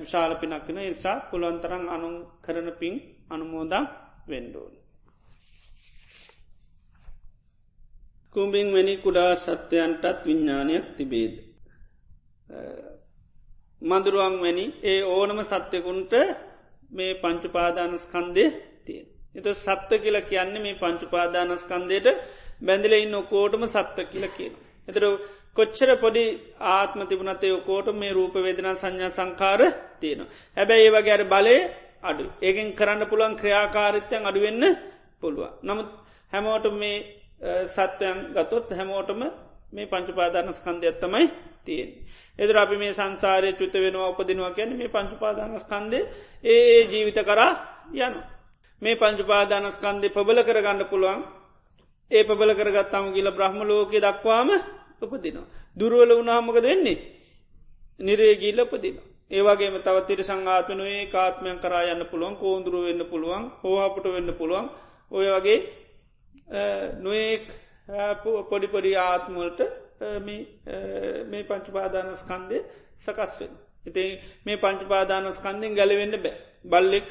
විශාල 0.00 0.32
පිනක්න 0.36 0.78
නිසා 0.78 1.16
පුළොන්තරන් 1.22 1.84
අනුම් 1.88 2.14
කරන 2.42 2.68
පින් 2.72 2.94
අනුමෝදා 3.30 3.84
වෙන්ඩෝන්. 4.28 4.74
කුම්බින් 8.34 8.68
වැනි 8.72 8.94
කුඩා 8.98 9.32
සත්‍යයන්ටත් 9.36 10.24
විඤ්ඥානයක් 10.24 10.86
තිබේද. 10.96 11.34
මදුරුවන් 13.82 14.34
වැනි 14.40 14.64
ඒ 14.82 15.02
ඕනම 15.06 15.38
සත්‍යකුන්ට 15.44 16.12
මේ 16.90 17.14
පංචුපාදානස්කන්දය 17.16 18.44
තියෙන්. 18.82 19.06
එත 19.34 19.46
සත්ත 19.56 19.90
කියලා 19.94 20.22
කියන්නේ 20.22 20.62
මේ 20.62 20.74
පංචුපාදානස්කන්දයට 20.76 22.06
බැඳල 22.60 22.92
ඉන්න 22.94 23.16
කෝටම 23.24 23.64
සත්ත 23.66 23.96
කියල 24.06 24.24
කියන. 24.28 24.52
එතර 24.88 25.04
කොච්චර 25.56 25.90
පොඩි 25.96 26.24
ආත්ම 26.68 27.00
තිබුණතේ 27.02 27.56
කෝට 27.60 27.88
මේ 27.94 28.12
රූප 28.12 28.34
වේදනා 28.36 28.74
සංඥා 28.74 29.10
සංකාර 29.10 29.60
තියෙනවා. 30.00 30.32
හැබැයි 30.56 30.86
ඒ 30.86 30.92
වගේ 30.92 31.12
අර 31.12 31.24
බලය 31.26 31.56
අඩු 32.02 32.24
ඒගෙන් 32.40 32.68
කරන්න 32.72 33.02
පුළුවන් 33.06 33.36
ක්‍රියාකාරිත්‍යයන් 33.36 34.22
අඩුවෙන්න 34.24 34.64
පුළුවන්. 35.20 35.52
නමුත් 35.62 35.88
හැමෝට 36.32 36.66
මේ 36.72 36.96
සත්වයන් 37.66 38.18
ගතොත් 38.34 38.68
හැමෝටම 38.70 39.20
මේ 39.72 39.86
පංචුපාදානස්කන්දයක් 39.86 40.96
තමයි 40.96 41.26
තියෙන්. 41.66 41.90
එදර 42.38 42.56
අපි 42.56 42.76
මේ 42.76 42.92
සංසාරය 42.92 43.50
චුත 43.52 43.74
වෙනවා 43.76 44.10
උපදිනවා 44.10 44.52
කියැන 44.52 44.72
මේ 44.74 44.88
පංචුපාදානස්කන්දේ 44.88 46.04
ඒ 46.44 46.78
ජීවිත 46.84 47.18
කරා 47.22 47.52
යනු. 47.94 48.20
මේ 48.82 48.96
පංචුපාදානස්කන්දේ 48.96 50.10
පබල 50.10 50.38
කරගන්න 50.42 50.82
පුළුවන් 50.86 51.20
ඒ 52.10 52.22
පබල 52.24 52.50
කරගත්තම 52.54 53.06
කියල 53.12 53.28
බ්‍රහ්ම 53.30 53.60
ලෝකය 53.62 53.98
දක්වාම 53.98 54.48
උපදිනවා. 55.02 55.46
දුරුවල 55.76 56.10
වුණහමකද 56.12 56.64
වෙන්නේ. 56.64 56.98
නිරේගීල්ල 58.00 58.60
උපදින. 58.62 58.96
ඒවාගේම 59.30 59.76
තව 59.78 59.96
තිර 60.06 60.20
සංඝාත්මනුවේ 60.22 61.06
කාත්මයන් 61.08 61.58
කරා 61.58 61.84
යන්න 61.84 62.04
පුළුවන් 62.06 62.36
කෝන්දුරුව 62.36 62.84
වෙන්න 62.84 63.02
පුළුවන් 63.04 63.44
හෝහපට 63.60 64.06
වෙන්න 64.08 64.30
පුළුවන් 64.34 64.66
ඔය 65.10 65.26
වගේ 65.28 65.58
නොයෙක් 66.98 67.46
පොඩිපොඩි 68.50 68.92
ආත්මවලට 68.98 69.60
මේ 70.00 71.44
පංචපාදානස්කන්දය 71.44 72.58
සකස්වෙන්. 72.96 73.52
ඉති 73.86 74.02
මේ 74.46 74.56
පංචපාදානස්කන්දෙන් 74.56 75.72
ගැලවෙන්න 75.74 76.14
බෑ 76.16 76.36
බල්ලෙක් 76.64 77.08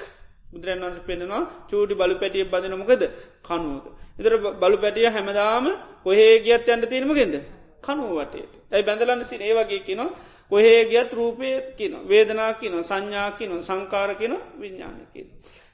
බුදුරන් 0.52 0.82
වන්ස 0.82 1.00
පෙන්නවා 1.02 1.44
චූඩි 1.70 1.94
බලු 1.96 2.16
පැටිය 2.16 2.46
බදනමකද 2.46 3.04
කනුවද. 3.44 3.86
එතර 4.20 4.34
බලු 4.56 4.78
පැටිය 4.78 5.08
හැමදාම 5.08 5.66
ඔහේ 6.06 6.34
ගියත් 6.42 6.68
යන්න 6.68 6.84
තිීමගෙන්ද 6.84 7.36
කනුවටට. 7.82 8.52
ඇයි 8.72 8.84
බැඳලන්න 8.84 9.26
තින 9.26 9.42
ඒවගේ 9.42 9.82
කිනවා 9.88 10.10
කොහේ 10.52 10.82
ගියත් 10.86 11.12
රූපය 11.12 11.50
කියන 11.78 11.94
වේදනා 12.06 12.52
කියන 12.54 12.76
සංඥා 12.82 13.30
කියන 13.38 13.52
සංකාර 13.62 14.16
කියන 14.16 14.34
විඤ්ඥාන 14.60 15.08
කියන. 15.14 15.28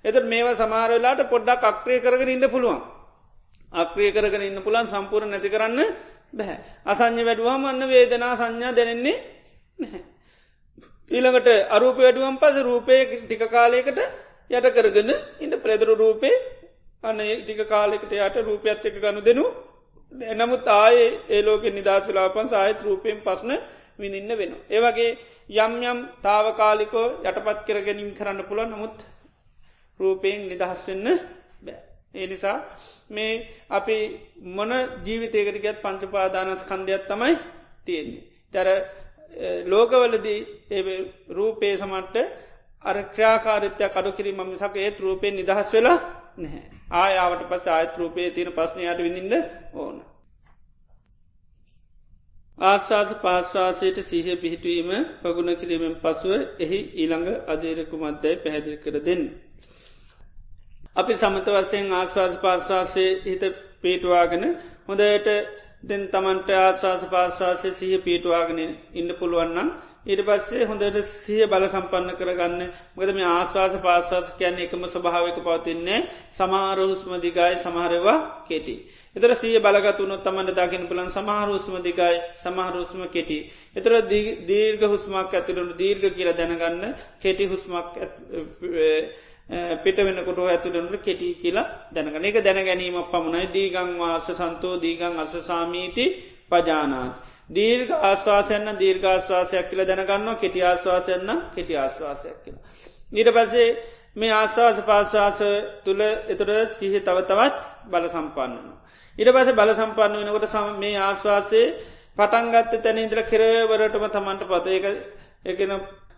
එතට 0.05 0.25
මේවා 0.25 0.55
සමාරවෙලාට 0.55 1.29
පොඩ්ඩක් 1.29 1.63
අක්්‍රය 1.63 1.99
කරගෙන 1.99 2.29
ඉන්න 2.29 2.49
පුළුවන්. 2.49 2.81
අක්‍රිය 3.73 4.11
කරගෙන 4.11 4.41
ඉන්න 4.41 4.59
පුළන් 4.61 4.87
සම්පූර් 4.87 5.25
නැති 5.25 5.49
කරන්න 5.49 5.79
බැහැ. 6.33 6.57
අසං්‍ය 6.85 7.23
වැඩුවහම 7.23 7.65
අන්න 7.65 7.83
වේදනා 7.87 8.33
සංඥා 8.35 8.73
දැනෙන්නේ 8.73 9.17
නැහැ. 9.79 10.01
ඊළඟට 11.11 11.49
අරූප 11.69 11.97
වැඩුවම් 11.97 12.37
පස 12.37 12.57
රූපය 12.61 12.97
ටික 13.19 13.43
කාලයකට 13.49 13.99
යට 14.51 14.67
කරගෙන 14.71 15.11
ඉන්න 15.39 15.53
ප්‍රෙදරු 15.59 15.95
රූපේ 15.95 16.35
අන්න 17.03 17.19
ටික 17.39 17.61
කාලෙකට 17.67 18.13
යට 18.13 18.37
රූපයත් 18.41 18.85
එක 18.85 18.95
ගණු 18.97 19.21
දෙනු 19.21 19.45
එනමුත් 20.29 20.65
ආයේ 20.75 21.09
ඒලෝක 21.29 21.63
නිදස් 21.69 22.07
වෙලාපන් 22.07 22.47
සාහිත 22.49 22.79
රූපයෙන් 22.81 23.19
පස්න 23.21 23.51
විඳින්න 23.99 24.31
වෙන. 24.33 24.51
ඒවගේ 24.69 25.11
යම් 25.57 25.73
යම් 25.83 25.99
තාවකාලිකෝ 26.21 27.07
යටපත් 27.21 27.59
කරගැනින් 27.67 28.11
කරන්න 28.13 28.41
පුළ 28.43 28.61
නමුත් 28.65 28.97
රූපයෙන් 29.99 30.41
නිදහස් 30.47 30.81
වෙන්න 30.87 31.07
ඒ 32.13 32.27
නිසා 32.27 32.57
මේ 33.09 33.33
අපි 33.69 33.97
මොන 34.49 34.71
ජීවිතයකරගත් 35.05 35.77
පංචපාදානස් 35.81 36.61
කන්දයක් 36.63 37.03
තමයි 37.07 37.33
තියෙන්නේ. 37.85 38.23
තැර 38.53 38.67
ලෝකවලදී 39.65 40.39
ඒ 40.69 40.81
රූපේ 41.29 41.73
සමට්ට 41.77 42.17
අර 42.83 42.97
ක්‍රියාකාරිත්‍ය 43.05 43.85
කඩු 43.87 44.11
කිරීම 44.11 44.41
මිසක 44.45 44.75
ඒත් 44.77 44.97
රූපයෙන් 44.99 45.35
නිදහස් 45.35 45.69
වෙලා 45.73 45.99
නැහැ. 46.37 46.63
ආයාවට 46.93 47.43
පස 47.49 47.65
ආයත් 47.67 47.93
රූපයේ 47.97 48.31
තියෙන 48.31 48.51
ප්‍රශ්නයට 48.51 48.99
විඳින්න 48.99 49.45
ඕන. 49.75 49.95
ආශාස 52.57 53.11
පාශ්වාසයට 53.17 53.97
සීහ 54.03 54.27
පිහිටවීම 54.37 54.91
පගුණ 55.21 55.51
කිරීමෙන් 55.55 55.95
පසුව 55.97 56.33
එහි 56.59 56.79
ඊළඟ 56.95 57.29
අධීරකු 57.47 57.95
මධ්‍යයි 57.97 58.35
පැහැදිල් 58.35 58.77
කර 58.77 58.95
දෙන්න. 59.01 59.23
අපි 60.95 61.13
සමත 61.15 61.47
වසයෙන් 61.49 61.93
ආශවාස 61.93 62.33
පාශවාසය 62.37 63.05
හිත 63.23 63.43
පේටවාගෙන 63.81 64.43
හොඳයට 64.87 65.27
දෙන් 65.83 66.01
තමන්ට 66.07 66.49
ආශවාස 66.57 67.03
පාශවාසය 67.07 67.69
සහ 67.71 68.03
පීටවාගෙන 68.03 68.59
ඉන්න 68.93 69.09
පුළුවන්නම් 69.15 69.69
ඊට 70.03 70.21
පස්සේ 70.21 70.65
හොඳට 70.65 70.97
සිය 71.15 71.45
බල 71.45 71.65
සම්පන්න 71.65 72.11
කරගන්න 72.13 72.61
මකද 72.95 73.09
මේ 73.11 73.29
ආශවාස 73.29 73.77
පාශවාස 73.79 74.33
කියන්න 74.33 74.59
එකම 74.59 74.83
ස්භාවක 74.87 75.39
පවතින්නේ 75.39 75.99
සමාරහුස්ම 76.31 77.11
දිගයි 77.19 77.55
සමහරවා 77.57 78.17
කෙටි. 78.43 78.75
එතර 79.15 79.31
සිය 79.35 79.55
බලගතුනොත් 79.59 80.23
තමන්ට 80.23 80.57
දකින 80.57 80.87
පුලන් 80.87 81.09
සමහරුස්ම 81.09 81.75
දිගයි 81.79 82.15
සමහරුස්ම 82.37 83.01
කෙටි. 83.09 83.39
එතර 83.73 83.93
දීර්ග 84.45 84.81
හුස්මක් 84.85 85.33
ඇතුළට 85.33 85.77
දීර්ග 85.77 86.03
කියල 86.11 86.31
දැනගන්න 86.33 86.95
කෙටි 87.19 87.45
හුස්මක් 87.47 87.95
පිට 89.83 89.97
වෙනකොට 89.99 90.39
ඇතුළට 90.45 91.01
කෙටි 91.01 91.29
කියලා 91.35 91.67
දැනගන 91.91 92.25
එක 92.25 92.37
දැන 92.39 92.59
ගැනීමක් 92.61 93.07
පමණයි 93.07 93.47
දීගං 93.49 93.97
වාස 93.97 94.27
සන්තෝ 94.31 94.75
දීගං 94.77 95.19
අස 95.19 95.33
සාමීති 95.41 96.05
පජානාත්. 96.49 97.13
දීර්ඝ 97.49 97.93
ආශවාසයන්න 98.01 98.67
දීර්ඝ 98.75 99.05
ආශවාසයක් 99.05 99.65
කියල 99.69 99.81
දැනගන්නවා 99.83 100.35
කෙටි 100.35 100.61
ආශවාසයන්න 100.63 101.29
කෙටි 101.55 101.73
ආශවාසයක් 101.75 102.37
කියල. 102.43 102.57
ඊට 103.11 103.29
පසේ 103.29 103.67
මේ 104.15 104.31
ආශවාස 104.31 104.77
පාශවාස 104.81 105.39
තුළ 105.83 106.01
එතුට 106.27 106.51
සිහ 106.71 106.93
තව 106.99 107.17
තවත් 107.23 107.61
බල 107.85 108.05
සම්පන්නනවා. 108.07 108.77
ඉට 109.17 109.29
පස 109.29 109.49
බල 109.53 109.71
සම්පන්න 109.71 110.13
වෙනකොට 110.19 110.47
සම 110.47 110.67
මේ 110.79 110.97
ආශවාසේ 110.99 111.67
පටන්ගත්ත 112.17 112.73
තැන 112.79 112.97
ඉදර 112.99 113.21
කෙරවරටම 113.23 114.05
තමන්ට 114.09 114.43
පත 114.45 114.65
එකන 115.45 115.71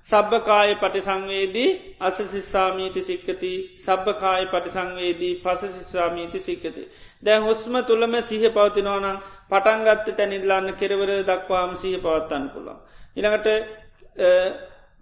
සබ්භකාය 0.07 0.71
පටි 0.75 1.01
සංවේදී 1.01 1.69
අස 1.99 2.17
සිස්සාමීති 2.25 3.01
සික්කති 3.01 3.51
සබ්භකාය 3.77 4.43
පටි 4.47 4.69
සංවේදී 4.69 5.33
පස 5.37 5.61
සිස්සාමීති 5.69 6.39
සික්කති. 6.39 6.83
දැන් 7.23 7.43
හුස්ම 7.43 7.73
තුළම 7.83 8.13
සිහ 8.21 8.43
පවතිනවනම් 8.49 9.17
පටන්ගත්ත 9.49 10.11
තැනිල්ලාන්න 10.13 10.67
කෙරවර 10.75 11.11
දක්වාම 11.23 11.71
සිහ 11.77 11.95
පවත්තන්න 11.97 12.45
පුළා. 12.49 12.77
ඉළඟට 13.15 13.47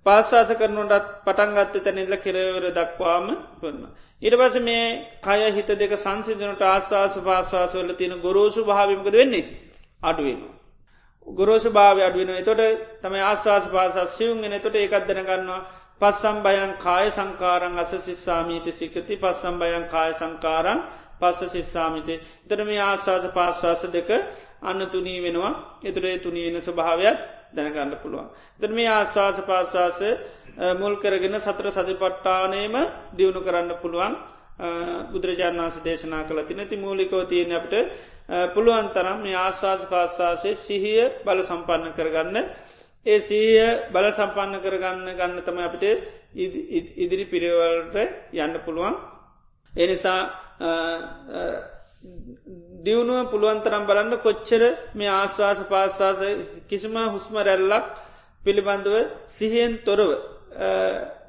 පාස්වාස 0.05 0.53
කරනුටත් 0.53 1.09
පටන්ගත්ත 1.25 1.75
තැනිල්ල 1.79 2.15
කෙරවර 2.19 2.65
දක්වාම 2.71 3.27
පන්න. 3.57 3.83
ඉරපස 4.21 4.55
මේ 4.61 4.85
කය 5.21 5.51
හිත 5.51 5.69
දෙක 5.75 5.93
සංසිදනට 5.97 6.61
ආශවාස 6.63 7.15
පාස්වාසවල 7.21 7.93
තියෙන 7.95 8.17
ගොරෝසු 8.19 8.65
භාවිමකද 8.65 9.13
වෙන්නේ 9.13 9.45
අඩුවෙනවා. 10.01 10.60
ගොරෝෂ 11.27 11.65
භාව 11.69 11.97
අඩුවෙන 11.99 12.43
තොට 12.43 12.61
තම 13.01 13.13
ආශවාස 13.21 13.65
පාසස් 13.67 14.17
සියුන්ගෙන 14.17 14.59
තොට 14.59 14.75
ඒකත්දන 14.75 15.21
ගන්නවා 15.21 15.61
පස්සම් 16.01 16.37
බයන් 16.41 16.73
කාය 16.77 17.07
සංකාරං 17.09 17.77
අස 17.77 17.91
සිස්සාමීත 17.99 18.67
සිකති 18.71 19.15
පස්සම් 19.17 19.55
බයන් 19.57 19.85
කාය 19.87 20.11
සංකාරං 20.13 20.79
පස්ස 21.19 21.51
සිස්සාමිතේ. 21.51 22.19
තර 22.47 22.59
මේ 22.63 22.81
ආශවාස 22.81 23.25
පාශ්වාස 23.29 23.83
දෙක 23.89 24.09
අන්න 24.61 24.81
තුනී 24.87 25.19
වෙනවා 25.19 25.53
එතුරේ 25.83 26.17
තුනී 26.19 26.47
වෙන 26.47 26.61
ස්වභාවයක් 26.61 27.17
දැනගන්න 27.53 27.95
පුළුවන්. 27.97 28.27
ද 28.59 28.63
මේ 28.69 28.89
ආශවාස 28.89 29.37
පාශ්වාස 29.41 29.99
මුල් 30.75 30.93
කරගෙන 30.97 31.35
සතර 31.37 31.67
සතිපට්ටානයම 31.71 32.75
දියුණු 33.11 33.41
කරන්න 33.41 33.71
පුළුවන්. 33.77 34.13
බුදුරජාණන් 35.11 35.59
වන්ස 35.59 35.77
දේශනා 35.81 36.23
කළ 36.23 36.41
ති 36.43 36.53
නැති 36.53 36.75
මූලිකව 36.77 37.13
තියෙන 37.25 37.53
අපට 37.53 37.73
පුළුවන් 38.53 38.87
තරම් 38.89 39.17
මේ 39.19 39.37
ආශවාස 39.37 39.81
පාශවාසය 39.85 40.51
සිහිය 40.57 41.01
බල 41.25 41.39
සම්පන්න 41.41 41.93
කරගන්න. 41.93 42.37
ඒ 43.05 43.19
සීය 43.19 43.59
බල 43.89 44.07
සම්පන්න 44.11 44.61
කරගන්න 44.61 45.07
ගන්න 45.11 45.39
තම 45.41 45.59
අපිට 45.59 45.85
ඉදිරි 46.97 47.25
පිරවල්ට 47.25 47.95
යන්න 48.35 48.55
පුළුවන්. 48.65 48.95
එනිසා 49.73 50.19
දියුණුව 52.83 53.29
පුළුවන්තරම් 53.31 53.83
බලන්න 53.85 54.13
කොච්චර 54.19 54.63
මේ 54.93 55.11
ආශ්වාස 55.11 55.59
පාශ්වාස 55.65 56.19
කිසිම 56.67 56.95
හුස්ම 57.07 57.35
රැල්ලක් 57.39 57.85
පිළිබඳව 58.41 58.95
සිහෙන් 59.29 59.73
තොරව 59.79 60.09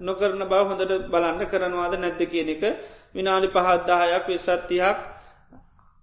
නොකරන 0.03 0.43
බව 0.43 0.63
හොඳට 0.69 0.93
බලන්න 1.09 1.43
කරනවාද 1.47 1.95
නැද්ද 1.97 2.23
කියන 2.27 2.49
එක 2.55 2.63
විනාඩි 3.15 3.49
පහත්දාහයක් 3.49 4.25
විස්සත්තියක් 4.29 4.99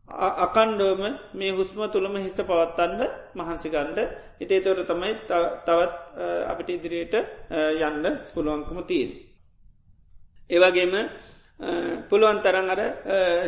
අකණ්ඩෝම 0.09 1.01
මේ 1.33 1.51
හුස්ම 1.51 1.79
තුළම 1.87 2.15
හිත 2.17 2.39
පවත්තන්න 2.41 3.01
මහන්සිගණ්ඩ 3.35 3.99
හිතේ 4.39 4.61
තොර 4.61 4.79
තමයි 4.83 5.13
තවත් 5.27 5.93
අපිට 6.51 6.69
ඉදිරියට 6.69 7.15
යන්න 7.79 8.05
පුළුවන්කම 8.33 8.79
තිීන්. 8.83 9.11
ඒවගේම 10.49 10.93
පුළුවන් 11.59 12.41
තරන් 12.41 12.69
අර 12.69 12.79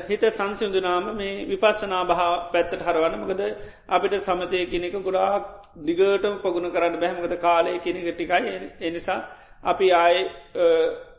හිත 0.04 0.24
සංසිදුනාම 0.30 1.16
මේ 1.16 1.46
විපස්සනා 1.46 2.04
භා 2.06 2.52
පැත්තට 2.52 2.82
හරවන්න. 2.82 3.16
මකද 3.18 3.42
අපිට 3.90 4.14
සමතය 4.22 4.66
කෙනෙක 4.68 4.96
ගොඩාක් 5.00 5.44
දිගටම 5.80 6.36
පගුණ 6.40 6.68
කරන්න 6.70 7.00
බැහමකද 7.00 7.36
කාලය 7.40 7.80
කෙනෙක 7.80 8.08
ටිකයි. 8.10 8.56
එනිසා 8.82 9.20
අපි 9.64 9.88
ආය 9.94 10.18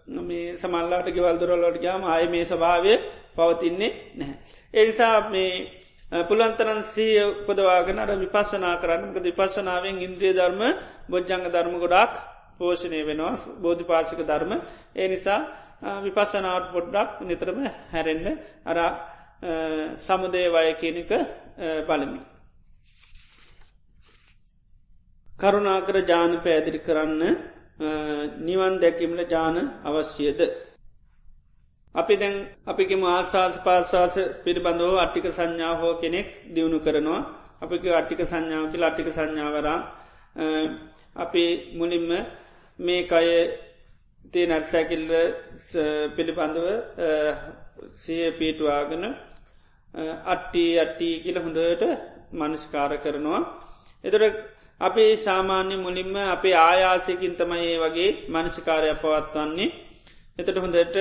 මේ 0.06 0.54
සමල්ලාට 0.54 1.08
ගෙවල්දුරල්ලට 1.08 1.78
ගයාම 1.78 2.04
ආය 2.04 2.28
මේ 2.28 2.44
ස්භාවය 2.44 2.94
පවතින්නේ 3.32 3.92
නැහැ. 4.14 4.36
එනිසා 4.74 5.30
මේ 5.30 5.52
පුළන්තරන්සී 6.22 7.14
උපදවාගෙනට 7.42 8.12
විපස්සනා 8.18 8.76
කරන්නක 8.76 9.16
විපස්සනාවෙන් 9.18 9.96
ඉන්ද්‍රිය 9.98 10.32
ධර්ම 10.32 10.60
බොජ්ජංග 11.08 11.44
ධර්ම 11.48 11.74
ගොඩක් 11.78 12.14
පෝෂණය 12.62 13.00
වෙනවා 13.02 13.34
බෝධි 13.58 13.84
පාශික 13.84 14.20
ධර්ම 14.22 14.52
ඒ 14.94 15.08
නිසා 15.08 15.40
විපස්සනාවට 16.00 16.72
පොඩ්ඩක් 16.72 17.10
නිතරම 17.22 17.58
හැරෙන්න්න 17.90 18.26
අර 18.64 18.78
සමුදේවය 19.98 20.74
කියනක 20.74 21.12
බලමි. 21.82 22.20
කරුණාකර 25.30 25.96
ජාන 26.04 26.32
පැදිරි 26.40 26.78
කරන්න 26.80 27.22
නිවන් 28.40 28.74
දැකීමල 28.78 29.20
ජාන 29.26 29.56
අවශ්‍යද. 29.82 30.40
අපි 31.94 32.14
දැන් 32.16 32.34
අපිකම 32.64 33.02
ආශවාස 33.06 33.54
පාශවාස 33.58 34.14
පිළිබඳව 34.44 34.94
අට්ටික 34.96 35.26
සංඥා 35.28 35.74
හෝ 35.74 35.94
කෙනෙක් 35.96 36.28
දියුණු 36.54 36.78
කරනවා 36.80 37.20
අපික 37.60 37.82
අට්ටික 37.90 38.20
සංඥාවකි 38.22 38.78
අට්ටික 38.80 39.08
සංඥාවරා 39.08 39.78
අපි 41.16 41.44
මුලින්ම 41.72 42.08
මේ 42.82 43.02
කය 43.04 43.26
තේ 44.32 44.46
නැත්සැකිල්ල 44.46 45.10
පිළිබඳව 46.14 46.66
සිය 47.96 48.24
පීටවාගෙන 48.32 49.04
අට්ටි 50.26 50.64
අට්ටි 50.78 51.08
කියල 51.20 51.38
හොඳට 51.38 51.82
මනස්කාර 52.32 52.92
කරනවා. 52.98 53.40
එතොට 54.04 54.36
අපි 54.80 55.04
සාමාන්‍ය 55.18 55.76
මුලින්ම 55.76 56.14
අපේ 56.28 56.56
ආයාසයකින් 56.60 57.34
තමයි 57.34 57.74
වගේ 57.78 58.10
මනසිකාරය 58.28 58.90
පවත්වන්නේ. 58.96 59.74
එතට 60.38 60.56
හොඳට 60.56 60.96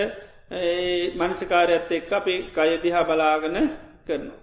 මනසිකාරයත් 1.16 1.91
එක් 1.91 2.12
අපි 2.12 2.36
කයදිහා 2.52 3.03
බලාගන 3.03 3.58
කරනවා. 4.06 4.40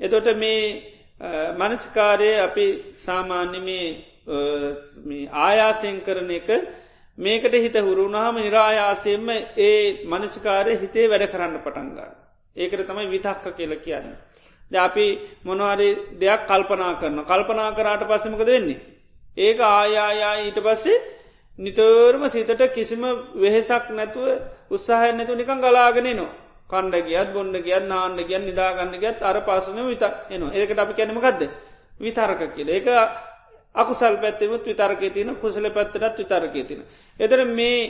එතොට 0.00 0.28
මේ 0.36 0.62
මනස්කාරය 1.54 2.30
අපි 2.38 2.66
සාමාන්‍ය 2.96 3.58
මේ 3.60 3.86
ආයාසයෙන් 4.28 6.00
කරන 6.00 6.30
එක 6.30 6.48
මේකට 7.18 7.54
හිත 7.54 7.76
හුරුුණහම 7.78 8.36
නිරායාසයෙන්ම 8.36 9.28
ඒ 9.58 10.04
මනසිකාරය 10.04 10.76
හිතේ 10.76 11.06
වැඩ 11.06 11.26
කරන්න 11.26 11.58
පටන්ගන්න. 11.58 12.12
ඒකට 12.56 12.82
තමයි 12.84 13.06
විතක්ක 13.08 13.44
කියල 13.52 13.72
කියන්න. 13.78 14.16
ද 14.70 14.74
අපි 14.76 15.06
මොනවාරි 15.44 15.88
දෙයක් 16.14 16.42
කල්පනා 16.46 16.94
කරන 16.94 17.24
කල්පනා 17.24 17.70
කරාට 17.72 18.04
පසමකද 18.04 18.48
වෙන්නේ. 18.48 18.80
ඒක 19.36 19.58
ආයායා 19.60 20.34
ඊට 20.38 20.58
පස්සේ 20.60 20.98
නිතරම 21.58 22.22
සිතට 22.28 22.62
කිසිම 22.70 23.02
වෙහෙසක් 23.34 23.88
නැතුව 23.90 24.26
උත්සාහය 24.70 25.12
නැතු 25.12 25.34
නිකං 25.34 25.58
ගලාගෙන 25.58 26.08
නවා. 26.10 26.48
කණ්ඩ 26.68 27.00
ගියත් 27.02 27.32
බොන්න 27.32 27.52
ගියත් 27.58 27.84
නාන්න 27.84 28.16
ගියන් 28.20 28.44
නිදාගන්න 28.44 28.92
ගත් 28.94 29.22
අර 29.22 29.40
පාසන 29.40 29.80
විත 29.82 30.04
එනවා 30.28 30.52
ඒකට 30.52 30.78
අපි 30.78 30.94
කැනමකක්ද 30.94 31.42
විතරක 32.00 32.40
කියල 32.52 32.68
ඒක 32.68 32.88
අකුසල් 33.78 34.16
පැත්තෙමුත් 34.18 34.62
විතරකේ 34.64 35.10
තින 35.10 35.34
කුසල 35.36 35.66
පැත්තරත් 35.70 36.16
විතරකේ 36.16 36.64
තින. 36.64 36.80
එතර 37.20 37.40
මේ 37.48 37.80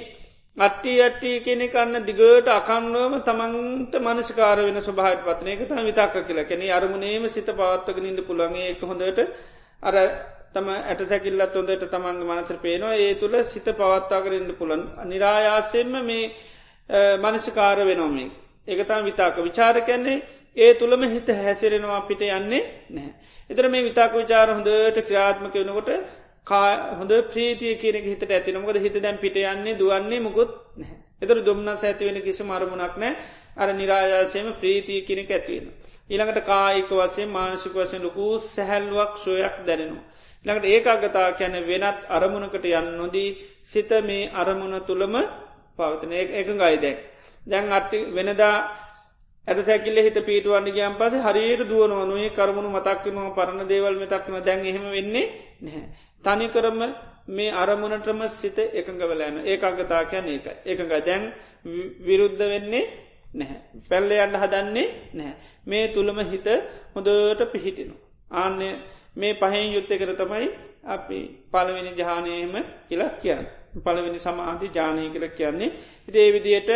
අට්ටි 0.56 0.93
අට්ටි 1.01 1.31
කෙනෙ 1.40 1.66
කන්න 1.69 2.05
දිගට 2.05 2.48
අකන්නුවම 2.51 3.15
තමන්ට 3.23 3.94
මනස්කාර 3.98 4.59
වෙන 4.60 4.81
ස්වභාට 4.81 5.23
පත්නය 5.23 5.51
එක 5.51 5.62
තම 5.65 5.85
විතක්ක 5.85 6.16
කියලා 6.23 6.47
කෙනෙ 6.47 6.66
අරමුණේම 6.70 7.28
සිත 7.28 7.48
පවත්වක 7.51 7.98
නිට 8.01 8.20
පුළන්ගේ 8.23 8.70
එක 8.70 8.82
හොඳට 8.82 9.20
අර 9.82 9.97
තම 10.52 10.69
ඇට 10.70 11.01
සැකිල්ලත් 11.06 11.55
හොඳට 11.55 11.85
තමන්ගේ 11.86 12.28
මනසර 12.31 12.59
පේනවා. 12.59 12.94
ඒ 12.97 13.15
තුළ 13.16 13.36
සිත 13.44 13.69
පවත්තාකරන්න 13.73 14.51
පුළන් 14.55 14.82
නිරායාසයෙන්ම 15.05 15.94
මේ 16.02 16.24
මනසිකාර 17.19 17.78
වෙනොමේ 17.85 18.28
ඒකතම් 18.69 19.05
විතාක 19.05 19.36
විචාර 19.40 19.77
කැන්නේ 19.82 20.23
ඒ 20.59 20.70
තුළම 20.74 21.02
හිත 21.06 21.28
හැසිරෙනවා 21.39 22.01
පිට 22.02 22.22
යන්නේ 22.28 22.62
නැහැ. 22.90 23.12
එතර 23.51 23.64
මේ 23.68 23.82
විතාක 23.82 24.12
විචාර 24.14 24.48
හොඳට 24.51 24.98
ක්‍රාත්මක 25.05 25.55
වනකොට 25.56 25.90
හොඳ 26.94 27.12
ප්‍රීතිය 27.28 27.74
කියනෙක 27.76 28.05
හිට 28.05 28.22
ඇතිනමකද 28.28 28.78
හිත 28.78 28.97
දැන් 28.98 29.18
පිට 29.18 29.36
යන්නේ 29.44 29.76
දුවන්නේ 29.76 30.20
මුකුත් 30.20 30.51
එතර 31.22 31.39
දුම්න්න 31.43 31.68
ඇතිවෙන 31.70 32.18
කිසි 32.20 32.43
මරමුණක් 32.44 32.94
නෑ 32.97 33.12
අර 33.56 33.68
නිරායාසයම 33.72 34.48
ප්‍රීතිය 34.55 35.01
කෙනෙක 35.02 35.30
ඇතිවෙන. 35.30 35.68
ඊළඟට 36.10 36.40
කායික 36.44 36.90
වසේ 36.93 37.26
මානසික 37.28 37.74
වසයෙන් 37.74 38.02
ලොකු 38.02 38.26
සැහැල්ුවක් 38.44 39.12
සොයක් 39.18 39.55
දැනෙනවා. 39.66 40.05
ළඟට 40.44 40.66
ඒකාගතා 40.66 41.28
කැන 41.32 41.56
වෙනත් 41.64 41.98
අරමුණකට 42.09 42.64
යන්න 42.70 42.90
නොදී 42.97 43.30
සිත 43.64 43.90
මේ 44.02 44.30
අරමුණ 44.32 44.76
තුළම 44.82 45.14
පවතන 45.78 46.12
එක 46.12 46.48
ගයිදැක්. 46.55 46.98
දැන් 47.44 47.66
අට්ටි 47.70 47.98
වෙනදා 48.10 48.55
ඇත 49.49 49.59
සැකිල්ල 49.62 49.99
හිත 49.99 50.19
පීටුවන්න 50.23 50.69
ගියන් 50.69 50.95
පස 50.95 51.15
හරියට 51.27 51.62
දුවනුවනුවේ 51.65 52.31
කරමුණු 52.31 52.70
මතක්කනවා 52.70 53.31
පරණ 53.31 53.69
දේවල් 53.69 53.97
මෙතක්න 53.97 54.35
දැන් 54.43 54.61
එහෙම 54.62 54.87
වෙන්නේ 54.91 55.27
නැහැ. 55.62 55.85
තනිකරම 56.25 56.81
මේ 57.29 57.51
අරමුණටම 57.55 58.20
සිත 58.31 58.59
එකඟ 58.75 59.03
වෙලෑන 59.03 59.37
ඒකාගතා 59.45 60.03
කියැන 60.05 60.29
ඒක 60.29 60.47
එකඟ 60.66 60.95
දැන් 61.03 61.25
විරුද්ධ 62.01 62.45
වෙන්නේ 62.45 62.85
නැහැ. 63.33 63.59
පැල්ල 63.89 64.11
අන්න 64.16 64.37
හදන්නේ 64.37 64.87
නැහැ. 65.15 65.37
මේ 65.66 65.85
තුළම 65.89 66.19
හිත 66.27 66.49
හොඳට 66.95 67.43
පිහිටිනවා. 67.53 68.01
ආන්න 68.33 68.61
මේ 69.16 69.35
පහෙන් 69.35 69.73
යුත්ත 69.75 69.91
කර 69.93 70.12
තමයි 70.15 70.49
අපි 70.87 71.19
පළවෙනි 71.53 71.93
ජානයම 71.97 72.55
කියලා 72.89 73.12
කියන්න. 73.23 73.47
පළවෙනි 73.77 74.20
සමාධි 74.20 74.69
ජානය 74.70 75.03
කර 75.11 75.24
කියන්නේ. 75.31 75.74
හිතේ 76.07 76.28
විදියට 76.31 76.70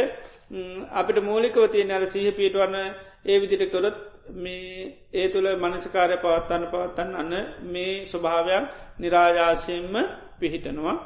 අපිට 0.93 1.19
මූලිකවතිය 1.23 1.91
අර 1.91 2.05
සීහ 2.07 2.33
පිටවන්න 2.33 2.77
ඒ 3.25 3.37
විදිට 3.39 3.71
කොරොත් 3.71 3.97
මේ 4.35 4.99
ඒ 5.13 5.29
තුළ 5.29 5.49
මනසිකාරය 5.57 6.17
පවත්තන්න 6.19 6.65
පවත්තන්න 6.67 7.15
අන්න 7.15 7.33
මේ 7.65 8.07
ස්වභාවයක් 8.07 8.65
නිරාජාශයෙන්ම 8.99 9.95
පිහිටනවා. 10.39 10.97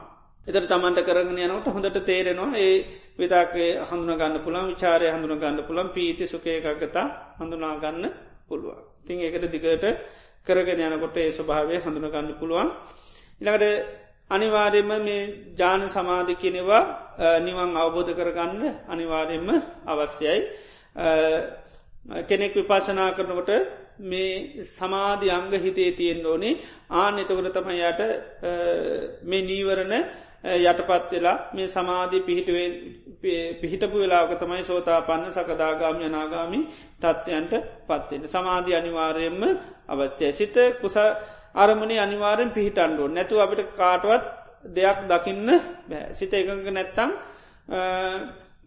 එතර 0.47 0.65
තමන්ට 0.65 1.01
කරගෙන 1.03 1.39
යනට 1.39 1.69
හොඳට 1.69 1.99
තේරෙනවා 2.03 2.57
ඒ 2.57 2.75
විතාකේ 3.19 3.71
හඳුන 3.83 4.15
ගන්න 4.15 4.41
පුළන් 4.41 4.69
විචාරය 4.69 5.07
හඳුන 5.09 5.39
ගන්න 5.39 5.67
පුළන් 5.69 5.89
පීති 5.91 6.25
සුකයකගතා 6.25 7.07
හඳුනාගන්න 7.39 8.05
පුළුවන්. 8.49 8.81
තිං 9.07 9.21
ඒකට 9.21 9.47
දිගට 9.47 9.85
කරගෙන 10.47 10.81
යනකොට 10.89 11.17
ඒ 11.17 11.31
ස්වභාවය 11.33 11.77
හඳුන 11.79 12.07
ගන්න 12.07 12.35
පුළුවන්. 12.35 12.69
ඉළඟට 13.41 14.06
අනිවාර්යම 14.31 14.90
මේ 15.01 15.55
ජාන 15.55 15.89
සමාධි 15.89 16.35
කියනෙවා 16.35 16.82
නිවන් 17.40 17.70
අවබෝධ 17.77 18.12
කරගන්න 18.12 18.62
අනිවාර්යෙන්ම 18.89 19.48
අවශ්‍යයි. 19.86 20.40
කෙනෙක් 22.23 22.55
විපාශනා 22.55 23.11
කරනකොට 23.12 23.51
මේ 24.01 24.62
සමාධි 24.69 25.31
අංග 25.31 25.51
හිතේ 25.57 25.90
තියෙන් 25.93 26.27
ඕනේ 26.27 26.61
ආන 26.93 27.19
එතකොට 27.19 27.53
තම 27.55 27.70
යට 27.73 28.01
මේ 29.24 29.43
නීවරණ 29.43 29.94
යටපත් 30.62 31.11
වෙලා 31.12 31.39
මේ 31.55 31.69
සමාධී 31.69 32.23
පිහිටුවේ 32.23 32.69
පිහිටපු 33.61 33.97
වෙලාක 33.97 34.32
තමයි 34.36 34.65
සෝතා 34.65 35.01
පන්න 35.03 35.32
සකදාගාම 35.32 35.97
යනාගාමි 36.01 36.61
තත්ත්වයන්ට 37.01 37.55
පත්වෙන. 37.89 38.23
සමාධී 38.27 38.74
අනිවාර්යෙන්ම 38.74 39.43
අවත්‍යය 39.89 40.32
සිත 40.32 40.57
කුස 40.81 40.97
අරමණි 41.57 41.97
අනිවාරෙන් 41.99 42.51
පිහිටන්ඩුව 42.51 43.09
නැතු 43.11 43.35
අපිට 43.39 43.70
කාටවත් 43.73 44.24
දෙයක් 44.70 44.99
දකින්න 45.07 45.49
බෑ 45.85 46.12
සිත 46.12 46.33
එකඟ 46.33 46.69
නැත්තං 46.70 47.11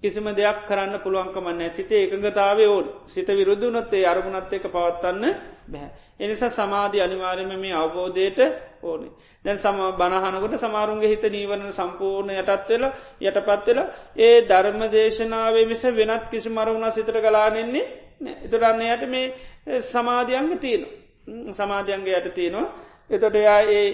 කිසිම 0.02 0.28
දෙයක් 0.32 0.60
කරන්න 0.66 0.96
පුළුවන්කමන්න 0.98 1.70
සිත 1.70 1.92
එකඟතාව 1.94 2.60
ඕන් 2.66 2.88
සිත 3.08 3.28
විරුද්ධනොත්තේ 3.30 4.06
අරමුණත් 4.06 4.54
එක 4.54 4.66
පවත්වන්න 4.66 5.24
බැහැ. 5.68 5.90
එනිසා 6.18 6.50
සමාධි 6.52 7.02
අනිවාර්යම 7.02 7.52
මේ 7.56 7.74
අවබෝධයට 7.74 8.40
ඕනේ. 8.82 9.12
දැන් 9.46 9.58
සම 9.58 9.80
බණහනකොට 9.94 10.56
සමාරුන්ගේ 10.58 11.10
හිත 11.10 11.24
නීවරණ 11.26 11.74
සම්පූර්ණ 11.74 12.32
යටත් 12.34 12.70
වෙලා 12.70 12.94
යටපත් 13.22 13.68
වෙලා 13.68 13.88
ඒ 14.18 14.38
ධර්ම 14.44 14.82
දේශනාවේ 14.90 15.66
මිස 15.66 15.84
වෙනත් 15.84 16.26
කිසි 16.30 16.50
මරුණා 16.50 16.92
සිතට 16.92 17.12
ගලානෙන්නේ 17.18 17.86
එතුරන්න 18.38 18.82
යට 18.84 19.04
මේ 19.08 19.82
සමාධියන්ග 19.84 20.58
තියෙන. 20.58 20.84
සමාධියන්ගේ 21.54 22.18
යට 22.18 22.34
තියෙනවා. 22.34 22.68
එතොට 23.10 23.36
එයා 23.36 23.62
ඒ 23.72 23.86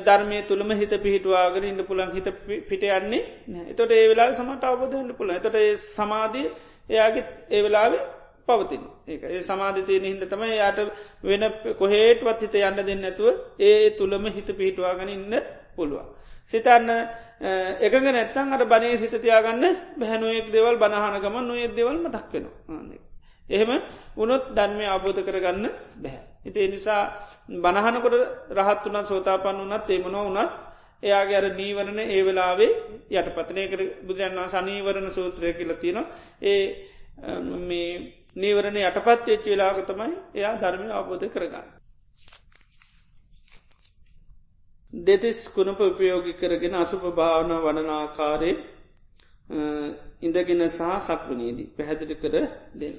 ධර්මය 0.00 0.42
තුළම 0.44 0.70
හිත 0.72 0.92
පිහිටවාගෙන 0.98 1.64
ඉන්න 1.64 1.84
පුළන් 1.84 2.12
හිත 2.12 2.28
පිට 2.64 2.84
යන්නේ 2.90 3.22
එතොට 3.66 3.90
ඒ 3.92 4.08
වෙලා 4.08 4.32
සමට 4.32 4.64
අවබෝධන්න 4.64 5.14
පුළ 5.14 5.30
එතොට 5.30 5.56
ඒ 5.56 5.76
සමාධී 5.76 6.46
එයාගේ 6.88 7.24
ඒ 7.50 7.62
වෙලාවේ 7.62 8.04
පවතින 8.48 8.84
ඒ 9.06 9.18
ඒ 9.28 9.42
සමාධිතයන 9.42 10.04
හිද 10.04 10.22
තම 10.24 10.44
යායට 10.52 10.80
වෙන 11.22 11.44
කොහේටවත් 11.74 12.42
හිත 12.42 12.56
යන්න 12.60 12.80
දෙන්න 12.82 13.04
ඇතුව 13.04 13.28
ඒ 13.60 13.90
තුළම 13.92 14.26
හිත 14.28 14.48
පිහිටවාගෙන 14.52 15.10
ඉන්න 15.10 15.34
පුළුවන්. 15.76 16.06
සිතන්න 16.46 16.88
එකග 17.80 17.94
නැත්තන් 18.08 18.54
අට 18.54 18.64
බනය 18.66 18.94
සිතතියාගන්න 18.96 19.64
බැහැනුවෙක් 19.96 20.48
දෙවල් 20.50 20.78
බනහනගම 20.78 21.36
නොයෙක් 21.42 21.74
දෙවල් 21.74 21.98
මටක් 21.98 22.32
වෙනවා. 22.34 23.05
එහෙම 23.48 23.70
උනොත් 24.16 24.44
ධර්මය 24.50 24.84
අබෝධ 24.86 25.20
කරගන්න 25.22 25.66
බැහැ. 25.96 26.22
හිතේ 26.44 26.68
නිසා 26.68 27.02
බණහනකොට 27.54 28.16
රහත් 28.50 28.84
වනත් 28.84 29.06
සෝතාපන්න 29.06 29.62
වනත් 29.62 29.88
ඒමනෝ 29.90 30.24
වනත් 30.26 30.50
එයාගේ 31.02 31.36
අර 31.36 31.46
නීවරණ 31.52 31.98
ඒ 32.00 32.22
වෙලාවේ 32.22 32.70
යට 33.12 33.28
පතනය 33.30 33.64
කර 33.68 33.82
බුදුරන්වා 34.02 34.48
සනීවරණ 34.50 35.10
සූත්‍රය 35.12 35.52
කියලතින 35.52 35.98
ඒ 36.42 36.62
මේ 37.62 37.90
නීවරණ 38.36 38.78
යටපත් 38.80 39.26
වෙච්ච 39.26 39.44
වෙලාක 39.46 39.78
තමයි 39.84 40.14
එයා 40.34 40.54
ධර්මය 40.56 40.88
අවබෝධ 40.90 41.26
කරගන්න. 41.28 41.68
දෙතිස් 44.92 45.38
කුණප 45.48 45.80
උපයෝගි 45.82 46.32
කරගෙන 46.34 46.74
අසුප 46.76 47.04
භාවන 47.12 47.52
වඩනාකාරය 47.58 48.50
ඉඳගෙන 50.22 50.68
සහ 50.68 50.82
සක්වනීදී 51.02 51.68
පැහැදිලි 51.68 52.16
කර 52.16 52.34
දෙන්න. 52.74 52.96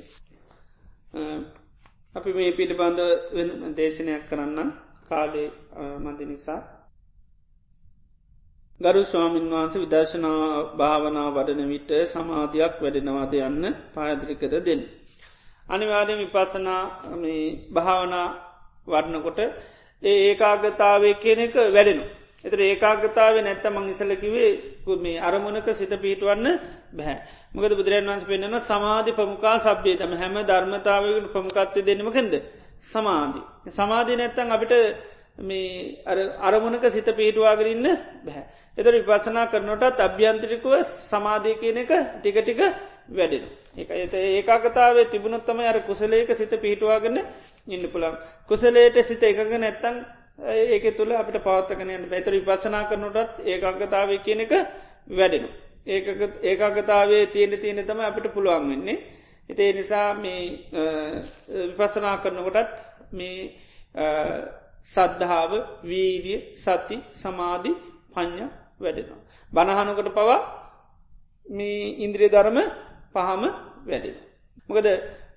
අපි 2.15 2.31
මේ 2.33 2.51
පිළිබඳ 2.51 2.99
දේශනයක් 3.75 4.23
කරන්න 4.29 4.69
කාලේ 5.09 5.49
මඳ 5.99 6.19
නිසා 6.23 6.61
ගරු 8.81 9.01
ස්වාමීන් 9.03 9.49
වහන්සේ 9.49 9.81
විදර්ශනා 9.81 10.41
භාවනා 10.73 11.29
වඩන 11.29 11.69
විට 11.69 11.91
සමාධයක් 12.05 12.73
වැඩෙනවාද 12.81 13.33
යන්න 13.39 13.65
පායදිරිකර 13.93 14.53
දෙන්න. 14.61 14.81
අනිවාර්ය 15.67 16.13
විපසනා 16.15 16.83
භාවනා 17.71 18.27
වඩනකොට 18.87 19.39
ඒ 19.39 20.17
ඒකාගතාවේ 20.23 21.15
කියන 21.15 21.39
එක 21.39 21.55
වැඩෙනු. 21.69 22.03
එතර 22.47 22.59
ඒකාගතාව 22.61 23.35
නැත්ත 23.39 23.65
මං 23.67 23.89
ඉසලකිවේ 23.89 24.51
මේ 24.97 25.19
අරමුණක 25.19 25.67
සිත 25.71 25.93
පිහිටවන්න 25.95 26.47
බැහැ. 26.91 27.17
මොකද 27.53 27.73
බුදුරන් 27.73 28.05
වන්ස 28.05 28.25
පෙන්න්නන 28.25 28.59
සමාධි 28.61 29.11
පමුකා 29.13 29.57
සබ්්‍යය 29.59 29.95
තම 29.95 30.13
හැම 30.13 30.35
ධර්මතාවකට 30.43 31.33
පමුකත්වය 31.33 31.81
දෙන්නමකෙන්ද. 31.83 32.33
සමාධි. 32.83 33.41
සමාධි 33.69 34.13
නැත්තන් 34.15 34.51
අපිට 34.51 34.73
මේ 35.39 36.03
අරමුණක 36.39 36.85
සිත 36.87 37.05
පිහිටවාගරන්න 37.11 37.87
බැහැ. 38.23 38.43
එතර 38.77 38.93
විපසනා 38.95 39.47
කරනටත් 39.47 39.99
අභ්‍යන්ත්‍රිකුව 39.99 40.73
සමාධී 40.83 41.55
කියන 41.55 41.77
එක 41.77 41.91
ටික 42.15 42.37
ටික 42.37 42.61
වැඩෙන. 43.09 43.43
එක 43.75 43.89
එත 43.89 44.13
ඒකාකතාවේ 44.13 45.05
තිබුණොත්තම 45.05 45.59
අර 45.61 45.79
කුසලේක 45.81 46.29
සිත 46.31 46.53
පිහිටවාගන්න 46.55 47.19
ඉන්න 47.67 47.83
පුළන්. 47.87 48.17
කුසලේට 48.45 48.97
සිත 49.03 49.23
එකග 49.23 49.51
නැත්තන් 49.55 50.05
ඒක 50.39 50.95
තුළ 50.95 51.11
අපට 51.11 51.37
පවත්තකනයට 51.39 52.09
බැතර 52.09 52.33
විපසනා 52.33 52.83
කරනටත් 52.85 53.39
ඒකාගතාව 53.43 54.09
කියන 54.19 54.41
එක 54.41 54.53
වැඩෙනු. 55.09 55.49
ඒකාගතාවේ 56.43 57.25
තියෙන 57.27 57.53
තියෙන 57.55 57.85
තම 57.85 57.99
අපිට 58.01 58.33
පුළුවන් 58.33 58.69
වෙන්නේ. 58.69 58.97
එතේ 59.49 59.73
නිසා 59.73 60.13
මේ 60.15 60.69
විපසනා 61.69 62.17
කරනකොටත් 62.17 62.75
මේ 63.11 63.51
සද්ධාව 64.85 65.51
වීරිය 65.83 66.39
සති 66.55 66.97
සමාධි 67.13 67.71
පඥ්ඥ 68.11 68.45
වැඩෙනවා. 68.79 69.21
බණහනකට 69.51 70.09
පවා 70.11 70.39
මේ 71.47 71.95
ඉන්ද්‍රිය 71.97 72.29
ධර්ම 72.29 72.57
පහම 73.13 73.43
වැඩෙන. 73.85 74.15
මොකද 74.69 74.87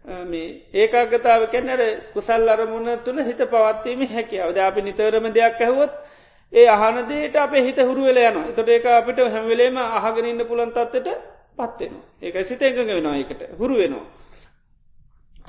මේ 0.05 0.63
ඒකාගතාව 0.75 1.43
කැන්නර 1.49 1.81
කුසල් 2.13 2.49
අරමුණ 2.49 2.89
තුළ 3.01 3.19
හිත 3.21 3.43
පවත්වීම 3.47 4.07
හැකියාව 4.09 4.55
ද 4.55 4.59
අපි 4.61 4.83
නිතරම 4.83 5.27
දෙයක් 5.31 5.61
ඇහුවොත් 5.61 5.93
ඒ 6.53 6.67
අහනදේට 6.69 7.37
අප 7.39 7.53
හිත 7.57 7.77
හුරුවල 7.81 8.19
යන 8.21 8.55
තොට 8.55 8.69
ඒක 8.69 8.87
අපිට 8.93 9.19
හැමවෙලේම 9.27 9.77
අහගෙනන්න 9.77 10.41
පුළන්තත්වට 10.45 11.09
පත්වෙන 11.59 11.95
ඒක 12.21 12.41
සිත 12.45 12.63
එකඟ 12.63 12.91
වෙනවා 12.91 13.17
එකට 13.17 13.43
හුරු 13.59 13.77
වෙනවා. 13.77 14.07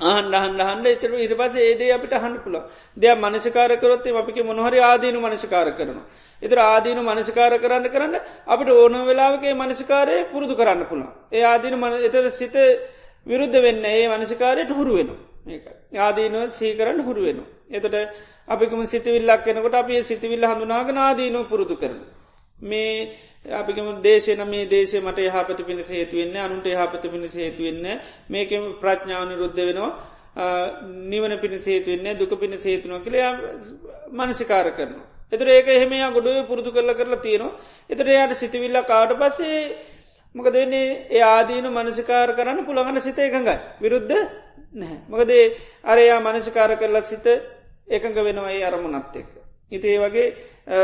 ආහන්ඩ 0.00 0.60
හන්ඩ 0.60 0.86
එතර 0.88 1.12
ඉට 1.16 1.34
පස 1.34 1.54
ඒදේ 1.58 1.92
අපිට 1.92 2.14
හන්ඩ 2.14 2.38
පුළ 2.40 2.56
දෙයක් 2.96 3.18
මනසිකාරකරොත්තේ 3.18 4.14
අපික 4.14 4.38
මොනහරි 4.44 4.78
ආදීනු 4.82 5.18
මනසිකාර 5.20 5.68
කරනවා. 5.72 6.06
එතර 6.42 6.58
ආදීනු 6.60 7.02
මනසිකාර 7.02 7.52
කරන්න 7.58 7.88
කරන්න 7.88 8.16
අපට 8.46 8.68
ඕන 8.70 8.94
වෙලාවගේ 9.02 9.54
මනසිකාරය 9.56 10.16
පුරුදු 10.26 10.54
කරන්න 10.54 10.86
පුළා. 10.86 11.12
ඒ 11.30 11.44
ආදීන 11.44 11.76
මන 11.76 11.92
එතර 12.04 12.30
සිත 12.32 12.56
විරුද්ධ 13.26 13.58
වෙන්න 13.60 13.84
ඒ 13.86 14.08
මනසිකාරයට 14.10 14.72
හුරු 14.72 14.94
වෙන 14.94 15.10
ආදීනුව 15.98 16.50
සීකරන්න 16.52 17.00
හුරු 17.00 17.22
වෙන. 17.22 17.38
එතට 17.70 17.94
අපිකම 18.48 18.84
සිතවිල්ලක් 18.84 19.44
කෙනකොට 19.44 19.74
අපේ 19.74 20.02
සිතිවිල්ල 20.04 20.44
හඳුනාග 20.44 20.88
නාදීනු 20.92 21.44
පුරුදු 21.44 21.76
කරන. 21.76 21.98
මේ 22.62 23.10
අපිකම 23.52 23.88
දේශන 24.00 24.42
මේ 24.46 24.66
දේශය 24.66 25.00
මට 25.00 25.18
යහපත 25.20 25.60
පිණිස 25.60 25.88
හේතුවෙන්න 25.88 26.36
අනුන්ට 26.38 26.66
යහපත 26.68 27.04
පිණිස 27.04 27.34
හේතුවෙන්න 27.34 27.86
මේකම 28.28 28.64
ප්‍රඥාව 28.80 29.24
නිරුද්ධ 29.26 29.60
වෙනවා 29.60 29.90
නිවන 31.04 31.38
පිණි 31.38 31.58
සේතුවෙන්න 31.60 32.18
දුක 32.18 32.34
පිණි 32.36 32.58
සේතුනො 32.58 33.00
කළ 33.00 33.18
මනසිකාර 34.10 34.70
කරන. 34.72 34.94
එතර 35.32 35.48
ඒක 35.48 35.68
එහෙමයා 35.68 36.10
ගොඩුව 36.10 36.46
පුරුදු 36.46 36.70
කරල 36.70 36.94
කරලා 36.94 37.18
තියෙනවා 37.18 37.58
එතර 37.90 38.06
යායට 38.08 38.36
සිතිවිල්ල 38.36 38.78
කාට 38.84 39.12
පස්සේ 39.14 39.58
මොකද 40.34 40.54
වෙන්නේ 40.54 40.86
ඒ 41.10 41.22
ආදීන 41.24 41.66
මනසිකාර 41.68 42.30
කරන්න 42.32 42.64
පුළගන්න 42.64 43.00
සිත 43.00 43.18
එකඟයි 43.20 43.56
විරුද්ධ 43.80 44.16
නැහැ. 44.72 44.98
මොකදේ 45.08 45.44
අරයා 45.84 46.20
මනසිකාර 46.22 46.76
කරලත් 46.76 47.06
සිත 47.06 47.26
එකඟ 47.88 48.18
වෙනවා 48.18 48.50
ඒ 48.50 48.64
අරමුණත් 48.64 49.16
එක්ක. 49.16 49.32
ඉතිේ 49.72 49.98
වගේ 50.00 50.26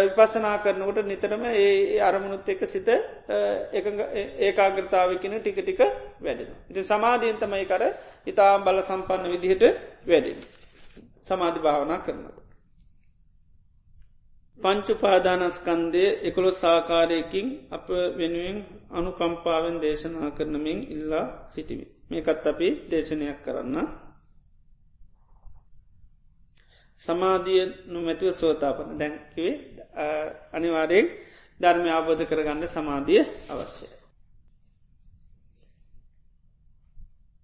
විපසනා 0.06 0.58
කරනකොට 0.58 0.98
නිතරම 1.04 1.44
ඒ 1.46 2.00
අරමුණුත් 2.00 2.48
එක්ක 2.48 2.62
සිත 2.66 2.88
ඒකාග්‍රතාවකන 4.40 5.34
ටික 5.36 5.58
ටික 5.58 5.80
වැඩෙන. 6.18 6.50
ඉති 6.70 6.84
සමාධීන්තමයි 6.84 7.66
කර 7.66 7.82
ඉතාම් 8.26 8.64
බල 8.64 8.82
සම්පන්න 8.82 9.30
විදිහට 9.30 9.64
වැඩෙන. 10.04 10.38
සමාධි 11.22 11.60
භාවනා 11.60 12.00
කරනට. 12.00 12.36
පංචු 14.58 14.94
පාදානස්කන්දය 14.96 16.04
එකොළොත් 16.22 16.56
සාකාරයකින් 16.56 17.46
අප 17.70 17.86
වෙනුවෙන් 18.18 18.58
අනුකම්පාවෙන් 18.90 19.76
දේශනා 19.80 20.30
කරනමින් 20.30 20.80
ඉල්ලා 20.86 21.26
සිටිවි. 21.50 21.86
මේකත් 22.10 22.46
අපි 22.46 22.68
දේශනයක් 22.90 23.38
කරන්න. 23.42 23.76
සමාධිය 27.00 27.64
නොමැතිව 27.86 28.32
සෝතාපන 28.32 28.98
දැන්කිවේ 28.98 29.54
අනිවාරයෙන් 30.52 31.06
ධර්මය 31.60 31.88
ආබෝධ 31.90 32.24
කරගන්න 32.24 32.68
සමාධිය 32.68 33.22
අවශ්‍යය. 33.48 33.90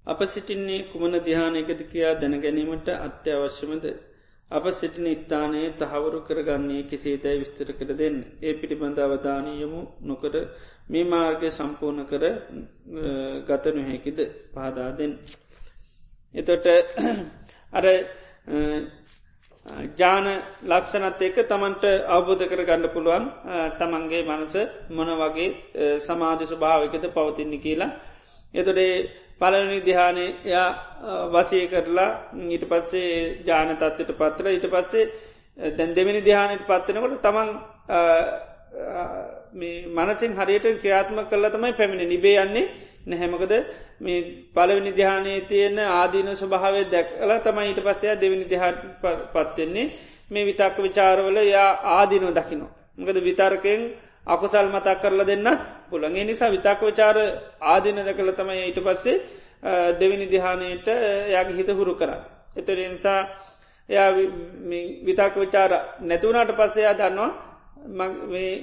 අප 0.06 0.20
සිටින්නේ 0.24 0.86
කුමන 0.90 1.14
දිහානයකද 1.20 1.80
කියා 1.90 2.14
දැනගැනීමට 2.14 2.88
අත්‍යවශ්‍යමද 2.98 3.84
අප 4.50 4.64
සිටින 4.72 5.06
ස්ථානයේ 5.16 5.74
තහවුරු 5.74 6.18
කරගන්නේ 6.22 6.82
කෙසේතැයි 6.84 7.40
විස්තර 7.40 7.68
කර 7.72 7.90
දෙන්න. 7.94 8.16
ඒ 8.40 8.52
පිළිබඳ 8.54 8.98
අවධානයමු 8.98 9.80
නොකර 10.02 10.34
මේ 10.88 11.04
මාර්ගය 11.06 11.48
සම්පූර්ණ 11.50 12.04
කර 12.04 12.24
ගත 13.42 13.64
නොහැකිද 13.72 14.18
පහදාදෙන්. 14.52 15.12
එතොට 16.34 16.66
අර 17.78 17.84
ජාන 19.94 20.26
ලක්ෂණත් 20.64 21.22
එක 21.22 21.36
තමන්ට 21.44 21.84
අවබෝධ 22.06 22.44
කර 22.44 22.62
ගන්න 22.62 22.90
පුළුවන් 22.90 23.24
තමන්ගේ 23.78 24.22
මනස 24.24 24.56
මොන 24.90 25.10
වගේ 25.16 25.48
සමාධ 26.00 26.42
ස්වභාවකත 26.44 27.04
පවතින්නේ 27.10 27.60
කියලා. 27.60 27.92
එතොටේ 28.54 29.23
පලනි 29.40 29.78
දිහානේ 29.82 30.30
එයා 30.44 30.68
වසය 31.28 31.60
කරලා 31.66 32.10
ඊට 32.48 32.64
පස්සේ 32.64 33.12
ජාන 33.44 33.70
තත්වට 33.74 34.10
පත්තර 34.14 34.46
ඊට 34.48 34.66
පස්සේ 34.68 35.04
දැන් 35.72 35.90
දෙමිනි 35.92 36.20
දිහානයට 36.22 36.66
පත්වනකොට 36.66 37.22
තමන් 37.22 37.50
මනසින් 39.96 40.32
හරියට 40.34 40.66
ක්‍රියාත්ම 40.80 41.18
කල්ල 41.24 41.46
තමයි 41.48 41.72
පැමිණි 41.72 42.06
නිබේ 42.06 42.36
යන්නේ 42.38 42.66
නැහැමකද 43.06 43.52
මේ 44.00 44.20
පලවිනි 44.52 44.92
දිහානයේ 44.92 45.40
තියෙන 45.42 45.78
ආදීන 45.78 46.30
ස්වභාවය 46.34 46.82
දැක්ල 46.86 47.32
තමයි 47.40 47.68
ඊට 47.68 47.82
පස්සය 47.82 48.16
දෙවිනි 48.16 48.46
දිහා 48.46 48.72
පත්වෙන්නේ 49.32 49.86
මේ 50.30 50.44
විතක්ක 50.44 50.76
විචාරවල 50.78 51.38
යා 51.46 51.70
ආදීනෝ 51.92 52.32
දකිනෝ. 52.32 52.70
මකද 52.98 53.18
විතර්කයෙන් 53.20 53.82
අකුසල් 54.26 54.68
මතක් 54.68 55.00
කරලා 55.00 55.26
දෙන්න 55.26 55.48
පුළන්ගේ 55.90 56.24
නිසා 56.24 56.50
විතක්ක 56.50 56.80
විචාර 56.82 57.16
ආදින 57.62 57.98
දකළ 57.98 58.32
තමයි 58.32 58.62
ඊට 58.62 58.80
පස්සේ 58.80 59.16
දෙවිනි 59.94 60.26
දිහානයට 60.26 60.86
යාගේ 61.28 61.56
හිත 61.56 61.70
හුරු 61.70 61.94
කර. 61.94 62.10
එතර 62.56 62.78
නිසා 62.86 63.20
එයා 63.88 64.10
විතක් 65.02 65.34
විචාර 65.36 65.70
නැතිවුණට 66.00 66.52
පස්සයා 66.52 66.94
දන්නවා 66.94 68.08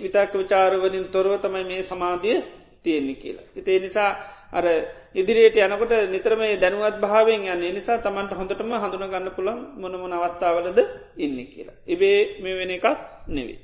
විතක්ක 0.03 0.33
විචාරවලින් 0.35 1.05
තොරව 1.07 1.33
තමයි 1.37 1.63
මේ 1.63 1.83
සමාධිය 1.83 2.37
තියෙන්නේ 2.83 3.15
කියලා. 3.15 3.45
ඉතේ 3.55 3.79
නිසා 3.79 4.09
අර 4.51 4.65
ඉදිරියට 5.13 5.57
යනකොට 5.57 5.93
නිතරම 6.07 6.41
දැනුවත් 6.57 6.97
භාවෙන් 6.97 7.45
යන්නේ 7.45 7.71
නිසා 7.71 7.97
තමන්ට 7.99 8.33
හොඳටම 8.33 8.73
හඳුන 8.73 9.05
ගන්න 9.05 9.29
පුළන් 9.31 9.59
මොනමන 9.75 10.13
අවස්ථාවලද 10.13 10.79
ඉන්න 11.17 11.37
කියලා. 11.45 11.77
ඉබේ 11.85 12.41
මේ 12.41 12.55
වෙන 12.55 12.71
එකක් 12.71 12.87
නෙවේ. 13.27 13.59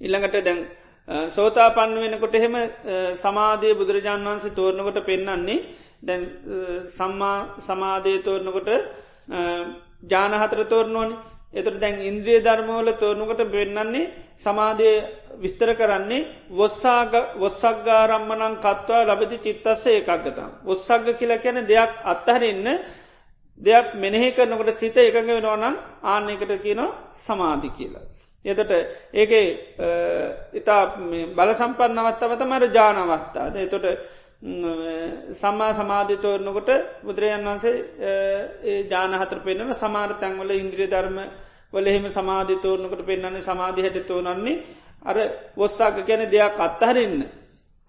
ඉල්ළඟට 0.00 0.36
දැන් 0.40 0.58
සෝතා 1.30 1.70
පන්න 1.70 1.96
වෙනකොට 1.96 2.34
එහෙම 2.34 2.54
සමාධය 3.16 3.74
බුදුරජාන් 3.74 4.24
වන්සේ 4.24 4.52
තෝරණකොට 4.52 4.98
පෙන්නන්නේ 5.02 5.58
දැන් 6.00 6.22
සම්මා 6.88 7.36
සමාධය 7.60 8.12
තෝරණකොට 8.20 8.70
ජානහතර 10.04 10.60
තෝරණෝනි 10.66 11.16
එතට 11.52 11.80
දැන් 11.80 11.96
ඉන්ද්‍රිය 12.02 12.38
ධර්මෝල 12.40 12.88
තෝරණකොට 12.94 13.42
පෙන්නන්නේ 13.48 14.10
සමාධය 14.38 14.90
විස්තර 15.36 15.70
කරන්නේ 15.74 16.28
වොස්සාග 16.50 17.12
වොස්සක්ගාරම්මනං 17.36 18.54
කත්වා 18.58 19.02
ලබති 19.04 19.36
චිත්තස්ස 19.40 19.86
ඒකක්ගතම්. 19.88 20.50
ඔස්සක්ග 20.64 21.06
කියල 21.14 21.32
කැන 21.38 21.58
දෙයක් 21.64 21.92
අත්තහරන්න 22.04 22.68
දෙයක් 23.60 23.86
මෙනෙහි 23.96 24.30
කරනකොට 24.32 24.70
සිත 24.76 24.96
එකඟ 24.98 25.30
වෙනවනන් 25.36 25.76
ආන්නකට 26.04 26.52
කියනවා 26.58 26.96
සමාධි 27.16 27.70
කියලා. 27.70 28.06
එතට 28.44 28.70
ඒක 29.14 29.32
ඉතා 30.54 30.82
බල 31.30 31.50
සම්පන්න 31.52 31.98
අවස්ථාවත 32.00 32.42
මර 32.42 32.64
ජාන 32.70 32.96
අවස්ථාද 32.98 33.56
එතොට 33.58 33.86
සම්මා 35.34 35.72
සමාධිතෝරනකොට 35.74 36.70
බුදුරජන් 37.02 37.44
වන්සේ 37.44 38.86
ජානහතර 38.86 39.40
පෙන්න්නන 39.40 39.74
සමාර 39.74 40.16
තැන්වල 40.16 40.50
ඉන්ද්‍රිය 40.52 40.88
ධර්ම 40.88 41.18
වල 41.72 41.86
එහෙම 41.86 42.06
සමාධිතෝරනකට 42.10 43.02
පෙන්න්නන්නේ 43.04 43.42
සමාධි 43.42 43.82
හැට 43.82 44.06
තෝනන්නේ 44.06 44.62
අර 45.02 45.16
වොස්සාක 45.54 46.00
කැන 46.02 46.22
දෙයක් 46.26 46.58
අත්තහරන්න. 46.58 47.22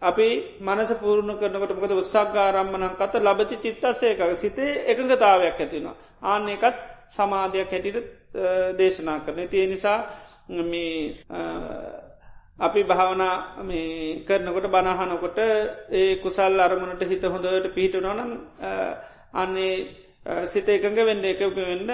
අපි 0.01 0.27
මනස 0.59 0.91
පූර්ණ 0.95 1.31
කරනකට 1.33 1.73
මොකද 1.73 1.93
උත්සක්ගාරම්මනන් 1.93 2.95
කත 2.95 3.13
ලබති 3.17 3.55
චිත්තස්සයක 3.57 4.19
සිතේ 4.35 4.83
එකඟතාවයක් 4.85 5.57
ඇතිෙනවා. 5.57 5.95
ආන්න 6.21 6.49
එකත් 6.49 6.77
සමාධයක් 7.09 7.69
හැටිට 7.69 8.20
දේශනා 8.73 9.19
කරන. 9.19 9.47
තිය 9.47 9.67
නිසා 9.67 9.99
අපි 12.59 12.83
භාවනා 12.83 13.35
කරනකොට 14.23 14.67
බනහනකොට 14.67 15.39
ඒ 15.91 16.15
කුසල් 16.17 16.59
අරමුණට 16.59 17.03
හිත 17.03 17.23
හොඳට 17.25 17.73
පිහිටනොනම් 17.73 18.31
අන්නේ 19.33 19.75
සිත 20.45 20.67
එකඟ 20.67 20.99
වෙන්න 21.01 21.25
එකක 21.25 21.41
වෙන්න 21.57 21.89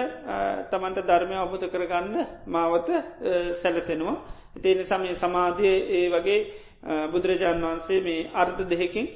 තමන්ට 0.68 1.00
ධර්මය 1.02 1.36
අබුත 1.36 1.64
කරගන්න 1.64 2.16
මාවත 2.46 2.88
සැලසෙනවා. 3.54 4.16
ඉතිනි 4.54 4.84
සමය 4.84 5.14
සමාධිය 5.16 5.76
ඒ 5.90 6.08
වගේ 6.10 6.40
බුදුරජාණන් 7.08 7.64
වහන්සේ 7.64 8.00
මේ 8.00 8.30
අර්ථ 8.34 8.60
දෙහෙකින් 8.64 9.06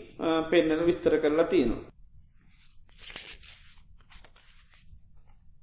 පෙන්නන 0.51 0.87
විස්තර 0.87 1.19
කරලා 1.19 1.47
තියෙනවා. 1.47 1.85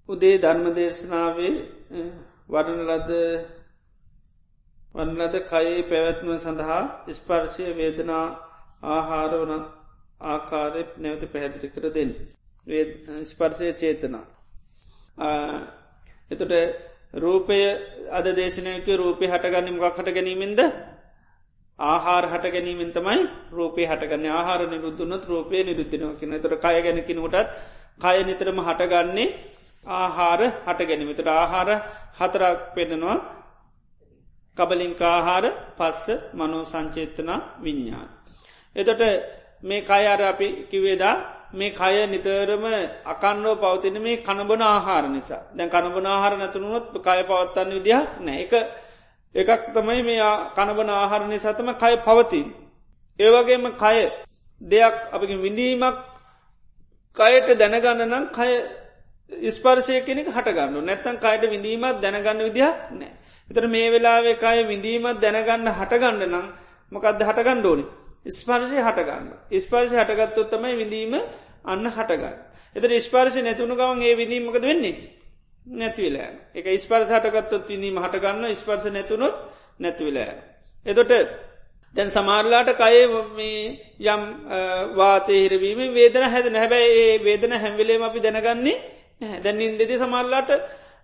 උදේ 0.10 0.36
ධර්ම 0.38 0.68
දේශනාවේ 0.74 1.54
වඩනලද 2.50 3.12
වන්නලද 4.96 5.36
කයේ 5.46 5.82
පැවැත්ම 5.86 6.30
සඳහා 6.38 6.82
ස්පර්ශය 7.12 7.66
වේදනා 7.74 8.26
ආහාරවන 8.90 9.52
ආකාරෙත් 10.26 10.92
නැවත 10.98 11.24
පැහැදිලි 11.28 11.70
කර 11.70 11.86
දෙන්න. 11.90 12.12
ස්පර්ශය 13.24 13.74
චේතනා. 13.76 14.26
එතට 16.32 16.54
රූපය 17.16 17.60
අද 18.12 18.26
දේශනයක 18.34 18.88
රූපය 18.96 19.26
හටගන්න 19.26 19.76
මොක් 19.76 19.94
හට 19.94 20.10
ගැනීමෙන්ද 20.12 20.60
ආහාර 21.80 22.26
හට 22.28 22.46
ගැනීමෙන් 22.48 22.92
තමයි 22.92 23.20
රූපය 23.52 23.84
හටගන්න 23.84 24.26
ආහාර 24.32 24.62
නිරුද්ධනොත් 24.68 25.24
රූපය 25.26 25.64
නිරුද්ධනව 25.64 26.12
කියන 26.16 26.34
තොට 26.40 26.60
කය 26.60 26.76
ගැනකිනකොටත් 26.80 27.50
කය 28.00 28.18
නිතරම 28.24 28.60
හටගන්නේ 28.62 29.30
ආහාර 29.86 30.42
හට 30.66 30.80
ගැනීමතට 30.82 31.28
ආහාර 31.30 31.70
හතරක් 32.18 32.60
පෙන්නවා 32.76 33.18
කබලින්කාහාර 34.58 35.46
පස්ස 35.78 36.08
මනෝ 36.34 36.64
සංචේතනා 36.66 37.40
විඤ්ඥාන්. 37.60 38.10
එතොට 38.76 39.02
මේ 39.62 39.82
කයාර 39.84 40.22
අපි 40.24 40.48
කිවේදා 40.66 41.16
මේ 41.52 41.72
කය 41.72 41.96
නිතරම 42.08 42.66
අකන්නෝ 43.06 43.56
පවතින 43.56 43.98
මේ 44.00 44.18
කණබන 44.20 44.62
ආහාර 44.64 45.06
නිසා 45.08 45.42
දැන් 45.52 45.70
කණබන 45.70 46.06
ආහාර 46.06 46.34
නැතුනුවොත් 46.38 46.86
කය 46.98 47.20
පවත්තන්න 47.24 47.72
විදිහක් 47.72 48.08
නෑ 48.20 48.40
එක 48.44 48.54
එකක් 49.36 49.64
තමයි 49.74 50.02
මේ 50.04 50.30
කණබන 50.50 50.90
ආහාර 50.92 51.24
නිසාතම 51.24 51.70
කය 51.74 51.96
පවතින්. 52.00 52.48
ඒවගේම 53.20 53.66
කය 53.76 53.98
දෙයක් 54.62 54.96
අපි 55.12 55.36
විඳීමක් 55.38 55.98
කයට 57.18 57.48
දැනගන්න 57.58 58.02
නම් 58.06 58.26
කය 58.30 58.52
ස්පර්ශය 59.30 60.02
කෙනෙක් 60.02 60.28
හටගන්න 60.28 60.82
නැත්තන් 60.82 61.18
කයට 61.18 61.44
විඳීමත් 61.46 62.02
දැනගන්න 62.02 62.42
විදිහක් 62.42 62.78
නෑ. 62.92 63.12
එතර 63.50 63.68
මේ 63.68 63.90
වෙලාවේ 63.90 64.36
කය 64.36 64.58
විඳීමත් 64.66 65.20
දැනගන්න 65.20 65.70
හටගන්න 65.70 66.24
නම් 66.26 66.46
මොකක්ද 66.92 67.22
හටගන්න 67.22 67.66
ඕනි. 67.66 67.86
ස්පර්ශය 68.32 68.80
හටගන්න. 68.80 69.30
ස්පර්ශය 69.58 69.96
හටගත්තොත් 69.98 70.50
තමයි 70.50 70.76
විඳීම 70.76 71.14
අන්න 71.66 71.86
හටගන්න. 71.88 72.36
එතර 72.76 72.90
ස්පර්ශ 73.00 73.38
නැතුුණු 73.40 73.76
ගවන් 73.76 74.02
ඒ 74.02 74.16
විඳීමකද 74.16 74.62
වෙන්නේ. 74.64 75.20
නැතිවෙලා 75.72 76.32
එක 76.56 76.66
ස්පර්ස 76.78 77.10
හටගත්තොත් 77.10 77.68
විඳීම 77.68 77.98
හටගන්න 77.98 78.56
ස්පර්ස 78.56 78.86
නැතුනොත් 78.88 79.36
නැතිවෙලා. 79.80 80.34
එතොට 80.86 81.12
දැන් 81.96 82.10
සමාරලාට 82.10 82.70
කයේ 82.76 83.06
යම් 84.06 84.22
වාතය 84.96 85.34
හිරවීම 85.36 85.80
වේදන 85.94 86.26
හැද 86.26 86.46
නැහැබැයි 86.48 86.90
ඒ 87.02 87.18
වේදන 87.20 87.54
හැම්වෙලේම 87.54 88.04
අපි 88.04 88.20
දැනගන්නේ 88.20 88.78
දැන් 89.22 89.62
ඉන්දෙති 89.62 89.98
සමල්ලාට 89.98 90.50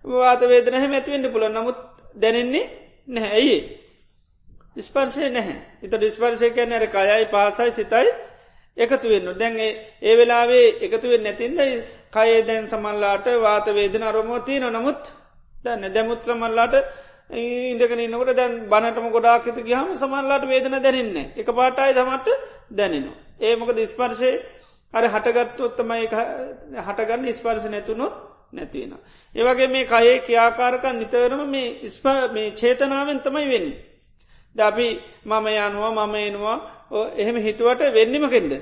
වාත 0.04 0.40
වේදන 0.42 0.74
හැම 0.74 0.92
ඇතිවෙන්ට 0.92 1.32
පුළ 1.32 1.48
නමුත් 1.48 1.78
දැනෙන්නේ 2.16 2.64
නැහැ. 3.08 3.32
ඇයි 3.32 3.58
ස්පර්ශය 4.78 5.30
නැහැ. 5.30 5.58
එත 5.82 5.92
ස්පර්ශය 6.10 6.50
කැන 6.50 6.72
ඇර 6.72 6.86
කයයි 6.88 7.26
පහසයි 7.26 7.72
සිතයි 7.72 8.08
එකතු 8.76 9.08
වෙන්න 9.08 9.28
දැන්ගේ 9.34 9.70
ඒ 10.02 10.14
වෙලාවේ 10.14 10.66
එකතුවෙන් 10.82 11.22
නැතින්ද 11.22 11.58
කයේ 12.10 12.40
දැන් 12.42 12.64
සමල්ලාට 12.66 13.26
වාත 13.38 13.66
වේදන 13.70 14.02
අරමෝතියන 14.04 14.66
නමුත් 14.70 15.12
දන්න 15.54 15.92
දැමුත්‍ර 15.92 16.34
මල්ලාට 16.34 16.74
ඉඳකන 17.32 18.00
ඉන්නකට 18.00 18.34
දැන් 18.34 18.52
බනටම 18.66 19.08
ගොඩාක්කත 19.10 19.58
ගහම 19.60 19.88
සමල්ලාට 19.94 20.44
වේදන 20.46 20.76
දැනන්න 20.78 21.16
එක 21.36 21.48
පාටයි 21.50 21.92
තමට 21.92 22.28
දැනෙනවා. 22.70 23.16
ඒමක 23.40 23.70
දිස්පර්ශය 23.72 24.30
අර 24.96 25.04
හටගත්තුත්තමයි 25.06 26.06
හටගන්න 26.78 27.32
ස්පර්ශ 27.32 27.68
නැතුනොත් 27.68 28.14
නැතිවෙන. 28.52 28.92
ඒවගේ 29.34 29.68
මේ 29.68 29.84
කයේ 29.86 30.18
කියාකාරකන් 30.20 30.98
නිතරම 30.98 31.42
මේ 31.46 31.88
ස්පා 31.88 32.28
මේ 32.28 32.50
චේතනාවෙන් 32.52 33.20
තමයි 33.20 33.46
වෙන්න. 33.48 33.68
ද 34.56 34.58
අපි 34.60 34.88
මම 35.24 35.46
යනවා 35.48 36.06
මම 36.06 36.14
එනවා 36.22 36.56
එහෙම 37.16 37.36
හිතුවට 37.38 37.80
වෙන්නමකෙන්ද. 37.90 38.52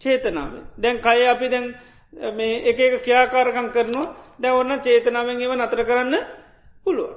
චේතනාව. 0.00 0.52
දැන් 0.76 0.96
කය 0.98 1.20
අපි 1.26 1.48
දැන් 1.48 1.66
මේ 2.32 2.62
එක 2.64 2.78
එක 2.80 2.94
ක්‍යාකාරකං 3.02 3.68
කරනවා 3.70 4.06
දැ 4.38 4.52
ඔන්න 4.52 4.72
චේතනාවෙන් 4.78 5.40
ඒව 5.40 5.52
නතර 5.54 5.80
කරන්න 5.84 6.14
පුළුව. 6.84 7.10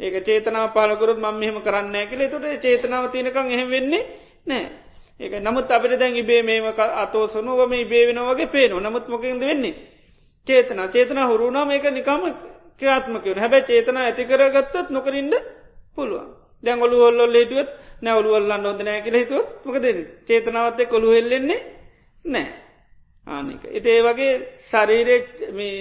ඒක 0.00 0.24
චේතනාව 0.24 0.72
පාලකරුත් 0.72 1.18
මම 1.18 1.36
මෙහම 1.36 1.56
කරන්න 1.60 1.94
ඇකල 1.94 2.22
තුට 2.26 2.46
චේතනාව 2.58 3.04
තියනකං 3.08 3.48
එහෙම 3.48 3.68
වෙන්නේ 3.68 4.02
නෑ. 4.46 4.87
ඒක 5.20 5.32
නමුත් 5.38 5.68
අපිට 5.68 5.98
දැන් 5.98 6.14
ඉබේ 6.14 6.42
මේම 6.42 6.66
අතෝසනුව 6.96 7.60
මේ 7.66 7.84
බේවෙන 7.84 8.20
වගේ 8.24 8.48
පේනවා 8.48 8.80
නමුත් 8.80 9.06
මොකින්ද 9.08 9.42
වෙන්නේ. 9.42 9.74
චේතන 10.46 10.80
චේතන 10.88 11.18
හුරුණාම 11.20 11.70
ඒක 11.70 11.86
නිකම 11.90 12.22
ක්‍රාත්මකවන 12.80 13.38
හැබැ 13.38 13.62
චේතන 13.62 13.96
ඇතිකරගත්තත් 13.98 14.90
නොකරින්ට 14.90 15.34
පුළුවන්. 15.94 16.28
දැන් 16.62 16.78
ඔලු 16.80 16.96
ඔල්ලොල් 17.02 17.34
හිටුවත් 17.34 17.70
නැවලුවල්ලන්න 18.02 18.66
ොද 18.66 18.80
නෑ 18.80 19.02
කියල 19.02 19.16
හිතුවත් 19.16 19.48
මොකද 19.64 19.86
චේතනාවත්තය 20.26 20.86
කොළු 20.86 21.08
හෙල්ලෙන්නේ 21.10 21.60
නෑ 22.24 22.46
ආනික. 23.26 23.62
එති 23.68 23.88
ඒ 23.90 24.02
වගේ 24.02 24.32
ශරීරෙක් 24.60 25.26
මේ 25.50 25.76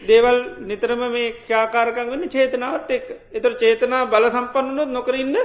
දේවල් 0.00 0.38
නිතරම 0.60 1.02
මේ 1.08 1.34
ක්‍යාකාරකං 1.40 2.10
වන්න 2.10 2.28
චේතනාවත් 2.28 2.90
එක් 2.90 3.06
එතර 3.32 3.52
චේතනා 3.54 4.02
බල 4.06 4.24
සම්පන්නුනොත් 4.28 4.90
නොකරන්න 4.90 5.36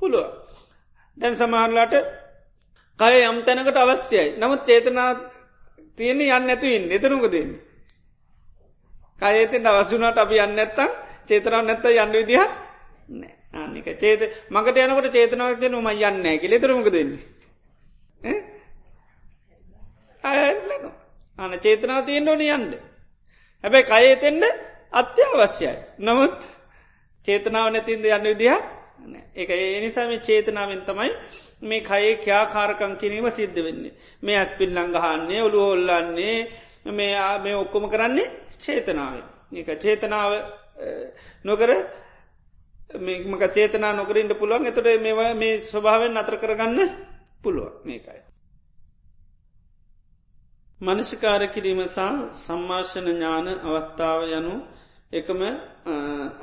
පුළුව. 0.00 0.26
දැන් 1.16 1.34
සමහරලාට 1.34 1.94
කය 2.98 3.14
යම් 3.22 3.38
තැනකට 3.42 3.76
අවස්්‍යයයි 3.76 4.36
නමුත් 4.36 4.62
චේතනා 4.64 5.10
තියෙන 5.96 6.20
යන්න 6.20 6.50
ඇතුවන්න 6.50 6.90
එතරුක 6.90 7.26
දෙන්න. 7.28 7.50
කයතෙන් 9.18 9.66
අවසුනාට 9.66 10.18
අපි 10.18 10.36
යන්න 10.38 10.58
ඇත්තම් 10.58 10.90
චේතනාව 11.26 11.64
නැත්ත 11.64 11.86
යන්න 11.86 12.12
විදිහ 12.14 12.42
නෑ. 13.10 13.32
ආනික 13.54 13.86
චේත 13.96 14.22
මකට 14.50 14.76
යනකට 14.78 15.12
චේතනාවක් 15.12 15.58
දෙන 15.58 15.74
ම 15.74 15.88
යන්න 15.88 16.26
ඇකි 16.26 16.48
ලෙතරමක 16.48 16.88
දෙන්නේ 16.90 17.36
අයලන 20.24 20.92
අන 21.38 21.58
චේතනාව 21.58 22.04
තියෙන් 22.04 22.28
ඕන 22.28 22.42
යන්ඩ 22.42 22.72
හැබැයි 23.64 24.14
කයතෙන්ට 24.14 24.44
අත්‍යවශ්‍යයි. 24.92 25.74
නමුත් 25.98 26.38
චේතනාව 27.26 27.70
නැතින්ද 27.70 28.04
යන්න 28.06 28.26
විදිහ 28.26 28.56
එක 29.34 29.50
ඒ 29.50 29.80
නිසාම 29.80 30.12
චේතනාවෙන් 30.20 30.82
තමයි 30.84 31.12
මේ 31.62 31.80
කයේ 31.82 32.14
ක්‍යාකාරකං 32.18 32.96
කිරීම 32.96 33.26
සිද්ධ 33.30 33.58
වෙන්නේ. 33.58 33.96
මේ 34.22 34.36
ඇස්පිල් 34.36 34.70
ලංගහන්නේ 34.72 35.42
ඔළු 35.42 35.60
හොල්ලන්නේ 35.60 36.36
මේ 36.88 37.14
මේ 37.38 37.54
ඔක්කොම 37.54 37.84
කරන්නේ 37.86 38.32
චේතනාව 38.58 39.14
ඒක 39.52 39.68
චේතනාව 39.76 40.32
නොකර 41.44 41.70
මේමක 42.96 43.42
චේතනා 43.48 43.92
නොකරින්ට 43.92 44.32
පුළුවන්. 44.34 44.66
එතොට 44.66 44.88
මේවා 44.98 45.34
මේ 45.34 45.60
ස්වභාවෙන් 45.62 46.16
අතර 46.16 46.36
කරගන්න 46.36 46.78
පුළුව 47.42 47.84
මේකයි. 47.84 48.20
මනසිකාර 50.80 51.42
කිරීම 51.48 51.80
සහ 51.84 51.98
සම්මාර්ශන 52.36 53.06
ඥාන 53.06 53.46
අවස්ථාව 53.60 54.20
යනු 54.30 54.54
එකම 55.12 55.40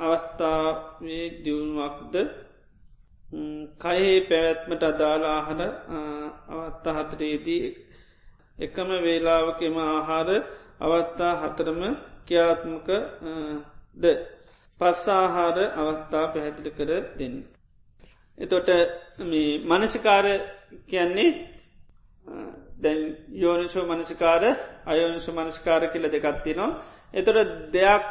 අවස්ථාවේ 0.00 1.26
දියුණුවක්ද 1.44 2.14
කයේ 3.80 4.16
පැවැත්මට 4.22 4.82
අදාලාහර 4.84 5.60
අවත්තා 6.50 6.94
හතරේදී 6.98 7.64
එකම 8.58 8.88
වේලාවකෙම 9.02 9.76
ආහාර 9.84 10.28
අවත්තා 10.80 11.32
හතරම 11.42 11.80
ක්‍යාත්මක 12.26 12.88
ද 13.96 14.04
පස්සාහාර 14.80 15.58
අවස්ථා 15.74 16.26
පැහැදිලි 16.28 16.70
කර 16.70 16.90
දෙන්න. 17.18 17.34
එතොට 18.38 18.68
මේ 19.20 19.50
මනසිකාර 19.62 20.26
කියන්නේ 20.88 21.30
දැන් 22.78 23.00
යෝනිසෝ 23.34 23.84
මනසිකාර 23.86 24.44
අයෝනිසු 24.86 25.30
මනස්කාර 25.32 25.82
කියල 25.88 26.06
දෙකත්තිනවා. 26.06 26.70
එතොට 27.14 27.50
දෙයක් 27.72 28.08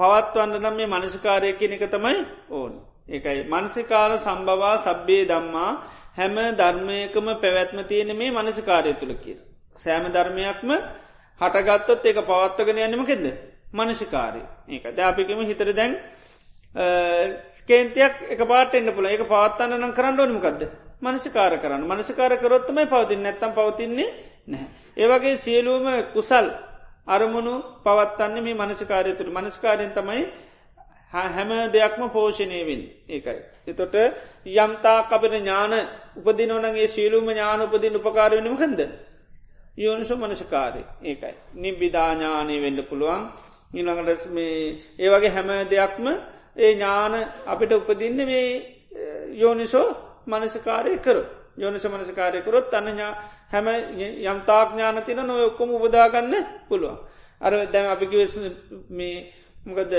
පවත්වන්න 0.00 0.56
නම් 0.58 0.76
මේ 0.76 0.88
මනසිකාරය 0.88 1.52
කියන 1.54 1.72
එක 1.72 1.84
තමයි 1.88 2.16
ඕන්. 2.50 2.72
ඒකයි 3.08 3.42
මනසිකාර 3.46 4.10
සම්බවා 4.18 4.76
සබ්බේ 4.78 5.22
දම්මා 5.26 5.70
හැම 6.16 6.36
ධර්මයකම 6.54 7.26
පැවැත්ම 7.36 7.78
තියෙන 7.84 8.16
මේ 8.16 8.30
මනසිකාරය 8.32 8.94
තුළ 8.94 9.14
කිය. 9.16 9.38
සෑම 9.76 10.04
ධර්මයක්ම 10.08 10.70
හටගත්තොත් 11.40 12.06
ඒක 12.06 12.18
පවත්වගෙන 12.24 12.82
යන්නමකෙද. 12.86 13.24
මනසිකාරය 13.72 14.42
ඒක 14.68 14.84
දැපිකම 14.92 15.40
හිතර 15.42 15.72
දැන් 15.72 15.92
ස්කේන්තියක් 17.52 18.14
එක 18.28 18.40
පාට 18.44 18.74
එන්න 18.74 18.92
පුළ 18.92 19.06
එක 19.06 19.22
පවත්තන්න 19.24 19.78
නම් 19.78 19.92
කරන්න 19.92 20.20
ඕනමකක්ද 20.20 20.62
මනසිකාර 21.02 21.58
කරන්න 21.58 21.84
මනසිකාර 21.84 22.36
කරොත්තමයි 22.36 22.86
පවතින් 22.86 23.22
නැත්තම් 23.22 23.52
පවතින්නේ 23.52 24.10
නැහැ. 24.46 24.68
ඒවගේ 24.96 25.36
සියලූම 25.38 25.86
කුසල් 26.12 26.46
අරමුණු 27.06 27.54
පවත්තන්න 27.82 28.36
මේ 28.40 28.54
මනසිකාරය 28.56 29.12
තුළ 29.12 29.30
මනස්කාරයෙන් 29.30 29.92
තමයි 29.92 30.22
හැම 31.12 31.50
දෙයක්ම 31.70 32.02
පෝෂණයවෙන් 32.08 32.82
ඒකයි. 33.08 33.38
එතොට 33.66 33.94
යම්තා 34.46 34.98
අපිට 35.08 35.34
ඥාන 35.34 35.72
උපදිනවනගේ 36.18 36.88
ශීලූම 36.88 37.26
ඥාන 37.26 37.60
උපදින් 37.62 37.96
උපකාරවෙනම 37.96 38.56
හන්ද. 38.56 38.80
යෝනිසු 39.76 40.14
මනසිකාරය 40.16 40.82
ඒකයි. 41.02 41.34
නිබ්බිධාඥානය 41.56 42.54
වෙන්න 42.58 42.84
පුළුවන් 42.84 43.22
නිළඟට 43.70 44.26
මේ 44.28 44.54
ඒවගේ 44.98 45.30
හැම 45.30 45.50
දෙයක්ම 45.68 46.06
ඒ 46.56 46.72
ඥාන 46.72 47.14
අපිට 47.46 47.72
උපදින්න 47.72 48.18
මේ 48.24 48.48
යෝනිසෝ 49.34 49.88
මනසකාරය 50.26 50.98
කර 50.98 51.18
යෝනිස 51.60 51.84
මනසකාරයකරොත් 51.86 52.72
අන්නඥා 52.72 53.12
හැම 53.48 53.66
යම්තාඥාන 54.24 55.02
තින 55.02 55.20
නොය 55.22 55.42
ඔක්කොම 55.44 55.70
උබදාගන්න 55.70 56.34
පුළුවන්. 56.68 56.98
අර 57.40 57.52
දැම 57.66 57.86
අපිකිවෙස් 57.88 58.34
මේ 58.90 59.16
මොකද 59.66 59.92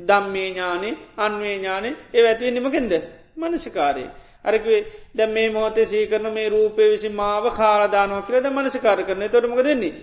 දම්මේ 0.00 0.48
ඥානේ 0.48 0.94
අන්වේ 1.18 1.54
ඥානේ 1.54 1.96
ඒ 2.12 2.24
ඇතිවෙන්නමකෙන්ද 2.24 2.92
මනසිකාරය. 3.36 4.04
අරකවේ 4.44 4.80
දැ 5.14 5.26
මේ 5.28 5.48
මෝතේ 5.50 5.86
සීකරන 5.86 6.26
මේ 6.30 6.48
රූපය 6.48 6.90
විසි 6.90 7.08
මාව 7.10 7.44
කාලදානෝ 7.52 8.22
කියලද 8.22 8.46
මනසිකාර 8.48 9.00
කරන 9.04 9.24
තොටමක 9.28 9.62
දෙන්නේ. 9.62 9.94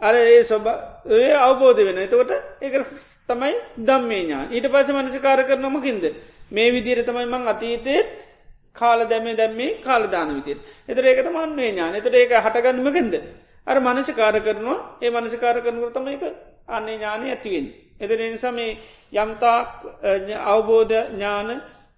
අර 0.00 0.14
ඒ 0.14 0.42
සොබ 0.44 0.66
ඒ 1.08 1.32
අවබෝධ 1.38 1.80
වෙන 1.80 1.98
එතකොට 1.98 2.30
ඒක 2.60 2.74
තමයි 3.28 3.54
දම්මේඥා 3.80 4.42
ඊට 4.48 4.66
පස 4.66 4.88
මනසිකාර 4.90 5.40
කරනමකින්ද 5.44 6.04
මේ 6.50 6.68
විදිර 6.70 7.02
තමයි 7.02 7.26
මං 7.26 7.48
අතීතයත් 7.48 8.26
කාල 8.80 9.00
දැමේ 9.04 9.36
දැම්මේ 9.36 9.70
කාලදාන 9.80 10.34
විදිර 10.36 10.58
එතර 10.88 11.04
ඒකට 11.04 11.30
මන්වේ 11.30 11.70
ඥාන. 11.70 11.94
එතට 11.94 12.14
ඒක 12.14 12.32
හටගන්නමකින්ද 12.36 13.14
අර 13.66 13.76
මනසිකාර 13.80 14.36
කරනවා. 14.40 14.78
ඒ 15.02 15.10
මනසිකාර 15.10 15.56
කරනකට 15.58 15.94
තම 15.94 16.08
එක 16.08 16.22
අන්නේ 16.68 16.96
ඥානය 16.96 17.26
ඇතිවෙන් 17.28 17.66
එතර 17.98 18.18
නිසා 18.18 18.52
මේ 18.52 18.78
යම්තාක් 19.14 19.68
අවබෝධ 20.46 20.94
ඥාන 21.08 21.48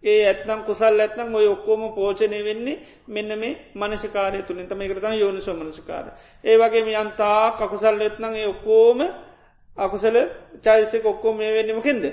ඒ 0.05 0.21
ඇත්නම් 0.25 0.61
කුසල් 0.65 0.97
ඇත්නම් 0.97 1.35
ඔය 1.35 1.47
ඔක්කෝම 1.47 1.83
පෝචනය 1.93 2.39
වෙන්නේ 2.41 2.81
මෙන්න 3.07 3.39
මේ 3.39 3.59
මනසිකාරය 3.75 4.43
තුළින්. 4.43 4.69
තම 4.69 4.81
එකරතම 4.81 5.15
යෝනිසෝ 5.15 5.55
මනසිකාර. 5.55 6.07
ඒ 6.45 6.57
වගේ 6.57 6.85
යම්තා 6.95 7.53
කකුසල් 7.53 8.01
එත්නම් 8.01 8.35
ඒ 8.35 8.47
ඔක්කෝම 8.47 9.01
අකුසල 9.79 10.17
චයිසක 10.59 11.05
ඔක්කෝ 11.05 11.33
මේ 11.33 11.53
වෙන්නමකින්ද. 11.53 12.05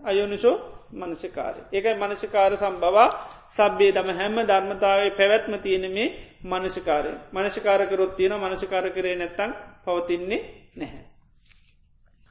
අයෝනිසෝ 0.00 0.75
මනසිකාර. 0.92 1.54
ඒකයි 1.68 1.94
මනසිකාර 1.96 2.52
සම්බවා 2.56 3.08
සබ්බේ 3.48 3.92
දම 3.92 4.10
හැම 4.10 4.36
ධර්මතාවේ 4.42 5.10
පැවැත්ම 5.12 5.54
තියෙන 5.58 5.86
මේ 5.90 6.08
මනසිකාරය. 6.42 7.12
මනසිකාරකරොත් 7.32 8.16
තියෙන 8.16 8.34
මනසිකාර 8.36 8.86
කරේ 8.90 9.16
නැත්තං 9.16 9.52
පවතින්නේ 9.84 10.40
නැහැ. 10.76 11.04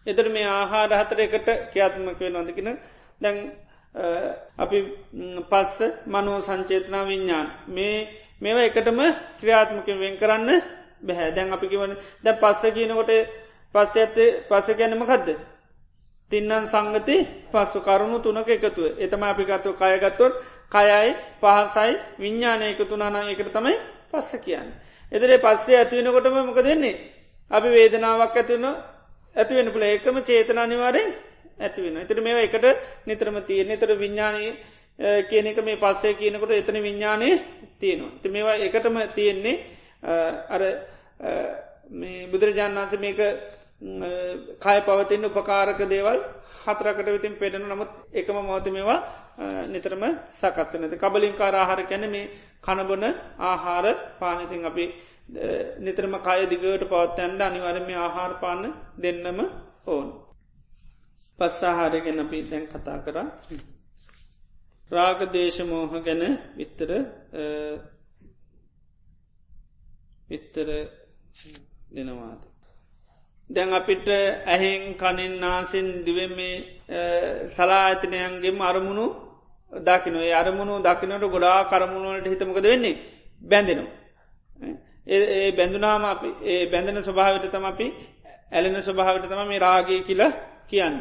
එතර 0.06 0.28
මේ 0.30 0.46
ආහාර 0.50 0.92
හතර 0.92 1.20
එකට 1.22 1.48
ක්‍යාත්මක 1.72 2.20
වෙන 2.20 2.34
නොදකින 2.34 2.70
දැන් 3.22 3.38
අපි 4.58 4.78
පස්ස 5.44 5.78
මනෝ 6.06 6.40
සංචේතනා 6.42 7.04
විඤ්ඥාන් 7.06 7.48
මේ 7.68 7.96
මේවා 8.42 8.64
එකටම 8.64 9.00
ක්‍රියාත්මක 9.40 9.88
වෙන් 9.96 10.18
කරන්න 10.18 10.50
බැහැ 11.02 11.32
දැන් 11.32 11.54
අපි 11.54 11.68
කිවන 11.68 11.92
දැ 12.24 12.36
පස්ස 12.36 12.62
කියනකොට 12.74 13.12
පස්ස 13.76 13.96
ඇත්තේ 13.96 14.30
පස්ස 14.50 14.68
ගැනම 14.74 15.04
කදද 15.04 15.30
තින්නන් 16.32 16.66
සංගති 16.66 17.18
පස්සු 17.52 17.80
කරුණු 17.80 18.18
තුනක 18.20 18.50
එකතුව 18.50 18.98
එතම 18.98 19.22
අපිගත්ව 19.24 19.74
කයගත්තොත් 19.74 20.34
කයයි 20.72 21.12
පහසයි 21.40 21.94
විඤ්ඥානය 22.20 22.66
එකතු 22.72 22.96
නන 22.96 23.16
එකට 23.28 23.52
තමයි 23.52 23.76
පස්ස 24.10 24.32
කියන්න. 24.40 24.70
එදරේ 25.12 25.38
පස්සේ 25.38 25.78
ඇතිවෙනකොටම 25.78 26.38
මොක 26.42 26.60
දෙන්නේ. 26.60 26.96
අපි 27.52 27.70
වේදනාවක් 27.70 28.36
ඇතිවන 28.36 28.66
ඇතිවෙන 29.36 29.72
පුළ 29.72 29.84
ඒකම 29.84 30.18
චේතන 30.22 30.58
අනිවාරෙන් 30.58 31.10
ඇතිවෙන. 31.58 31.98
එතර 31.98 32.20
මේ 32.20 32.42
එකට 32.42 32.66
නිතරම 33.06 33.38
තියෙන 33.42 33.72
එතර 33.72 33.92
විඤ්ඥානී 33.94 34.52
කියනක 35.24 35.60
මේ 35.60 35.78
පස්සේ 35.78 36.14
කියනකොට 36.14 36.52
එතන 36.52 36.78
විඤ්ඥානය 36.78 37.30
තියෙනවා. 37.80 38.18
ති 38.22 38.30
මේවා 38.30 38.56
එකටම 38.58 38.98
තියෙන්නේ 39.14 39.56
අර 40.50 40.62
මේ 41.92 42.28
බුදුරජාණන් 42.28 42.78
වන්ස 42.78 43.00
මේක 43.00 43.20
කය 43.86 44.78
පවතින්න 44.82 45.26
උපකාරක 45.26 45.80
දේවල් 45.86 46.20
හතරකට 46.64 47.08
විතින් 47.08 47.34
පෙඩෙන 47.36 47.66
නමුත් 47.66 47.92
එකම 48.12 48.38
මෝත 48.42 48.68
මේවා 48.68 49.00
නිතරම 49.68 50.04
සකත්ව 50.34 50.74
නැති 50.76 50.98
කබලින්කාර 50.98 51.56
ආහාර 51.56 51.82
කැන 51.86 52.06
මේ 52.10 52.32
කණබන 52.62 53.04
ආහාර 53.42 53.86
පානතින් 54.20 54.66
අපි 54.66 54.86
නිතරම 55.80 56.16
කය 56.20 56.42
දිගට 56.46 56.84
පවත්තැන්ඩ 56.86 57.42
අනිවරම 57.42 57.88
ආහාර 57.96 58.34
පාන 58.36 58.62
දෙන්නම 58.98 59.40
ඕන්. 59.88 60.08
පස්සාහාරගෙන 61.40 62.20
අපි 62.20 62.38
දැන් 62.44 62.66
කතා 62.68 62.98
කරා 63.00 63.28
රාග 64.92 65.20
දේශමෝහ 65.30 65.92
ගැන 66.00 66.24
විත්තර 66.56 66.90
විත්තර 70.30 70.68
දෙනවාද. 71.92 72.55
දැන් 73.50 73.72
අපිට 73.72 74.08
ඇහෙන් 74.46 74.96
කනින් 74.96 75.34
නාසින් 75.40 76.04
දිවෙන් 76.04 76.32
මේ 76.32 77.48
සලා 77.48 77.84
ඇතනයන්ගේම 77.86 78.60
අරමුණු 78.62 79.06
දකිනොේ 79.72 80.34
අරමුණු 80.34 80.82
දකිනට 80.82 81.26
ගොඩා 81.26 81.60
කරමුණුවලට 81.66 82.28
හිතමකද 82.28 82.66
වෙන්නේ 82.66 83.00
බැඳෙනවා. 83.42 83.94
ඒ 85.08 85.52
බැඳුනාම 85.52 86.04
අපි 86.06 86.30
ඒ 86.44 86.66
බැඳන 86.66 86.98
ස්වභාවට 87.02 87.46
තම 87.48 87.66
අපි 87.66 87.88
ඇලෙන 88.52 88.78
ස්වභාවට 88.80 89.26
තම 89.26 89.42
මේ 89.44 89.60
රාගය 89.60 90.02
කියලා 90.02 90.32
කියන්න. 90.66 90.96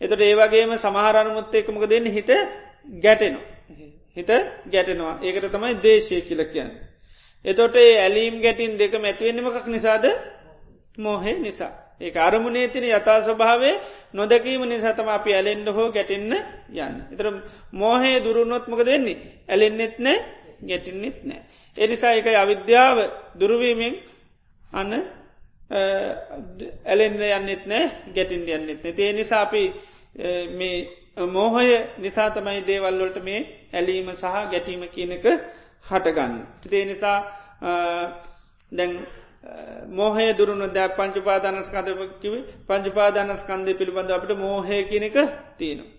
එතට 0.00 0.20
ඒවගේම 0.20 0.72
සමහරනුමුත් 0.76 1.54
එකමක 1.54 1.84
දෙන්න 1.84 2.06
හිත 2.08 2.30
ගැටෙනවා. 3.00 3.46
හිත 4.16 4.30
ගැටෙනවා 4.66 5.14
ඒකට 5.20 5.50
තමයි 5.50 5.74
දේශය 5.78 6.20
කියල 6.22 6.42
කියන්න. 6.46 6.70
එතොට 7.44 7.76
ඇලීම් 7.76 8.34
ගැටින් 8.40 8.72
දෙක 8.76 8.94
මැතිවෙන්නමකක් 8.96 9.66
නිසාද 9.68 10.04
මෝහේ 10.98 11.38
නිසා. 11.38 11.72
ඒ 12.00 12.12
අරමුණේ 12.18 12.68
තින 12.68 12.84
යතා 12.86 13.22
ස්වභාවේ 13.22 13.74
නොදැකීම 14.12 14.62
නිසාතම 14.64 15.08
අපි 15.08 15.30
ඇලෙන්ඩ 15.32 15.68
හෝ 15.68 15.88
ගැටෙන්න්න 15.90 16.32
යන්න. 16.76 16.96
එතර 17.12 17.26
මෝහේ 17.72 18.16
දුරුණොත්මක 18.20 18.80
දෙන්නේ 18.82 19.16
ඇලෙන්න්නෙත් 19.48 19.98
නෑ 19.98 20.18
ගැටින්නෙත් 20.62 21.18
නෑ. 21.22 21.42
එනිසා 21.76 22.12
එකයි 22.12 22.36
අවිද්‍යාව 22.36 22.98
දුරුවීමෙන් 23.40 23.94
අන්න 24.72 24.92
ඇලෙන්න්න 26.84 27.22
යන්නෙත් 27.30 27.64
නෑ 27.66 27.84
ගැටින්ට 28.14 28.48
යන්නෙත් 28.50 28.80
නෑ. 28.80 28.94
ඒ 28.98 29.12
නිසාපි 29.12 29.62
මේ 30.52 30.76
මෝහය 31.28 31.78
නිසා 31.98 32.30
තමයි 32.30 32.60
දේවල්වලට 32.62 33.18
මේ 33.20 33.40
ඇලීම 33.72 34.12
සහ 34.12 34.34
ගැටීම 34.50 34.84
කියනක 34.88 35.26
හටගන්න. 35.84 36.34
ඒ 36.72 36.84
නිසා 36.84 37.18
දැන් 38.72 38.92
මෝහය 39.90 40.26
දුරුණු 40.32 40.66
ද 40.68 40.78
පංචුපාදානස්කන්දකිව 40.90 42.34
පංචුපාදානස්කන්දය 42.66 43.72
පිළිබඳ 43.74 44.10
අපට 44.10 44.30
මෝහය 44.36 44.76
කියනක 44.84 45.16
තියෙනවා. 45.58 45.90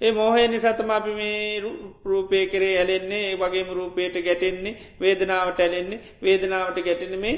ඒ 0.00 0.12
මෝහය 0.12 0.42
නිසතම 0.46 0.90
අපි 0.90 1.12
මේ 1.12 1.60
රූපය 2.02 2.46
කරේ 2.46 2.74
ඇලෙන්නේ 2.76 3.22
ඒ 3.26 3.36
වගේම 3.36 3.68
රූපයට 3.70 4.16
ගැටෙන්නේ 4.18 4.78
වේදනාවට 4.96 5.60
ඇලෙන්නේ 5.60 6.00
වේදනාවට 6.20 6.78
ගැටෙන 6.80 7.14
මේ 7.18 7.34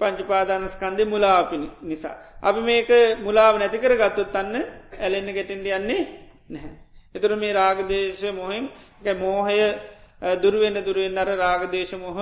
පංචුපාදානස්කන්දය 0.00 1.04
මුලාපිනි 1.04 1.68
නිසා. 1.82 2.16
අපි 2.40 2.60
මේක 2.60 2.90
මුලාව 3.18 3.54
නැතිකර 3.56 3.94
ගත්තොත් 3.94 4.36
අන්න 4.36 4.54
ඇලෙන්න 4.96 5.28
ගැටෙන්ඩ 5.30 5.66
යන්නේ 5.68 6.02
නැහැ. 6.48 6.76
එතුර 7.14 7.32
මේ 7.36 7.52
රාගදේශ 7.52 8.24
මොහෙන් 8.32 8.64
මෝහය 9.16 9.58
දුරුවෙන්න 10.36 10.78
දුරුවෙන් 10.80 11.18
අර 11.18 11.30
රාගදේශ 11.36 11.94
මොහ 11.96 12.18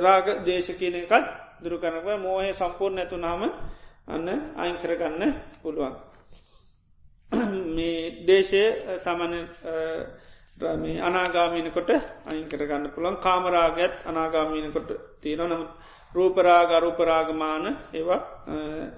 රාග 0.00 0.26
දේශ 0.44 0.70
කියන 0.74 0.96
එකත් 0.96 1.43
දුරුකරනව 1.60 2.08
මෝහය 2.18 2.50
සම්පූර්ණ 2.52 2.96
නැතු 2.96 3.16
නාම 3.18 3.42
අන්න 4.06 4.28
අයින් 4.54 4.76
කරගන්න 4.76 5.22
පුළුවන්. 5.62 5.94
මේ 7.68 7.98
දේශය 8.22 8.62
සමන 8.98 9.34
අනාගාමීනකොට 11.00 11.90
අයින් 12.24 12.46
කරගන්න 12.46 12.90
පුළන් 12.90 13.16
කාමරාගත් 13.18 13.94
අනාගාමීනකොට 14.04 14.90
තියෙන 15.20 15.48
නමුත් 15.48 15.70
රූපරාග 16.12 16.70
අරූපරාගමාන 16.72 17.64
ඒවා 17.92 18.22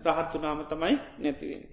රහත්තු 0.07 0.37
නාම 0.39 0.59
තමයි 0.65 0.97
නැතිවෙන. 1.19 1.65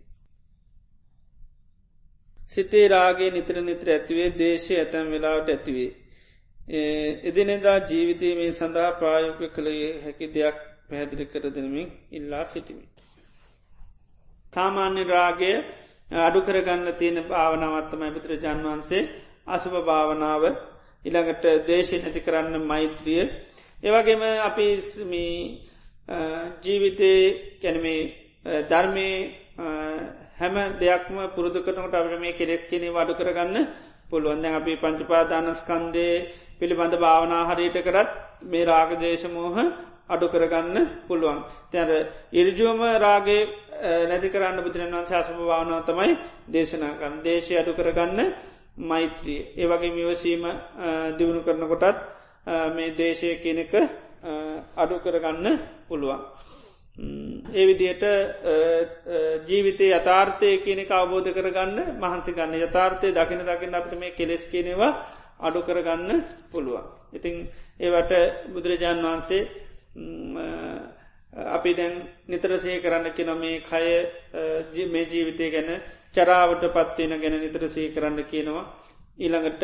සිතේ 2.49 2.87
රාගේ 2.87 3.31
නිතර 3.31 3.55
නිතර 3.61 3.87
ඇතිවේ 3.89 4.29
දේශය 4.33 4.73
ඇතැම් 4.75 5.07
වෙලාවට 5.09 5.49
ඇතිවේ. 5.49 5.91
එදිනෙදා 7.23 7.77
ජීවිතය 7.81 8.35
මේ 8.35 8.51
සඳහා 8.51 8.91
ප්‍රායෝක 8.93 9.41
කළ 9.49 9.69
හැකි 10.03 10.27
දෙයක් 10.29 10.57
පැහැදිලි 10.93 11.25
කර 11.25 11.45
දෙනමින් 11.49 11.87
ඉල්ලා 12.11 12.45
සිටිමි. 12.45 12.85
සාමාන්‍ය 14.53 15.03
රාගය 15.05 15.51
අඩු 16.19 16.39
කරගන්න 16.41 16.87
තියෙන 16.93 17.17
භාවනාවත්තමයි 17.25 18.11
බුදුරජාන් 18.11 18.59
වහන්සේ 18.61 19.09
අසුභ 19.47 19.77
භාවනාව. 19.83 20.43
ඉළඟට 21.03 21.45
දේශය 21.67 21.95
නැති 21.97 22.19
කරන්න 22.21 22.55
මෛත්‍රිය. 22.63 23.23
ඒවගේම 23.83 24.21
අපි 24.41 24.67
ජීවිතය 26.61 27.11
කැනමේ 27.59 28.01
ධර්මය 28.63 29.09
හැම 30.35 30.55
දෙයක්ම 30.75 31.15
පුරුදු 31.29 31.59
කරනට 31.61 31.93
අපට 31.93 32.19
මේ 32.19 32.33
කෙලෙස් 32.33 32.63
කෙනෙ 32.65 32.89
වඩු 32.89 33.13
කරගන්න 33.13 33.57
පුළුවන්ද 34.09 34.45
අපි 34.51 34.73
පංචපාදානස්කන්දය 34.77 36.07
පිළිබඳ 36.59 36.95
භාවනා 36.97 37.43
හරියට 37.45 37.77
කරත් 37.81 38.09
මේ 38.43 38.65
රාගදේශමෝහ 38.65 39.57
අඩු 40.09 40.27
කරගන්න 40.27 40.77
පුළුවන්. 41.07 41.39
තැර 41.71 41.89
ඉරජුවම 42.31 42.81
රාගේ 42.97 43.41
නැති 44.03 44.27
කරන්න 44.29 44.59
බුදුරන් 44.59 44.91
වන් 44.91 45.05
ශාසප 45.05 45.35
භාවනාව 45.41 45.83
තමයි 45.83 46.17
දේශනාකන් 46.47 47.13
දේශය 47.21 47.53
අඩු 47.55 47.73
කරගන්න 47.73 48.19
මෛත්‍රී. 48.81 49.41
ඒවගේ 49.55 49.91
මිවසීම 49.91 50.43
දියුණු 51.17 51.41
කරනකොටත් 51.41 51.97
මේ 52.71 52.89
දේශය 52.93 53.29
කියනක 53.37 53.73
අඩු 54.75 54.95
කරගන්න 54.99 55.47
පුළුවන්. 55.87 56.21
ඒ 57.51 57.65
විදියට 57.65 58.03
ජීවිතය 59.45 59.85
යථාර්ථය 59.91 60.49
කියනෙක 60.59 60.91
අවබෝධ 60.91 61.29
කරගන්න 61.31 61.77
මහන්සි 61.97 62.31
ගන්න 62.31 62.53
යථාර්ථය 62.59 63.07
දකින 63.11 63.41
දකින්න 63.41 63.73
අපට 63.73 63.93
මේ 63.95 64.11
කෙලෙස් 64.11 64.43
කියනවා 64.45 64.91
අඩු 65.39 65.59
කරගන්න 65.61 66.23
පුළුවන්. 66.51 66.85
ඉතිං 67.11 67.35
ඒවට 67.79 68.13
බුදුරජාණන් 68.53 69.05
වහන්සේ 69.05 69.41
අපි 71.49 71.73
දැන් 71.73 71.93
නිතරසේ 72.27 72.81
කරන්න 72.81 73.13
කෙන 73.13 73.29
මේ 73.39 73.61
කය 73.61 74.85
මේ 74.87 75.05
ජීවිතය 75.05 75.51
ගැන 75.51 75.81
චරාවට 76.13 76.63
පත්වෙන 76.67 77.19
ගැන 77.19 77.39
නිතරසේ 77.39 77.91
කරන්න 77.91 78.23
කියනවා. 78.25 78.65
ඊළඟට 79.15 79.63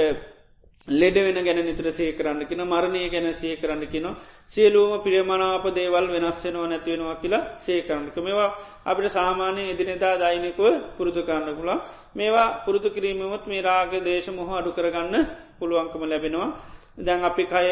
ලෙඩ 0.88 1.16
වෙන 1.16 1.38
ගැන 1.46 1.60
නිතර 1.62 1.92
සේ 1.92 2.14
කරන්න 2.14 2.48
කින 2.48 2.62
මරණය 2.64 3.10
ගැන 3.10 3.34
සේ 3.34 3.56
කරන්න 3.58 3.86
කින 3.88 4.06
සියලූම 4.48 5.04
පිරියමනාප 5.04 5.66
දේවල් 5.72 6.06
වෙනස්සෙනවා 6.08 6.68
නැතිවෙනවා 6.68 7.16
කියලා 7.16 7.58
සේ 7.58 7.82
කරන්නක 7.82 8.18
මේවා 8.18 8.50
අපිට 8.86 9.12
සාමානය 9.12 9.64
එදිනෙදා 9.74 10.18
දෛනිකුව 10.18 10.96
පුරුදු 10.98 11.22
කරන්න 11.24 11.56
පුලා 11.56 11.80
මේවා 12.16 12.66
පුරුදු 12.66 12.90
කිරීමමත් 12.90 13.46
මේ 13.48 13.62
රාග 13.62 13.94
දේශ 14.04 14.30
මොහ 14.30 14.50
අඩු 14.52 14.72
කරගන්න 14.72 15.16
පුළුවන්කම 15.60 16.04
ලැබෙනවා. 16.04 16.50
දැන් 16.98 17.24
අපි 17.24 17.44
කය 17.46 17.68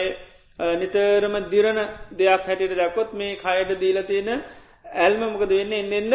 නිතරම 0.60 1.36
දිරණ 1.46 1.80
දෙයක් 2.14 2.42
හැටියට 2.44 2.76
දැකොත් 2.76 3.14
මේ 3.14 3.38
කයට 3.38 3.78
දීල 3.78 4.04
තියෙන 4.04 4.30
ඇල්ම 4.86 5.22
මොකද 5.24 5.50
වෙන්න 5.52 5.74
එන්න 5.74 5.94
එන්න 5.94 6.14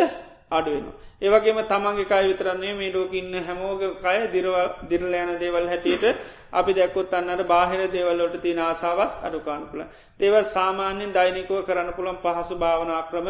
අඩුවෙන. 0.51 0.87
ඒවගේම 1.21 1.59
තමන්ගේ 1.65 2.07
කයි 2.07 2.29
විතරන්නේ 2.29 2.75
මේ 2.75 2.91
ලෝක 2.91 3.13
ඉන්න 3.13 3.33
හැමෝග 3.41 3.83
කය 3.97 4.19
දිරව 4.29 4.55
දිරලයන 4.85 5.31
දේවල් 5.37 5.67
හැටියට 5.69 6.05
අපි 6.53 6.73
දැක්කොත් 6.73 7.13
අන්නට 7.13 7.43
බාහිර 7.45 7.81
දේවල්ලොට 7.89 8.37
තින 8.39 8.59
ආසාවත් 8.61 9.13
අඩුකාන්න 9.21 9.65
පුළ. 9.65 9.83
දේව 10.21 10.35
සාමාන්‍යෙන් 10.47 11.13
දෛනිකව 11.13 11.63
කරන්න 11.63 11.91
පුළන් 11.93 12.19
පහසු 12.19 12.55
භාවනා 12.57 13.03
ක්‍රම 13.05 13.29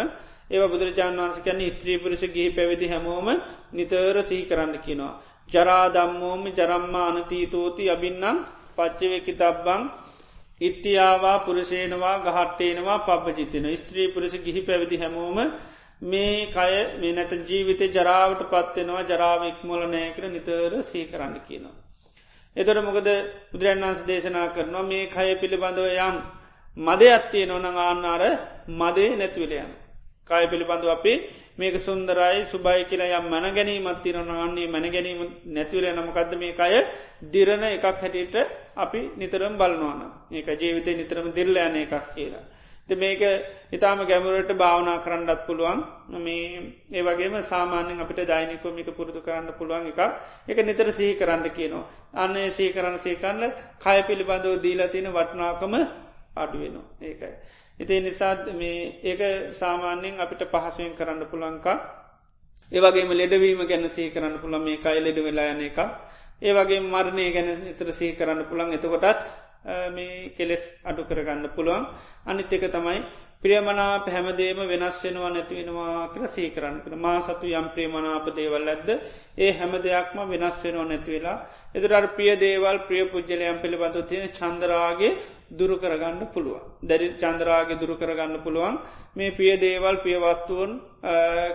ඒව 0.49 0.63
බුදුරජාන් 0.67 1.19
වන්සකැන 1.19 1.61
ඉත්‍රීපුරිස 1.63 2.23
ගිහි 2.27 2.51
පැවිදි 2.51 2.87
හැමෝම 2.89 3.29
නිතර 3.73 4.17
සිහි 4.23 4.45
කරන්න 4.45 4.73
කිනවා. 4.79 5.19
ජරා 5.51 5.87
දම්මෝම 5.91 6.43
ජරම්මා 6.51 7.09
අනතීතෝති 7.11 7.85
අබින්නම් 7.89 8.39
පච්චවෙකි 8.77 9.33
තබ්බං 9.35 9.83
ඉත්තියාවා 10.63 11.39
පුරෂේනවා 11.41 12.17
ගහට්ටේනවා 12.21 12.99
පබ්ජිතන 13.01 13.67
ස්ත්‍රී 13.77 14.09
පුරස 14.09 14.35
ගිහි 14.39 14.61
පැවිදි 14.63 14.97
හැමෝම 14.97 15.39
මේ 16.03 16.47
කය 16.49 16.75
මේ 16.97 17.13
නැත 17.13 17.33
ජීවිතය 17.45 17.87
ජරාවට 17.91 18.43
පත්වෙනවා 18.47 19.03
ජරාව 19.05 19.43
ඉක්මොල 19.45 19.83
නෑකර 19.87 20.25
නිතර 20.29 20.73
සී 20.83 21.05
කරන්න 21.07 21.37
කියනවා. 21.41 21.77
එතොට 22.57 22.81
මොකද 22.81 23.09
බුදුරන් 23.51 23.81
වන්ස 23.81 24.01
දේශනා 24.05 24.49
කරනවා 24.49 24.83
මේ 24.85 25.05
කය 25.09 25.29
පිළිබඳව 25.37 25.87
යම් 25.99 26.17
මද 26.77 27.03
අත්තිය 27.11 27.47
නොන 27.47 27.65
ආන්නාර 27.65 28.23
මදේ 28.71 29.17
නැතිවලයන්. 29.17 29.71
කාය 30.33 30.47
පිළිබඳව 30.47 30.91
අපේ 30.91 31.19
මේක 31.55 31.75
සුන්දරයි 31.79 32.47
සුබයි 32.47 32.85
කියලා 32.85 33.19
යම් 33.19 33.27
මැන 33.27 33.47
ගැනීමත් 33.53 34.03
තිරනවන්නේ 34.03 34.69
මැන 34.69 34.87
ගැනීම 34.89 35.21
නැතිවල 35.49 35.87
නමකක්ද 35.91 36.33
මේ 36.37 36.55
අය 36.59 36.75
දිරණ 37.29 37.65
එකක් 37.67 37.85
හැටියට 37.85 38.37
අපි 38.77 39.01
නිතරම් 39.17 39.55
බලනවාන 39.57 40.01
ඒක 40.33 40.49
ජීවිතය 40.55 40.93
නිතරම 40.95 41.29
දිල්ලයන 41.31 41.77
එකක් 41.77 41.95
කියලා. 42.15 42.45
මේක 42.89 43.23
ඉතාම 43.71 43.99
ගැමුරට 44.03 44.53
භාවනා 44.55 44.99
කරන්නත් 44.99 45.47
පුළුවන් 45.47 45.81
මේ 46.19 46.73
ඒ 46.91 47.03
වගේම 47.03 47.35
සාමාන්‍යෙන් 47.43 48.01
අපිට 48.01 48.27
දෛනිකොමික 48.27 48.89
පුරුදු 48.91 49.21
කරන්න 49.21 49.53
පුළුවන් 49.53 49.87
එක 49.87 50.01
එක 50.49 50.59
නිතර 50.61 50.89
සිහි 50.91 51.15
කරන්න 51.15 51.51
කියනවා. 51.51 51.85
අන්නේ 52.15 52.51
සී 52.51 52.73
කරන්න 52.73 52.99
සේකරන්න 52.99 53.53
කය 53.79 53.99
පිළිබඳව 54.03 54.57
දීලතින 54.59 55.07
වටනාකම 55.09 55.75
අඩුවෙනවා 56.35 56.87
ඒකයි. 57.03 57.35
ඉති 57.81 58.01
නිසාත් 58.01 58.47
මේ 58.53 59.01
ඒක 59.03 59.21
සාමාන්‍යයෙන් 59.53 60.21
අපිට 60.21 60.43
පහසුවෙන් 60.47 60.95
කරන්න 60.95 61.25
පුළංකා 61.27 61.79
ඒවගේම 62.73 63.11
ලෙඩවීම 63.13 63.63
ගැන 63.67 63.89
සී 63.89 64.11
කරන්න 64.11 64.37
පුළන් 64.39 64.63
මේ 64.63 64.79
කයි 64.79 65.01
ලෙඩ 65.01 65.19
වෙලා 65.19 65.49
යන 65.53 65.63
එක 66.43 66.49
ඒවගේ 66.49 66.81
මරණය 66.83 67.27
ගැන 67.33 67.49
නිතර 67.65 67.89
සී 67.93 68.17
කරන්න 68.19 68.47
පුළන් 68.51 68.75
එතකොටත් 68.75 69.27
මේ 69.95 70.31
කෙලෙස් 70.37 70.63
අඩු 70.85 71.03
කරගන්න 71.05 71.55
පුළුවන්. 71.55 71.87
අනිත් 72.27 72.53
එක 72.53 72.65
තමයි 72.69 73.03
ප්‍රියමනාප 73.43 74.07
හැමදේම 74.07 74.59
වෙනස් 74.69 74.97
වෙනවා 75.05 75.31
නැතිවෙනවා 75.31 76.11
කියල 76.13 76.27
සීකරන්න 76.27 76.77
කළ 76.85 76.97
මා 76.97 77.21
සතු 77.21 77.47
යම් 77.51 77.67
ප්‍රියමනාප 77.75 78.27
දේවල් 78.35 78.69
ඇද්ද 78.69 78.89
ඒ 79.39 79.53
හැම 79.53 79.73
දෙයක්ම 79.79 80.19
වෙනස් 80.33 80.57
වෙනවා 80.65 80.85
නැතිවෙලා 80.85 81.37
එදරට 81.75 82.15
ප්‍රිය 82.17 82.33
දේවල් 82.39 82.79
ප්‍රිය 82.89 83.03
පුද්ජලයම් 83.13 83.59
පිළිබඳ 83.63 83.99
තියෙන 84.11 84.31
චන්දරාගේ 84.31 85.13
දුරු 85.53 85.77
කරගන්න 85.79 86.21
පුළුවන්. 86.35 86.63
දැරි 86.83 87.09
චන්ද්‍රාගේ 87.23 87.81
දුරු 87.81 87.95
කරගන්න 87.97 88.43
පුළුවන්. 88.45 88.79
මේ 89.17 89.31
පිය 89.31 89.53
දේවල් 89.59 89.97
පියවත්තුවන් 90.05 90.73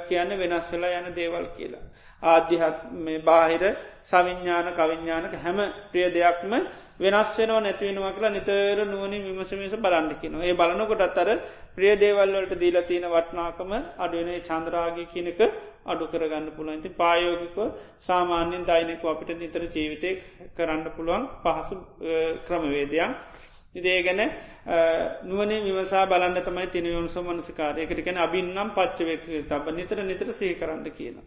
කියන්න 0.10 0.32
වෙනස් 0.42 0.68
වෙලා 0.72 1.00
යන 1.00 1.08
දේවල් 1.14 1.46
කියලා. 1.58 1.86
ආධ්‍යහත් 2.22 2.78
මේ 2.96 3.20
බාහිර 3.22 3.64
සවිඤ්ඥාන 4.04 4.68
කවිඤ්ඥානක 4.74 5.34
හැම 5.36 5.58
ප්‍රිය 5.92 6.10
දෙයක්ම 6.12 6.54
වෙනස් 6.98 7.30
වෙනවා 7.36 7.62
නැතිවෙනවා 7.62 8.12
කියලා 8.12 8.32
නිතර 8.32 8.86
නුවනින් 8.86 9.24
විමසමේස 9.28 9.76
බලන්න 9.78 10.16
කියනවා. 10.16 10.44
ඒ 10.44 10.54
බලනකොට 10.54 11.02
අත්තර 11.02 11.30
ප්‍රිය 11.76 11.94
දේවල්වලට 11.96 12.54
දීලා 12.56 12.84
තියෙන 12.84 13.06
වටනාකම 13.08 13.72
අඩුවනේ 13.98 14.40
චන්ද්‍රාගය 14.42 15.04
කියනක 15.08 15.42
අඩු 15.86 16.06
කරගන්න 16.08 16.48
පුළුවන්ති 16.52 16.90
පායෝගිකව 16.92 17.60
සාමාන්‍යෙන් 18.00 18.64
දෛනෙක 18.66 19.04
අපිට 19.06 19.38
නිතර 19.38 19.64
ජීවිතය 19.68 20.10
කරන්න 20.56 20.90
පුළුවන් 20.92 21.24
පහසු 21.44 21.76
ක්‍රමවේදයක්. 22.48 23.12
ඉදේ 23.76 24.00
ගැන 24.02 24.22
නුවනේ 25.24 25.60
විමසා 25.64 26.06
බලන්න 26.06 26.42
තමයි 26.42 26.68
තිනවම් 26.68 27.08
සමනසිකාර 27.08 27.78
එකට 27.78 28.02
ගැන 28.02 28.18
අබින්නම් 28.18 28.70
පච්චවෙක් 28.72 29.24
තබ 29.46 29.66
නිතර 29.74 30.02
නිතර 30.04 30.34
සහි 30.34 30.56
කරන්න 30.56 30.90
කියන. 30.92 31.18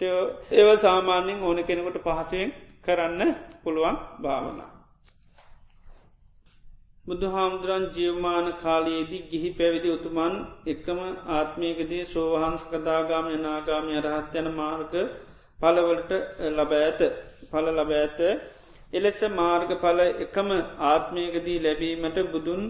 ඒව 0.00 0.68
සාමාන්‍යෙන් 0.78 1.38
ඕන 1.42 1.58
කෙනෙකොට 1.64 1.98
පහසුවෙන් 1.98 2.50
කරන්න 2.84 3.30
පුළුවන් 3.62 3.96
භාවනා. 4.18 4.70
බුදුහාමුදුරන් 7.06 7.84
ජීවමාන 7.92 8.46
කාලයේදී 8.54 9.22
ගිහි 9.30 9.50
පැවිදි 9.52 9.88
උතුමන් 9.90 10.34
එක්කම 10.66 11.00
ආත්මයකදී 11.32 12.04
සෝවහන්ස්කදාගාම 12.06 13.26
යනාගාම 13.30 13.86
අරහත් 13.94 14.34
යන 14.34 14.48
මාර්ග 14.52 14.94
පලවලට 15.58 16.12
ලබ 16.50 16.72
ඇත 16.78 17.00
පල 17.46 17.66
ලබ 17.72 17.90
ඇත 17.96 18.20
එලෙස 18.92 19.20
මාර්ග 19.32 19.70
පල 19.76 20.00
එකම 20.24 20.50
ආත්මයකදී 20.86 21.58
ලැබීමට 21.60 22.18
බුදුන් 22.28 22.62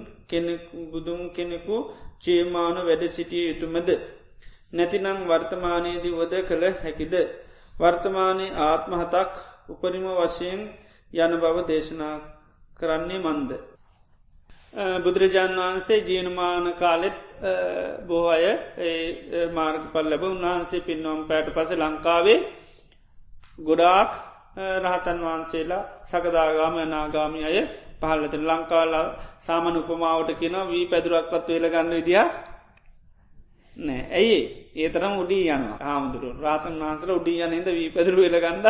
බුදුන් 0.89 1.21
කෙනෙකු 1.31 1.77
චේමාන 2.21 2.77
වැඩ 2.83 3.05
සිටිය 3.11 3.45
යුතුමද. 3.49 3.89
නැතිනං 4.73 5.09
වර්තමානයේදී 5.25 6.15
වද 6.15 6.35
කළ 6.43 6.65
හැකිද. 6.77 7.15
වර්තමානය 7.75 8.47
ආත්මහතක් 8.63 9.33
උපරිම 9.69 10.07
වශයෙන් 10.17 10.61
යන 11.17 11.33
බව 11.39 11.57
දේශනා 11.67 12.17
කරන්නේ 12.77 13.21
මන්ද. 13.21 13.51
බුදුරජාණන් 14.99 15.59
වහන්සේ 15.59 16.01
ජීනමාන 16.01 16.67
කාලෙත් 16.75 17.19
බොහෝ 18.07 18.31
අය 18.31 18.47
මාර්ග 19.51 19.83
පල් 19.93 20.07
ලැබ 20.07 20.23
උන්වහන්සේ 20.25 20.81
පින්නම් 20.83 21.21
පැට 21.25 21.49
පස 21.51 21.71
ලංකාවේ 21.75 22.39
ගොඩාක් 23.59 24.13
රහතන් 24.83 25.19
වහන්සේලා 25.21 25.89
සකදාගාම 26.05 26.75
නාගාමි 26.87 27.41
අය 27.45 27.59
පහල්ලත 28.01 28.35
ලංකාල 28.43 28.93
සාමන 29.41 29.75
උපමාවට 29.77 30.31
කියෙන 30.35 30.57
වී 30.67 30.85
පැදුරක්වත් 30.87 31.47
වෙල 31.49 31.67
ගන්න 31.67 31.93
විදිහ 31.93 32.27
නෑ. 33.79 34.03
ඇයි 34.11 34.39
ඒ? 34.75 34.89
තරම් 34.89 35.15
උඩී 35.19 35.45
යන 35.49 35.65
ආමුදුරු 35.83 36.29
රාතන් 36.39 36.75
වහන්සල 36.79 37.11
උඩී 37.13 37.43
යනද 37.47 37.69
වී 37.71 37.91
පැදුරු 37.91 38.19
වෙල 38.21 38.37
ගන්නඩ 38.37 38.67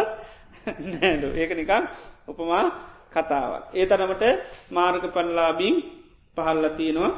නෑඩු 0.93 1.28
ඒක 1.35 1.52
නිකන් 1.52 1.85
උපමා 2.28 2.64
කතාවක්. 3.10 3.64
ඒ 3.72 3.86
තරමට 3.86 4.24
මාර්ග 4.70 5.05
පල්ලාබීම් 5.09 5.76
පහල්ල 6.36 6.64
තියෙනවා. 6.72 7.12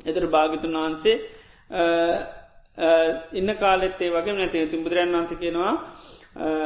එතර 0.00 0.24
භාගිතුන් 0.28 0.76
වහන්සේ 0.76 1.16
ඉන්න 3.32 3.50
කාලෙත්තේ 3.54 4.10
වගේ 4.10 4.34
නැති 4.34 4.66
තුන් 4.66 4.80
බුදුරන් 4.80 5.12
වන්ස 5.12 5.32
කියෙනවා 5.34 5.72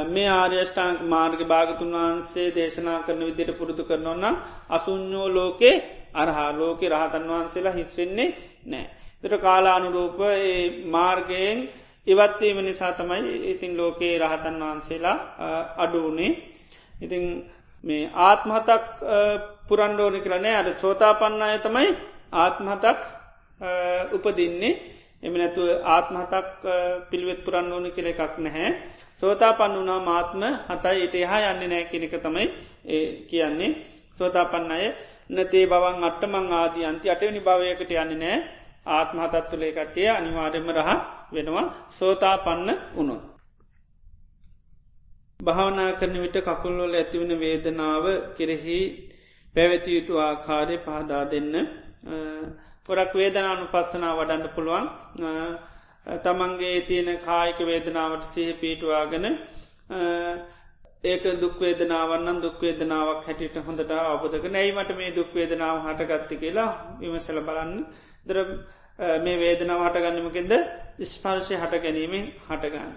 මේ 0.06 0.28
ආර්යෂ්ඨාංක 0.30 1.00
මාර්ග 1.06 1.40
භාගතුන් 1.46 1.92
වහන්සේ 1.94 2.48
දේශනා 2.52 2.98
කරන 3.02 3.22
විදියට 3.22 3.58
පුරුදු 3.58 3.82
කරනවන්න 3.84 4.36
අසුඥෝ 4.70 5.28
ලෝකේ 5.30 5.76
අරහා 6.14 6.50
ලෝකෙ 6.54 6.86
රහතන් 6.88 7.24
වහන්සේලා 7.26 7.72
හිස්වෙන්නේ 7.72 8.28
නෑ. 8.66 9.03
තට 9.24 9.40
කාලානුරූප 9.40 10.20
මාර්ගයෙන් 10.86 11.58
ඉවත්වීම 12.06 12.58
නිසා 12.62 12.92
තමයි 12.92 13.34
ඉතින් 13.52 13.76
ලෝකයේ 13.76 14.18
රහතන් 14.18 14.56
වහන්සේලා 14.62 15.18
අඩුවනේ 15.78 16.32
ඉතිං 17.00 17.24
මේ 17.84 18.10
ආත්මහතක් 18.22 18.84
පුරන්ඩෝනි 19.68 20.20
කරනෑ 20.20 20.56
අද 20.56 20.68
සෝතා 20.76 21.14
පන්නාය 21.14 21.58
තමයි 21.60 21.88
ආත්මහතක් 22.34 23.00
උපදින්නේ. 24.12 24.80
එම 25.22 25.32
නැතුව 25.32 25.68
ආත්මහතක් 25.86 26.62
පිළිවෙත් 27.10 27.44
පුරන්න 27.44 27.72
ඕනි 27.72 27.90
කෙළ 27.90 28.06
එකක් 28.06 28.38
නැහැ. 28.38 28.70
සෝතා 29.16 29.52
පන්නුනා 29.54 30.00
මාත්ම 30.00 30.42
හතයි. 30.68 31.04
ඉට 31.04 31.14
එහා 31.16 31.50
යන්න 31.50 31.64
නෑ 31.64 31.84
කෙනෙක 31.84 32.14
තමයි 32.16 32.46
කියන්නේ. 33.24 33.72
සෝතා 34.18 34.44
පන්න 34.46 34.70
අය 34.70 34.86
නතේ 35.30 35.66
බවන් 35.66 36.04
අට්ටමං 36.04 36.52
ආදී 36.52 36.84
අන්ති 36.84 37.10
අටවනි 37.10 37.40
භාවයකට 37.40 37.90
යන්න 37.92 38.18
නෑ. 38.18 38.36
ආත්මහතත් 38.86 39.34
තුළේ 39.50 39.72
කට්ටිය 39.72 40.08
අනිවාර්යම 40.10 40.68
රහ 40.70 40.90
වෙනවා. 41.32 41.66
සෝතා 41.90 42.36
පන්න 42.38 42.70
උුණු. 42.94 43.16
භාවනා 45.40 45.90
කරන 45.94 46.16
විට 46.16 46.38
කකුල්වල 46.42 46.94
ඇතිවන 46.94 47.32
වේදනාව 47.36 48.04
කෙරෙහි 48.36 48.78
පැවැතියුතු 49.54 50.12
ආකාරය 50.20 50.76
පහදා 50.78 51.24
දෙන්න. 51.26 51.54
පොරක් 52.86 53.12
වේදනානු 53.14 53.64
පස්සනා 53.68 54.12
වඩන්න 54.14 54.48
පුළුවන්. 54.50 54.86
තමන්ගේ 56.22 56.78
තියෙන 56.82 57.10
කායික 57.20 57.58
වේදනාවට 57.62 58.24
සහ 58.24 58.60
පීටවාගෙන 58.60 59.26
ඒක 61.04 61.24
දුක්වේදනාවන්නම් 61.36 62.38
දුක්වේදනාවක් 62.40 63.22
හැටියට 63.22 63.56
හොඳට 63.62 63.90
අවබෝධක 63.92 64.44
නැයිමට 64.48 64.90
මේ 64.94 65.10
දුක්වේදනාව 65.12 65.76
හටගත්ති? 65.84 66.36
කියලා 66.36 66.70
විමසල 67.00 67.40
බලන්න. 67.40 67.72
දර 68.26 68.38
මේ 69.20 69.36
වේදනාව 69.36 69.80
හටගන්නමකින්ද 69.84 70.52
ස්පර්ශය 71.04 71.54
හට 71.56 71.82
ගැනීමෙන් 71.82 72.26
හටගන්න. 72.44 72.92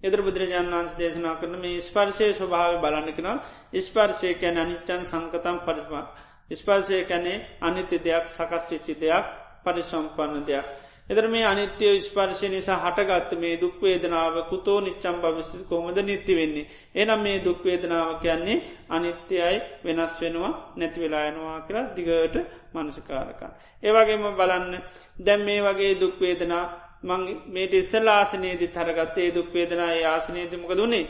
එදර 0.00 0.20
බුදුරජාන් 0.20 0.68
වන්ස 0.68 0.94
දේශනා 0.94 1.36
කරන 1.36 1.54
මේ 1.58 1.80
ස්පර්ශය 1.80 2.26
ස්වභාව 2.32 2.80
බලන්නකෙනවා 2.80 3.36
ස්පර්ශය 3.80 4.34
කැන 4.36 4.58
අනිච්චන් 4.58 5.02
සංකතම් 5.04 5.58
පරිවා. 5.60 6.04
ස්පර්ශය 6.52 7.04
කැනේ 7.04 7.44
අනිත්‍ය 7.60 7.96
දෙයක් 7.98 8.24
සකස් 8.28 8.64
වෙච්චි 8.70 8.94
දෙයක් 8.96 9.24
පරිසම්පන්න 9.64 10.44
දෙයක්. 10.44 10.66
එදර 11.10 11.24
මේ 11.26 11.44
අනිත්‍යය 11.44 12.00
ස්පර්ශය 12.00 12.48
නිසා 12.48 12.78
හටගත්ත 12.78 13.30
මේ 13.34 13.54
දුක්වේදනාව 13.56 14.34
kuතෝ 14.48 14.78
නිච්චම් 14.80 15.16
භවිස්ති 15.16 15.64
කොමද 15.64 15.98
නිත්ති 16.00 16.32
වෙන්නේ. 16.34 16.66
එනම් 16.94 17.20
මේ 17.20 17.38
දුක්වේදනාව 17.40 18.10
කියන්නේ 18.20 18.58
අනිත්‍යයයි 18.88 19.58
වෙනස් 19.84 20.12
වෙනවා 20.20 20.52
නැති 20.76 20.98
වෙලායනවා 21.00 21.60
කියලා 21.60 21.86
දිගට 21.96 22.36
මනසිකාරකා. 22.74 23.50
ඒවගේම 23.82 24.24
බලන්න 24.32 24.74
දැම් 25.18 25.40
මේ 25.42 25.60
වගේ 25.62 25.92
දුක්වේදනා 25.96 26.64
මං 27.02 27.22
මේට 27.46 27.72
ඉස්සල්ලාසනයේදි 27.74 28.66
තරගත්තේ 28.68 29.28
දුක්වේදනා 29.30 29.92
ආසනයේදමක 30.06 30.70
දුන්නේ 30.72 31.04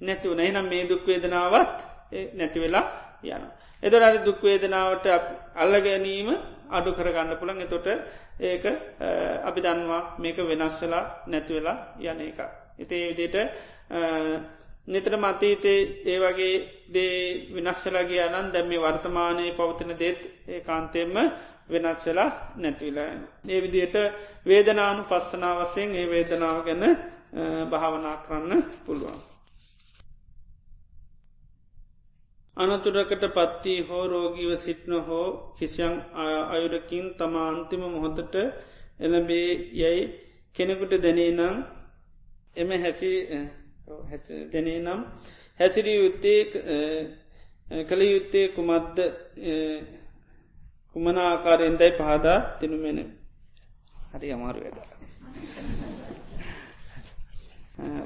නැතිවන 0.00 0.40
එනම් 0.40 0.66
මේ 0.66 0.88
දුක්වේදනාවත් 0.88 1.78
නැතිවෙලා 2.34 2.86
යන. 3.24 3.44
එදරට 3.82 4.24
දුක්වේදනාවට 4.24 5.06
අල්ල 5.54 5.74
ගැනීම 5.80 6.28
අඩු 6.72 6.90
කරගන්න 6.92 7.36
පුළන් 7.36 7.60
එතොට 7.60 7.86
ඒක 8.42 8.64
අපි 9.44 9.60
දන්නවා 9.60 10.02
මේක 10.18 10.36
වෙනස් 10.44 10.80
වෙලා 10.80 11.04
නැතිවෙලා 11.26 11.76
යන 12.00 12.20
එක. 12.22 12.40
ඉතේ 12.78 13.04
විදිට 13.10 13.36
නිතර 14.86 15.14
මතීතේ 15.16 16.02
ඒ 16.04 16.18
වගේ 16.18 16.54
දේ 16.88 17.16
විනශ්වලගේ 17.54 18.22
අනන් 18.28 18.52
දැම්මි 18.52 18.78
වර්තමානයේ 18.78 19.52
පවතන 19.52 19.92
දේත් 19.96 20.22
ඒ 20.48 20.60
කාන්තයෙන්ම 20.60 21.16
වෙනස් 21.68 22.06
වෙලා 22.06 22.30
නැතිවිලා. 22.56 23.10
ඒ 23.46 23.60
විදියට 23.60 23.96
වේදනානු 24.46 25.02
පස්සනාවසයෙන් 25.04 25.94
ඒ 25.94 26.06
වේදනාව 26.08 26.64
ගැන 26.64 26.84
භාවනා 27.70 28.16
කරන්න 28.18 28.64
පුළුවන්. 28.86 29.31
අනතුරකට 32.56 33.24
පත්ති 33.28 33.74
හෝ 33.82 34.04
රෝගීව 34.06 34.50
සිට්න 34.58 34.92
හෝ 35.00 35.54
කිසියන් 35.56 35.94
අයුරකින් 36.50 37.06
තම 37.14 37.34
අන්තිම 37.38 37.82
මොහොතට 37.86 38.34
එළබේ 39.00 39.48
යැයි 39.72 40.02
කෙනෙකුට 40.56 40.92
දැනේ 40.98 41.30
නම් 41.30 41.56
එම 42.54 42.70
හැසි 42.76 43.12
දැනේ 44.52 44.78
නම් 44.80 45.00
හැසිරී 45.60 45.96
යුත්තේ 45.96 46.40
කළ 47.80 48.02
යුත්තේ 48.04 48.46
කුමද්ද 48.50 48.96
කුමන 50.96 51.18
ආකාරයෙන්දයි 51.20 51.90
පහදා 51.92 52.38
තිනුමෙන 52.58 52.98
හරි 54.12 54.28
අමාරු 54.30 54.60
වැඩ 54.60 54.78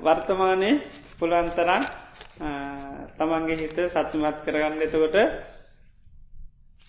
වර්තමානය 0.05 0.70
පුළන්තරන් 1.18 1.82
තමන්ගේ 3.15 3.57
හිත 3.59 3.78
සත්‍යමත් 3.87 4.39
කරගන්න 4.45 4.83
එතකොට 4.83 5.16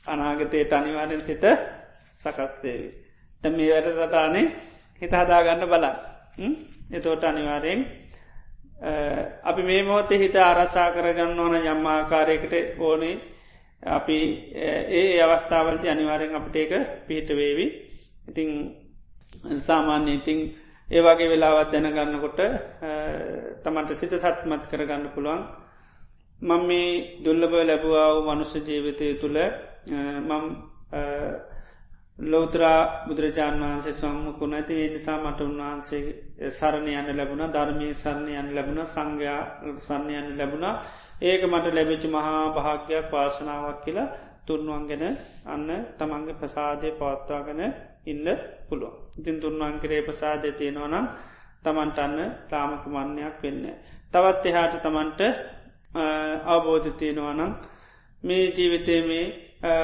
අනාගතයට 0.08 0.74
අනිවාරෙන් 0.74 1.22
සිත 1.22 1.44
සකස්තේවි. 2.14 2.90
ත 3.44 3.44
මේ 3.50 3.70
වැඩ 3.72 3.94
සටානේ 3.96 4.46
හිත 5.02 5.14
හදාගන්න 5.14 5.64
බලන්න. 5.66 5.96
එතෝට 6.92 7.24
අනිවාරයෙන් 7.24 7.80
අපි 9.44 9.62
මේ 9.64 9.84
මොහොත 9.84 10.10
හිත 10.12 10.36
ආරසා 10.38 10.92
කරගන්න 10.92 11.40
ඕන 11.40 11.56
යම්මාකාරයකට 11.64 12.54
ඕනේ 12.80 13.16
අපි 13.84 14.18
ඒ 14.92 15.22
අවස්ථාවලති 15.22 15.90
අනිවාරෙන් 15.90 16.36
අපට 16.36 16.56
ඒක 16.56 16.74
පිහිට 17.08 17.30
වේවි 17.32 17.68
ඉතිං 18.28 18.50
සාමාන්‍ය 19.60 20.14
ඉතිං 20.14 20.40
ඒවාගේ 20.90 21.30
වෙලාවත් 21.30 21.72
දැනගන්නකොට 21.74 22.40
තමන්ට 23.64 23.96
සිත 23.96 24.14
සත්මත් 24.16 24.64
කරගන්න 24.68 25.10
පුළුවන් 25.10 25.42
මං 26.40 26.62
මේ 26.64 26.90
දුල්ලබ 27.20 27.54
ලැබවාව 27.62 28.16
මනුස්ස 28.26 28.54
ජීවිතය 28.58 29.08
තුළ 29.16 29.38
මං 30.22 30.44
ලෝතරා 32.20 33.06
බුදුරජාණන් 33.06 33.64
වහන්සේ 33.64 33.94
සම්මකුණ 33.94 34.54
ඇති 34.54 34.76
එනිසා 34.84 35.18
මට 35.20 35.42
උන්වහන්සේ 35.42 36.50
සරණ 36.50 36.88
යන්න 36.92 37.10
ලැබුණ 37.14 37.44
ධර්මය 37.48 37.90
සරණ 37.94 38.30
යන්න 38.34 38.56
ලැබුණ 38.56 38.86
සංඝයා 38.88 39.42
සන්න 39.80 40.10
යන්න 40.12 40.38
ලැබුණා 40.38 40.74
ඒක 41.22 41.42
මට 41.46 41.74
ලැබෙචි 41.74 42.08
මහා 42.10 42.42
භාග්‍යයක් 42.52 43.06
පාසනාවක් 43.08 43.84
කියලා 43.84 44.08
තුන්වන් 44.46 44.88
ගැන 44.88 45.06
අන්න 45.46 45.70
තමන්ගේ 45.96 46.36
ප්‍රසාදය 46.36 46.90
පවත්වාගෙන 46.94 47.62
ඉන්න 48.06 48.28
පුළුව. 48.68 48.94
ඉතින් 49.18 49.38
තුන්වන් 49.40 49.80
කරේ 49.80 50.02
ප්‍රසාදය 50.02 50.50
තියෙනවනම් 50.54 51.06
තමන්ට 51.64 52.00
අන්න 52.00 52.18
ලාමක 52.52 52.84
මන්නයක් 52.88 53.38
වෙන්න. 53.42 53.64
තවත් 54.08 54.44
එහාට 54.48 54.76
තමන්ට 54.80 55.22
අවබෝධ 56.48 56.90
තියෙනවනම් 56.94 57.52
මේ 58.24 58.46
ජීවිතේ 58.52 59.02
මේ 59.04 59.26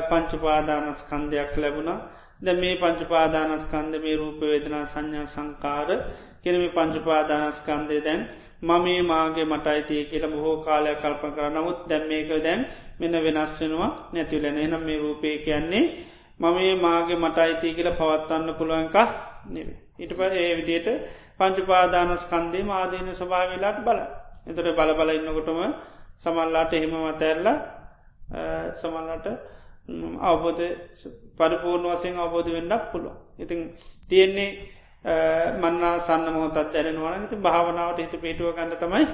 පංචුපාදානස්කන්දයක් 0.04 1.52
ලැබුණා. 1.58 2.00
ද 2.40 2.48
මේ 2.54 2.76
පංචුපාදානස්කන්ද 2.76 3.94
මේ 3.98 4.16
රූපවේදනා 4.16 4.86
සංඥා 4.86 5.28
සංකාර 5.28 5.90
කෙනම 6.42 6.64
පංචුපාදානස්කන්දය 6.70 7.98
දැන් 8.00 8.22
මමේ 8.62 9.02
මාගේ 9.04 9.46
මටයිතිය 9.46 10.04
කියල 10.06 10.26
බොහෝ 10.28 10.58
කාලයක් 10.60 11.00
කල්ප 11.00 11.24
කර. 11.28 11.50
නමුත් 11.50 11.80
දැම් 11.90 12.04
මේක 12.08 12.30
දැන් 12.40 12.62
මෙන්න 13.00 13.16
වෙනස්වෙනවා 13.18 13.92
නැතිවලෙන 14.14 14.58
එනම් 14.58 14.82
මේ 14.82 14.98
රූපය 14.98 15.30
කියන්නේ 15.40 15.86
මමේ 16.40 16.74
මාගේ 16.78 17.18
මටයිතිය 17.18 17.74
කියල 17.74 17.90
පවත්වන්න 17.92 18.50
පුළුවන්ක 18.54 18.98
නෙවේ. 19.48 19.80
ඉට 19.96 20.12
ප 20.12 20.22
ඒ 20.22 20.52
විදියට 20.58 20.88
පංචුපාදානස්කන්දේ 21.38 22.64
මාදීන 22.64 23.08
ස්වභාවිලාට 23.14 23.80
බල 23.82 24.00
එතට 24.48 24.70
බල 24.72 24.92
බල 24.94 25.10
ඉන්නකොටම 25.12 25.60
සමල්ලාට 26.22 26.74
එහෙම 26.74 26.94
මතැරලා 27.00 27.58
සමල්ලට 28.74 29.28
අවබෝධ 30.22 30.64
පරිපූර්ණ 31.38 31.90
වසයෙන් 31.90 32.18
අවබෝධ 32.18 32.50
වෙන්නක් 32.50 32.84
පුළුව. 32.92 33.16
ඉතින් 33.38 33.60
තියෙන්නේ 34.10 34.50
මන්නා 35.56 35.96
සන්න 36.00 36.34
මොහොතත් 36.34 36.74
දැරෙනවාන 36.74 37.28
ති 37.28 37.36
භාවනාවට 37.38 38.00
හිත 38.00 38.16
පිටුව 38.20 38.56
ගන්න 38.56 38.78
තමයි 38.78 39.06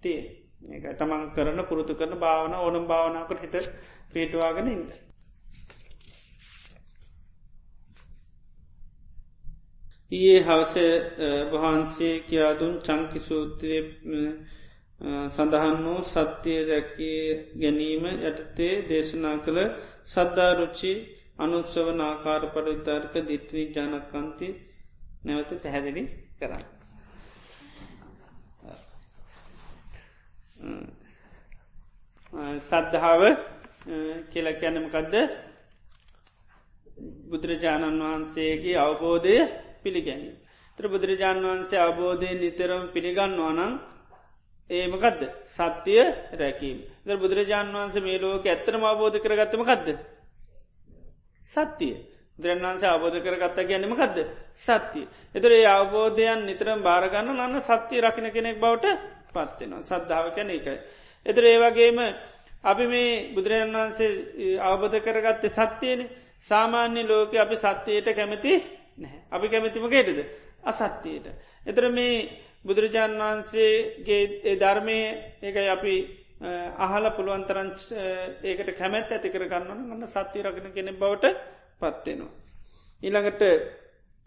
තිය 0.00 0.20
ඒක 0.62 0.84
තමන් 0.94 1.22
කරන 1.32 1.60
පුරුතු 1.64 1.94
කරන 1.94 2.14
භාවන 2.16 2.54
ඕනම් 2.54 2.86
භාවනාවට 2.86 3.40
හිත 3.42 3.54
පිටවාගෙන 4.12 4.68
ඉන්න. 4.68 4.84
ඒ 10.12 10.38
හවස 10.40 10.74
වහන්සේ 11.52 12.14
කියාදුන් 12.22 12.74
චංකිසූත්‍රය 12.80 13.76
සඳහන් 15.00 15.76
වූ 15.82 16.00
සත්‍යය 16.04 16.58
රැකී 16.64 17.20
ගැනීම 17.56 18.04
යටතේ 18.22 18.72
දේශනා 18.84 19.36
කළ 19.38 19.60
සද්ධාරුචි 20.06 20.92
අනුත්සව 21.38 21.86
නාකාර 21.94 22.42
පරිතාර්ක 22.48 23.14
දිත්‍රී 23.24 23.66
ජනකන්ති 23.74 24.48
නැවත 25.24 25.50
පැහැදිලි 25.56 26.02
කරන්න. 26.38 26.66
සද්ධාව 32.60 33.22
කියල 34.30 34.48
කැනමකදද 34.54 35.14
බුදුරජාණන් 37.26 38.02
වහන්සේගේ 38.02 38.76
අවබෝධය 38.78 39.36
පිළිගැනීම. 39.82 40.36
ත්‍ර 40.78 40.84
බුදුරජාණන් 40.88 41.46
වහන්සේ 41.46 41.80
අවබෝධය 41.80 42.28
නිතරම 42.36 42.82
පිළිගන්නවා 42.92 43.52
නම් 43.52 43.72
ඒමකදද 44.70 45.22
සත්‍යය 45.46 46.02
රැකීම. 46.32 46.78
ද 47.00 47.08
බුදුරජාණන් 47.16 47.74
වහන්සේ 47.74 48.02
මේ 48.02 48.18
ලෝක 48.18 48.44
ඇත්තරම 48.44 48.82
අවබෝධ 48.84 49.18
කරගත්තමකක්ද 49.18 49.88
සත්‍යය 51.46 51.94
දරන්වන්ස 52.38 52.82
අවබෝධ 52.84 53.18
කරගත්තා 53.20 53.64
ගැනීමකක්ද 53.64 54.18
සත්‍යය 54.56 55.04
එතුර 55.34 55.52
ඒ 55.52 55.66
අවබෝධයන් 55.68 56.46
නිතරම් 56.46 56.80
භාරගන්න 56.80 57.40
අන්න 57.40 57.56
සත්‍යය 57.62 58.00
රකින 58.00 58.28
කෙනෙක් 58.30 58.56
බවට 58.58 58.86
පත්වෙනවා 59.28 59.82
සද්ධාව 59.84 60.26
කැන 60.30 60.50
එකයි. 60.50 60.78
එතුර 61.26 61.44
ඒවගේම 61.44 61.98
අපි 62.62 62.84
මේ 62.86 63.10
බුදුරජන් 63.34 63.74
වහන්සේ 63.74 64.58
අවබෝධ 64.60 64.98
කරගත්තේ 65.00 65.50
සත්‍යයන 65.50 66.00
සාමාන්‍ය 66.40 67.02
ලෝක 67.04 67.34
අපි 67.36 67.56
සත්‍යයට 67.58 68.08
කැමති 68.10 68.52
නැහැ. 68.98 69.20
අපි 69.30 69.46
කැමතිම 69.48 69.86
ගේටද 69.88 70.20
අසත්‍යයට. 70.62 71.26
එතර 71.66 71.84
මේ 71.90 72.14
බුදුරජාණන් 72.64 73.20
වහන්සේගේ 73.20 74.56
ධර්මය 74.56 74.98
ඒකයි 75.42 75.68
අපි 75.68 75.94
අහල 76.78 77.04
පුළුවන්තරන් 77.12 77.70
ඒකට 78.44 78.70
කැමැත් 78.74 79.12
ඇති 79.12 79.28
කරගන්න 79.30 79.84
ගන්න 79.86 80.08
සත්‍යය 80.08 80.42
රගෙන 80.42 80.72
කෙනෙ 80.72 80.92
බවට 80.94 81.36
පත්වෙනවා. 81.78 82.32
ඊළඟට 83.02 83.42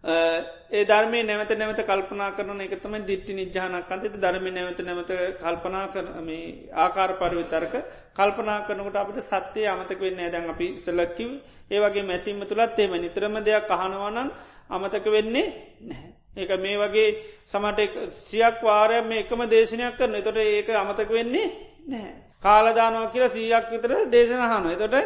ඒ 0.04 0.84
ධර්මය 0.84 1.22
නැවත 1.22 1.52
නැවත 1.52 1.80
කල්පනා 1.82 2.30
කරන 2.32 2.60
එකතම 2.60 2.94
දිට්ටි 3.02 3.34
නිජානක් 3.34 3.90
අන්තති 3.90 4.10
ධර්ම 4.16 4.46
නැවත 4.48 4.80
නැවත 4.80 5.12
කල්පනා 5.38 5.86
කරම 5.88 6.28
ආකාර 6.76 7.10
පරිවිතරක 7.16 7.74
කල්පනා 8.12 8.58
කරනකට 8.62 8.96
අපට 8.96 9.22
සත්‍යය 9.22 9.66
අමතක 9.66 10.00
වෙන්න 10.00 10.20
ඇදැන් 10.20 10.50
අපි 10.50 10.68
සලක්කිව 10.78 11.30
ඒවගේ 11.70 12.04
මැසීම 12.04 12.44
තුළත් 12.44 12.78
එම 12.80 12.98
නිතරම 12.98 13.38
දෙයක් 13.42 13.72
අහනවනන් 13.72 14.28
අමතක 14.70 15.06
වෙන්නේ 15.08 15.46
නැහැ. 15.82 16.23
ඒක 16.36 16.50
මේ 16.58 16.76
වගේ 16.78 17.08
සමට 17.46 17.80
සියක් 18.22 18.56
වාරයක් 18.60 19.04
මේ 19.04 19.20
එකම 19.20 19.40
දේශනයක් 19.46 19.94
කරන 19.98 20.16
තොට 20.20 20.38
ඒක 20.38 20.68
අමතක 20.72 21.10
වෙන්නේ 21.10 21.48
නැහැ. 21.86 22.14
කාලදානවා 22.42 23.12
කියලා 23.12 23.30
සීයක් 23.30 23.66
විතර 23.70 23.92
දේශනහන 24.08 24.66
එතොට 24.68 24.96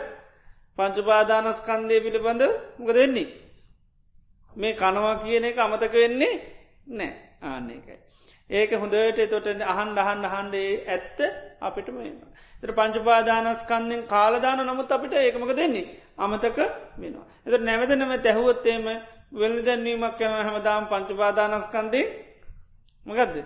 පංචුපාදානස්කන්දය 0.78 1.96
පිළිබඳ 2.00 2.42
මොක 2.78 2.90
දෙන්නේ. 2.90 3.28
මේ 4.52 4.74
කනවා 4.74 5.14
කියන 5.18 5.44
එක 5.44 5.58
අමතක 5.58 5.94
වෙන්නේ 5.94 6.34
නෑ 6.88 7.12
ආන්න 7.42 7.70
එකයි. 7.70 7.96
ඒක 8.50 8.70
හොඳට 8.72 9.20
තොට 9.26 9.46
අහන් 9.64 9.90
අහන් 9.96 10.24
අහන්ඩේ 10.26 10.70
ඇත්ත 10.86 11.18
අපිට 11.60 11.88
මෙම. 11.90 12.16
එත 12.62 12.70
පංචුපාදානස්කන්දෙන් 12.72 14.02
කාලදාන 14.06 14.60
නමුත් 14.62 14.90
අපිට 14.90 15.12
ඒකමක 15.14 15.52
දෙන්නේ 15.54 15.86
අමතක 16.16 16.58
වෙනවා. 16.96 17.26
එත 17.46 17.60
නැවද 17.60 17.90
නැම 17.92 18.12
තැහුවොත්තේම 18.18 18.86
වෙල්ලි 19.32 19.62
දැන්වීමක් 19.62 20.14
කැන 20.18 20.32
හැමදාම් 20.38 20.84
පංචුපාදානස්කන්දේ 20.86 22.06
මගදද 23.06 23.36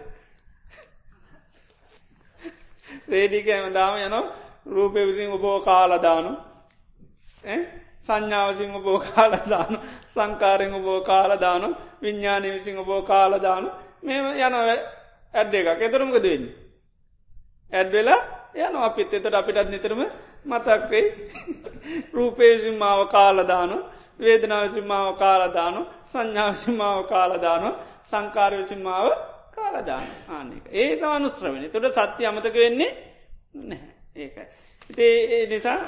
රේඩික 3.09 3.46
හැමදාම 3.48 3.94
යන 3.98 4.14
රූපය 4.66 5.00
විසින් 5.02 5.30
ඔබෝ 5.30 5.59
කාලදානු 5.60 6.32
සංඥාවසිංහ 8.02 8.76
බෝ 8.80 8.98
කාලදාන 9.00 9.72
සංකාරෙන් 10.09 10.74
බෝ 10.82 11.00
කාලදාන 11.02 11.62
විඤ්ඥානය 12.02 12.48
විසිංහ 12.52 12.84
බෝ 12.84 13.02
කාලදාන 13.02 13.64
මෙම 14.02 14.26
යන 14.36 14.54
ඇඩ්ඩ 15.34 15.54
එකක්. 15.54 15.80
එතරමක 15.80 16.16
දෙන්න. 16.18 16.44
ඇඩ්වෙලා 17.72 18.20
යන 18.56 18.76
අපිත් 18.78 19.12
එතට 19.12 19.34
අපිටත් 19.34 19.70
නිතරම 19.70 20.00
මතක්වෙයි 20.44 21.06
රූපේසිම්මාව 22.12 23.00
කාලදාන 23.09 23.72
වේදනාවසිම්මාව 24.20 25.09
කාලදාන 25.16 25.76
සංඥාවසිම්මාව 26.06 26.98
කාලදාන 27.05 27.64
සංකාරවිසිම්මාව 28.05 29.06
කාලදාන 29.52 30.05
ආනක 30.30 30.64
ඒක 30.74 31.02
අනුස්්‍රවනි 31.10 31.68
තොට 31.68 31.98
සත්‍ය 31.98 32.22
අමතක 32.24 32.56
වෙන්නේ 32.56 32.90
නැහැ. 33.62 33.93
ඒකයි. 34.16 34.47
ඉතේ 34.90 35.47
නිසා 35.47 35.78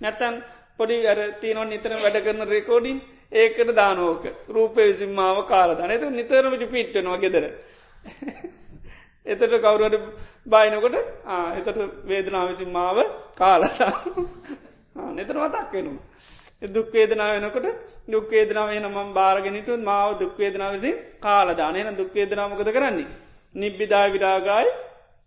නැතන් 0.00 0.34
පොඩි 0.76 0.96
අර 1.06 1.18
තියනො 1.40 1.62
නිතර 1.64 1.92
වැඩ 1.96 2.18
කරන 2.20 2.42
රෙකෝඩින් 2.48 2.98
ඒකට 3.32 3.70
දානෝක 3.74 4.24
රූපය 4.48 4.80
විසිම්මාව 4.82 5.38
කාලදාන 5.44 5.90
එතු 5.90 6.10
නිතරමට 6.10 6.64
පිට්ටනවා 6.70 7.18
ගෙදර. 7.18 7.44
එතට 9.26 9.54
කවුරුවට 9.56 9.96
බයිනකොට 10.46 10.96
එතට 11.58 11.78
වේදනාවසිම්මාව 12.04 12.98
කාලදා 13.34 13.92
නතර 15.12 15.36
මතක් 15.38 15.72
වෙනවා. 15.72 16.02
දුක්වේදනාව 16.68 17.32
වෙනකොට 17.36 17.66
දුක්වේදනාව 18.08 18.70
නම 18.76 18.96
බාරගෙනනිටු 19.12 19.72
මාව 19.80 20.10
දුක්වේදනාවසි 20.18 20.90
කාලදානයන 21.20 21.88
දුක්වේදනාමකද 21.94 22.70
කරන්නේ. 22.70 23.10
නිබ්බිදා 23.54 24.06
විරාගායි 24.08 24.70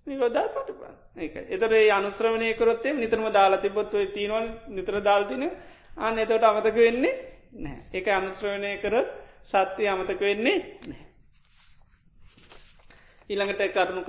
නිරෝධා 0.07 0.47
පටපා 0.47 0.93
ඒක 1.17 1.35
එතර 1.49 1.71
ඒ 1.73 1.89
අනුශ්‍රවනය 1.91 2.47
කරොත්තේ 2.53 2.93
නිතරම 2.93 3.27
දාලා 3.31 3.59
තිබොත්ව 3.59 3.95
තිීනවල් 4.09 4.47
නිතර 4.69 4.95
දාල්තින 5.01 5.43
අන්න 5.97 6.17
එතවට 6.17 6.45
අමතක 6.45 6.77
වෙන්නේ 6.77 7.13
නෑ 7.55 7.77
ඒක 7.93 8.07
අනුශ්‍රවනය 8.09 8.71
කර 8.77 8.95
සත්‍යය 9.45 9.87
අමතක 9.87 10.21
වෙන්නේ 10.21 10.57
නෑ. 10.83 11.03
ඊළඟට 13.29 13.61
කරුණු 13.69 14.03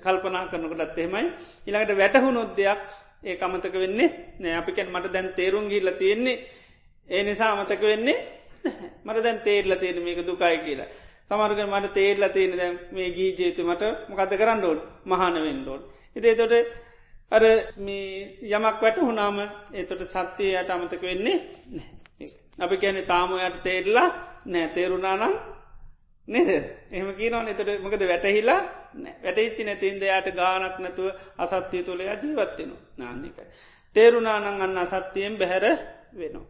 කල්පනා 0.00 0.44
කරනකටත් 0.46 0.98
එහෙමයි. 0.98 1.24
ඉළඟට 1.66 1.96
වැටහුණොත් 1.96 2.52
දෙයක් 2.56 2.82
ඒ 3.24 3.38
අමතක 3.40 3.74
වෙන්නේ 3.74 4.08
නෑ 4.38 4.54
අපිකැන් 4.54 4.90
මට 4.90 5.12
දැන් 5.12 5.28
තේරුම් 5.32 5.66
ගිල්ල 5.68 5.90
තියෙන්නේ 5.94 6.36
ඒ 7.08 7.22
නිසා 7.22 7.50
අමතක 7.52 7.82
වෙන්නේ 7.82 8.18
මට 9.04 9.22
දැන් 9.22 9.40
තේරල 9.40 9.76
තියෙන 9.76 10.02
මේක 10.02 10.20
දුකයි 10.22 10.58
කියලා. 10.58 10.88
සමර්ග 11.28 11.60
මට 11.66 11.92
තේරලා 11.92 12.28
තියෙන 12.28 12.56
දැ 12.56 12.72
මේ 12.92 13.10
ගී 13.10 13.30
ජේතුමට 13.38 13.82
මොකද 14.08 14.32
කරන්න 14.32 14.64
ඕල් 14.64 14.80
මහනවෙන් 15.06 15.60
ඩෝල්. 15.62 15.82
ඉතේ 16.16 16.34
තොට 16.34 16.54
අර 17.32 17.42
මේ 17.78 18.38
යමක් 18.48 18.80
වැට 18.80 18.98
හුනාම 18.98 19.38
ඒතොට 19.72 20.02
සත්‍යයට 20.06 20.70
අමතක 20.70 21.02
වෙන්නේ 21.02 21.36
අපි 22.58 22.76
කැනෙ 22.76 23.02
තාමයට 23.04 23.62
තේරලා 23.62 24.08
නෑ 24.46 24.68
තේරුණානම් 24.68 25.34
නේද? 26.28 26.64
එහම 26.90 27.08
කියනවන 27.14 27.48
එතට 27.48 27.70
මොකද 27.80 28.02
වැටහිලා 28.04 28.60
වැටහිච්චි 29.22 29.64
නැතින්ද 29.64 30.02
යායට 30.02 30.34
ගානක් 30.34 30.76
නැතුව 30.78 31.08
අසත්‍යය 31.38 31.82
තුළ 31.82 32.02
ජීවත්වෙනවා 32.02 32.82
නාන්නේකයි. 32.98 33.48
තේරුණානං 33.96 34.62
අන්න 34.62 34.78
අසත්‍යයෙන් 34.78 35.36
බැහැර 35.36 35.64
වෙනවා. 36.14 36.46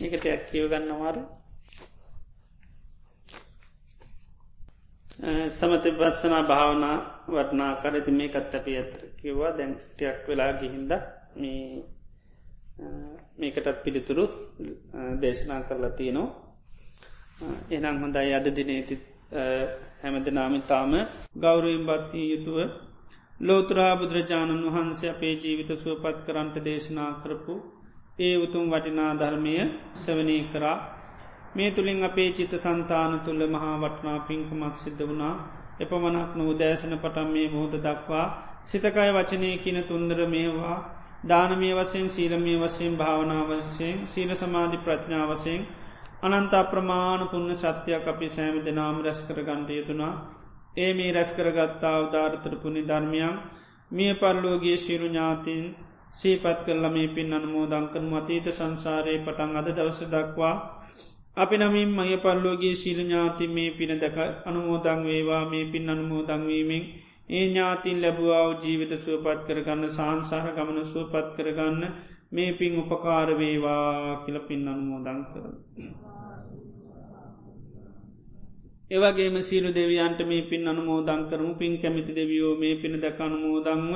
ඒකට 0.00 0.26
ඇක්කිව 0.26 0.64
ගන්නවාරු 0.68 1.22
සමත 5.50 5.84
පත්සනා 5.92 6.42
භාවනා 6.44 6.96
වටනා 7.28 7.72
කරති 7.76 8.10
මේ 8.12 8.28
කත් 8.30 8.54
අපි 8.54 8.76
ඇතර 8.76 9.02
කිව්වා. 9.16 9.52
දැන් 9.52 9.72
ටයක් 9.90 10.28
වෙලා 10.28 10.52
ගිහින්ද 10.54 10.92
මේකටත් 13.38 13.78
පිළිතුරු 13.84 14.24
දේශනා 15.20 15.60
කරලා 15.62 15.92
තියනවා. 15.92 16.28
එනම් 17.70 17.96
හොඳයි 17.98 18.34
අද 18.34 18.46
දිනේති 18.50 18.94
හැමද 20.00 20.26
නාමිතාම 20.30 20.92
ගෞරයෙන් 21.36 21.82
බත්තිී 21.84 22.28
යුතුව 22.32 22.58
ලෝතරා 23.40 23.92
බුදුරජාණන් 23.96 24.66
වහන්සේ 24.66 25.10
අපේ 25.10 25.34
ජීවිත 25.36 25.70
සුවපත් 25.76 26.18
කරන්ට 26.26 26.56
දේශනා 26.64 27.10
කරපු 27.22 27.54
ඒ 28.18 28.36
උතුම් 28.36 28.66
වටිනා 28.70 29.12
ධර්මය 29.14 29.54
සවනී 29.94 30.42
කරා. 30.46 30.78
මේ 31.54 31.70
තුළින් 31.70 32.04
අපේ 32.04 32.30
චිත 32.32 32.52
සන්තාන 32.58 33.20
තුළ 33.20 33.42
මහා 33.48 33.76
වටනා 33.78 34.18
පින්කමක් 34.20 34.76
සිද්ධ 34.76 35.02
වුණා. 35.02 35.34
එපමනක් 35.80 36.30
නො 36.34 36.44
දෑසන 36.54 36.94
පටම් 36.94 37.28
මේ 37.28 37.48
මුහොද 37.48 37.74
දක්වා 37.78 38.26
සිතකය 38.64 39.08
වචනය 39.10 39.50
කියන 39.58 39.78
තුන්දර 39.84 40.20
මේවා 40.26 40.76
දානමය 41.24 41.70
වසයෙන් 41.72 42.08
සීලමය 42.10 42.54
වසයෙන් 42.58 42.94
භාවනාවසයෙන් 42.94 43.98
සීල 44.06 44.30
සමාධි 44.34 44.78
ප්‍රඥාවසයෙන් 44.78 45.62
අනන්ත 46.24 46.54
ප්‍රමාණ 46.66 47.22
පුුණ 47.28 47.50
සත්‍යයක් 47.54 48.06
අපි 48.06 48.28
සෑම 48.28 48.56
දෙනාම 48.60 48.96
රැස් 49.00 49.20
කර 49.22 49.38
ගණ්ඩයතුනා 49.42 50.14
ඒ 50.76 50.90
මේ 50.92 51.10
රැස් 51.12 51.30
කරගත්තා 51.32 51.96
උදාරතරපුුණි 52.00 52.82
ධර්මයන් 52.84 53.34
මිය 53.90 54.12
පරලෝගේ 54.16 54.76
ශිරු 54.78 55.08
ඥාතින් 55.08 55.62
සීපත් 56.12 56.58
කරල 56.64 56.84
මේ 56.90 57.08
පින් 57.08 57.28
අනුමෝදංකන 57.32 58.04
මතීත 58.06 58.46
සංසාරයේ 58.50 59.20
පටන් 59.20 59.56
අද 59.56 59.68
දවස 59.70 60.00
දක්වා 60.06 60.56
අපි 61.36 61.54
නමින් 61.54 61.88
මය 61.90 62.16
පල්ලෝගේ 62.16 62.74
ශීල 62.74 62.98
ඥාති 62.98 63.44
මේ 63.46 63.70
පින 63.70 63.92
දැක 63.94 64.16
අනුමෝදං 64.44 65.00
වේවා. 65.04 65.44
මේ 65.44 65.64
පින් 65.66 65.84
අනුමෝදංවීමෙන් 65.84 66.84
ඒ 67.28 67.44
ඥාතින් 67.44 67.98
ලැබවාව 68.00 68.50
ජීවිත 68.60 68.92
සුවපත් 68.98 69.40
කරගන්න 69.46 69.88
සාන්සාහ 69.90 70.44
ගමන 70.50 70.78
සුවපත් 70.86 71.28
කරගන්න 71.36 71.82
මේ 72.30 72.52
පින් 72.52 72.78
උපකාරවේවා 72.78 74.22
කියල 74.22 74.38
පින් 74.40 74.68
අනුමෝදං 74.68 75.20
කර. 75.26 75.44
ඒවගේම 78.90 79.36
සීලු 79.42 79.70
දෙවියන්ට 79.70 80.20
මේ 80.24 80.42
පින් 80.44 80.68
අනුමෝදං 80.68 81.22
කරමු. 81.28 81.54
පින් 81.54 81.74
කැමිති 81.78 82.12
දෙවියෝ 82.14 82.54
මේ 82.56 82.74
පින 82.76 82.94
දැක 83.00 83.18
අනුමෝදංව 83.20 83.92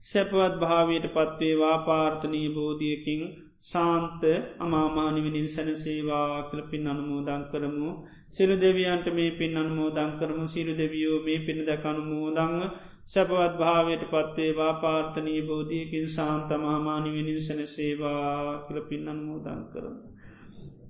සැපවත් 0.00 0.54
භාවයට 0.60 1.06
පත්වේවා 1.10 1.78
පාර්ථනී 1.80 2.48
බෝධියකින් 2.50 3.22
ශාන්ත 3.62 4.22
අමාමානිවිනින් 4.58 5.48
සැනසේවා 5.48 6.42
කළ 6.44 6.62
පින් 6.70 6.86
අනුමෝදං 6.86 7.42
කරමු. 7.50 7.90
සිරු 8.32 8.54
දෙවියන්ට 8.56 9.06
මේ 9.10 9.30
පින් 9.32 9.56
අනුමෝදං 9.56 10.12
කරමු 10.18 10.46
සිරු 10.48 10.72
දෙවියෝ 10.74 11.18
මේ 11.22 11.38
පින 11.40 11.58
දැක 11.62 11.84
අනුමෝදංව 11.84 12.62
සැපවත් 13.06 13.54
භාවයට 13.56 14.04
පත්වේවා 14.06 14.72
පාර්ථනී 14.76 15.42
බෝධියකින් 15.42 16.08
සාන්ත 16.08 16.50
මහමානිවිනින් 16.58 17.40
සැනසේවා 17.40 18.64
කළ 18.64 18.80
පින් 18.84 19.08
අනුමෝදං 19.08 19.62
කරමු. 19.66 20.00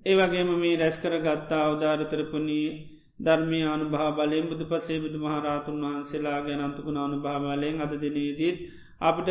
ඒවගේම 0.04 0.50
මේ 0.56 0.76
රැස්කර 0.76 1.14
ගත්තා 1.20 1.62
අවධාරතරපුනී 1.64 2.66
ධර්මය 3.20 3.60
අනුභා 3.66 4.10
බලයෙන් 4.12 4.46
බුදු 4.46 4.64
පසේ 4.66 4.98
බුදු 5.00 5.18
මහරාතුන් 5.18 5.82
වහන්සේලා 5.82 6.40
ගැනන්තුකුණ 6.42 6.98
අනුභාවලයෙන් 6.98 7.76
අද 7.80 7.92
දිනේදීත් 7.96 8.58
අපට 9.00 9.28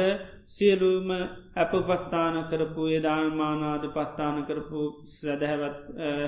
සියලුම 0.48 1.10
ඇප 1.56 1.72
පස්ථාන 1.82 2.38
කරපු 2.46 2.82
ඒදාමානාද 2.90 3.84
පස්ථාන 3.90 4.38
කරපු 4.46 4.82
සැදැහැවත් 5.10 5.78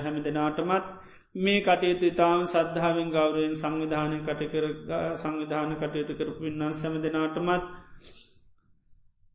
හැම 0.03 0.15
දෙනාටමත් 0.21 0.87
මේ 1.35 1.61
කටයුතු 1.61 2.05
ඉතාම 2.05 2.41
සද්ධාවෙන් 2.45 3.09
ගෞරයෙන් 3.09 3.55
සංවිධානය 3.55 4.17
කටකර 4.21 4.65
සංවිධාන 5.17 5.71
කටයුතු 5.77 6.13
කරපු 6.15 6.45
ඉන්නම් 6.45 6.73
සැම 6.73 6.95
දෙනාටමත් 6.99 7.63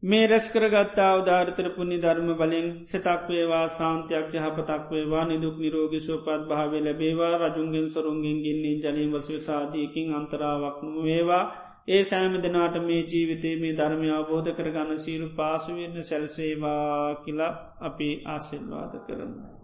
මේ 0.03 0.27
රැස් 0.27 0.47
කරගත්තා 0.49 1.11
උදාරතර 1.16 1.69
පුුණි 1.70 1.99
ධර්ම 1.99 2.31
බලින් 2.35 2.69
සතක් 2.85 3.27
වේවා 3.29 3.66
සාන්තියක් 3.70 4.31
යහපතක් 4.33 4.85
වේවා 4.91 5.25
නිදුක් 5.25 5.57
නිරෝගි 5.57 6.01
සුවපත් 6.01 6.47
භාවය 6.47 6.79
ලැබේවා 6.81 7.35
රජුන්ගෙන් 7.43 7.91
සොරුන්ගෙන් 7.91 8.39
ගින්නේ 8.41 8.81
ජලින් 8.81 9.11
වසව 9.12 9.41
සාධයකින් 9.43 10.15
අන්තරාවක්ම 10.15 10.95
වේවා 11.03 11.45
ඒ 11.89 12.03
සෑම 12.05 12.35
දෙනාට 12.39 12.77
මේ 12.83 13.03
ජීවිතේ 13.05 13.55
මේ 13.57 13.77
ධර්මය 13.77 14.09
අවබෝධ 14.12 14.51
කරගන්න 14.55 14.99
සීරු 15.01 15.29
පාසුවෙන්න්න 15.35 16.05
සැල්සේවා 16.05 17.15
කියලා 17.16 17.53
අපි 17.83 18.09
ආසිල්වාද 18.27 18.93
කරන්න. 19.05 19.58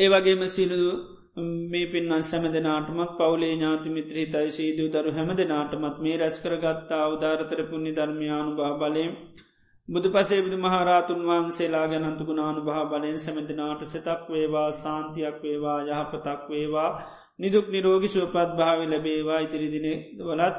ඒ 0.00 0.08
වගේම 0.08 0.42
සිලු 0.48 0.80
මේ 1.64 1.86
පින් 1.86 2.22
සැම 2.22 2.44
දෙනාටමත් 2.48 3.12
පවුලේ 3.12 3.50
ඥාති 3.50 3.88
මිත්‍රී 3.88 4.26
තයි 4.26 4.50
සීදූ 4.50 4.88
දරු 4.88 5.10
හැම 5.10 5.30
දෙනාටමත් 5.34 5.96
මේ 5.98 6.16
රැස් 6.16 6.38
කරගත්තා 6.38 7.00
අවධාරතර 7.02 7.60
පුුණි 7.64 7.92
ධර්මයානු 7.92 8.52
භා 8.56 8.72
බලයෙන්. 8.74 9.12
බුදු 9.88 10.08
පසේ 10.08 10.40
බුදු 10.42 10.56
මහරාතුන් 10.58 11.20
වහන්සේලා 11.22 11.86
ගැනන්තුකුණානු 11.86 12.60
භා 12.60 12.84
බලයෙන් 12.86 13.18
සැමදිනාට 13.18 13.82
සතක් 13.86 14.20
වේවා 14.28 14.70
සාන්තියක් 14.74 15.36
වේවා 15.42 15.78
යහපතක් 15.84 16.40
වේවා. 16.48 16.90
නිදුක් 17.38 17.66
නිරෝගි 17.68 18.08
සුවපත් 18.08 18.50
භාවි 18.52 18.84
ලැබේවා. 18.86 19.40
ඉතිරිදින 19.40 19.86
වලත් 20.20 20.56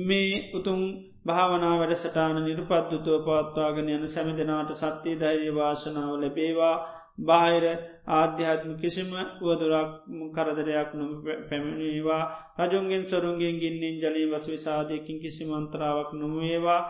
මේ 0.00 0.32
උතුම් 0.54 0.80
භාවනා 1.26 1.74
වැඩසටාන 1.78 2.36
නිරුපද්දුතුව 2.40 3.16
පවත්වාගෙන 3.24 3.88
යන 3.90 4.04
සැමි 4.08 4.32
දෙනාට 4.34 4.70
සත්‍යය 4.76 5.14
ධෛර්ය 5.16 5.50
වාසනාව 5.54 6.14
ලැබේවා. 6.16 6.76
බාහිර 7.18 7.64
ආධ්‍යාත්ම 8.10 8.72
කිසිම 8.76 9.10
වදුරක් 9.40 9.90
කරදරයක් 10.34 10.90
නොම 10.94 11.10
පැමිණේවා 11.48 12.22
රජුන්ගෙන් 12.60 13.02
සොරුන්ගෙන් 13.06 13.56
ගින්නින් 13.58 13.96
ජලී 13.98 14.30
වස 14.30 14.46
විසාධයකින් 14.48 15.18
කිසි 15.18 15.44
මන්ත්‍රාවක් 15.46 16.10
නොමේවා 16.14 16.80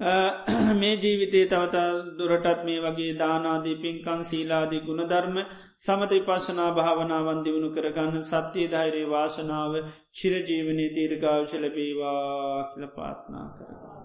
මේ 0.00 0.94
ජීවිතේ 0.96 1.46
තවතා 1.46 1.88
දුරටත් 2.18 2.60
මේ 2.64 2.80
වගේ 2.80 3.12
දානාදී 3.16 3.76
පින්කං 3.76 4.22
සීලාදී 4.24 4.80
ගුණධර්ම 4.80 5.36
සමත 5.78 6.12
පශනා 6.22 6.70
භාවනාවන් 6.72 7.42
දියුණු 7.44 7.70
කරගන්න 7.70 8.24
සත්‍යය 8.24 8.66
ධෛරයේ 8.68 9.10
වාශනාව 9.10 9.72
චිරජීවනය 10.12 10.86
දීර්ගාවශ 10.94 11.54
ලබේවා 11.56 12.64
කියල 12.70 12.86
පාත්නා 12.92 13.46
කර. 13.54 13.97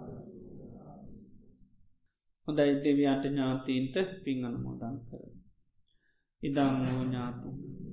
හොඳයි 2.47 2.73
දෙවියන්ට 2.83 3.25
ඥාතීන්ට 3.25 3.95
පින් 4.23 4.45
අනුමෝදන් 4.45 4.97
කර. 5.07 5.21
ඉදං 6.43 6.81
වූ 6.81 7.03
ඥාතිී. 7.03 7.83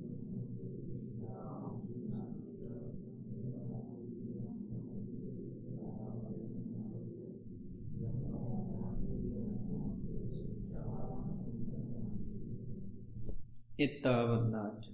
එත්තාවන්නාච 13.79 14.90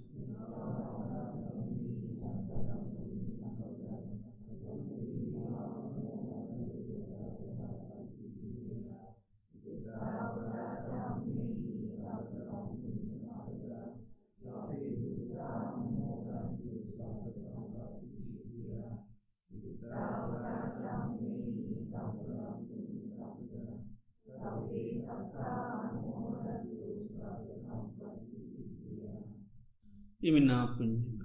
ඉමිනාපුංජික 30.20 31.18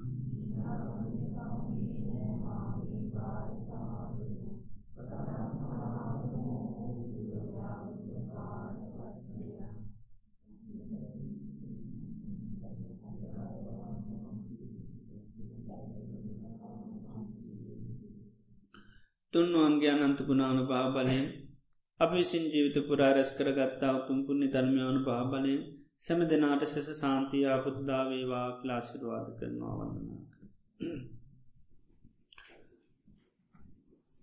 තුන්වන්ගේ 19.33 19.93
අනන්ත 19.95 20.19
ගුණානු 20.21 20.63
භාබලයෙන් 20.65 21.25
අපි 21.99 22.15
විසින් 22.15 22.43
ජීවිත 22.45 22.77
පුරාරැස් 22.87 23.31
කරගත්තා 23.31 23.93
උතුම් 23.95 24.19
පුුණි 24.25 24.47
ධර්මයානු 24.47 24.99
භාබලයෙන් 25.01 25.61
සැම 26.03 26.21
දෙනාට 26.25 26.63
සෙස 26.67 26.87
සාන්තියා 26.95 27.57
පුද්දාවේවා 27.61 28.47
ක්ලාශිරවාද 28.57 29.27
කරනවා 29.35 29.75
වන්නනා 29.79 30.23
කර. 30.29 30.41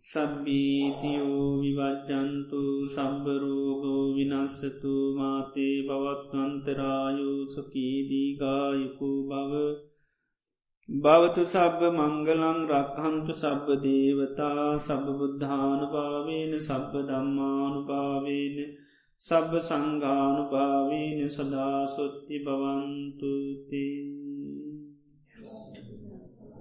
සබ්බීතියෝ 0.04 1.46
විවජ්ජන්තු 1.60 2.60
සම්බරෝගෝ 2.88 4.04
විනස්සතු 4.14 4.94
මාතේ 5.14 5.76
බවත්වන්තරායු 5.84 7.30
සකීදීගායකු 7.48 9.10
බව 9.28 9.62
භවතු 10.88 11.42
සබ්බ 11.46 11.80
මංගලං 11.94 12.60
රක්හන්තු 12.70 13.32
සබ්බ 13.36 13.66
දේවතා 13.82 14.68
සබ 14.78 15.04
බුද්ධානුභාවේන 15.16 16.52
සබ්බ 16.60 16.92
දම්මානුභාවේන 17.08 18.56
සබ්බ 19.22 19.52
සංගානු 19.60 20.42
භාවීන 20.48 21.18
සදාසොත්ති 21.28 22.36
බවන්තුති 22.40 23.86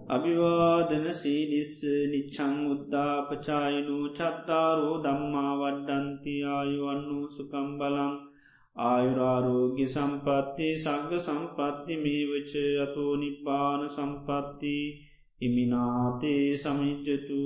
අභිවාදන 0.09 1.05
සීලිස්ස 1.13 1.75
නිච්චං 2.11 2.55
උද්දාපචායිනු 2.65 3.97
චත්තාරෝ 4.11 4.97
දම්මා 4.97 5.53
වඩ්ඩන්ති 5.55 6.35
ආයුවන්නු 6.49 7.19
සුකම් 7.29 7.69
බලං. 7.79 8.13
ආයුරාරෝග්‍ය 8.75 9.85
සම්පත්ති 9.87 10.69
සග්ග 10.77 11.11
සම්පත්ති 11.21 12.01
මේවච 12.03 12.53
අතෝ 12.83 13.13
නිපාන 13.17 13.81
සම්පත්ති. 13.89 14.77
ඉමිනාතේ 15.41 16.47
සමිජ්ජතු 16.57 17.43